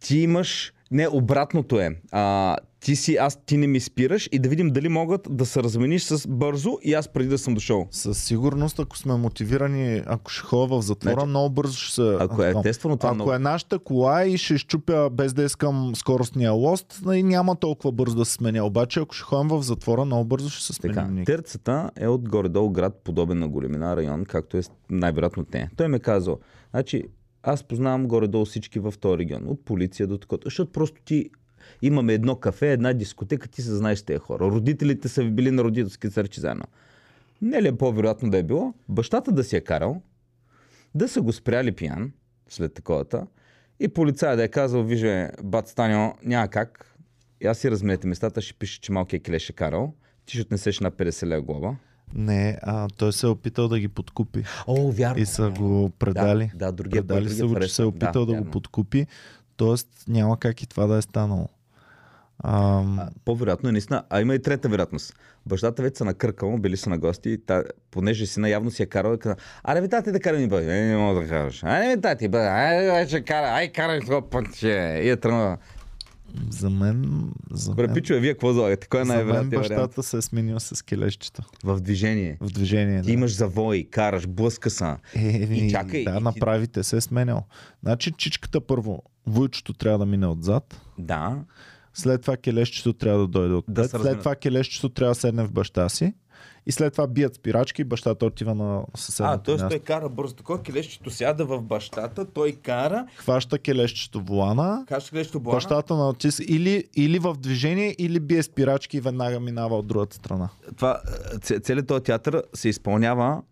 ти 0.00 0.18
имаш... 0.18 0.72
Не, 0.90 1.08
обратното 1.08 1.80
е. 1.80 1.90
А, 2.12 2.56
ти 2.80 2.96
си, 2.96 3.16
аз, 3.16 3.44
ти 3.46 3.56
не 3.56 3.66
ми 3.66 3.80
спираш 3.80 4.28
и 4.32 4.38
да 4.38 4.48
видим 4.48 4.70
дали 4.70 4.88
могат 4.88 5.28
да 5.30 5.46
се 5.46 5.62
размениш 5.62 6.02
с 6.02 6.28
бързо 6.28 6.78
и 6.82 6.94
аз 6.94 7.08
преди 7.08 7.28
да 7.28 7.38
съм 7.38 7.54
дошъл. 7.54 7.88
Със 7.90 8.24
сигурност, 8.24 8.78
ако 8.78 8.98
сме 8.98 9.16
мотивирани, 9.16 10.02
ако 10.06 10.30
ще 10.30 10.42
ходя 10.42 10.78
в 10.78 10.82
затвора, 10.82 11.12
Значи, 11.12 11.26
много 11.26 11.50
бързо 11.50 11.76
ще 11.76 11.94
се... 11.94 12.16
Ако 12.20 12.42
е 12.42 12.54
естествено, 12.56 12.96
това 12.96 13.08
Ако 13.08 13.14
много... 13.14 13.32
е 13.32 13.38
нашата 13.38 13.78
кола 13.78 14.24
и 14.24 14.38
ще 14.38 14.54
изчупя 14.54 15.10
без 15.12 15.32
да 15.34 15.42
искам 15.42 15.92
скоростния 15.96 16.52
лост, 16.52 17.02
и 17.14 17.22
няма 17.22 17.56
толкова 17.56 17.92
бързо 17.92 18.16
да 18.16 18.24
се 18.24 18.32
сменя. 18.32 18.64
Обаче, 18.64 19.00
ако 19.00 19.14
ще 19.14 19.24
ходим 19.24 19.48
в 19.48 19.62
затвора, 19.62 20.04
много 20.04 20.24
бързо 20.24 20.48
ще 20.48 20.72
се 20.74 20.80
Така, 20.80 20.94
сменим. 20.94 21.14
Ник. 21.14 21.26
Търцата 21.26 21.90
е 21.96 22.08
от 22.08 22.28
горе-долу 22.28 22.70
град, 22.70 23.00
подобен 23.04 23.38
на 23.38 23.48
големина 23.48 23.96
район, 23.96 24.24
както 24.24 24.56
е 24.56 24.60
най-вероятно 24.90 25.44
те. 25.44 25.68
Той 25.76 25.88
ме 25.88 25.98
казал, 25.98 26.38
значи 26.70 27.04
аз 27.42 27.62
познавам 27.62 28.06
горе-долу 28.06 28.44
всички 28.44 28.78
в 28.78 28.94
този 29.00 29.18
регион, 29.18 29.42
от 29.46 29.64
полиция 29.64 30.06
до 30.06 30.18
такова, 30.18 30.40
защото 30.44 30.72
просто 30.72 31.00
ти 31.04 31.30
имаме 31.82 32.14
едно 32.14 32.36
кафе, 32.36 32.72
една 32.72 32.92
дискотека, 32.92 33.48
ти 33.48 33.62
се 33.62 33.74
знаеш 33.74 34.02
тези 34.02 34.18
хора. 34.18 34.44
Родителите 34.44 35.08
са 35.08 35.22
ви 35.22 35.30
били 35.30 35.50
на 35.50 35.64
родителски 35.64 36.10
църчи 36.10 36.40
заедно. 36.40 36.64
Не 37.42 37.62
ли 37.62 37.68
е 37.68 37.76
по-вероятно 37.76 38.30
да 38.30 38.38
е 38.38 38.42
било? 38.42 38.74
Бащата 38.88 39.32
да 39.32 39.44
си 39.44 39.56
е 39.56 39.60
карал, 39.60 40.02
да 40.94 41.08
са 41.08 41.22
го 41.22 41.32
спряли 41.32 41.72
пиян 41.72 42.12
след 42.48 42.74
таковата 42.74 43.26
и 43.80 43.88
полицая 43.88 44.36
да 44.36 44.44
е 44.44 44.48
казал, 44.48 44.82
вижте, 44.82 45.30
бат 45.42 45.68
Станио, 45.68 46.14
няма 46.24 46.48
как, 46.48 46.96
и 47.40 47.46
аз 47.46 47.58
си 47.58 47.70
разменете 47.70 48.06
местата, 48.06 48.40
ще 48.40 48.54
пише, 48.54 48.80
че 48.80 48.92
малкият 48.92 49.22
келеш 49.22 49.50
е 49.50 49.52
карал, 49.52 49.94
ти 50.26 50.32
ще 50.32 50.42
отнесеш 50.42 50.80
на 50.80 50.90
50 50.90 51.26
лева 51.26 51.42
глоба. 51.42 51.76
Не, 52.14 52.58
а, 52.62 52.88
той 52.96 53.12
се 53.12 53.26
е 53.26 53.30
опитал 53.30 53.68
да 53.68 53.78
ги 53.78 53.88
подкупи. 53.88 54.44
О, 54.66 54.92
вярно. 54.92 55.22
И 55.22 55.26
са 55.26 55.50
го 55.50 55.90
предали. 55.98 56.50
Да, 56.54 56.66
да 56.66 56.72
другия 56.72 57.06
предали 57.06 57.28
са 57.28 57.46
го, 57.46 57.60
че 57.60 57.68
се 57.68 57.82
е 57.82 57.84
опитал 57.84 58.26
да, 58.26 58.32
вярно. 58.32 58.44
го 58.44 58.50
подкупи. 58.50 59.06
Тоест 59.58 59.88
няма 60.08 60.38
как 60.38 60.62
и 60.62 60.66
това 60.66 60.86
да 60.86 60.96
е 60.96 61.02
станало. 61.02 61.48
А, 62.38 62.82
По-вероятно 63.24 63.68
е 63.68 63.72
наистина. 63.72 64.02
А 64.10 64.20
има 64.20 64.34
и 64.34 64.42
трета 64.42 64.68
вероятност. 64.68 65.14
Бащата 65.46 65.82
вече 65.82 65.96
са 65.98 66.04
накъркал, 66.04 66.58
били 66.58 66.76
са 66.76 66.90
на 66.90 66.98
гости, 66.98 67.30
и 67.30 67.38
та, 67.38 67.62
понеже 67.90 68.26
сина 68.26 68.48
явно 68.48 68.70
си 68.70 68.82
е 68.82 68.86
карал 68.86 69.14
и 69.14 69.18
каза, 69.18 69.36
аре 69.64 69.80
ви 69.80 69.88
тати 69.88 70.12
да 70.12 70.20
карам 70.20 70.40
ни 70.40 70.48
бъде. 70.48 70.66
Не, 70.66 70.86
не 70.86 70.96
мога 70.96 71.20
да 71.20 71.28
караш. 71.28 71.62
Аре 71.62 71.96
ви 71.96 72.00
тати, 72.00 72.28
бъде. 72.28 72.46
Ай, 72.46 72.90
вече 72.90 73.20
кара, 73.20 73.46
ай, 73.46 73.72
карай 73.72 74.00
това 74.00 74.30
пътче. 74.30 75.00
И 75.04 75.10
е 75.10 75.16
тръгна. 75.16 75.58
за 76.50 76.70
мен... 76.70 77.30
За 77.50 77.74
мен, 77.74 77.94
пичове, 77.94 78.20
вие 78.20 78.32
какво 78.32 78.52
залагате? 78.52 78.86
Кой 78.86 79.00
е 79.00 79.04
най-вероятният 79.04 79.64
вариант? 79.64 79.82
бащата 79.82 80.02
се 80.02 80.16
е 80.16 80.22
сменил 80.22 80.60
с 80.60 80.84
келещчета. 80.84 81.42
В 81.64 81.80
движение. 81.80 82.36
В 82.40 82.46
движение. 82.52 83.00
Ти 83.00 83.06
да. 83.06 83.12
имаш 83.12 83.34
завой, 83.36 83.88
караш, 83.90 84.26
блъска 84.26 84.70
са. 84.70 84.96
Е, 85.14 85.20
И 85.28 85.70
чакай, 85.70 86.04
Да, 86.04 86.16
и 86.16 86.22
направите 86.22 86.82
се 86.82 86.96
е 86.96 87.00
сменял. 87.00 87.42
Значи 87.82 88.12
чичката 88.12 88.60
първо, 88.60 89.02
войчето 89.28 89.72
трябва 89.72 89.98
да 89.98 90.06
мине 90.06 90.26
отзад. 90.26 90.80
Да. 90.98 91.36
След 91.94 92.22
това 92.22 92.36
келещето 92.36 92.92
трябва 92.92 93.20
да 93.20 93.26
дойде 93.26 93.54
отпред. 93.54 93.74
Да 93.74 93.84
след 93.84 93.94
размина. 93.94 94.18
това 94.18 94.34
келещето 94.34 94.88
трябва 94.88 95.10
да 95.10 95.20
седне 95.20 95.44
в 95.44 95.52
баща 95.52 95.88
си. 95.88 96.14
и 96.66 96.72
след 96.72 96.92
това 96.92 97.06
бият 97.06 97.34
спирачки, 97.34 97.84
бащата 97.84 98.26
отива 98.26 98.54
на 98.54 98.82
съседното 98.96 99.52
А, 99.52 99.56
т.е. 99.56 99.68
той 99.68 99.78
кара 99.78 100.08
бързо. 100.08 100.34
Такова 100.34 100.62
келещето 100.62 101.10
сяда 101.10 101.44
в 101.44 101.62
бащата, 101.62 102.24
той 102.24 102.52
кара, 102.52 103.06
Хваща 103.16 103.58
келещето 103.58 104.20
волана, 104.20 104.84
каже 104.88 105.10
келещето 105.10 105.40
блана. 105.40 105.56
бащата 105.56 105.96
натиска 105.96 106.44
или, 106.48 106.84
или 106.96 107.18
в 107.18 107.34
движение, 107.38 107.94
или 107.98 108.20
бие 108.20 108.42
спирачки 108.42 108.96
и 108.96 109.00
веднага 109.00 109.40
минава 109.40 109.78
от 109.78 109.86
другата 109.86 110.16
страна. 110.16 110.48
Това, 110.76 111.00
е, 111.50 111.60
целият 111.60 111.86
този 111.86 112.02
театър 112.02 112.42
се 112.54 112.68
изпълнява 112.68 113.42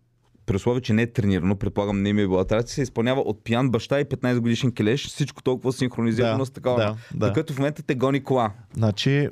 при 0.47 0.55
условие, 0.55 0.81
че 0.81 0.93
не 0.93 1.01
е 1.01 1.07
тренирано, 1.11 1.55
предполагам 1.55 2.01
не 2.01 2.13
ми 2.13 2.21
е 2.21 2.27
била 2.27 2.45
трация, 2.45 2.75
се 2.75 2.81
изпълнява 2.81 3.21
от 3.21 3.43
пиян 3.43 3.69
баща 3.69 3.99
и 3.99 4.05
15 4.05 4.39
годишен 4.39 4.71
келеш, 4.71 5.07
всичко 5.07 5.43
толкова 5.43 5.73
синхронизирано 5.73 6.37
Да, 6.39 6.45
с 6.45 6.49
такова. 6.49 6.77
да, 6.77 6.95
да. 7.15 7.27
Докато 7.27 7.53
в 7.53 7.57
момента 7.57 7.83
те 7.83 7.95
гони 7.95 8.23
кола. 8.23 8.51
Значи, 8.73 9.29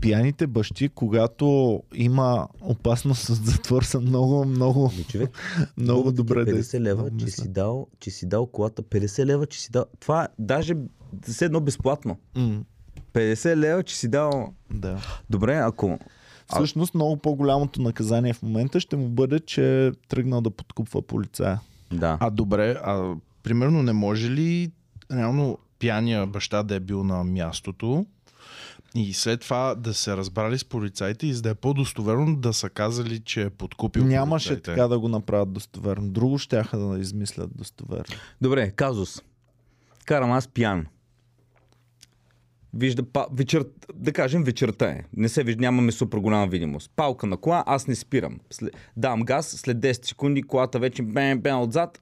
пияните 0.00 0.46
бащи, 0.46 0.88
когато 0.88 1.80
има 1.94 2.48
опасност 2.60 3.28
от 3.28 3.36
затвор, 3.36 3.82
са 3.82 4.00
много, 4.00 4.44
много, 4.44 4.90
Ами, 4.94 5.04
човек, 5.04 5.30
много 5.76 6.12
добре 6.12 6.44
50 6.44 6.80
лева, 6.80 7.10
че 7.18 7.26
си, 7.26 7.48
дал, 7.48 7.86
че 8.00 8.10
си 8.10 8.26
дал 8.28 8.46
колата, 8.46 8.82
50 8.82 9.24
лева, 9.26 9.46
че 9.46 9.60
си 9.60 9.70
дал... 9.72 9.84
Това 10.00 10.28
даже 10.38 10.74
все 11.22 11.44
едно 11.44 11.60
безплатно. 11.60 12.18
М, 12.36 12.62
50 13.12 13.56
лева, 13.56 13.82
че 13.82 13.96
си 13.96 14.08
дал... 14.08 14.52
Да. 14.70 14.98
Добре, 15.30 15.54
ако... 15.56 15.98
А- 16.52 16.56
Всъщност 16.56 16.94
много 16.94 17.16
по-голямото 17.16 17.82
наказание 17.82 18.32
в 18.32 18.42
момента 18.42 18.80
ще 18.80 18.96
му 18.96 19.08
бъде, 19.08 19.40
че 19.40 19.86
е 19.86 19.92
тръгнал 19.92 20.40
да 20.40 20.50
подкупва 20.50 21.02
полицая. 21.02 21.60
Да. 21.92 22.18
А 22.20 22.30
добре, 22.30 22.76
а 22.84 23.14
примерно 23.42 23.82
не 23.82 23.92
може 23.92 24.30
ли 24.30 24.70
реално 25.12 25.58
пияния 25.78 26.26
баща 26.26 26.62
да 26.62 26.74
е 26.74 26.80
бил 26.80 27.04
на 27.04 27.24
мястото 27.24 28.06
и 28.94 29.12
след 29.12 29.40
това 29.40 29.74
да 29.74 29.94
се 29.94 30.16
разбрали 30.16 30.58
с 30.58 30.64
полицайите 30.64 31.26
и 31.26 31.34
за 31.34 31.42
да 31.42 31.50
е 31.50 31.54
по-достоверно 31.54 32.36
да 32.36 32.52
са 32.52 32.70
казали, 32.70 33.20
че 33.20 33.42
е 33.42 33.50
подкупил 33.50 34.04
Нямаше 34.04 34.48
полицаите. 34.48 34.70
така 34.70 34.88
да 34.88 34.98
го 34.98 35.08
направят 35.08 35.52
достоверно. 35.52 36.08
Друго 36.08 36.38
ще 36.38 36.64
да 36.74 36.98
измислят 36.98 37.50
достоверно. 37.56 38.16
Добре, 38.40 38.70
казус. 38.70 39.22
Карам 40.04 40.32
аз 40.32 40.48
пиян. 40.48 40.86
Вижда, 42.74 43.02
па, 43.12 43.26
вечер, 43.32 43.64
да 43.94 44.12
кажем 44.12 44.44
вечерта 44.44 44.86
е. 44.86 45.04
Не 45.16 45.28
се 45.28 45.44
вижда, 45.44 45.60
нямаме 45.60 45.92
супер 45.92 46.18
голяма 46.18 46.46
видимост. 46.46 46.90
Палка 46.96 47.26
на 47.26 47.36
кола, 47.36 47.64
аз 47.66 47.86
не 47.86 47.94
спирам. 47.94 48.40
След, 48.50 48.76
давам 48.96 49.22
газ, 49.22 49.46
след 49.46 49.76
10 49.76 50.06
секунди 50.06 50.42
колата 50.42 50.78
вече 50.78 51.02
бен, 51.02 51.40
бен 51.40 51.56
отзад, 51.56 52.00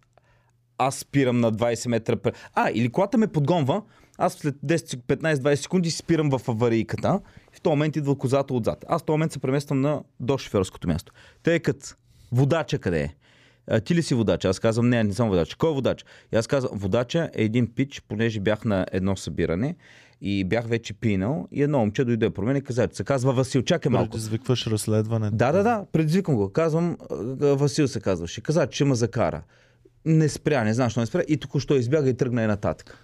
аз 0.79 0.97
спирам 0.97 1.41
на 1.41 1.53
20 1.53 1.89
метра. 1.89 2.17
А, 2.55 2.71
или 2.75 2.89
колата 2.89 3.19
ме 3.19 3.27
подгонва, 3.27 3.83
аз 4.19 4.33
след 4.33 4.55
10, 4.67 4.97
15-20 4.97 5.55
секунди 5.55 5.91
спирам 5.91 6.31
в 6.39 6.49
аварийката 6.49 7.21
и 7.53 7.57
в 7.57 7.61
този 7.61 7.71
момент 7.71 7.97
идва 7.97 8.19
козата 8.19 8.55
отзад. 8.55 8.85
Аз 8.89 9.03
в 9.03 9.05
този 9.05 9.15
момент 9.15 9.33
се 9.33 9.39
премествам 9.39 9.81
на 9.81 10.03
до 10.21 10.39
шофьорското 10.39 10.89
място. 10.89 11.13
Тъй 11.43 11.61
като 11.61 11.87
водача 12.33 12.79
къде 12.79 13.01
е? 13.01 13.15
А, 13.67 13.81
ти 13.81 13.95
ли 13.95 14.03
си 14.03 14.15
водач? 14.15 14.45
Аз 14.45 14.61
казвам, 14.61 14.89
не, 14.89 15.05
не 15.05 15.13
съм 15.13 15.29
водач. 15.29 15.55
Кой 15.55 15.71
е 15.71 15.75
водач? 15.75 16.05
И 16.33 16.37
аз 16.37 16.47
казвам, 16.47 16.79
водача 16.79 17.31
е 17.35 17.43
един 17.43 17.75
пич, 17.75 18.03
понеже 18.09 18.41
бях 18.41 18.65
на 18.65 18.87
едно 18.93 19.17
събиране 19.17 19.77
и 20.21 20.45
бях 20.45 20.67
вече 20.67 20.95
пинал 20.95 21.49
и 21.53 21.63
едно 21.63 21.79
момче 21.79 22.05
дойде 22.05 22.31
при 22.31 22.43
мен 22.43 22.57
и 22.57 22.63
каза, 22.63 22.89
се 22.93 23.05
казва 23.05 23.33
Васил, 23.33 23.63
чакай 23.63 23.91
малко. 23.91 24.11
Предизвикваш 24.11 24.67
разследване. 24.67 25.31
Да, 25.31 25.53
да, 25.53 25.63
да, 25.63 25.85
предизвикам 25.93 26.37
го. 26.37 26.51
Казвам, 26.51 26.97
Васил 27.41 27.89
се 27.89 28.01
казваше. 28.01 28.41
Каза, 28.41 28.67
че 28.67 28.85
ма 28.85 28.95
закара. 28.95 29.43
Не 30.05 30.29
спря, 30.29 30.65
не 30.65 30.75
знам, 30.75 30.87
защо 30.87 31.01
не 31.01 31.07
спря. 31.07 31.23
И 31.29 31.37
току-що 31.37 31.75
избяга 31.75 32.09
и 32.09 32.17
тръгна 32.17 32.43
и 32.43 32.47
нататък. 32.47 32.99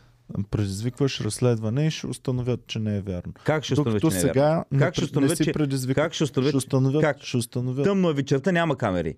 Предизвикваш 0.50 1.20
разследване 1.20 1.86
и 1.86 1.90
ще 1.90 2.06
установят, 2.06 2.66
че 2.66 2.78
не 2.78 2.96
е 2.96 3.00
вярно. 3.00 3.32
Как 3.44 3.64
ще 3.64 3.72
установя, 3.72 3.90
Докато 3.92 4.10
че 4.10 4.14
не 4.14 4.18
е 4.18 4.22
сега 4.22 4.40
вярно? 4.42 4.64
не, 4.72 4.78
Как 4.78 4.94
ще 4.94 5.04
установят, 5.04 5.36
че- 5.36 5.52
как 5.94 6.14
ще 6.14 6.24
установят, 6.24 6.50
ще 6.50 6.56
установят, 6.56 7.02
как? 7.02 7.22
ще 7.22 7.36
установят. 7.36 7.84
Тъмно 7.84 8.10
е 8.10 8.14
вечерта, 8.14 8.52
няма 8.52 8.76
камери. 8.76 9.14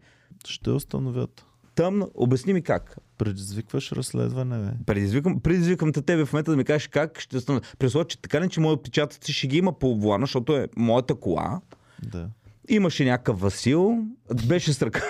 Ще 0.46 0.70
установят. 0.70 1.44
Тъмно, 1.78 2.10
обясни 2.14 2.52
ми 2.52 2.62
как. 2.62 2.96
Предизвикваш 3.18 3.92
разследване, 3.92 4.59
бе. 4.59 4.70
Предизвикам, 4.86 5.40
предизвикам 5.40 5.92
те 5.92 6.02
тебе 6.02 6.24
в 6.24 6.32
момента 6.32 6.50
да 6.50 6.56
ми 6.56 6.64
кажеш 6.64 6.88
как 6.88 7.20
ще 7.20 7.40
стане. 7.40 7.60
Присло, 7.78 8.05
че 8.05 8.22
така 8.22 8.40
не, 8.40 8.48
че 8.48 8.60
моят 8.60 8.78
отпечатъци 8.78 9.32
ще 9.32 9.46
ги 9.46 9.56
има 9.56 9.78
по 9.78 9.96
волана, 9.96 10.22
защото 10.22 10.56
е 10.56 10.68
моята 10.76 11.14
кола. 11.14 11.60
Да. 12.02 12.28
Имаше 12.68 13.05
някакъв 13.05 13.40
Васил, 13.40 14.05
беше 14.46 14.72
с 14.72 14.82
ръка. 14.82 15.02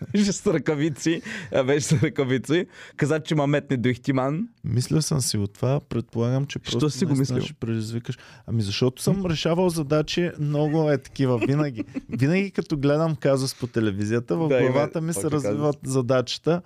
С 0.16 0.46
ръкавици, 0.46 1.22
беше 1.66 1.86
с 1.86 1.92
ръкавици. 1.92 2.66
Каза, 2.96 3.20
че 3.20 3.34
ма 3.34 3.46
метне 3.46 3.76
до 3.76 3.88
Ихтиман. 3.88 4.48
Мисля 4.64 5.02
съм 5.02 5.20
си 5.20 5.38
от 5.38 5.52
това. 5.52 5.80
Предполагам, 5.80 6.44
че 6.46 6.58
Що 6.62 6.78
просто 6.78 6.98
си 6.98 7.04
го 7.04 7.14
мислил? 7.14 7.40
ще 7.40 7.54
предизвикаш. 7.54 8.18
Ами 8.46 8.62
защото 8.62 9.02
съм 9.02 9.26
решавал 9.26 9.68
задачи 9.68 10.30
много 10.40 10.90
е 10.90 10.98
такива. 10.98 11.38
Винаги. 11.38 11.84
Винаги 12.08 12.50
като 12.50 12.76
гледам 12.76 13.16
казус 13.16 13.54
по 13.54 13.66
телевизията, 13.66 14.36
в 14.36 14.48
Да, 14.48 14.60
главата 14.60 15.00
ми 15.00 15.12
се 15.12 15.30
развиват 15.30 15.78
задачата. 15.84 16.62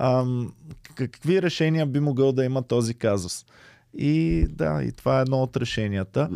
Ам, 0.00 0.52
какви 0.94 1.42
решения 1.42 1.86
би 1.86 2.00
могъл 2.00 2.32
да 2.32 2.44
има 2.44 2.62
този 2.62 2.94
казус? 2.94 3.46
И 3.98 4.46
да, 4.50 4.82
и 4.82 4.92
това 4.92 5.18
е 5.18 5.22
едно 5.22 5.42
от 5.42 5.56
решенията. 5.56 6.28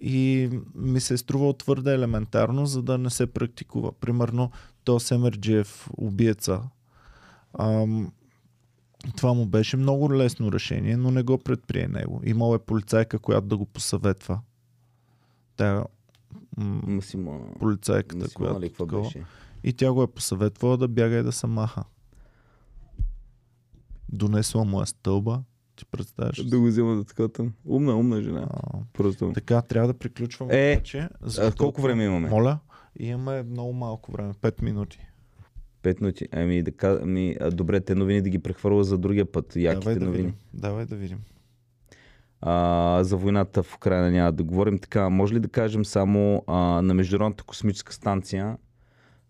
И 0.00 0.50
ми 0.74 1.00
се 1.00 1.14
е 1.14 1.16
струвало 1.16 1.52
твърде 1.52 1.94
елементарно, 1.94 2.66
за 2.66 2.82
да 2.82 2.98
не 2.98 3.10
се 3.10 3.26
практикува. 3.26 3.92
Примерно, 3.92 4.50
то 4.88 5.00
Семерджиев 5.00 5.90
убиеца. 5.92 6.60
Ам, 7.54 8.12
това 9.16 9.32
му 9.32 9.46
беше 9.46 9.76
много 9.76 10.12
лесно 10.12 10.52
решение, 10.52 10.96
но 10.96 11.10
не 11.10 11.22
го 11.22 11.38
предприе 11.38 11.88
него. 11.88 12.20
Имал 12.24 12.54
е 12.54 12.58
полицайка, 12.58 13.18
която 13.18 13.46
да 13.46 13.56
го 13.56 13.66
посъветва. 13.66 14.40
Тя 15.56 15.84
м- 16.56 16.80
Ма 16.86 17.02
си 17.02 17.16
ма... 17.16 17.38
полицайката, 17.58 18.16
Ма 18.16 18.28
си 18.28 18.34
която 18.34 18.54
нали, 18.54 18.68
какво 18.68 18.84
такова. 18.86 19.02
беше? 19.02 19.24
И 19.64 19.72
тя 19.72 19.92
го 19.92 20.02
е 20.02 20.06
посъветвала 20.06 20.76
да 20.76 20.88
бяга 20.88 21.16
и 21.16 21.22
да 21.22 21.32
се 21.32 21.46
маха. 21.46 21.84
Донесла 24.08 24.64
му 24.64 24.82
е 24.82 24.86
стълба. 24.86 25.42
Ти 25.76 25.84
представяш? 25.84 26.38
ли? 26.38 26.44
Да 26.44 26.58
го 26.58 26.66
взема 26.66 26.96
за 26.96 27.04
таката. 27.04 27.46
Умна, 27.64 27.96
умна 27.96 28.22
жена. 28.22 28.46
А, 28.50 28.78
Просто. 28.92 29.32
така, 29.34 29.62
трябва 29.62 29.88
да 29.88 29.94
приключваме. 29.94 30.54
Е, 30.72 30.76
вече, 30.76 30.98
А, 30.98 31.08
защото- 31.22 31.56
колко 31.56 31.82
време 31.82 32.04
имаме? 32.04 32.28
Моля? 32.28 32.58
Имаме 32.98 33.42
много 33.42 33.72
малко 33.72 34.12
време. 34.12 34.32
5 34.34 34.62
минути. 34.62 34.98
Пет 35.82 36.00
минути. 36.00 36.28
Ами, 36.32 36.62
да, 36.62 36.72
ка- 36.72 37.00
ами, 37.02 37.36
а, 37.40 37.50
добре, 37.50 37.80
те 37.80 37.94
новини 37.94 38.22
да 38.22 38.28
ги 38.28 38.38
прехвърля 38.38 38.84
за 38.84 38.98
другия 38.98 39.32
път. 39.32 39.56
Яките 39.56 39.80
Давай 39.80 39.94
да 39.94 40.04
новини. 40.04 40.22
видим. 40.22 40.34
Давай 40.54 40.86
да 40.86 40.96
видим. 40.96 41.18
А, 42.40 42.98
за 43.04 43.16
войната 43.16 43.62
в 43.62 43.74
Украина 43.76 44.10
няма 44.10 44.32
да 44.32 44.42
говорим. 44.42 44.78
Така, 44.78 45.08
може 45.08 45.34
ли 45.34 45.40
да 45.40 45.48
кажем 45.48 45.84
само 45.84 46.44
а, 46.46 46.56
на 46.82 46.94
Международната 46.94 47.44
космическа 47.44 47.92
станция 47.92 48.56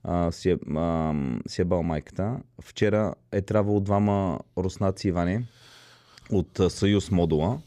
а, 0.03 0.33
си, 0.33 0.51
е, 0.51 0.57
а, 0.77 1.15
си 1.49 1.63
е 1.63 1.65
бал 1.65 1.83
майката. 1.83 2.37
Вчера 2.63 3.15
е 3.33 3.43
трябвало 3.43 3.81
двама 3.81 4.41
руснаци 4.59 5.09
Иване 5.09 5.47
от 6.31 6.61
а, 6.61 6.71
Съюз 6.71 7.11
модула 7.11 7.59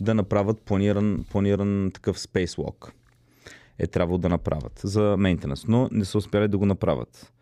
да 0.00 0.14
направят 0.14 0.60
планиран, 0.60 1.24
планиран 1.30 1.90
такъв 1.94 2.20
спейсвок. 2.20 2.92
Е 3.80 3.86
трябвало 3.86 4.18
да 4.18 4.28
направят 4.28 4.80
за 4.84 5.16
мейнтенанс, 5.18 5.66
но 5.66 5.88
не 5.92 6.04
са 6.04 6.18
успяли 6.18 6.48
да 6.48 6.58
го 6.58 6.66
направят. 6.66 7.32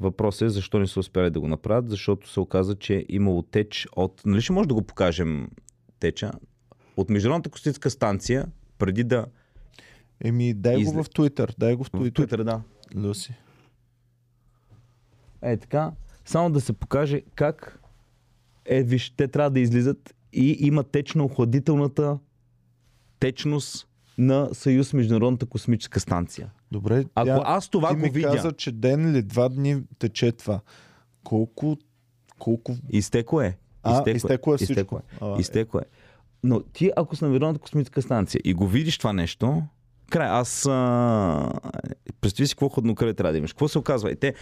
Въпросът 0.00 0.46
е 0.46 0.48
защо 0.48 0.78
не 0.78 0.86
са 0.86 1.00
успяли 1.00 1.30
да 1.30 1.40
го 1.40 1.48
направят, 1.48 1.90
защото 1.90 2.30
се 2.30 2.40
оказа, 2.40 2.74
че 2.74 2.96
е 2.96 3.04
имало 3.08 3.42
теч 3.42 3.88
от... 3.96 4.22
Нали 4.26 4.40
ще 4.40 4.52
може 4.52 4.68
да 4.68 4.74
го 4.74 4.82
покажем 4.82 5.48
теча? 6.00 6.32
От 6.96 7.10
Международната 7.10 7.50
космическа 7.50 7.90
станция, 7.90 8.46
преди 8.78 9.04
да... 9.04 9.26
Еми, 10.24 10.54
дай 10.54 10.76
Изле- 10.76 10.92
го 10.92 11.04
в 11.04 11.08
Twitter. 11.08 11.54
Дай 11.58 11.74
го 11.74 11.84
в 11.84 11.86
В 11.86 11.90
Twitter. 11.90 12.26
Twitter, 12.26 12.44
да. 12.44 12.62
Люси. 12.96 13.34
Е 15.42 15.56
така, 15.56 15.92
само 16.24 16.50
да 16.50 16.60
се 16.60 16.72
покаже 16.72 17.22
как 17.34 17.80
е, 18.64 18.82
виж, 18.82 19.10
те 19.10 19.28
трябва 19.28 19.50
да 19.50 19.60
излизат 19.60 20.14
и 20.32 20.56
има 20.60 20.84
течно 20.84 21.24
охладителната 21.24 22.18
течност 23.20 23.88
на 24.18 24.48
Съюз 24.52 24.92
Международната 24.92 25.46
космическа 25.46 26.00
станция. 26.00 26.50
Добре, 26.72 27.04
Ако 27.14 27.26
тя, 27.26 27.42
аз 27.44 27.68
това 27.68 27.88
ти 27.88 27.94
го 27.94 28.00
ми 28.00 28.10
видя, 28.10 28.30
каза, 28.36 28.52
че 28.52 28.72
ден 28.72 29.10
или 29.10 29.22
два 29.22 29.48
дни 29.48 29.82
тече 29.98 30.32
това. 30.32 30.60
Колко, 31.24 31.76
колко... 32.38 32.76
изтекло 32.88 33.40
е. 33.40 33.58
А, 33.82 34.10
изтекло 34.10 34.54
е. 34.54 34.56
Изтекло 34.60 34.98
е. 34.98 35.02
А, 35.20 35.40
Изтекло 35.40 35.80
е. 35.80 35.84
Но 36.44 36.60
ти, 36.60 36.90
ако 36.96 37.16
си 37.16 37.24
на 37.24 37.30
Международната 37.30 37.62
космическа 37.62 38.02
станция 38.02 38.40
и 38.44 38.54
го 38.54 38.66
видиш 38.66 38.98
това 38.98 39.12
нещо, 39.12 39.62
край, 40.12 40.28
аз... 40.28 40.66
А... 40.66 41.52
Представи 42.20 42.46
си 42.46 42.54
какво 42.54 42.68
хладнокръвие 42.68 43.14
трябва 43.14 43.32
да 43.32 43.38
имаш. 43.38 43.52
Какво 43.52 43.68
се 43.68 43.78
оказва? 43.78 44.10
И 44.10 44.16
те, 44.16 44.34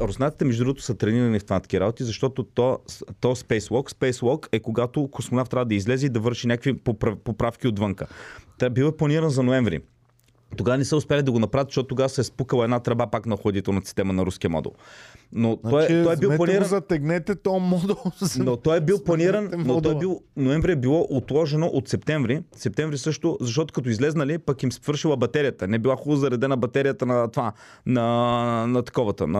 руснаците, 0.00 0.44
между 0.44 0.64
другото, 0.64 0.82
са 0.82 0.94
тренирани 0.94 1.38
в 1.38 1.44
такива 1.44 1.80
работи, 1.80 2.04
защото 2.04 2.42
то, 2.42 2.78
то 3.20 3.36
Spacewalk, 3.36 3.92
Spacewalk 3.92 4.48
е 4.52 4.60
когато 4.60 5.08
космонавт 5.08 5.50
трябва 5.50 5.66
да 5.66 5.74
излезе 5.74 6.06
и 6.06 6.08
да 6.08 6.20
върши 6.20 6.46
някакви 6.46 6.76
поправ, 6.76 7.16
поправки 7.24 7.68
отвънка. 7.68 8.06
Та 8.58 8.70
бил 8.70 8.84
е 8.84 8.96
планиран 8.96 9.30
за 9.30 9.42
ноември. 9.42 9.80
Тогава 10.56 10.78
не 10.78 10.84
са 10.84 10.96
успели 10.96 11.22
да 11.22 11.32
го 11.32 11.38
направят, 11.38 11.68
защото 11.68 11.86
тогава 11.86 12.08
се 12.08 12.20
е 12.20 12.24
спукала 12.24 12.64
една 12.64 12.80
тръба 12.80 13.06
пак 13.06 13.26
на 13.26 13.34
охладителната 13.34 13.86
система 13.86 14.12
на 14.12 14.26
руския 14.26 14.50
модул. 14.50 14.72
Но 15.32 15.56
той, 15.56 15.70
Значи, 15.70 16.02
той 16.04 16.12
е 16.12 16.16
бил 16.16 16.36
планиран. 16.36 16.62
Го, 16.62 16.68
затегнете 16.68 17.34
то 17.34 17.58
модул. 17.58 17.96
Но 18.38 18.56
той 18.56 18.76
е 18.76 18.80
бил 18.80 19.04
планиран, 19.04 19.50
но 19.56 19.80
той 19.80 19.92
е 19.94 19.98
бил, 19.98 20.20
ноември 20.36 20.72
е 20.72 20.76
било 20.76 21.06
отложено 21.10 21.66
от 21.66 21.88
септември. 21.88 22.42
Септември 22.56 22.98
също, 22.98 23.38
защото 23.40 23.74
като 23.74 23.88
излезнали, 23.88 24.38
пък 24.38 24.62
им 24.62 24.72
свършила 24.72 25.16
батерията. 25.16 25.68
Не 25.68 25.78
била 25.78 25.96
хубаво 25.96 26.20
заредена 26.20 26.56
батерията 26.56 27.06
на 27.06 27.28
това, 27.28 27.52
на, 27.86 28.66
на 28.66 28.82
таковата, 28.82 29.26
на 29.26 29.38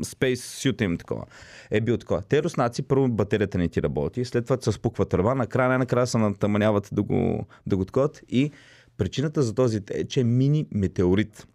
Space 0.00 0.34
Suit 0.34 0.82
им 0.82 0.98
такова. 0.98 1.24
Е 1.70 1.80
бил 1.80 1.96
такова. 1.96 2.22
Те 2.28 2.42
руснаци, 2.42 2.82
първо 2.82 3.08
батерията 3.08 3.58
не 3.58 3.68
ти 3.68 3.82
работи, 3.82 4.24
след 4.24 4.44
това 4.44 4.56
се 4.60 4.72
спуква 4.72 5.04
тръба, 5.04 5.34
накрая 5.34 5.68
най-накрая 5.68 6.06
се 6.06 6.18
натъманяват 6.18 6.88
да 6.92 7.02
го, 7.02 7.46
да 7.66 7.76
го 7.76 7.84
такова. 7.84 8.08
И 8.28 8.50
причината 8.98 9.42
за 9.42 9.54
този 9.54 9.80
е, 9.90 10.04
че 10.04 10.20
е 10.20 10.24
мини 10.24 10.66
метеорит. 10.72 11.46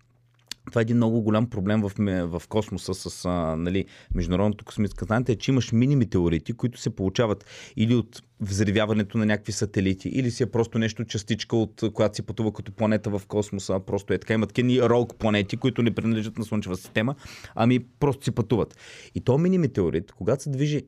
Това 0.70 0.82
е 0.82 0.84
един 0.84 0.98
много 0.98 1.22
голям 1.22 1.49
проблем 1.49 1.82
в, 1.82 1.91
в 2.40 2.48
космоса 2.48 2.94
с 2.94 3.26
а, 3.26 3.56
нали, 3.56 3.86
Международното 4.15 4.65
космическа 4.65 5.06
станция, 5.06 5.34
е, 5.34 5.38
че 5.38 5.52
имаш 5.52 5.72
мини 5.72 5.95
метеорити, 5.95 6.53
които 6.53 6.80
се 6.80 6.90
получават 6.90 7.45
или 7.78 7.95
от 7.95 8.24
взривяването 8.40 9.18
на 9.18 9.26
някакви 9.26 9.52
сателити, 9.52 10.10
или 10.10 10.32
си 10.32 10.44
е 10.44 10.52
просто 10.52 10.80
нещо 10.80 11.06
частичка, 11.06 11.56
от 11.56 11.82
която 11.94 12.15
си 12.15 12.22
пътува 12.22 12.53
като 12.53 12.72
планета 12.72 13.10
в 13.10 13.22
космоса. 13.28 13.80
Просто 13.80 14.14
е 14.14 14.18
така. 14.18 14.34
Имат 14.34 14.53
такива 14.53 14.90
ролк 14.90 15.15
планети, 15.15 15.57
които 15.57 15.82
не 15.82 15.95
принадлежат 15.95 16.38
на 16.38 16.45
Слънчева 16.45 16.78
система, 16.78 17.15
ами 17.56 17.80
просто 17.99 18.24
си 18.24 18.32
пътуват. 18.32 18.78
И 19.15 19.22
то 19.22 19.38
мини 19.38 19.57
метеорит, 19.57 20.11
когато 20.11 20.44
се 20.44 20.49
движи 20.49 20.84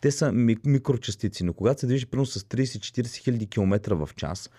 те 0.00 0.10
са 0.10 0.32
ми- 0.32 0.56
микрочастици, 0.64 1.44
но 1.44 1.52
когато 1.52 1.80
се 1.80 1.86
движи 1.86 2.06
примерно 2.06 2.26
с 2.26 2.40
30-40 2.40 3.16
хиляди 3.16 3.46
км 3.46 3.94
в 3.94 4.08
час, 4.16 4.50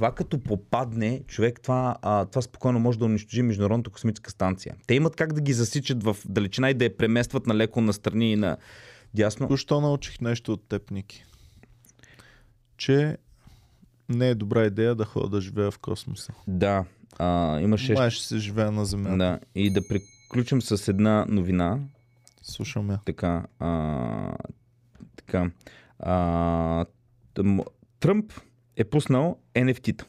това 0.00 0.14
като 0.14 0.38
попадне, 0.38 1.22
човек, 1.26 1.60
това, 1.62 1.96
а, 2.02 2.24
това 2.24 2.42
спокойно 2.42 2.80
може 2.80 2.98
да 2.98 3.04
унищожи 3.04 3.42
Международната 3.42 3.90
космическа 3.90 4.30
станция. 4.30 4.74
Те 4.86 4.94
имат 4.94 5.16
как 5.16 5.32
да 5.32 5.40
ги 5.40 5.52
засичат 5.52 6.04
в 6.04 6.16
далечина 6.28 6.70
и 6.70 6.74
да 6.74 6.84
я 6.84 6.96
преместват 6.96 7.46
на 7.46 7.54
леко 7.54 7.80
настрани 7.80 8.32
и 8.32 8.36
на 8.36 8.56
дясно. 9.14 9.46
Току-що 9.46 9.80
научих 9.80 10.20
нещо 10.20 10.52
от 10.52 10.68
теб, 10.68 10.90
Ники. 10.90 11.24
Че 12.76 13.16
не 14.08 14.28
е 14.28 14.34
добра 14.34 14.64
идея 14.64 14.94
да 14.94 15.04
ходя 15.04 15.28
да 15.28 15.40
живея 15.40 15.70
в 15.70 15.78
космоса. 15.78 16.32
Да, 16.46 16.84
а, 17.18 17.60
имаше... 17.60 17.92
Май 17.92 18.10
ще 18.10 18.26
се 18.26 18.38
живея 18.38 18.72
на 18.72 18.84
Земята. 18.84 19.16
Да, 19.16 19.40
и 19.54 19.70
да 19.70 19.80
приключим 19.88 20.62
с 20.62 20.88
една 20.88 21.26
новина. 21.28 21.78
Слушам 22.42 22.90
я. 22.90 23.00
Така, 23.06 23.46
а, 23.58 24.36
така, 25.16 25.50
а, 25.98 26.84
Тръмп 28.00 28.32
е 28.80 28.84
пуснал 28.84 29.36
NFT-та. 29.54 30.04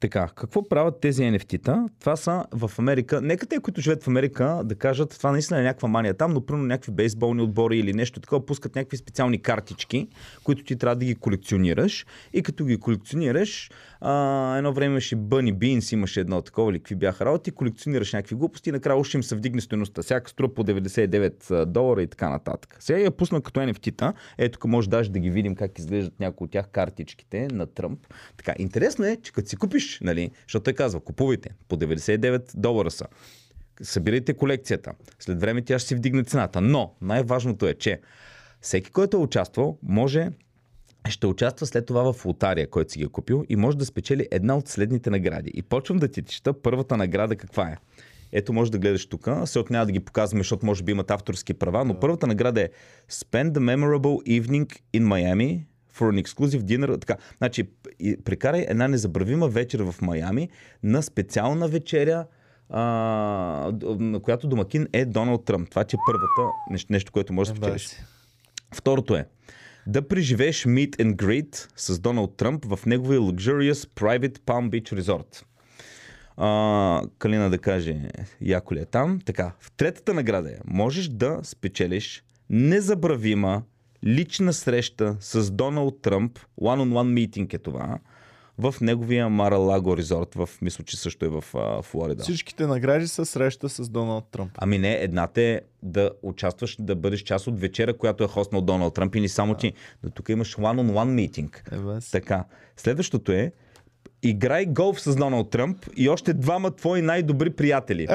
Така, 0.00 0.28
какво 0.34 0.68
правят 0.68 1.00
тези 1.00 1.22
NFT-та? 1.22 1.86
Това 2.00 2.16
са 2.16 2.44
в 2.52 2.70
Америка. 2.78 3.20
Нека 3.20 3.46
те, 3.46 3.58
които 3.58 3.80
живеят 3.80 4.04
в 4.04 4.08
Америка, 4.08 4.62
да 4.64 4.74
кажат, 4.74 5.10
това 5.18 5.32
наистина 5.32 5.60
е 5.60 5.62
някаква 5.62 5.88
мания 5.88 6.14
там, 6.14 6.32
но 6.32 6.46
примерно 6.46 6.66
някакви 6.66 6.92
бейсболни 6.92 7.42
отбори 7.42 7.78
или 7.78 7.92
нещо 7.92 8.20
такова, 8.20 8.46
пускат 8.46 8.74
някакви 8.74 8.96
специални 8.96 9.42
картички, 9.42 10.08
които 10.44 10.64
ти 10.64 10.76
трябва 10.76 10.96
да 10.96 11.04
ги 11.04 11.14
колекционираш. 11.14 12.06
И 12.32 12.42
като 12.42 12.64
ги 12.64 12.76
колекционираш, 12.76 13.70
а, 14.00 14.56
едно 14.56 14.72
време 14.72 14.92
имаше 14.92 15.16
Bunny 15.16 15.54
Beans, 15.54 15.92
имаше 15.92 16.20
едно 16.20 16.42
такова, 16.42 16.70
или 16.70 16.78
какви 16.78 16.94
бяха 16.94 17.24
работи, 17.24 17.50
колекционираш 17.50 18.12
някакви 18.12 18.34
глупости 18.34 18.68
и 18.68 18.72
накрая 18.72 18.98
още 18.98 19.16
им 19.16 19.22
се 19.22 19.36
вдигне 19.36 19.60
стоеността. 19.60 20.02
Всяка 20.02 20.30
струва 20.30 20.54
по 20.54 20.64
99 20.64 21.64
долара 21.64 22.02
и 22.02 22.06
така 22.06 22.28
нататък. 22.28 22.76
Сега 22.80 22.98
я 22.98 23.10
пусна 23.10 23.40
като 23.40 23.60
NFT-та. 23.60 24.12
Ето, 24.38 24.68
може 24.68 24.88
даже 24.88 25.10
да 25.10 25.18
ги 25.18 25.30
видим 25.30 25.54
как 25.54 25.78
изглеждат 25.78 26.20
някои 26.20 26.44
от 26.44 26.50
тях 26.50 26.68
картичките 26.68 27.48
на 27.52 27.66
Тръмп. 27.66 28.00
Така, 28.36 28.54
интересно 28.58 29.04
е, 29.04 29.16
че 29.22 29.32
като 29.32 29.48
си 29.48 29.56
купиш, 29.56 30.00
нали, 30.02 30.30
защото 30.46 30.64
той 30.64 30.72
казва, 30.72 31.00
купувайте, 31.00 31.50
по 31.68 31.76
99 31.76 32.50
долара 32.56 32.90
са. 32.90 33.06
Събирайте 33.82 34.34
колекцията. 34.34 34.92
След 35.18 35.40
време 35.40 35.62
тя 35.62 35.78
ще 35.78 35.88
си 35.88 35.94
вдигне 35.94 36.24
цената. 36.24 36.60
Но 36.60 36.94
най-важното 37.02 37.66
е, 37.66 37.74
че 37.74 38.00
всеки, 38.60 38.90
който 38.90 39.16
е 39.16 39.20
участвал, 39.20 39.78
може 39.82 40.30
ще 41.10 41.26
участва 41.26 41.66
след 41.66 41.86
това 41.86 42.12
в 42.12 42.24
лотария, 42.24 42.70
който 42.70 42.92
си 42.92 42.98
ги 42.98 43.04
е 43.04 43.08
купил 43.08 43.44
и 43.48 43.56
може 43.56 43.76
да 43.78 43.84
спечели 43.84 44.28
една 44.30 44.56
от 44.56 44.68
следните 44.68 45.10
награди. 45.10 45.50
И 45.54 45.62
почвам 45.62 45.98
да 45.98 46.08
ти 46.08 46.22
чета 46.22 46.52
първата 46.52 46.96
награда 46.96 47.36
каква 47.36 47.68
е. 47.68 47.76
Ето 48.32 48.52
може 48.52 48.70
да 48.70 48.78
гледаш 48.78 49.06
тук, 49.06 49.28
се 49.44 49.64
няма 49.70 49.86
да 49.86 49.92
ги 49.92 50.00
показваме, 50.00 50.40
защото 50.40 50.66
може 50.66 50.82
би 50.82 50.92
имат 50.92 51.10
авторски 51.10 51.54
права, 51.54 51.84
но 51.84 52.00
първата 52.00 52.26
награда 52.26 52.62
е 52.62 52.68
Spend 53.10 53.52
a 53.52 53.58
memorable 53.58 54.40
evening 54.40 54.80
in 54.94 55.02
Miami 55.02 55.64
for 55.98 56.12
an 56.12 56.24
exclusive 56.24 56.62
dinner. 56.62 57.00
Така, 57.00 57.16
значи, 57.38 57.68
прекарай 58.24 58.66
една 58.68 58.88
незабравима 58.88 59.48
вечер 59.48 59.80
в 59.80 59.94
Майами 60.02 60.48
на 60.82 61.02
специална 61.02 61.68
вечеря, 61.68 62.26
а, 62.70 62.80
на 63.82 64.20
която 64.20 64.48
домакин 64.48 64.86
е 64.92 65.04
Доналд 65.04 65.44
Тръмп. 65.44 65.70
Това, 65.70 65.84
че 65.84 65.96
е 65.96 66.00
първата 66.06 66.54
нещо, 66.70 66.92
нещо 66.92 67.12
което 67.12 67.32
може 67.32 67.52
да 67.52 67.56
спечелиш. 67.56 67.88
Второто 68.74 69.16
е 69.16 69.26
да 69.88 70.08
преживееш 70.08 70.64
meet 70.64 70.96
and 70.96 71.14
greet 71.16 71.68
с 71.76 71.98
Доналд 71.98 72.36
Тръмп 72.36 72.64
в 72.64 72.86
неговия 72.86 73.20
luxurious 73.20 73.88
private 73.88 74.38
Palm 74.38 74.70
Beach 74.70 75.00
Resort. 75.00 75.44
А, 76.36 77.02
Калина 77.18 77.50
да 77.50 77.58
каже, 77.58 77.96
яко 78.40 78.74
ли 78.74 78.80
е 78.80 78.84
там. 78.84 79.20
Така, 79.24 79.52
в 79.60 79.72
третата 79.76 80.14
награда 80.14 80.50
е, 80.50 80.56
можеш 80.64 81.08
да 81.08 81.40
спечелиш 81.42 82.22
незабравима 82.50 83.62
лична 84.04 84.52
среща 84.52 85.16
с 85.20 85.50
Доналд 85.50 86.02
Тръмп, 86.02 86.38
one-on-one 86.60 87.28
meeting 87.28 87.54
е 87.54 87.58
това, 87.58 87.98
в 88.58 88.74
неговия 88.80 89.28
Маралаго 89.28 89.96
резорт, 89.96 90.34
в, 90.34 90.48
мисля, 90.62 90.84
че 90.84 90.96
също 90.96 91.24
е 91.24 91.28
в 91.28 91.44
а, 91.54 91.82
Флорида. 91.82 92.22
Всичките 92.22 92.66
награди 92.66 93.08
са 93.08 93.26
среща 93.26 93.68
с 93.68 93.88
Доналд 93.88 94.24
Тръмп. 94.30 94.50
Ами 94.56 94.78
не, 94.78 94.94
едната 94.94 95.40
е 95.42 95.60
да 95.82 96.10
участваш, 96.22 96.76
да 96.80 96.96
бъдеш 96.96 97.20
част 97.20 97.46
от 97.46 97.60
вечера, 97.60 97.96
която 97.96 98.24
е 98.24 98.28
хоснал 98.28 98.60
Доналд 98.60 98.94
Тръмп 98.94 99.14
и 99.14 99.20
не 99.20 99.28
само 99.28 99.54
ти. 99.54 99.72
Но 100.02 100.10
тук 100.10 100.28
имаш 100.28 100.56
one-on-one 100.56 101.10
митинг. 101.10 101.64
Е. 101.72 101.76
Така. 102.12 102.44
Следващото 102.76 103.32
е 103.32 103.52
играй 104.22 104.66
голф 104.66 105.00
с 105.00 105.16
Доналд 105.16 105.50
Тръмп 105.50 105.76
и 105.96 106.08
още 106.08 106.32
двама 106.32 106.70
твои 106.70 107.02
най-добри 107.02 107.50
приятели. 107.50 108.06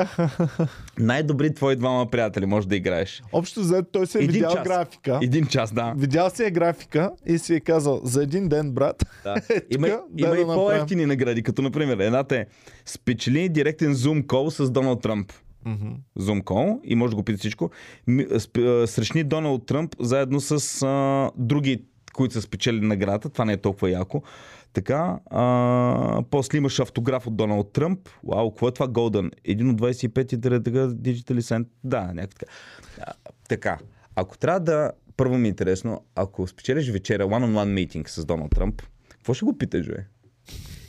най-добри 1.00 1.54
твои 1.54 1.76
двама 1.76 2.06
приятели 2.06 2.46
може 2.46 2.68
да 2.68 2.76
играеш. 2.76 3.24
Общо 3.32 3.60
взето 3.60 3.88
той 3.92 4.08
си 4.08 4.18
е 4.18 4.22
Един 4.22 4.34
видял 4.34 4.52
час. 4.52 4.64
графика. 4.64 5.20
Един 5.22 5.46
час, 5.46 5.74
да. 5.74 5.94
Видял 5.98 6.30
си 6.30 6.44
е 6.44 6.52
графика 6.52 7.12
и 7.26 7.38
си 7.38 7.54
е 7.56 7.60
казал 7.60 8.02
за 8.04 8.24
един 8.24 8.50
ден, 8.50 8.72
брат. 8.72 9.04
да. 9.24 9.36
Е, 9.50 9.62
Има, 9.72 9.88
тука, 9.88 10.02
има 10.18 10.30
дай 10.30 10.42
и 10.42 10.46
да 10.46 10.54
по-ефтини 10.54 11.06
награди, 11.06 11.44
като 11.44 11.62
например 11.62 11.98
едната 11.98 12.38
е 12.38 12.46
спечели 12.86 13.50
директен 13.50 13.94
зум 13.94 14.24
кол 14.24 14.52
с 14.52 14.72
Доналд 14.72 15.02
Тръмп. 15.02 15.32
Zoom 16.20 16.44
call 16.44 16.80
и 16.84 16.96
може 16.96 17.10
да 17.10 17.16
го 17.16 17.24
питате 17.24 17.40
всичко. 17.40 17.70
Срещни 18.86 19.24
Доналд 19.24 19.66
Тръмп 19.66 19.96
заедно 20.00 20.42
с 20.42 20.82
а, 20.82 21.32
други, 21.38 21.84
които 22.14 22.34
са 22.34 22.42
спечели 22.42 22.80
наградата. 22.80 23.30
Това 23.30 23.46
не 23.46 23.54
е 23.54 23.58
толкова 23.58 23.90
яко. 23.90 24.22
Така, 24.74 25.20
а, 25.26 26.24
после 26.30 26.58
имаш 26.58 26.80
автограф 26.80 27.28
от 27.28 27.36
Доналд 27.36 27.74
Тръмп. 27.74 28.10
Вау, 28.24 28.52
какво 28.52 28.68
е 28.68 28.72
това 28.72 28.88
Голден? 28.88 29.32
Един 29.46 29.70
от 29.70 29.82
25 29.82 30.34
и 30.34 30.42
така, 30.42 30.78
Digital 30.78 31.40
Cent. 31.40 31.66
Да, 31.84 32.02
някак 32.14 32.36
така. 32.40 32.52
А, 33.02 33.14
така, 33.50 33.78
ако 34.16 34.38
трябва 34.38 34.60
да... 34.60 34.92
Първо 35.18 35.38
ми 35.38 35.48
е 35.48 35.50
интересно, 35.50 36.02
ако 36.16 36.48
спечелиш 36.48 36.90
вечера 36.90 37.24
one-on-one 37.24 37.74
митинг 37.74 38.10
с 38.10 38.26
Доналд 38.26 38.52
Тръмп, 38.52 38.82
какво 39.10 39.34
ще 39.34 39.46
го 39.46 39.58
питаш, 39.58 39.88
бе? 39.88 40.06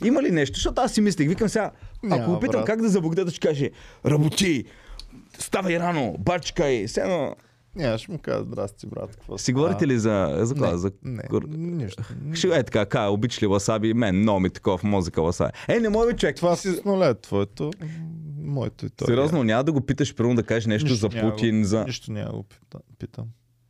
Има 0.05 0.23
ли 0.23 0.31
нещо? 0.31 0.55
Защото 0.55 0.81
аз 0.81 0.93
си 0.93 1.01
мислех, 1.01 1.27
викам 1.27 1.49
сега, 1.49 1.71
ако 1.97 2.07
Няма, 2.07 2.33
го 2.33 2.39
питам 2.39 2.59
брат. 2.59 2.65
как 2.65 2.81
да 2.81 2.89
заблагодаря, 2.89 3.31
ще 3.31 3.47
каже, 3.47 3.71
работи, 4.05 4.65
ставай 5.39 5.79
рано, 5.79 6.15
бачкай, 6.19 6.87
все 6.87 7.01
едно. 7.01 7.35
Не, 7.75 7.97
ще 7.97 8.11
му 8.11 8.19
кажа, 8.19 8.43
здрасти, 8.43 8.87
брат. 8.87 9.15
Какво 9.15 9.37
Си 9.37 9.53
говорите 9.53 9.87
ли 9.87 9.99
за, 9.99 10.37
за, 10.41 10.55
Не, 10.55 10.71
не, 10.71 10.77
за 10.77 10.91
не, 11.03 11.23
гор- 11.23 11.47
нищо. 11.47 12.03
Ще 12.33 12.47
е 12.47 12.63
така, 12.63 12.85
ка, 12.85 13.01
обичаш 13.01 13.43
ли 13.43 13.47
васаби? 13.47 13.93
Мен, 13.93 14.15
много 14.15 14.39
ми 14.39 14.49
такова 14.49 14.77
в 14.77 14.83
мозъка 14.83 15.21
васаби. 15.21 15.51
Е, 15.67 15.79
не 15.79 15.89
мога 15.89 16.15
човек. 16.15 16.35
Това 16.35 16.55
си- 16.55 16.71
с 16.71 17.15
твоето, 17.21 17.71
моето 18.37 18.85
и 18.85 18.89
то. 18.89 19.05
Сериозно, 19.05 19.43
няма 19.43 19.63
да 19.63 19.71
го 19.71 19.81
питаш, 19.81 20.15
първо 20.15 20.33
да 20.33 20.43
кажеш 20.43 20.65
нещо 20.65 20.89
Нищо 20.89 21.09
за 21.09 21.15
няма 21.15 21.31
Путин, 21.31 21.61
го- 21.61 21.67
за... 21.67 21.83
Нищо 21.83 22.11
няма 22.11 22.27
да 22.27 22.33
го 22.33 22.45
питам. 22.99 23.25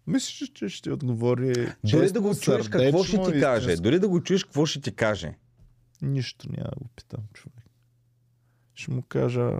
Мислиш, 0.07 0.51
че 0.53 0.69
ще 0.69 0.81
ти 0.81 0.91
отговори 0.91 1.67
Дори 1.83 2.11
да 2.11 2.21
го 2.21 2.35
чуеш, 2.35 2.67
какво 2.67 3.03
ще 3.03 3.17
ти 3.23 3.39
каже? 3.39 3.75
Дори 3.75 3.99
да 3.99 4.07
го 4.07 4.21
чуеш, 4.21 4.43
какво 4.43 4.65
ще 4.65 4.81
ти 4.81 4.91
каже? 4.91 5.33
Нищо 6.01 6.47
няма 6.49 6.69
да 6.69 6.79
го 6.79 6.89
питам, 6.95 7.19
човек. 7.33 7.65
Ще 8.75 8.91
му 8.91 9.01
кажа 9.01 9.51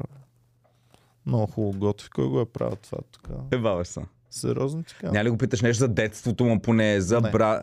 много 1.26 1.48
хубаво 1.48 1.80
готви. 1.80 2.10
Кой 2.10 2.28
го 2.28 2.40
е 2.40 2.46
правил 2.46 2.76
това 2.76 2.98
тук? 3.12 3.30
Ебаваш 3.52 3.88
се. 3.88 4.02
Сериозно 4.36 4.84
ти 4.84 4.94
казвам. 4.94 5.14
Няма 5.14 5.26
ли 5.26 5.30
го 5.30 5.38
питаш 5.38 5.62
нещо 5.62 5.80
за 5.80 5.88
детството 5.88 6.46
му 6.46 6.60
поне, 6.60 7.02
за 7.02 7.22
Не. 7.22 7.32
бра... 7.32 7.62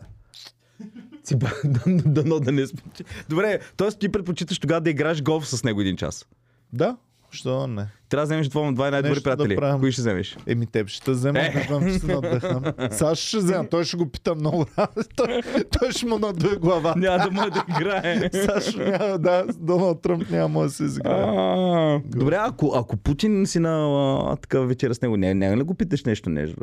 Си 1.23 1.35
ба, 1.35 1.49
да, 1.65 1.81
да, 1.87 2.23
да, 2.23 2.39
да 2.39 2.51
не 2.51 2.67
спочи. 2.67 3.03
Добре, 3.29 3.59
т.е. 3.77 3.91
ти 3.91 4.09
предпочиташ 4.09 4.59
тогава 4.59 4.81
да 4.81 4.89
играеш 4.89 5.21
голф 5.21 5.47
с 5.47 5.63
него 5.63 5.81
един 5.81 5.97
час. 5.97 6.27
Да, 6.73 6.97
Що 7.33 7.67
не? 7.67 7.87
Трябва 8.09 8.21
да 8.21 8.25
вземеш 8.25 8.47
двама 8.47 8.73
два 8.73 8.91
най-добри 8.91 9.09
Нещо 9.09 9.29
да 9.29 9.35
приятели. 9.35 9.55
правим. 9.55 9.79
Кои 9.79 9.91
ще 9.91 10.01
вземеш? 10.01 10.37
Еми, 10.47 10.65
теб 10.65 10.87
ще 10.87 11.05
те 11.05 11.11
взема, 11.11 11.39
Е. 11.39 11.51
не 11.55 11.63
знам, 11.67 11.85
че 11.85 11.99
се 11.99 12.07
надъхнам. 12.07 12.63
Саш 12.91 13.19
ще 13.19 13.37
взема, 13.37 13.69
той 13.69 13.83
ще 13.83 13.97
го 13.97 14.09
пита 14.09 14.35
много 14.35 14.65
работа. 14.77 15.03
Той, 15.15 15.41
той 15.71 15.91
ще 15.91 16.05
му 16.05 16.19
надуе 16.19 16.55
глава. 16.55 16.93
Няма 16.97 17.23
да 17.23 17.31
може 17.31 17.49
да 17.49 17.65
играе. 17.69 18.29
Саш 18.33 18.75
няма, 18.75 19.17
да, 19.19 19.45
с 19.49 19.57
Доналд 19.57 20.01
Тръмп 20.01 20.29
няма 20.29 20.61
да 20.61 20.69
се 20.69 20.83
изиграе. 20.83 21.21
А, 21.21 22.01
Добре, 22.05 22.37
ако, 22.39 22.73
ако 22.75 22.97
Путин 22.97 23.45
си 23.45 23.59
на 23.59 23.87
а, 24.23 24.35
такава 24.35 24.65
вечера 24.65 24.95
с 24.95 25.01
него, 25.01 25.17
не, 25.17 25.33
няма 25.33 25.57
ли 25.57 25.63
го 25.63 25.73
питаш 25.73 26.03
нещо, 26.03 26.29
нещо? 26.29 26.61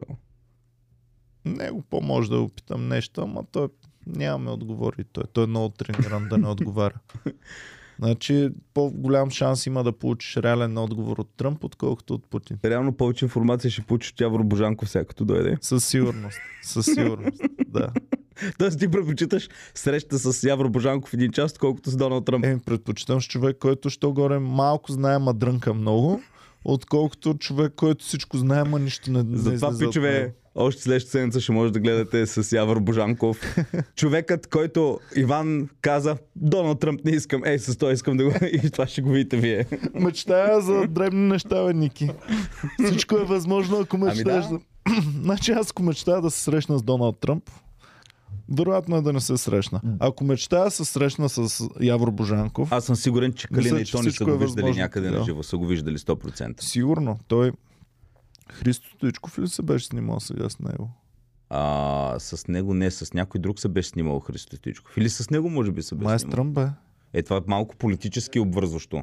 Него 1.45 1.83
по-може 1.91 2.31
да 2.31 2.41
го 2.41 2.49
питам 2.49 2.89
нещо, 2.89 3.23
ама 3.23 3.45
той 3.53 3.69
нямаме 4.07 4.51
отговори. 4.51 5.05
Той, 5.13 5.25
той 5.33 5.45
е 5.45 5.47
много 5.47 5.69
трениран 5.69 6.29
да 6.29 6.39
не 6.39 6.49
отговаря. 6.49 6.95
Значи 8.03 8.49
по-голям 8.75 9.31
шанс 9.31 9.67
има 9.67 9.85
да 9.85 9.93
получиш 9.93 10.37
реален 10.37 10.79
отговор 10.79 11.19
от 11.19 11.29
Тръмп, 11.37 11.65
отколкото 11.65 12.15
от 12.15 12.31
Путин. 12.31 12.59
Реално 12.65 12.93
повече 12.93 13.25
информация 13.25 13.71
ще 13.71 13.83
получиш 13.83 14.13
от 14.13 14.21
Явор 14.21 14.43
Божанков 14.43 14.91
сега 14.91 15.05
като 15.05 15.25
дойде. 15.25 15.57
Със 15.61 15.85
сигурност. 15.85 16.39
Със 16.63 16.87
сигурност. 16.87 17.43
Да. 17.69 17.93
Тоест 18.59 18.79
ти 18.79 18.91
предпочиташ 18.91 19.49
среща 19.75 20.19
с 20.19 20.45
Явор 20.45 20.69
Божанков 20.69 21.15
един 21.15 21.33
час, 21.33 21.59
колкото 21.59 21.91
с 21.91 21.97
Доналд 21.97 22.25
Тръмп. 22.25 22.45
Еми, 22.45 22.61
предпочитам 22.61 23.21
с 23.21 23.25
човек, 23.25 23.57
който 23.61 23.91
що 23.91 24.13
горе 24.13 24.39
малко 24.39 24.93
знае, 24.93 25.19
ма 25.19 25.35
дрънка 25.35 25.75
много, 25.75 26.21
отколкото 26.65 27.35
човек, 27.35 27.73
който 27.77 28.05
всичко 28.05 28.39
знае, 28.39 28.65
ма 28.65 28.79
нищо 28.79 29.13
не, 29.13 29.23
не 29.23 29.37
Затова, 29.37 29.79
пичове, 29.79 30.35
още 30.55 30.83
следващата 30.83 31.11
седмица 31.11 31.41
ще 31.41 31.53
може 31.53 31.73
да 31.73 31.81
гледате 31.81 32.27
с 32.27 32.53
Явор 32.57 32.81
Божанков. 32.81 33.41
Човекът, 33.97 34.47
който 34.47 35.01
Иван 35.17 35.69
каза, 35.81 36.17
Доналд 36.37 36.81
Тръмп 36.81 37.05
не 37.05 37.11
искам, 37.11 37.43
ей, 37.45 37.59
с 37.59 37.77
това 37.77 37.93
искам 37.93 38.17
да 38.17 38.25
го... 38.25 38.31
И 38.53 38.71
това 38.71 38.87
ще 38.87 39.03
го 39.03 39.11
видите 39.11 39.37
вие. 39.37 39.67
Мечтая 39.95 40.61
за 40.61 40.87
дребни 40.89 41.29
неща, 41.29 41.65
бе, 41.65 41.73
Ники. 41.75 42.11
Всичко 42.85 43.17
е 43.17 43.25
възможно, 43.25 43.77
ако 43.81 43.99
мечтаеш 43.99 44.45
Ами 44.49 44.59
да... 44.59 45.03
значи 45.23 45.53
аз 45.53 45.71
ако 45.71 45.83
мечтая 45.83 46.21
да 46.21 46.31
се 46.31 46.41
срещна 46.41 46.79
с 46.79 46.83
Доналд 46.83 47.21
Тръмп, 47.21 47.51
вероятно 48.57 48.97
е 48.97 49.03
да 49.03 49.13
не 49.13 49.21
се 49.21 49.37
срещна. 49.37 49.81
Ако 49.99 50.25
мечтая 50.25 50.71
се 50.71 50.85
срещна 50.85 51.29
с 51.29 51.69
Явор 51.81 52.11
Божанков, 52.11 52.73
Аз 52.73 52.85
съм 52.85 52.97
сигурен, 52.97 53.33
че 53.33 53.49
Калина 53.49 53.81
и 53.81 53.85
Тони 53.85 54.11
са 54.11 54.25
го 54.25 54.31
е 54.31 54.39
виждали 54.39 54.63
възможно. 54.63 54.83
някъде 54.83 55.11
на 55.11 55.19
Да. 55.19 55.25
живо, 55.25 55.43
са 55.43 55.57
го 55.57 55.67
виждали 55.67 55.99
100%. 55.99 56.63
сигурно, 56.63 57.19
той 57.29 57.53
Христо 58.53 58.89
Стоичков 58.97 59.39
ли 59.39 59.49
се 59.49 59.63
беше 59.63 59.87
снимал 59.87 60.21
сега 60.21 60.49
с 60.49 60.59
него? 60.59 60.91
А, 61.51 62.15
с 62.19 62.49
него 62.49 62.75
не, 62.75 62.91
с 62.91 63.13
някой 63.13 63.41
друг 63.41 63.61
се 63.61 63.69
беше 63.69 63.89
снимал 63.89 64.21
Христо 64.21 64.57
Стоичков. 64.57 64.97
Или 64.97 65.09
с 65.09 65.31
него 65.31 65.51
може 65.51 65.73
би 65.73 65.83
се 65.83 65.95
беше 65.95 66.05
Май 66.05 66.19
с 66.19 66.23
снимал. 66.23 66.45
Бе. 66.45 66.69
Е, 67.13 67.23
това 67.23 67.37
е 67.37 67.41
малко 67.47 67.77
политически 67.77 68.41
обвързващо. 68.41 69.03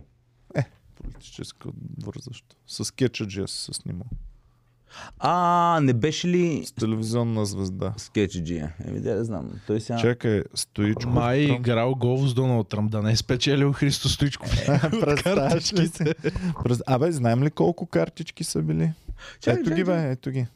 Политическо 1.03 1.69
вързащо. 2.05 2.55
С 2.67 2.93
Кетчаджия 2.93 3.47
се 3.47 3.73
снимал. 3.73 4.07
А, 5.19 5.79
не 5.83 5.93
беше 5.93 6.27
ли 6.27 6.65
С 6.65 6.71
телевизионна 6.71 7.45
звезда. 7.45 7.93
скетчджия? 7.97 8.75
Еми, 8.87 8.99
да, 8.99 9.15
не 9.15 9.23
знам. 9.23 9.51
Той 9.67 9.81
сега... 9.81 9.97
Чакай, 9.99 10.43
Стоичков. 10.53 11.13
Май 11.13 11.39
е 11.39 11.47
Тръмп. 11.47 11.59
играл 11.59 11.95
гол 11.95 12.27
с 12.27 12.33
Доналд 12.33 12.67
Тръмп, 12.67 12.91
да 12.91 13.01
не 13.01 13.11
е 13.11 13.15
спечелил 13.15 13.73
Христо 13.73 14.09
Стоичков. 14.09 14.51
Представяш 15.01 15.73
ли 15.73 15.87
се? 15.87 16.15
Абе, 16.87 17.11
знаем 17.11 17.43
ли 17.43 17.51
колко 17.51 17.85
картички 17.85 18.43
са 18.43 18.61
били? 18.61 18.93
Чакай, 19.39 19.61
ето 19.61 19.75
ги, 19.75 19.83
бе, 19.83 20.11
ето 20.11 20.31
ги. 20.31 20.47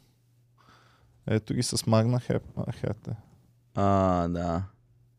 Ето 1.28 1.54
ги 1.54 1.64
с 1.64 1.88
Магна 1.88 2.20
Хете. 2.20 3.16
А, 3.76 4.28
да. 4.28 4.64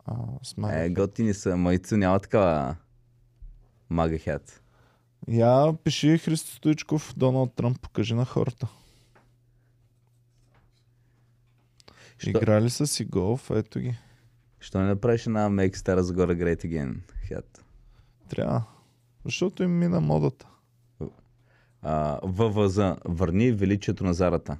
А, 0.04 0.14
с 0.42 0.56
Магна 0.56 0.80
Е, 0.80 0.84
Хет. 0.84 0.92
готини 0.94 1.34
са. 1.34 1.56
Майцу 1.56 1.96
няма 1.96 2.20
такава 2.20 2.76
мага 3.90 4.18
хят. 4.18 4.62
Я 5.28 5.74
пиши 5.84 6.18
Христо 6.18 6.50
Стоичков, 6.50 7.14
Доналд 7.16 7.54
Тръмп, 7.54 7.80
покажи 7.80 8.14
на 8.14 8.24
хората. 8.24 8.68
Що? 12.18 12.30
Играли 12.30 12.70
са 12.70 12.86
си 12.86 13.04
голф, 13.04 13.50
ето 13.50 13.80
ги. 13.80 13.98
Що 14.60 14.78
не 14.80 14.86
направиш 14.86 15.26
една 15.26 15.50
Make 15.50 15.76
Stara 15.76 16.00
Загора 16.00 16.36
Great 16.36 16.64
Again 16.64 16.96
хят? 17.28 17.64
Трябва. 18.28 18.62
Защото 19.24 19.62
им 19.62 19.78
мина 19.78 20.00
модата. 20.00 20.46
ВВЗ. 22.22 22.80
Върни 23.04 23.52
величието 23.52 24.04
на 24.04 24.14
зарата. 24.14 24.58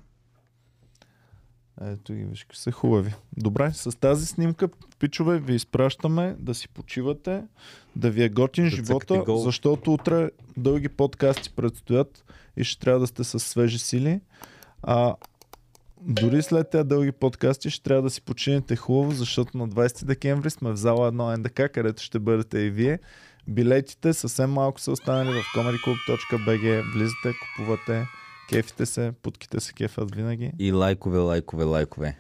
Ето 1.80 2.14
ги, 2.14 2.24
виж, 2.24 2.46
са 2.52 2.72
хубави. 2.72 3.14
Добре, 3.36 3.72
с 3.72 3.98
тази 3.98 4.26
снимка, 4.26 4.68
пичове, 4.98 5.38
ви 5.38 5.54
изпращаме 5.54 6.36
да 6.38 6.54
си 6.54 6.68
почивате, 6.68 7.44
да 7.96 8.10
ви 8.10 8.22
е 8.22 8.28
готин 8.28 8.64
Да 8.64 8.70
живота, 8.70 9.24
защото 9.28 9.92
утре 9.92 10.30
дълги 10.56 10.88
подкасти 10.88 11.50
предстоят 11.56 12.24
и 12.56 12.64
ще 12.64 12.80
трябва 12.80 13.00
да 13.00 13.06
сте 13.06 13.24
с 13.24 13.40
свежи 13.40 13.78
сили. 13.78 14.20
А 14.82 15.14
дори 16.00 16.42
след 16.42 16.70
тези 16.70 16.84
дълги 16.84 17.12
подкасти 17.12 17.70
ще 17.70 17.82
трябва 17.82 18.02
да 18.02 18.10
си 18.10 18.22
починете 18.22 18.76
хубаво, 18.76 19.12
защото 19.12 19.58
на 19.58 19.68
20 19.68 20.04
декември 20.04 20.50
сме 20.50 20.72
в 20.72 20.76
зала 20.76 21.12
1 21.12 21.36
НДК, 21.38 21.72
където 21.74 22.02
ще 22.02 22.18
бъдете 22.18 22.58
и 22.58 22.70
вие. 22.70 22.98
Билетите 23.48 24.12
съвсем 24.12 24.50
малко 24.50 24.80
са 24.80 24.92
останали 24.92 25.30
в 25.32 25.56
comedyclub.bg. 25.56 26.92
Влизате, 26.92 27.32
купувате, 27.46 28.06
кефите 28.48 28.86
се, 28.86 29.12
путките 29.22 29.60
се 29.60 29.72
кефят 29.72 30.14
винаги. 30.14 30.52
И 30.58 30.72
лайкове, 30.72 31.18
лайкове, 31.18 31.64
лайкове. 31.64 32.18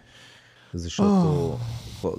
Защото, 0.74 1.08
хо- 1.08 1.58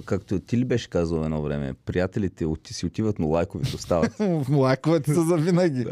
както 0.04 0.40
ти 0.40 0.58
ли 0.58 0.64
беше 0.64 0.90
казал 0.90 1.16
едно 1.18 1.42
време, 1.42 1.74
приятелите 1.76 2.44
от- 2.44 2.66
си 2.66 2.86
отиват, 2.86 3.18
но 3.18 3.28
лайковете 3.28 3.76
остават. 3.76 4.12
Лайковете 4.50 5.14
са 5.14 5.22
за 5.22 5.36
винаги. 5.36 5.86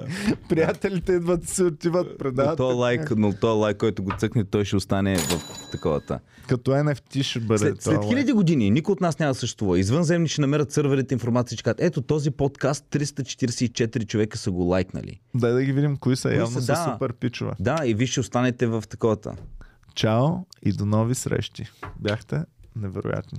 Приятелите 0.48 1.12
идват 1.12 1.44
и 1.44 1.48
се 1.48 1.64
отиват, 1.64 2.06
Но 2.10 2.16
предават. 2.18 2.56
този 2.56 2.76
лайк, 2.76 3.12
но 3.16 3.32
този 3.32 3.58
лайк, 3.58 3.76
който 3.76 4.02
го 4.02 4.12
цъкне, 4.18 4.44
той 4.44 4.64
ще 4.64 4.76
остане 4.76 5.16
в 5.16 5.30
таковата. 5.72 6.20
Като 6.48 6.70
NFT 6.70 7.22
ще 7.22 7.40
бъде 7.40 7.58
След, 7.58 7.82
след 7.82 8.04
хиляди 8.04 8.32
години 8.32 8.70
никой 8.70 8.92
от 8.92 9.00
нас 9.00 9.18
няма 9.18 9.30
да 9.30 9.34
съществува. 9.34 9.78
Извънземни 9.78 10.28
ще 10.28 10.40
намерят 10.40 10.72
сървърите 10.72 11.14
информация, 11.14 11.58
че 11.58 11.64
казват, 11.64 11.80
ето 11.80 12.02
този 12.02 12.30
подкаст 12.30 12.84
344 12.86 14.06
човека 14.06 14.38
са 14.38 14.50
го 14.50 14.62
лайкнали. 14.62 15.20
Дай 15.34 15.52
да 15.52 15.64
ги 15.64 15.72
видим 15.72 15.96
кои 15.96 16.16
са. 16.16 16.28
Кои 16.28 16.36
Явно 16.36 16.50
са, 16.50 16.62
са 16.62 16.72
да. 16.72 16.90
супер 16.92 17.12
пичове. 17.12 17.52
Да, 17.60 17.78
и 17.84 17.94
вие 17.94 18.06
ще 18.06 18.20
останете 18.20 18.66
в 18.66 18.84
таковата. 18.88 19.34
Чао 19.94 20.28
и 20.62 20.72
до 20.72 20.86
нови 20.86 21.14
срещи. 21.14 21.64
Бяхте 21.98 22.40
невероятни. 22.76 23.38